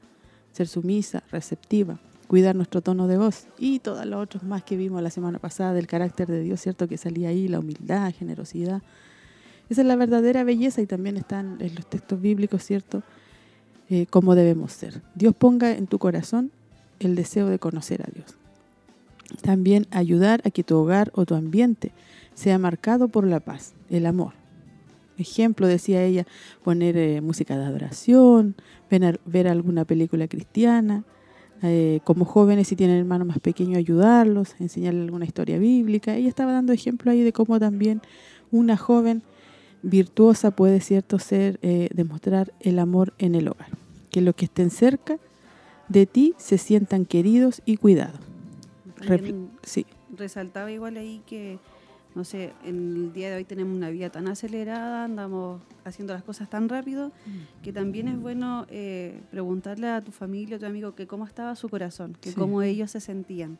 ser 0.50 0.66
sumisa, 0.66 1.22
receptiva, 1.30 2.00
cuidar 2.26 2.56
nuestro 2.56 2.80
tono 2.80 3.06
de 3.06 3.18
voz 3.18 3.46
y 3.56 3.78
todos 3.78 4.04
los 4.04 4.20
otros 4.20 4.42
más 4.42 4.64
que 4.64 4.76
vimos 4.76 5.00
la 5.00 5.10
semana 5.10 5.38
pasada 5.38 5.74
del 5.74 5.86
carácter 5.86 6.26
de 6.26 6.40
Dios, 6.40 6.60
¿cierto? 6.60 6.88
Que 6.88 6.98
salía 6.98 7.28
ahí, 7.28 7.46
la 7.46 7.60
humildad, 7.60 8.12
generosidad. 8.12 8.82
Esa 9.68 9.82
es 9.82 9.86
la 9.86 9.94
verdadera 9.94 10.42
belleza 10.42 10.82
y 10.82 10.86
también 10.86 11.16
están 11.16 11.58
en 11.60 11.76
los 11.76 11.86
textos 11.86 12.20
bíblicos, 12.20 12.64
¿cierto? 12.64 13.04
Eh, 13.94 14.06
cómo 14.10 14.34
debemos 14.34 14.72
ser. 14.72 15.02
Dios 15.14 15.36
ponga 15.36 15.70
en 15.70 15.86
tu 15.86 16.00
corazón 16.00 16.50
el 16.98 17.14
deseo 17.14 17.46
de 17.48 17.60
conocer 17.60 18.02
a 18.02 18.10
Dios. 18.12 18.34
También 19.40 19.86
ayudar 19.92 20.42
a 20.44 20.50
que 20.50 20.64
tu 20.64 20.76
hogar 20.76 21.12
o 21.14 21.24
tu 21.26 21.36
ambiente 21.36 21.92
sea 22.34 22.58
marcado 22.58 23.06
por 23.06 23.24
la 23.24 23.38
paz, 23.38 23.72
el 23.90 24.06
amor. 24.06 24.32
Ejemplo, 25.16 25.68
decía 25.68 26.02
ella, 26.02 26.26
poner 26.64 26.96
eh, 26.96 27.20
música 27.20 27.56
de 27.56 27.66
adoración, 27.66 28.56
ver, 28.90 29.20
ver 29.26 29.46
alguna 29.46 29.84
película 29.84 30.26
cristiana, 30.26 31.04
eh, 31.62 32.00
como 32.02 32.24
jóvenes 32.24 32.66
si 32.66 32.74
tienen 32.74 32.96
hermanos 32.96 33.28
más 33.28 33.38
pequeños 33.38 33.78
ayudarlos, 33.78 34.56
enseñarles 34.58 35.04
alguna 35.04 35.24
historia 35.24 35.56
bíblica. 35.56 36.16
Ella 36.16 36.28
estaba 36.28 36.50
dando 36.50 36.72
ejemplo 36.72 37.12
ahí 37.12 37.22
de 37.22 37.32
cómo 37.32 37.60
también 37.60 38.02
una 38.50 38.76
joven 38.76 39.22
virtuosa 39.82 40.50
puede, 40.50 40.80
cierto, 40.80 41.20
ser, 41.20 41.60
eh, 41.62 41.90
demostrar 41.94 42.52
el 42.58 42.80
amor 42.80 43.14
en 43.18 43.36
el 43.36 43.46
hogar. 43.46 43.83
Que 44.14 44.20
los 44.20 44.36
que 44.36 44.44
estén 44.44 44.70
cerca 44.70 45.18
de 45.88 46.06
ti 46.06 46.34
se 46.38 46.56
sientan 46.56 47.04
queridos 47.04 47.62
y 47.66 47.78
cuidados. 47.78 48.20
Sí. 49.64 49.86
resaltaba 50.16 50.70
igual 50.70 50.96
ahí 50.98 51.20
que, 51.26 51.58
no 52.14 52.22
sé, 52.22 52.52
en 52.64 52.94
el 52.94 53.12
día 53.12 53.30
de 53.30 53.34
hoy 53.38 53.44
tenemos 53.44 53.76
una 53.76 53.90
vida 53.90 54.10
tan 54.10 54.28
acelerada, 54.28 55.02
andamos 55.02 55.62
haciendo 55.84 56.14
las 56.14 56.22
cosas 56.22 56.48
tan 56.48 56.68
rápido, 56.68 57.10
que 57.64 57.72
también 57.72 58.06
es 58.06 58.16
bueno 58.16 58.66
eh, 58.70 59.20
preguntarle 59.32 59.88
a 59.88 60.00
tu 60.00 60.12
familia, 60.12 60.58
a 60.58 60.60
tu 60.60 60.66
amigo, 60.66 60.94
que 60.94 61.08
cómo 61.08 61.26
estaba 61.26 61.56
su 61.56 61.68
corazón, 61.68 62.16
que 62.20 62.28
Sí. 62.30 62.36
cómo 62.36 62.62
ellos 62.62 62.92
se 62.92 63.00
sentían. 63.00 63.58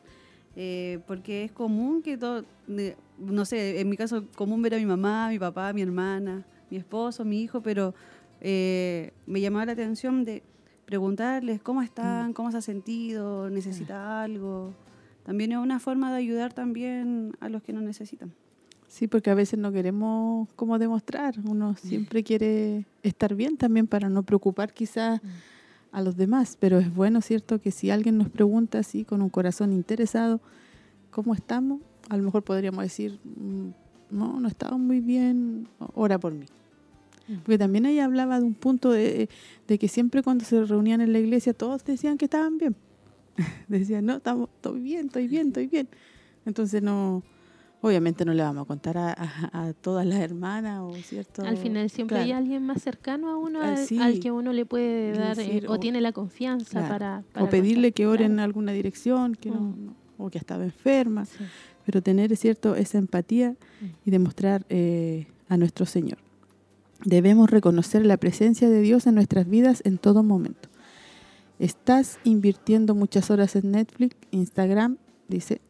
Eh, 0.55 0.99
porque 1.05 1.43
es 1.43 1.51
común 1.51 2.01
que 2.01 2.17
todo, 2.17 2.45
no 3.19 3.43
sé, 3.43 3.81
en 3.81 3.89
mi 3.89 3.97
caso 3.97 4.23
común 4.37 4.61
ver 4.61 4.75
a 4.75 4.77
mi 4.77 4.85
mamá, 4.85 5.27
mi 5.27 5.37
papá, 5.37 5.73
mi 5.73 5.81
hermana, 5.81 6.45
mi 6.71 6.77
esposo, 6.77 7.25
mi 7.25 7.41
hijo, 7.41 7.61
pero 7.61 7.93
eh, 8.47 9.11
me 9.25 9.41
llamaba 9.41 9.65
la 9.65 9.71
atención 9.71 10.23
de 10.23 10.43
preguntarles 10.85 11.63
cómo 11.63 11.81
están, 11.81 12.31
cómo 12.33 12.51
se 12.51 12.57
ha 12.57 12.61
sentido, 12.61 13.49
necesita 13.49 14.21
algo. 14.21 14.71
También 15.23 15.51
es 15.51 15.57
una 15.57 15.79
forma 15.79 16.11
de 16.11 16.17
ayudar 16.17 16.53
también 16.53 17.35
a 17.39 17.49
los 17.49 17.63
que 17.63 17.73
no 17.73 17.81
necesitan. 17.81 18.31
Sí, 18.87 19.07
porque 19.07 19.31
a 19.31 19.33
veces 19.33 19.57
no 19.57 19.71
queremos 19.71 20.47
como 20.55 20.77
demostrar, 20.77 21.33
uno 21.43 21.75
siempre 21.75 22.23
quiere 22.23 22.85
estar 23.01 23.33
bien 23.33 23.57
también 23.57 23.87
para 23.87 24.09
no 24.09 24.21
preocupar 24.21 24.75
quizás 24.75 25.21
a 25.91 26.01
los 26.03 26.15
demás, 26.15 26.55
pero 26.59 26.77
es 26.77 26.93
bueno, 26.93 27.21
¿cierto? 27.21 27.59
Que 27.59 27.71
si 27.71 27.89
alguien 27.89 28.19
nos 28.19 28.29
pregunta 28.29 28.77
así 28.77 29.05
con 29.05 29.23
un 29.23 29.29
corazón 29.29 29.73
interesado, 29.73 30.39
¿cómo 31.09 31.33
estamos? 31.33 31.81
A 32.09 32.17
lo 32.17 32.21
mejor 32.21 32.43
podríamos 32.43 32.83
decir, 32.83 33.19
mm, 33.23 33.69
no, 34.11 34.39
no 34.39 34.47
estaba 34.47 34.77
muy 34.77 34.99
bien, 34.99 35.67
ora 35.95 36.19
por 36.19 36.33
mí. 36.33 36.45
Porque 37.43 37.57
también 37.57 37.85
ella 37.87 38.05
hablaba 38.05 38.39
de 38.39 38.45
un 38.45 38.53
punto 38.53 38.91
de, 38.91 39.29
de 39.67 39.79
que 39.79 39.87
siempre 39.87 40.21
cuando 40.21 40.45
se 40.45 40.63
reunían 40.63 41.01
en 41.01 41.11
la 41.11 41.19
iglesia 41.19 41.53
todos 41.53 41.83
decían 41.83 42.17
que 42.17 42.25
estaban 42.25 42.57
bien. 42.59 42.75
Decían, 43.67 44.05
no, 44.05 44.17
estamos, 44.17 44.49
estoy 44.55 44.79
bien, 44.79 45.07
estoy 45.07 45.27
bien, 45.27 45.47
estoy 45.47 45.67
bien. 45.67 45.87
Entonces 46.45 46.81
no, 46.83 47.23
obviamente 47.81 48.25
no 48.25 48.33
le 48.33 48.43
vamos 48.43 48.63
a 48.63 48.65
contar 48.65 48.97
a, 48.97 49.11
a- 49.13 49.67
a 49.69 49.73
todas 49.73 50.05
las 50.05 50.19
hermanas, 50.19 50.81
o 50.83 50.93
cierto. 50.95 51.41
Al 51.43 51.57
final 51.57 51.89
siempre 51.89 52.17
hay 52.19 52.31
alguien 52.31 52.63
más 52.63 52.81
cercano 52.83 53.29
a 53.29 53.37
uno 53.37 53.59
Ah, 53.61 53.71
al, 53.71 53.77
sí. 53.79 53.97
al 53.99 54.19
que 54.19 54.31
uno 54.31 54.53
le 54.53 54.65
puede 54.65 55.11
dar 55.17 55.39
eh, 55.39 55.63
o, 55.67 55.73
o- 55.73 55.79
tiene 55.79 56.01
la 56.01 56.11
confianza 56.11 56.69
Claro. 56.79 56.87
para, 56.87 57.23
para 57.33 57.45
o 57.45 57.49
pedirle 57.49 57.91
que 57.91 58.05
oren 58.07 58.33
en 58.33 58.39
alguna 58.39 58.71
dirección, 58.71 59.33
que 59.35 59.49
no, 59.49 59.59
Mm. 59.61 59.85
no- 59.85 59.95
o 60.17 60.29
que 60.29 60.37
estaba 60.37 60.63
enferma, 60.63 61.25
Sí. 61.25 61.43
pero 61.85 62.01
tener 62.01 62.37
cierto 62.37 62.75
esa 62.75 62.97
empatía 62.99 63.51
Mm. 63.81 63.85
y 64.05 64.11
demostrar 64.11 64.65
eh, 64.69 65.27
a 65.49 65.57
nuestro 65.57 65.85
Señor. 65.85 66.19
Debemos 67.05 67.51
reconocer 67.51 68.03
la 68.05 68.17
presencia 68.17 68.67
de 68.67 68.81
Dios 68.81 69.05
en 69.05 69.13
nuestras 69.15 69.47
vidas 69.47 69.81
en 69.85 69.99
todo 69.99 70.23
momento. 70.23 70.69
Estás 71.59 72.17
invirtiendo 72.23 72.95
muchas 72.95 73.29
horas 73.29 73.55
en 73.55 73.71
Netflix, 73.71 74.17
Instagram, 74.31 74.97
dice, 75.27 75.61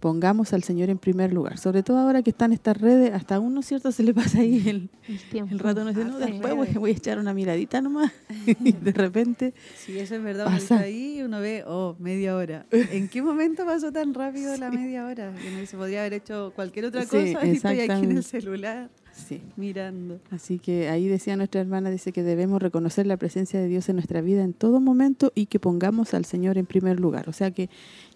pongamos 0.00 0.52
al 0.52 0.64
Señor 0.64 0.90
en 0.90 0.98
primer 0.98 1.32
lugar. 1.32 1.58
Sobre 1.58 1.82
todo 1.84 1.98
ahora 1.98 2.22
que 2.22 2.30
están 2.30 2.52
estas 2.52 2.76
redes, 2.76 3.14
hasta 3.14 3.36
a 3.36 3.40
uno, 3.40 3.62
¿cierto? 3.62 3.92
Se 3.92 4.02
le 4.02 4.12
pasa 4.12 4.40
ahí 4.40 4.68
el, 4.68 4.90
El 5.32 5.48
el 5.52 5.58
rato, 5.60 5.84
no 5.84 5.90
dice, 5.90 6.04
no, 6.04 6.16
Ah, 6.16 6.26
después 6.26 6.54
voy, 6.56 6.68
voy 6.74 6.90
a 6.90 6.94
echar 6.94 7.18
una 7.20 7.32
miradita 7.32 7.80
nomás. 7.80 8.12
y 8.46 8.72
de 8.72 8.92
repente, 8.92 9.54
Sí, 9.76 9.96
eso 9.98 10.16
es 10.16 10.22
verdad. 10.22 10.46
Uno 10.48 10.56
Pasa. 10.56 10.74
está 10.74 10.86
ahí 10.86 11.18
y 11.18 11.22
uno 11.22 11.40
ve, 11.40 11.62
oh, 11.66 11.94
media 12.00 12.34
hora. 12.36 12.66
¿En 12.72 13.08
qué 13.08 13.22
momento 13.22 13.64
pasó 13.64 13.92
tan 13.92 14.12
rápido 14.12 14.56
la 14.56 14.70
media 14.70 15.06
hora? 15.06 15.32
Que 15.34 15.60
dice, 15.60 15.76
podría 15.76 16.00
haber 16.00 16.14
hecho 16.14 16.52
cualquier 16.54 16.86
otra 16.86 17.02
Sí, 17.02 17.32
cosa 17.34 17.46
y 17.46 17.50
estoy 17.52 17.80
aquí 17.80 18.04
en 18.04 18.12
el 18.12 18.24
celular 18.24 18.90
sí. 19.12 19.42
mirando. 19.56 20.20
Así 20.30 20.58
que 20.58 20.88
ahí 20.88 21.08
decía 21.08 21.36
nuestra 21.36 21.60
hermana, 21.60 21.90
dice 21.90 22.12
que 22.12 22.22
debemos 22.22 22.60
reconocer 22.60 23.06
la 23.06 23.16
presencia 23.16 23.60
de 23.60 23.68
Dios 23.68 23.88
en 23.88 23.96
nuestra 23.96 24.20
vida 24.20 24.42
en 24.42 24.52
todo 24.52 24.80
momento 24.80 25.32
y 25.34 25.46
que 25.46 25.58
pongamos 25.58 26.14
al 26.14 26.24
Señor 26.24 26.58
en 26.58 26.66
primer 26.66 27.00
lugar. 27.00 27.28
O 27.28 27.32
sea, 27.32 27.50
que, 27.50 27.68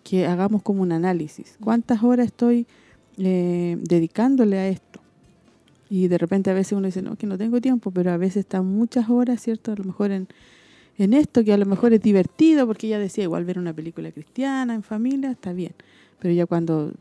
que 0.02 0.26
hagamos 0.26 0.62
como 0.62 0.82
un 0.82 0.92
análisis. 0.92 1.56
¿Cuántas 1.60 2.02
horas 2.02 2.26
estoy 2.26 2.66
eh, 3.18 3.76
dedicándole 3.80 4.58
a 4.58 4.68
esto? 4.68 5.00
Y 5.90 6.08
de 6.08 6.18
repente 6.18 6.50
a 6.50 6.54
veces 6.54 6.72
uno 6.72 6.86
dice, 6.86 7.02
no, 7.02 7.16
que 7.16 7.26
no 7.26 7.38
tengo 7.38 7.60
tiempo, 7.60 7.90
pero 7.90 8.10
a 8.10 8.16
veces 8.16 8.38
están 8.38 8.66
muchas 8.66 9.08
horas, 9.10 9.40
¿cierto? 9.40 9.72
A 9.72 9.76
lo 9.76 9.84
mejor 9.84 10.10
en, 10.10 10.28
en 10.98 11.12
esto, 11.12 11.44
que 11.44 11.52
a 11.52 11.58
lo 11.58 11.66
mejor 11.66 11.92
es 11.92 12.00
divertido, 12.00 12.66
porque 12.66 12.86
ella 12.86 12.98
decía, 12.98 13.24
igual 13.24 13.44
ver 13.44 13.58
una 13.58 13.72
película 13.72 14.10
cristiana 14.10 14.74
en 14.74 14.82
familia, 14.82 15.30
está 15.30 15.52
bien. 15.52 15.72
Pero 16.18 16.34
ya 16.34 16.46
cuando 16.46 16.92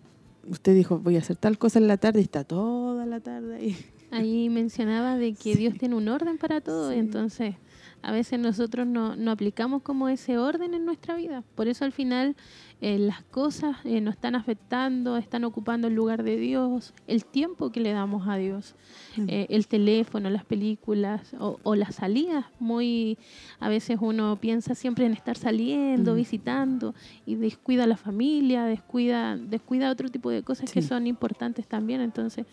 usted 0.48 0.74
dijo, 0.76 0.99
voy 0.99 1.15
a 1.15 1.20
hacer 1.20 1.36
tal 1.38 1.57
cosa 1.57 1.80
en 1.80 1.88
la 1.88 1.98
tarde, 1.98 2.20
y 2.20 2.24
está 2.24 2.44
toda 2.44 3.06
la 3.06 3.20
tarde 3.20 3.56
ahí. 3.56 3.78
Ahí 4.11 4.49
mencionaba 4.49 5.18
de 5.18 5.34
que 5.34 5.56
Dios 5.56 5.76
tiene 5.78 5.95
un 5.95 6.07
orden 6.07 6.38
para 6.38 6.61
todo, 6.61 6.91
Sí. 6.91 6.98
entonces 6.99 7.56
a 8.04 8.12
veces 8.12 8.40
nosotros 8.40 8.86
no, 8.86 9.16
no 9.16 9.32
aplicamos 9.32 9.82
como 9.82 10.10
ese 10.10 10.38
orden 10.38 10.74
en 10.74 10.86
nuestra 10.86 11.16
vida. 11.16 11.44
Por 11.56 11.68
eso 11.68 11.86
al 11.86 11.92
final 11.94 12.36
eh, 12.82 13.00
las 13.00 13.24
cosas 13.24 13.78
eh, 13.86 14.02
nos 14.02 14.16
están 14.16 14.36
afectando, 14.36 15.16
están 15.18 15.46
ocupando 15.46 15.88
el 15.88 15.96
lugar 15.96 16.24
de 16.24 16.36
Dios, 16.38 16.94
el 17.08 17.24
tiempo 17.24 17.72
que 17.72 17.80
le 17.80 17.92
damos 17.94 18.28
a 18.28 18.36
Dios, 18.36 18.76
Mm. 19.16 19.26
eh, 19.30 19.48
el 19.50 19.68
teléfono, 19.68 20.30
las 20.30 20.44
películas 20.44 21.34
o, 21.40 21.60
o 21.64 21.76
las 21.76 21.96
salidas. 21.96 22.46
Muy 22.60 23.18
a 23.60 23.70
veces 23.70 23.98
uno 24.02 24.38
piensa 24.42 24.76
siempre 24.76 25.06
en 25.06 25.14
estar 25.14 25.38
saliendo, 25.38 26.14
Mm. 26.14 26.18
visitando 26.18 26.96
y 27.26 27.36
descuida 27.36 27.86
a 27.86 27.88
la 27.88 27.96
familia, 27.98 28.66
descuida, 28.66 29.38
descuida 29.38 29.90
otro 29.92 30.10
tipo 30.10 30.30
de 30.30 30.44
cosas 30.44 30.72
que 30.72 30.82
son 30.82 31.08
importantes 31.08 31.68
también. 31.68 32.02
Entonces 32.02 32.46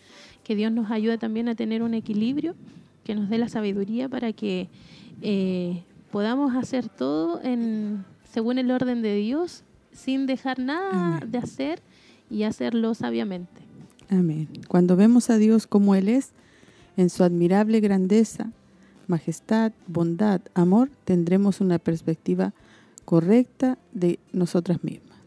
que 0.43 0.55
Dios 0.55 0.71
nos 0.71 0.89
ayude 0.91 1.17
también 1.17 1.49
a 1.49 1.55
tener 1.55 1.83
un 1.83 1.93
equilibrio, 1.93 2.55
que 3.03 3.15
nos 3.15 3.29
dé 3.29 3.37
la 3.39 3.49
sabiduría 3.49 4.07
para 4.07 4.31
que 4.31 4.69
eh, 5.21 5.83
podamos 6.11 6.55
hacer 6.55 6.89
todo 6.89 7.41
en, 7.43 8.05
según 8.31 8.57
el 8.57 8.71
orden 8.71 9.01
de 9.01 9.15
Dios, 9.15 9.63
sin 9.91 10.25
dejar 10.25 10.59
nada 10.59 11.17
Amén. 11.17 11.31
de 11.31 11.37
hacer 11.37 11.81
y 12.29 12.43
hacerlo 12.43 12.93
sabiamente. 12.93 13.61
Amén. 14.09 14.47
Cuando 14.67 14.95
vemos 14.95 15.29
a 15.29 15.37
Dios 15.37 15.67
como 15.67 15.95
Él 15.95 16.09
es, 16.09 16.31
en 16.97 17.09
su 17.09 17.23
admirable 17.23 17.79
grandeza, 17.79 18.51
majestad, 19.07 19.71
bondad, 19.87 20.41
amor, 20.53 20.89
tendremos 21.05 21.61
una 21.61 21.79
perspectiva 21.79 22.53
correcta 23.05 23.77
de 23.93 24.19
nosotras 24.31 24.83
mismas. 24.83 25.17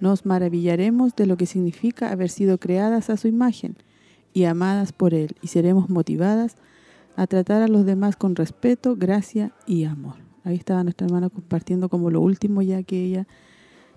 Nos 0.00 0.26
maravillaremos 0.26 1.14
de 1.16 1.26
lo 1.26 1.36
que 1.36 1.46
significa 1.46 2.10
haber 2.10 2.28
sido 2.28 2.58
creadas 2.58 3.10
a 3.10 3.16
su 3.16 3.28
imagen 3.28 3.76
y 4.32 4.44
amadas 4.44 4.92
por 4.92 5.14
Él, 5.14 5.36
y 5.42 5.48
seremos 5.48 5.88
motivadas 5.88 6.54
a 6.54 6.73
tratar 7.26 7.62
a 7.62 7.68
los 7.68 7.86
demás 7.86 8.16
con 8.16 8.34
respeto, 8.36 8.96
gracia 8.96 9.52
y 9.66 9.84
amor. 9.84 10.16
Ahí 10.44 10.56
estaba 10.56 10.82
nuestra 10.84 11.06
hermana 11.06 11.30
compartiendo 11.30 11.88
como 11.88 12.10
lo 12.10 12.20
último 12.20 12.60
ya 12.60 12.82
que 12.82 13.02
ella 13.04 13.26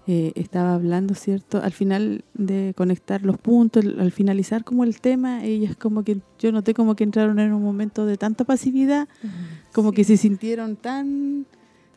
eh, 0.09 0.31
estaba 0.35 0.73
hablando, 0.73 1.15
¿cierto? 1.15 1.61
Al 1.61 1.73
final 1.73 2.23
de 2.33 2.73
conectar 2.77 3.23
los 3.23 3.37
puntos, 3.37 3.83
al 3.83 3.99
al 3.99 4.11
finalizar 4.11 4.63
como 4.63 4.85
el 4.85 5.01
tema, 5.01 5.43
ellas 5.43 5.75
como 5.75 6.03
que, 6.03 6.21
yo 6.39 6.53
noté 6.53 6.73
como 6.73 6.95
que 6.95 7.03
entraron 7.03 7.39
en 7.39 7.51
un 7.51 7.61
momento 7.61 8.05
de 8.05 8.15
tanta 8.15 8.45
pasividad, 8.45 9.09
como 9.73 9.91
que 9.91 10.05
se 10.05 10.15
sintieron 10.15 10.77
tan, 10.77 11.45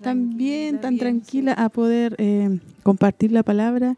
tan 0.01 0.37
bien, 0.37 0.81
tan 0.81 0.95
bien, 0.95 0.99
tranquila 0.99 1.55
sí. 1.57 1.63
a 1.63 1.69
poder 1.69 2.17
eh, 2.19 2.59
compartir 2.83 3.31
la 3.31 3.45
palabra 3.45 3.97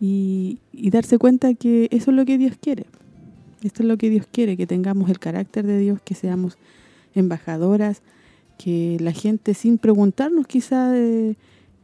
y, 0.00 0.60
y 0.72 0.90
darse 0.90 1.18
cuenta 1.18 1.54
que 1.54 1.88
eso 1.90 2.12
es 2.12 2.16
lo 2.16 2.24
que 2.24 2.38
Dios 2.38 2.54
quiere. 2.60 2.86
Esto 3.62 3.82
es 3.82 3.88
lo 3.88 3.98
que 3.98 4.10
Dios 4.10 4.26
quiere, 4.30 4.56
que 4.56 4.66
tengamos 4.66 5.10
el 5.10 5.18
carácter 5.18 5.66
de 5.66 5.78
Dios, 5.78 6.00
que 6.02 6.14
seamos 6.14 6.56
embajadoras, 7.14 8.02
que 8.58 8.96
la 9.00 9.12
gente 9.12 9.54
sin 9.54 9.78
preguntarnos 9.78 10.46
quizá 10.46 10.90
de 10.90 11.36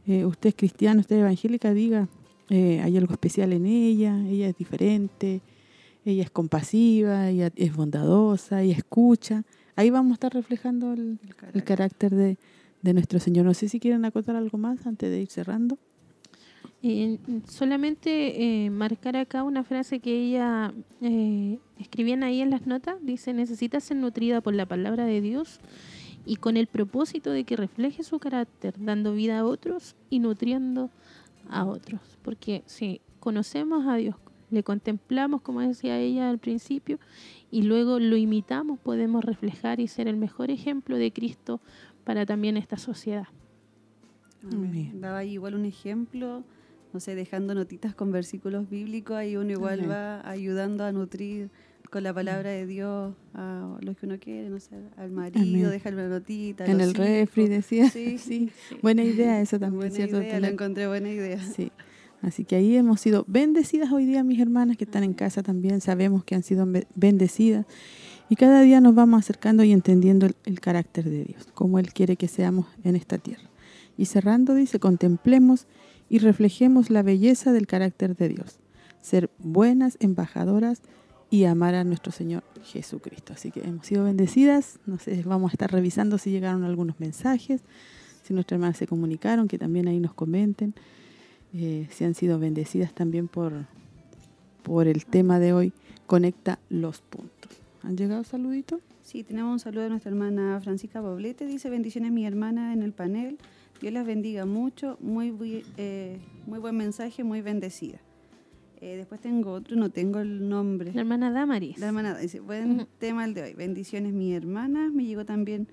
eh, 0.07 0.25
usted 0.25 0.49
es 0.49 0.55
cristiano, 0.55 1.01
usted 1.01 1.17
es 1.17 1.21
evangélica, 1.21 1.73
diga, 1.73 2.07
eh, 2.49 2.79
hay 2.81 2.97
algo 2.97 3.13
especial 3.13 3.53
en 3.53 3.65
ella, 3.65 4.25
ella 4.27 4.47
es 4.47 4.57
diferente, 4.57 5.41
ella 6.05 6.23
es 6.23 6.31
compasiva, 6.31 7.29
ella 7.29 7.51
es 7.55 7.75
bondadosa, 7.75 8.61
ella 8.61 8.77
escucha. 8.77 9.43
Ahí 9.75 9.89
vamos 9.89 10.11
a 10.11 10.13
estar 10.13 10.33
reflejando 10.33 10.93
el, 10.93 11.19
el 11.53 11.63
carácter 11.63 12.15
de, 12.15 12.37
de 12.81 12.93
nuestro 12.93 13.19
Señor. 13.19 13.45
No 13.45 13.53
sé 13.53 13.69
si 13.69 13.79
quieren 13.79 14.05
acotar 14.05 14.35
algo 14.35 14.57
más 14.57 14.87
antes 14.87 15.11
de 15.11 15.21
ir 15.21 15.29
cerrando. 15.29 15.77
Eh, 16.83 17.17
solamente 17.49 18.65
eh, 18.65 18.69
marcar 18.69 19.17
acá 19.17 19.43
una 19.43 19.63
frase 19.63 19.99
que 19.99 20.13
ella 20.15 20.73
eh, 21.01 21.57
escribían 21.79 22.23
ahí 22.23 22.41
en 22.41 22.51
las 22.51 22.67
notas. 22.67 22.97
Dice, 23.01 23.33
necesitas 23.33 23.83
ser 23.83 23.97
nutrida 23.97 24.41
por 24.41 24.53
la 24.53 24.65
palabra 24.65 25.05
de 25.05 25.21
Dios 25.21 25.59
y 26.25 26.35
con 26.35 26.57
el 26.57 26.67
propósito 26.67 27.31
de 27.31 27.45
que 27.45 27.55
refleje 27.55 28.03
su 28.03 28.19
carácter, 28.19 28.75
dando 28.77 29.13
vida 29.13 29.39
a 29.39 29.45
otros 29.45 29.95
y 30.09 30.19
nutriendo 30.19 30.91
a 31.49 31.65
otros. 31.65 32.01
Porque 32.21 32.63
si 32.65 33.01
conocemos 33.19 33.87
a 33.87 33.95
Dios, 33.95 34.15
le 34.49 34.63
contemplamos, 34.63 35.41
como 35.41 35.61
decía 35.61 35.97
ella 35.99 36.29
al 36.29 36.37
principio, 36.37 36.99
y 37.49 37.63
luego 37.63 37.99
lo 37.99 38.17
imitamos, 38.17 38.79
podemos 38.79 39.23
reflejar 39.25 39.79
y 39.79 39.87
ser 39.87 40.07
el 40.07 40.17
mejor 40.17 40.51
ejemplo 40.51 40.97
de 40.97 41.11
Cristo 41.11 41.59
para 42.03 42.25
también 42.25 42.55
esta 42.55 42.77
sociedad. 42.77 43.27
Amén. 44.43 45.01
Daba 45.01 45.19
ahí 45.19 45.33
igual 45.33 45.55
un 45.55 45.65
ejemplo, 45.65 46.43
no 46.93 46.99
sé, 46.99 47.15
dejando 47.15 47.53
notitas 47.55 47.93
con 47.95 48.11
versículos 48.11 48.69
bíblicos, 48.69 49.15
ahí 49.17 49.35
uno 49.37 49.51
igual 49.51 49.79
Amén. 49.79 49.91
va 49.91 50.29
ayudando 50.29 50.83
a 50.85 50.91
nutrir 50.91 51.49
con 51.89 52.03
la 52.03 52.13
palabra 52.13 52.49
de 52.49 52.65
Dios 52.65 53.13
a 53.33 53.77
los 53.81 53.95
que 53.97 54.05
uno 54.07 54.17
quiere, 54.19 54.49
no 54.49 54.59
sé, 54.59 54.75
al 54.97 55.09
marido, 55.11 55.39
Amén. 55.67 55.69
dejar 55.69 55.93
una 55.93 56.07
notita. 56.09 56.65
en 56.65 56.81
el 56.81 56.93
refri 56.93 57.47
decía. 57.47 57.89
Sí, 57.93 58.17
sí. 58.17 58.49
Buena 58.81 59.03
idea 59.03 59.39
eso 59.41 59.57
también, 59.59 59.79
Buena 59.79 59.95
¿cierto? 59.95 60.17
idea, 60.17 60.27
lo 60.27 60.35
Tener- 60.35 60.51
encontré 60.53 60.87
buena 60.87 61.09
idea. 61.09 61.39
Sí. 61.41 61.71
Así 62.21 62.45
que 62.45 62.55
ahí 62.55 62.75
hemos 62.75 62.99
sido 62.99 63.23
bendecidas 63.27 63.91
hoy 63.91 64.05
día, 64.05 64.23
mis 64.23 64.39
hermanas 64.39 64.75
que 64.75 64.85
están 64.85 65.03
en 65.03 65.13
casa 65.13 65.43
también. 65.43 65.81
Sabemos 65.81 66.23
que 66.23 66.33
han 66.35 66.41
sido 66.43 66.65
be- 66.65 66.87
bendecidas. 66.95 67.65
Y 68.27 68.35
cada 68.35 68.61
día 68.61 68.81
nos 68.81 68.95
vamos 68.95 69.19
acercando 69.19 69.63
y 69.63 69.71
entendiendo 69.71 70.25
el, 70.25 70.35
el 70.45 70.59
carácter 70.59 71.05
de 71.05 71.23
Dios, 71.25 71.47
como 71.53 71.77
Él 71.79 71.93
quiere 71.93 72.15
que 72.17 72.27
seamos 72.27 72.65
en 72.83 72.95
esta 72.95 73.17
tierra. 73.19 73.49
Y 73.97 74.05
cerrando, 74.05 74.55
dice, 74.55 74.79
contemplemos 74.79 75.67
y 76.09 76.19
reflejemos 76.19 76.89
la 76.89 77.03
belleza 77.03 77.51
del 77.51 77.67
carácter 77.67 78.15
de 78.15 78.29
Dios. 78.29 78.59
Ser 79.01 79.29
buenas 79.39 79.97
embajadoras 79.99 80.81
y 81.29 81.45
amar 81.45 81.75
a 81.75 81.83
nuestro 81.83 82.11
Señor 82.11 82.43
Jesucristo. 82.63 83.33
Así 83.33 83.51
que 83.51 83.61
hemos 83.61 83.85
sido 83.85 84.03
bendecidas. 84.03 84.79
No 84.85 84.97
sé, 84.97 85.21
vamos 85.25 85.51
a 85.51 85.53
estar 85.53 85.71
revisando 85.71 86.17
si 86.17 86.31
llegaron 86.31 86.63
algunos 86.63 86.99
mensajes, 86.99 87.61
si 88.23 88.33
nuestras 88.33 88.57
hermanas 88.57 88.77
se 88.77 88.87
comunicaron, 88.87 89.47
que 89.47 89.57
también 89.57 89.87
ahí 89.87 89.99
nos 89.99 90.13
comenten 90.13 90.73
eh, 91.53 91.87
si 91.91 92.03
han 92.03 92.13
sido 92.13 92.39
bendecidas 92.39 92.93
también 92.93 93.27
por, 93.27 93.53
por 94.63 94.87
el 94.87 95.05
tema 95.05 95.39
de 95.39 95.53
hoy, 95.53 95.73
conecta 96.05 96.59
los 96.69 97.01
puntos. 97.01 97.51
¿Han 97.83 97.97
llegado 97.97 98.23
saluditos? 98.23 98.81
Sí, 99.01 99.23
tenemos 99.23 99.53
un 99.53 99.59
saludo 99.59 99.83
de 99.83 99.89
nuestra 99.89 100.11
hermana 100.11 100.59
Francisca 100.61 101.01
Poblete. 101.01 101.45
Dice, 101.45 101.69
bendiciones 101.69 102.11
mi 102.11 102.25
hermana 102.25 102.73
en 102.73 102.83
el 102.83 102.91
panel. 102.91 103.37
Dios 103.81 103.93
las 103.93 104.05
bendiga 104.05 104.45
mucho. 104.45 104.97
Muy, 105.01 105.31
bui- 105.31 105.63
eh, 105.77 106.19
muy 106.45 106.59
buen 106.59 106.75
mensaje, 106.75 107.23
muy 107.23 107.41
bendecida. 107.41 107.99
Eh, 108.79 108.95
después 108.95 109.19
tengo 109.21 109.51
otro, 109.53 109.75
no 109.75 109.89
tengo 109.89 110.19
el 110.19 110.47
nombre. 110.49 110.91
La 110.93 111.01
hermana 111.01 111.31
Damaris. 111.31 111.79
La 111.79 111.87
hermana 111.87 112.17
dice, 112.17 112.39
buen 112.39 112.71
Ujú. 112.81 112.87
tema 112.99 113.25
el 113.25 113.33
de 113.33 113.41
hoy. 113.43 113.53
Bendiciones, 113.53 114.13
mi 114.13 114.33
hermana. 114.33 114.89
Me 114.93 115.03
llegó 115.05 115.25
también 115.25 115.67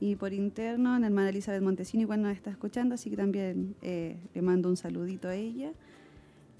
y 0.00 0.14
por 0.16 0.32
interno, 0.32 0.98
la 0.98 1.06
hermana 1.08 1.28
Elizabeth 1.30 1.60
Montesini 1.62 2.04
igual 2.04 2.22
nos 2.22 2.34
está 2.36 2.50
escuchando, 2.50 2.94
así 2.94 3.10
que 3.10 3.16
también 3.16 3.74
eh, 3.82 4.16
le 4.34 4.42
mando 4.42 4.68
un 4.68 4.76
saludito 4.76 5.28
a 5.28 5.34
ella. 5.34 5.72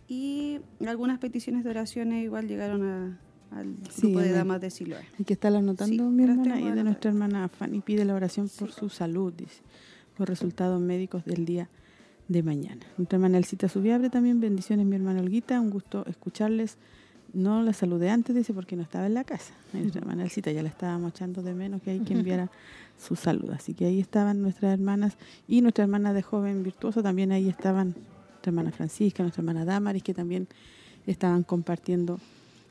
Y 0.08 0.60
algunas 0.86 1.18
peticiones 1.18 1.64
de 1.64 1.70
oraciones 1.70 2.24
igual 2.24 2.48
llegaron 2.48 2.82
a- 2.82 3.18
al 3.50 3.76
Sí, 3.90 4.02
grupo 4.02 4.20
de 4.20 4.32
damas 4.32 4.60
de 4.60 4.70
Siloé. 4.70 5.00
Hay 5.18 5.24
que 5.24 5.32
estarla 5.34 5.58
anotando, 5.58 6.04
Sí, 6.04 6.10
mi 6.10 6.24
hermana, 6.24 6.60
y 6.60 6.70
de 6.70 6.84
nuestra 6.84 7.10
hermana 7.10 7.48
Fanny 7.48 7.80
pide 7.80 8.04
la 8.04 8.14
oración 8.14 8.48
por 8.58 8.72
su 8.72 8.88
salud, 8.90 9.32
dice, 9.32 9.62
por 10.18 10.28
resultados 10.28 10.80
médicos 10.80 11.24
del 11.24 11.44
día 11.44 11.68
de 12.26 12.42
mañana. 12.42 12.84
Nuestra 12.98 13.16
hermana 13.16 13.38
Elcita 13.38 13.68
Subiabre 13.68 14.10
también, 14.10 14.40
bendiciones, 14.40 14.84
mi 14.84 14.96
hermana 14.96 15.20
Olguita, 15.20 15.60
un 15.60 15.70
gusto 15.70 16.04
escucharles. 16.06 16.76
No 17.32 17.62
la 17.62 17.72
saludé 17.72 18.10
antes, 18.10 18.34
dice, 18.34 18.52
porque 18.52 18.74
no 18.74 18.82
estaba 18.82 19.06
en 19.06 19.14
la 19.14 19.22
casa. 19.22 19.52
Nuestra 19.72 20.00
hermana 20.00 20.24
Elcita 20.24 20.50
ya 20.50 20.62
la 20.62 20.70
estábamos 20.70 21.12
echando 21.12 21.42
de 21.42 21.54
menos 21.54 21.80
que 21.82 21.92
hay 21.92 22.00
que 22.00 22.14
enviara 22.14 22.50
su 22.98 23.16
salud. 23.16 23.50
Así 23.50 23.74
que 23.74 23.84
ahí 23.86 24.00
estaban 24.00 24.42
nuestras 24.42 24.72
hermanas 24.72 25.16
y 25.46 25.60
nuestra 25.60 25.84
hermana 25.84 26.12
de 26.12 26.22
joven 26.22 26.64
virtuoso, 26.64 27.02
también 27.02 27.32
ahí 27.32 27.48
estaban 27.48 27.88
nuestra 27.88 28.50
hermana 28.50 28.72
Francisca, 28.72 29.22
nuestra 29.22 29.42
hermana 29.42 29.64
Damaris, 29.64 30.02
que 30.02 30.14
también 30.14 30.48
estaban 31.06 31.44
compartiendo 31.44 32.18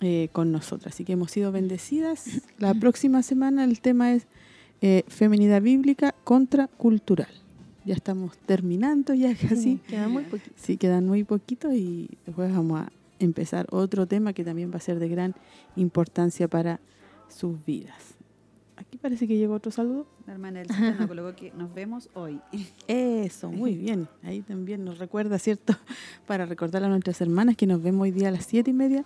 eh, 0.01 0.29
con 0.33 0.51
nosotras. 0.51 0.93
Así 0.93 1.05
que 1.05 1.13
hemos 1.13 1.31
sido 1.31 1.51
bendecidas. 1.51 2.41
La 2.59 2.73
próxima 2.73 3.23
semana 3.23 3.63
el 3.63 3.79
tema 3.79 4.11
es 4.11 4.27
eh, 4.81 5.03
feminidad 5.07 5.61
bíblica 5.61 6.13
contra 6.23 6.67
cultural. 6.67 7.29
Ya 7.85 7.95
estamos 7.95 8.37
terminando 8.39 9.13
ya 9.13 9.33
casi. 9.35 9.77
Queda 9.87 10.07
muy 10.07 10.23
poquito. 10.23 10.55
Sí, 10.55 10.77
quedan 10.77 11.07
muy 11.07 11.23
poquitos 11.23 11.73
y 11.73 12.09
después 12.25 12.53
vamos 12.53 12.81
a 12.81 12.91
empezar 13.19 13.65
otro 13.71 14.05
tema 14.05 14.33
que 14.33 14.43
también 14.43 14.71
va 14.71 14.77
a 14.77 14.81
ser 14.81 14.99
de 14.99 15.07
gran 15.07 15.35
importancia 15.75 16.47
para 16.47 16.79
sus 17.29 17.63
vidas. 17.65 18.15
Aquí 18.75 18.97
parece 18.97 19.27
que 19.27 19.37
llegó 19.37 19.55
otro 19.55 19.71
saludo. 19.71 20.05
La 20.27 20.33
hermana 20.33 20.61
Elcita 20.61 20.91
nos 20.91 21.07
colocó 21.07 21.35
que 21.35 21.51
nos 21.53 21.73
vemos 21.73 22.09
hoy. 22.13 22.39
Eso, 22.87 23.49
muy 23.51 23.75
bien. 23.75 24.07
Ahí 24.21 24.41
también 24.41 24.85
nos 24.85 24.99
recuerda, 24.99 25.39
¿cierto? 25.39 25.73
Para 26.27 26.45
recordar 26.45 26.83
a 26.83 26.87
nuestras 26.87 27.19
hermanas 27.21 27.57
que 27.57 27.65
nos 27.65 27.81
vemos 27.81 28.03
hoy 28.03 28.11
día 28.11 28.27
a 28.27 28.31
las 28.31 28.45
siete 28.45 28.69
y 28.71 28.73
media 28.73 29.03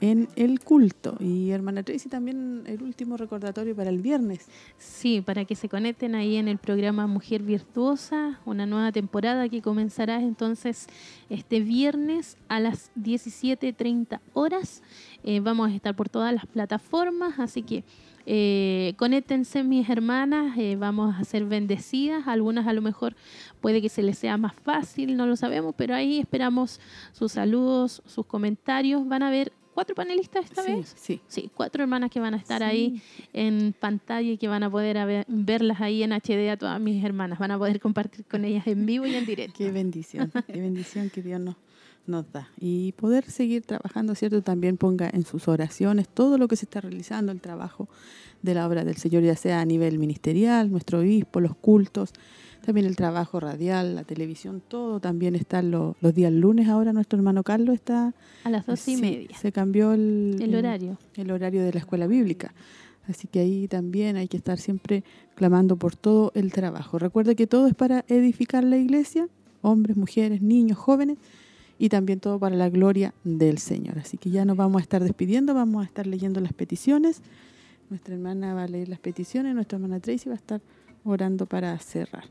en 0.00 0.28
el 0.36 0.60
culto. 0.60 1.16
Y 1.20 1.50
hermana 1.50 1.82
Tracy 1.82 2.08
también 2.08 2.62
el 2.66 2.82
último 2.82 3.16
recordatorio 3.16 3.74
para 3.76 3.90
el 3.90 3.98
viernes. 3.98 4.46
Sí, 4.78 5.20
para 5.20 5.44
que 5.44 5.54
se 5.54 5.68
conecten 5.68 6.14
ahí 6.14 6.36
en 6.36 6.48
el 6.48 6.58
programa 6.58 7.06
Mujer 7.06 7.42
Virtuosa, 7.42 8.40
una 8.44 8.66
nueva 8.66 8.92
temporada 8.92 9.48
que 9.48 9.62
comenzará 9.62 10.20
entonces 10.20 10.86
este 11.28 11.60
viernes 11.60 12.36
a 12.48 12.60
las 12.60 12.90
17.30 12.96 14.20
horas. 14.32 14.82
Eh, 15.22 15.40
vamos 15.40 15.70
a 15.70 15.74
estar 15.74 15.94
por 15.94 16.08
todas 16.08 16.32
las 16.32 16.46
plataformas, 16.46 17.38
así 17.38 17.62
que 17.62 17.84
eh, 18.26 18.94
mis 19.64 19.88
hermanas, 19.88 20.56
eh, 20.56 20.76
vamos 20.76 21.16
a 21.18 21.24
ser 21.24 21.44
bendecidas. 21.44 22.28
Algunas 22.28 22.66
a 22.66 22.72
lo 22.72 22.82
mejor 22.82 23.16
puede 23.60 23.82
que 23.82 23.88
se 23.88 24.02
les 24.02 24.18
sea 24.18 24.36
más 24.36 24.54
fácil, 24.54 25.16
no 25.16 25.26
lo 25.26 25.36
sabemos, 25.36 25.74
pero 25.76 25.94
ahí 25.94 26.20
esperamos 26.20 26.80
sus 27.12 27.32
saludos, 27.32 28.02
sus 28.06 28.26
comentarios. 28.26 29.06
Van 29.08 29.22
a 29.22 29.30
ver 29.30 29.52
cuatro 29.74 29.94
panelistas 29.94 30.44
esta 30.44 30.62
Sí, 30.62 30.72
vez. 30.72 30.92
sí. 30.96 31.20
Sí, 31.28 31.50
cuatro 31.54 31.82
hermanas 31.82 32.10
que 32.10 32.20
van 32.20 32.34
a 32.34 32.36
estar 32.36 32.62
ahí 32.62 33.00
en 33.32 33.74
pantalla 33.78 34.30
y 34.32 34.36
que 34.38 34.48
van 34.48 34.62
a 34.62 34.70
poder 34.70 34.98
a 34.98 35.04
ver- 35.04 35.24
verlas 35.28 35.80
ahí 35.80 36.02
en 36.02 36.12
HD 36.12 36.50
a 36.50 36.56
todas 36.56 36.80
mis 36.80 37.02
hermanas. 37.04 37.38
Van 37.38 37.50
a 37.50 37.58
poder 37.58 37.80
compartir 37.80 38.24
con 38.26 38.44
ellas 38.44 38.66
en 38.66 38.84
vivo 38.86 39.06
y 39.06 39.14
en 39.14 39.26
directo. 39.26 39.56
Qué 39.58 39.70
bendición, 39.70 40.32
qué 40.46 40.60
bendición 40.60 41.10
que 41.10 41.22
Dios 41.22 41.40
nos, 41.40 41.56
nos 42.06 42.30
da. 42.32 42.48
Y 42.60 42.92
poder 42.92 43.24
seguir 43.30 43.62
trabajando, 43.62 44.14
¿cierto? 44.14 44.42
También 44.42 44.76
ponga 44.76 45.08
en 45.12 45.24
sus 45.24 45.48
oraciones 45.48 46.08
todo 46.08 46.36
lo 46.38 46.48
que 46.48 46.56
se 46.56 46.64
está 46.66 46.80
realizando, 46.80 47.30
el 47.32 47.40
trabajo 47.40 47.88
de 48.42 48.54
la 48.54 48.66
obra 48.66 48.84
del 48.84 48.96
Señor, 48.96 49.22
ya 49.22 49.36
sea 49.36 49.60
a 49.60 49.64
nivel 49.64 49.98
ministerial, 49.98 50.70
nuestro 50.70 51.00
obispo, 51.00 51.40
los 51.40 51.54
cultos, 51.56 52.12
también 52.60 52.86
el 52.86 52.96
trabajo 52.96 53.40
radial, 53.40 53.94
la 53.94 54.04
televisión, 54.04 54.62
todo 54.66 55.00
también 55.00 55.34
está 55.34 55.62
los, 55.62 55.96
los 56.00 56.14
días 56.14 56.32
lunes. 56.32 56.68
Ahora 56.68 56.92
nuestro 56.92 57.18
hermano 57.18 57.42
Carlos 57.42 57.74
está... 57.74 58.14
A 58.44 58.50
las 58.50 58.66
doce 58.66 58.92
y 58.92 58.96
sí, 58.96 59.00
media. 59.00 59.36
Se 59.38 59.52
cambió 59.52 59.92
el, 59.92 60.36
El 60.40 60.54
horario. 60.54 60.98
el 61.16 61.30
horario 61.30 61.62
de 61.62 61.72
la 61.72 61.78
escuela 61.78 62.06
bíblica. 62.06 62.54
Así 63.08 63.26
que 63.26 63.40
ahí 63.40 63.66
también 63.66 64.16
hay 64.16 64.28
que 64.28 64.36
estar 64.36 64.58
siempre 64.58 65.02
clamando 65.34 65.76
por 65.76 65.96
todo 65.96 66.32
el 66.34 66.52
trabajo. 66.52 66.98
Recuerde 66.98 67.34
que 67.34 67.46
todo 67.46 67.66
es 67.66 67.74
para 67.74 68.04
edificar 68.08 68.62
la 68.62 68.76
iglesia, 68.76 69.28
hombres, 69.62 69.96
mujeres, 69.96 70.42
niños, 70.42 70.78
jóvenes, 70.78 71.18
y 71.78 71.88
también 71.88 72.20
todo 72.20 72.38
para 72.38 72.56
la 72.56 72.68
gloria 72.68 73.14
del 73.24 73.56
Señor. 73.58 73.98
Así 73.98 74.18
que 74.18 74.30
ya 74.30 74.44
nos 74.44 74.56
vamos 74.56 74.80
a 74.80 74.82
estar 74.82 75.02
despidiendo, 75.02 75.54
vamos 75.54 75.82
a 75.82 75.86
estar 75.86 76.06
leyendo 76.06 76.38
las 76.40 76.52
peticiones. 76.52 77.22
Nuestra 77.88 78.14
hermana 78.14 78.52
va 78.52 78.64
a 78.64 78.68
leer 78.68 78.88
las 78.90 79.00
peticiones, 79.00 79.54
nuestra 79.54 79.76
hermana 79.76 79.98
Tracy 79.98 80.28
va 80.28 80.34
a 80.34 80.38
estar 80.38 80.60
orando 81.04 81.46
para 81.46 81.78
cerrar. 81.78 82.24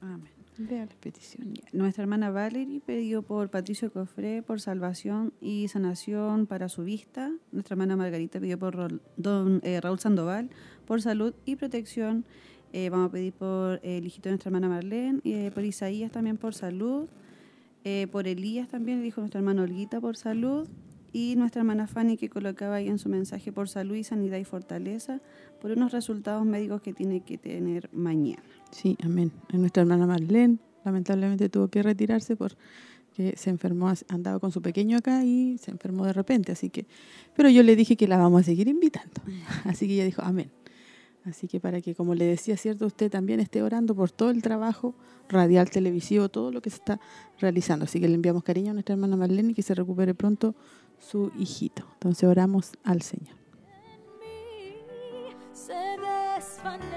Amén. 0.00 0.30
Vea 0.58 0.86
las 0.86 0.94
peticiones. 0.94 1.62
Nuestra 1.72 2.02
hermana 2.02 2.30
Valerie 2.30 2.80
pidió 2.80 3.22
por 3.22 3.50
Patricio 3.50 3.92
Cofré 3.92 4.42
por 4.42 4.60
salvación 4.60 5.34
y 5.40 5.68
sanación 5.68 6.46
para 6.46 6.70
su 6.70 6.84
vista. 6.84 7.30
Nuestra 7.52 7.74
hermana 7.74 7.96
Margarita 7.96 8.40
pidió 8.40 8.58
por 8.58 9.00
don, 9.16 9.60
eh, 9.64 9.80
Raúl 9.82 9.98
Sandoval 9.98 10.48
por 10.86 11.02
salud 11.02 11.34
y 11.44 11.56
protección. 11.56 12.24
Eh, 12.72 12.90
vamos 12.90 13.08
a 13.08 13.12
pedir 13.12 13.32
por 13.32 13.80
el 13.82 14.06
hijito 14.06 14.28
de 14.28 14.32
nuestra 14.32 14.48
hermana 14.48 14.68
Marlene, 14.68 15.20
eh, 15.24 15.50
por 15.54 15.64
Isaías 15.64 16.10
también 16.10 16.36
por 16.36 16.54
salud, 16.54 17.08
eh, 17.84 18.06
por 18.10 18.26
Elías 18.26 18.68
también, 18.68 19.02
dijo 19.02 19.20
nuestra 19.20 19.38
hermana 19.38 19.62
Olguita 19.62 20.00
por 20.00 20.16
salud, 20.16 20.68
y 21.12 21.36
nuestra 21.36 21.60
hermana 21.60 21.86
Fanny 21.86 22.16
que 22.16 22.28
colocaba 22.28 22.74
ahí 22.76 22.88
en 22.88 22.98
su 22.98 23.08
mensaje 23.08 23.52
por 23.52 23.68
salud 23.68 23.94
y 23.94 24.04
sanidad 24.04 24.38
y 24.38 24.44
fortaleza, 24.44 25.20
por 25.66 25.76
unos 25.76 25.90
resultados 25.90 26.46
médicos 26.46 26.80
que 26.80 26.92
tiene 26.92 27.22
que 27.22 27.38
tener 27.38 27.90
mañana. 27.92 28.40
Sí, 28.70 28.96
amén. 29.02 29.32
Nuestra 29.52 29.80
hermana 29.80 30.06
Marlene 30.06 30.58
lamentablemente 30.84 31.48
tuvo 31.48 31.66
que 31.66 31.82
retirarse 31.82 32.36
porque 32.36 33.34
se 33.34 33.50
enfermó, 33.50 33.92
andaba 34.06 34.38
con 34.38 34.52
su 34.52 34.62
pequeño 34.62 34.96
acá 34.96 35.24
y 35.24 35.58
se 35.58 35.72
enfermó 35.72 36.06
de 36.06 36.12
repente, 36.12 36.52
así 36.52 36.70
que, 36.70 36.86
pero 37.34 37.48
yo 37.48 37.64
le 37.64 37.74
dije 37.74 37.96
que 37.96 38.06
la 38.06 38.16
vamos 38.16 38.42
a 38.42 38.44
seguir 38.44 38.68
invitando, 38.68 39.20
así 39.64 39.88
que 39.88 39.94
ella 39.94 40.04
dijo 40.04 40.22
amén. 40.22 40.52
Así 41.24 41.48
que 41.48 41.58
para 41.58 41.80
que, 41.80 41.96
como 41.96 42.14
le 42.14 42.26
decía, 42.26 42.56
cierto, 42.56 42.86
usted 42.86 43.10
también 43.10 43.40
esté 43.40 43.60
orando 43.60 43.96
por 43.96 44.12
todo 44.12 44.30
el 44.30 44.42
trabajo 44.42 44.94
radial, 45.28 45.68
televisivo, 45.68 46.28
todo 46.28 46.52
lo 46.52 46.62
que 46.62 46.70
se 46.70 46.76
está 46.76 47.00
realizando. 47.40 47.86
Así 47.86 47.98
que 47.98 48.06
le 48.06 48.14
enviamos 48.14 48.44
cariño 48.44 48.70
a 48.70 48.74
nuestra 48.74 48.92
hermana 48.92 49.16
Marlene 49.16 49.50
y 49.50 49.54
que 49.54 49.62
se 49.62 49.74
recupere 49.74 50.14
pronto 50.14 50.54
su 51.00 51.32
hijito. 51.36 51.84
Entonces 51.94 52.28
oramos 52.28 52.70
al 52.84 53.02
Señor. 53.02 53.45
Se 55.56 55.72
desvanecerán 55.72 56.92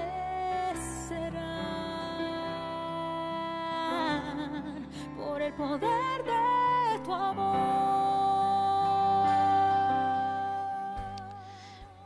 por 5.16 5.40
el 5.40 5.52
poder 5.54 6.24
de 6.24 7.04
tu 7.04 7.12
amor. 7.14 7.80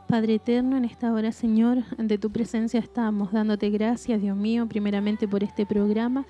Padre 0.07 0.35
eterno, 0.35 0.77
en 0.77 0.85
esta 0.85 1.11
hora, 1.11 1.33
Señor, 1.33 1.79
ante 1.97 2.17
tu 2.17 2.31
presencia 2.31 2.79
estamos 2.79 3.33
dándote 3.33 3.69
gracias, 3.69 4.21
Dios 4.21 4.37
mío, 4.37 4.65
primeramente 4.65 5.27
por 5.27 5.43
este 5.43 5.65
programa 5.65 6.25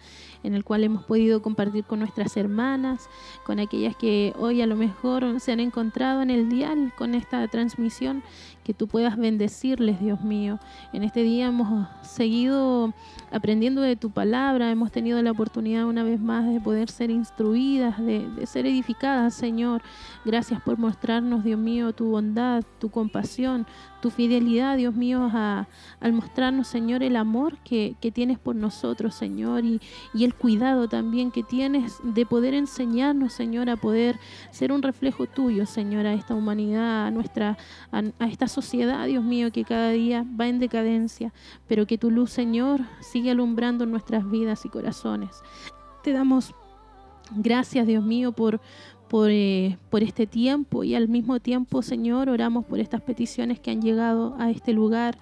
en 0.45 0.53
el 0.53 0.63
cual 0.63 0.83
hemos 0.83 1.03
podido 1.03 1.41
compartir 1.41 1.83
con 1.83 1.99
nuestras 1.99 2.37
hermanas, 2.37 3.09
con 3.43 3.59
aquellas 3.59 3.95
que 3.95 4.33
hoy 4.37 4.61
a 4.61 4.67
lo 4.67 4.75
mejor 4.75 5.39
se 5.39 5.51
han 5.51 5.59
encontrado 5.59 6.21
en 6.21 6.29
el 6.29 6.49
dial 6.49 6.93
con 6.97 7.15
esta 7.15 7.47
transmisión, 7.47 8.23
que 8.63 8.73
tú 8.73 8.87
puedas 8.87 9.17
bendecirles, 9.17 9.99
Dios 9.99 10.21
mío. 10.21 10.59
En 10.93 11.03
este 11.03 11.23
día 11.23 11.47
hemos 11.47 11.87
seguido 12.01 12.93
aprendiendo 13.31 13.81
de 13.81 13.95
tu 13.95 14.11
palabra, 14.11 14.71
hemos 14.71 14.91
tenido 14.91 15.21
la 15.21 15.31
oportunidad 15.31 15.85
una 15.85 16.03
vez 16.03 16.19
más 16.19 16.47
de 16.47 16.59
poder 16.59 16.89
ser 16.89 17.09
instruidas, 17.09 17.99
de, 17.99 18.27
de 18.27 18.45
ser 18.45 18.65
edificadas, 18.65 19.33
Señor. 19.33 19.81
Gracias 20.25 20.61
por 20.61 20.77
mostrarnos, 20.77 21.43
Dios 21.43 21.59
mío, 21.59 21.93
tu 21.93 22.05
bondad, 22.05 22.63
tu 22.79 22.89
compasión, 22.89 23.67
tu 24.05 24.11
fidelidad, 24.11 24.77
Dios 24.77 24.93
mío, 24.93 25.31
a- 25.33 25.67
al 25.99 26.13
mostrarnos, 26.13 26.67
Señor, 26.67 27.01
el 27.01 27.15
amor 27.15 27.57
que, 27.63 27.95
que 27.99 28.11
tienes 28.11 28.37
por 28.37 28.55
nosotros, 28.55 29.15
Señor, 29.15 29.65
y, 29.65 29.81
y 30.13 30.25
el 30.25 30.35
cuidado 30.35 30.87
también 30.87 31.31
que 31.31 31.41
tienes 31.41 31.97
de 32.03 32.23
poder 32.23 32.53
enseñarnos, 32.53 33.33
Señor, 33.33 33.67
a 33.67 33.77
poder 33.77 34.19
ser 34.51 34.71
un 34.71 34.83
reflejo 34.83 35.25
tuyo, 35.25 35.65
Señor, 35.65 36.05
a 36.05 36.13
esta 36.13 36.35
humanidad, 36.35 37.07
a 37.07 37.09
nuestra, 37.09 37.57
a, 37.91 38.03
a 38.19 38.27
esta 38.27 38.47
sociedad, 38.47 39.07
Dios 39.07 39.23
mío, 39.23 39.51
que 39.51 39.63
cada 39.63 39.89
día 39.89 40.23
va 40.39 40.47
en 40.49 40.59
decadencia, 40.59 41.33
pero 41.67 41.87
que 41.87 41.97
tu 41.97 42.11
luz, 42.11 42.29
Señor, 42.29 42.81
sigue 43.01 43.31
alumbrando 43.31 43.87
nuestras 43.87 44.29
vidas 44.29 44.65
y 44.65 44.69
corazones. 44.69 45.41
Te 46.03 46.11
damos 46.11 46.53
Gracias, 47.31 47.87
Dios 47.87 48.03
mío, 48.03 48.33
por, 48.33 48.61
por, 49.07 49.29
eh, 49.29 49.77
por 49.89 50.03
este 50.03 50.27
tiempo 50.27 50.83
y 50.83 50.95
al 50.95 51.07
mismo 51.07 51.39
tiempo, 51.39 51.81
Señor, 51.81 52.29
oramos 52.29 52.65
por 52.65 52.79
estas 52.79 53.01
peticiones 53.01 53.59
que 53.59 53.71
han 53.71 53.81
llegado 53.81 54.35
a 54.39 54.49
este 54.51 54.73
lugar. 54.73 55.17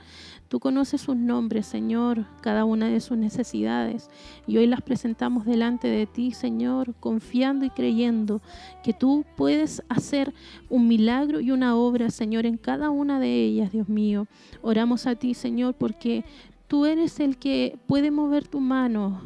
Tú 0.47 0.59
conoces 0.59 1.01
sus 1.01 1.15
nombres, 1.15 1.65
Señor, 1.65 2.25
cada 2.41 2.63
una 2.63 2.87
de 2.87 3.01
sus 3.01 3.17
necesidades. 3.17 4.09
Y 4.45 4.57
hoy 4.57 4.67
las 4.67 4.81
presentamos 4.81 5.45
delante 5.45 5.87
de 5.87 6.05
ti, 6.05 6.31
Señor, 6.31 6.93
confiando 6.99 7.65
y 7.65 7.71
creyendo 7.71 8.39
que 8.83 8.93
tú 8.93 9.25
puedes 9.35 9.81
hacer 9.89 10.31
un 10.69 10.87
milagro 10.87 11.39
y 11.39 11.49
una 11.49 11.75
obra, 11.75 12.11
Señor, 12.11 12.45
en 12.45 12.57
cada 12.57 12.91
una 12.91 13.19
de 13.19 13.43
ellas, 13.43 13.71
Dios 13.71 13.89
mío. 13.89 14.27
Oramos 14.61 15.07
a 15.07 15.15
ti, 15.15 15.33
Señor, 15.33 15.73
porque 15.73 16.23
tú 16.67 16.85
eres 16.85 17.19
el 17.19 17.37
que 17.37 17.79
puede 17.87 18.11
mover 18.11 18.47
tu 18.47 18.59
mano 18.59 19.21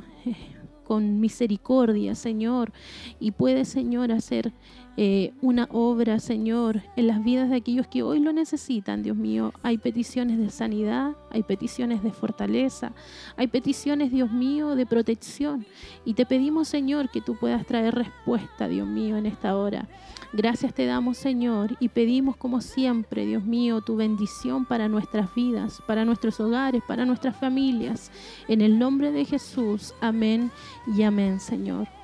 con 0.88 1.19
misericordia, 1.19 2.15
Señor, 2.15 2.72
y 3.19 3.31
puede, 3.31 3.65
Señor, 3.65 4.14
hacer 4.14 4.53
eh, 4.99 5.31
una 5.43 5.69
obra, 5.71 6.19
Señor, 6.19 6.81
en 6.95 7.05
las 7.05 7.23
vidas 7.23 7.51
de 7.51 7.57
aquellos 7.57 7.87
que 7.87 8.01
hoy 8.01 8.19
lo 8.19 8.33
necesitan, 8.33 9.03
Dios 9.03 9.15
mío. 9.15 9.53
Hay 9.61 9.77
peticiones 9.77 10.39
de 10.39 10.49
sanidad, 10.49 11.15
hay 11.29 11.43
peticiones 11.43 12.01
de 12.01 12.11
fortaleza, 12.11 12.93
hay 13.35 13.45
peticiones, 13.45 14.11
Dios 14.11 14.31
mío, 14.31 14.75
de 14.75 14.87
protección. 14.87 15.67
Y 16.03 16.15
te 16.15 16.25
pedimos, 16.25 16.67
Señor, 16.67 17.11
que 17.11 17.21
tú 17.21 17.35
puedas 17.35 17.63
traer 17.67 17.93
respuesta, 17.93 18.67
Dios 18.67 18.87
mío, 18.87 19.17
en 19.17 19.27
esta 19.27 19.55
hora. 19.55 19.87
Gracias 20.33 20.73
te 20.73 20.87
damos, 20.87 21.17
Señor, 21.17 21.77
y 21.79 21.89
pedimos 21.89 22.35
como 22.35 22.59
siempre, 22.59 23.25
Dios 23.25 23.43
mío, 23.43 23.81
tu 23.81 23.97
bendición 23.97 24.65
para 24.65 24.89
nuestras 24.89 25.33
vidas, 25.35 25.79
para 25.85 26.05
nuestros 26.05 26.39
hogares, 26.39 26.81
para 26.87 27.05
nuestras 27.05 27.37
familias. 27.37 28.11
En 28.47 28.61
el 28.61 28.79
nombre 28.79 29.11
de 29.11 29.25
Jesús, 29.25 29.93
amén 30.01 30.51
y 30.97 31.03
amén, 31.03 31.39
Señor. 31.39 31.96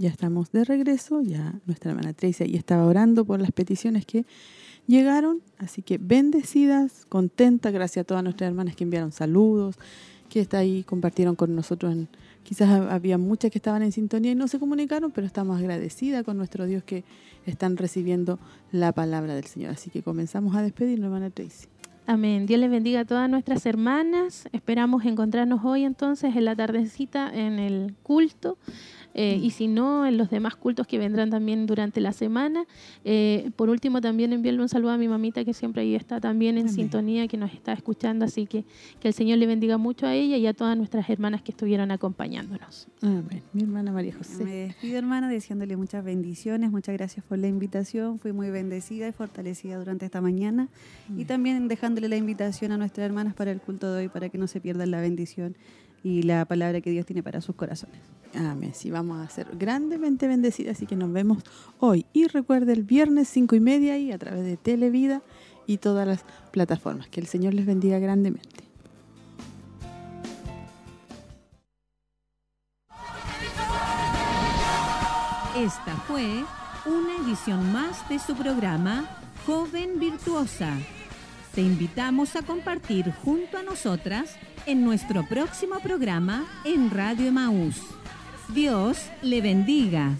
Ya 0.00 0.08
estamos 0.08 0.50
de 0.50 0.64
regreso, 0.64 1.20
ya 1.20 1.60
nuestra 1.66 1.90
hermana 1.90 2.14
Tracy 2.14 2.44
ahí 2.44 2.56
estaba 2.56 2.86
orando 2.86 3.26
por 3.26 3.38
las 3.38 3.52
peticiones 3.52 4.06
que 4.06 4.24
llegaron, 4.86 5.42
así 5.58 5.82
que 5.82 5.98
bendecidas, 5.98 7.04
contentas, 7.08 7.70
gracias 7.72 8.04
a 8.04 8.06
todas 8.06 8.24
nuestras 8.24 8.48
hermanas 8.48 8.74
que 8.76 8.84
enviaron 8.84 9.12
saludos, 9.12 9.76
que 10.30 10.40
está 10.40 10.56
ahí, 10.58 10.84
compartieron 10.84 11.36
con 11.36 11.54
nosotros. 11.54 11.94
quizás 12.44 12.70
ha- 12.70 12.94
había 12.94 13.18
muchas 13.18 13.50
que 13.50 13.58
estaban 13.58 13.82
en 13.82 13.92
sintonía 13.92 14.32
y 14.32 14.34
no 14.34 14.48
se 14.48 14.58
comunicaron, 14.58 15.10
pero 15.10 15.26
estamos 15.26 15.58
agradecidas 15.60 16.24
con 16.24 16.38
nuestro 16.38 16.64
Dios 16.64 16.82
que 16.82 17.04
están 17.44 17.76
recibiendo 17.76 18.38
la 18.72 18.92
palabra 18.92 19.34
del 19.34 19.44
Señor. 19.44 19.72
Así 19.72 19.90
que 19.90 20.02
comenzamos 20.02 20.56
a 20.56 20.62
despedirnos, 20.62 21.04
hermana 21.08 21.28
Tracy. 21.28 21.66
Amén. 22.06 22.46
Dios 22.46 22.58
les 22.58 22.70
bendiga 22.70 23.00
a 23.00 23.04
todas 23.04 23.28
nuestras 23.30 23.66
hermanas. 23.66 24.48
Esperamos 24.52 25.04
encontrarnos 25.04 25.62
hoy 25.64 25.84
entonces 25.84 26.34
en 26.34 26.46
la 26.46 26.56
tardecita 26.56 27.30
en 27.32 27.58
el 27.60 27.94
culto. 28.02 28.56
Eh, 29.14 29.38
y 29.42 29.50
si 29.50 29.66
no, 29.66 30.06
en 30.06 30.16
los 30.16 30.30
demás 30.30 30.56
cultos 30.56 30.86
que 30.86 30.98
vendrán 30.98 31.30
también 31.30 31.66
durante 31.66 32.00
la 32.00 32.12
semana. 32.12 32.64
Eh, 33.04 33.50
por 33.56 33.68
último, 33.68 34.00
también 34.00 34.32
enviarle 34.32 34.62
un 34.62 34.68
saludo 34.68 34.92
a 34.92 34.98
mi 34.98 35.08
mamita 35.08 35.44
que 35.44 35.52
siempre 35.52 35.82
ahí 35.82 35.94
está 35.94 36.20
también 36.20 36.56
en 36.56 36.64
Amén. 36.64 36.74
sintonía, 36.74 37.28
que 37.28 37.36
nos 37.36 37.52
está 37.52 37.72
escuchando. 37.72 38.24
Así 38.24 38.46
que 38.46 38.64
que 39.00 39.08
el 39.08 39.14
Señor 39.14 39.38
le 39.38 39.46
bendiga 39.46 39.78
mucho 39.78 40.06
a 40.06 40.14
ella 40.14 40.36
y 40.36 40.46
a 40.46 40.54
todas 40.54 40.76
nuestras 40.76 41.08
hermanas 41.10 41.42
que 41.42 41.52
estuvieron 41.52 41.90
acompañándonos. 41.90 42.88
Amén. 43.02 43.42
Mi 43.52 43.62
hermana 43.62 43.92
María 43.92 44.14
José. 44.14 44.44
Me 44.44 44.54
despido, 44.66 44.98
hermana, 44.98 45.28
deseándole 45.28 45.76
muchas 45.76 46.04
bendiciones. 46.04 46.70
Muchas 46.70 46.94
gracias 46.96 47.24
por 47.24 47.38
la 47.38 47.48
invitación. 47.48 48.18
Fui 48.18 48.32
muy 48.32 48.50
bendecida 48.50 49.08
y 49.08 49.12
fortalecida 49.12 49.78
durante 49.78 50.06
esta 50.06 50.20
mañana. 50.20 50.68
Y 51.16 51.24
también 51.24 51.68
dejándole 51.68 52.08
la 52.08 52.16
invitación 52.16 52.72
a 52.72 52.76
nuestras 52.76 53.06
hermanas 53.06 53.34
para 53.34 53.50
el 53.50 53.60
culto 53.60 53.92
de 53.92 54.02
hoy, 54.02 54.08
para 54.08 54.28
que 54.28 54.38
no 54.38 54.46
se 54.46 54.60
pierdan 54.60 54.90
la 54.90 55.00
bendición 55.00 55.56
y 56.02 56.22
la 56.22 56.44
palabra 56.44 56.80
que 56.80 56.90
Dios 56.90 57.06
tiene 57.06 57.22
para 57.22 57.40
sus 57.40 57.54
corazones. 57.54 57.98
Amén. 58.34 58.72
Sí, 58.74 58.90
vamos 58.90 59.18
a 59.20 59.28
ser 59.28 59.48
grandemente 59.58 60.28
bendecidas, 60.28 60.76
así 60.76 60.86
que 60.86 60.96
nos 60.96 61.12
vemos 61.12 61.42
hoy. 61.78 62.06
Y 62.12 62.26
recuerde 62.26 62.72
el 62.72 62.84
viernes 62.84 63.28
cinco 63.28 63.56
y 63.56 63.60
media 63.60 63.98
y 63.98 64.12
a 64.12 64.18
través 64.18 64.44
de 64.44 64.56
Televida 64.56 65.22
y 65.66 65.78
todas 65.78 66.06
las 66.06 66.24
plataformas. 66.52 67.08
Que 67.08 67.20
el 67.20 67.26
Señor 67.26 67.54
les 67.54 67.66
bendiga 67.66 67.98
grandemente. 67.98 68.70
Esta 75.56 75.96
fue 76.06 76.44
una 76.86 77.16
edición 77.26 77.72
más 77.72 78.08
de 78.08 78.18
su 78.18 78.34
programa 78.34 79.04
Joven 79.44 79.98
Virtuosa. 79.98 80.78
Te 81.54 81.60
invitamos 81.60 82.36
a 82.36 82.42
compartir 82.42 83.12
junto 83.24 83.58
a 83.58 83.62
nosotras 83.62 84.36
en 84.66 84.84
nuestro 84.84 85.26
próximo 85.26 85.80
programa 85.80 86.44
en 86.64 86.90
Radio 86.90 87.26
Emaús. 87.26 87.76
Dios 88.48 88.98
le 89.22 89.40
bendiga. 89.40 90.12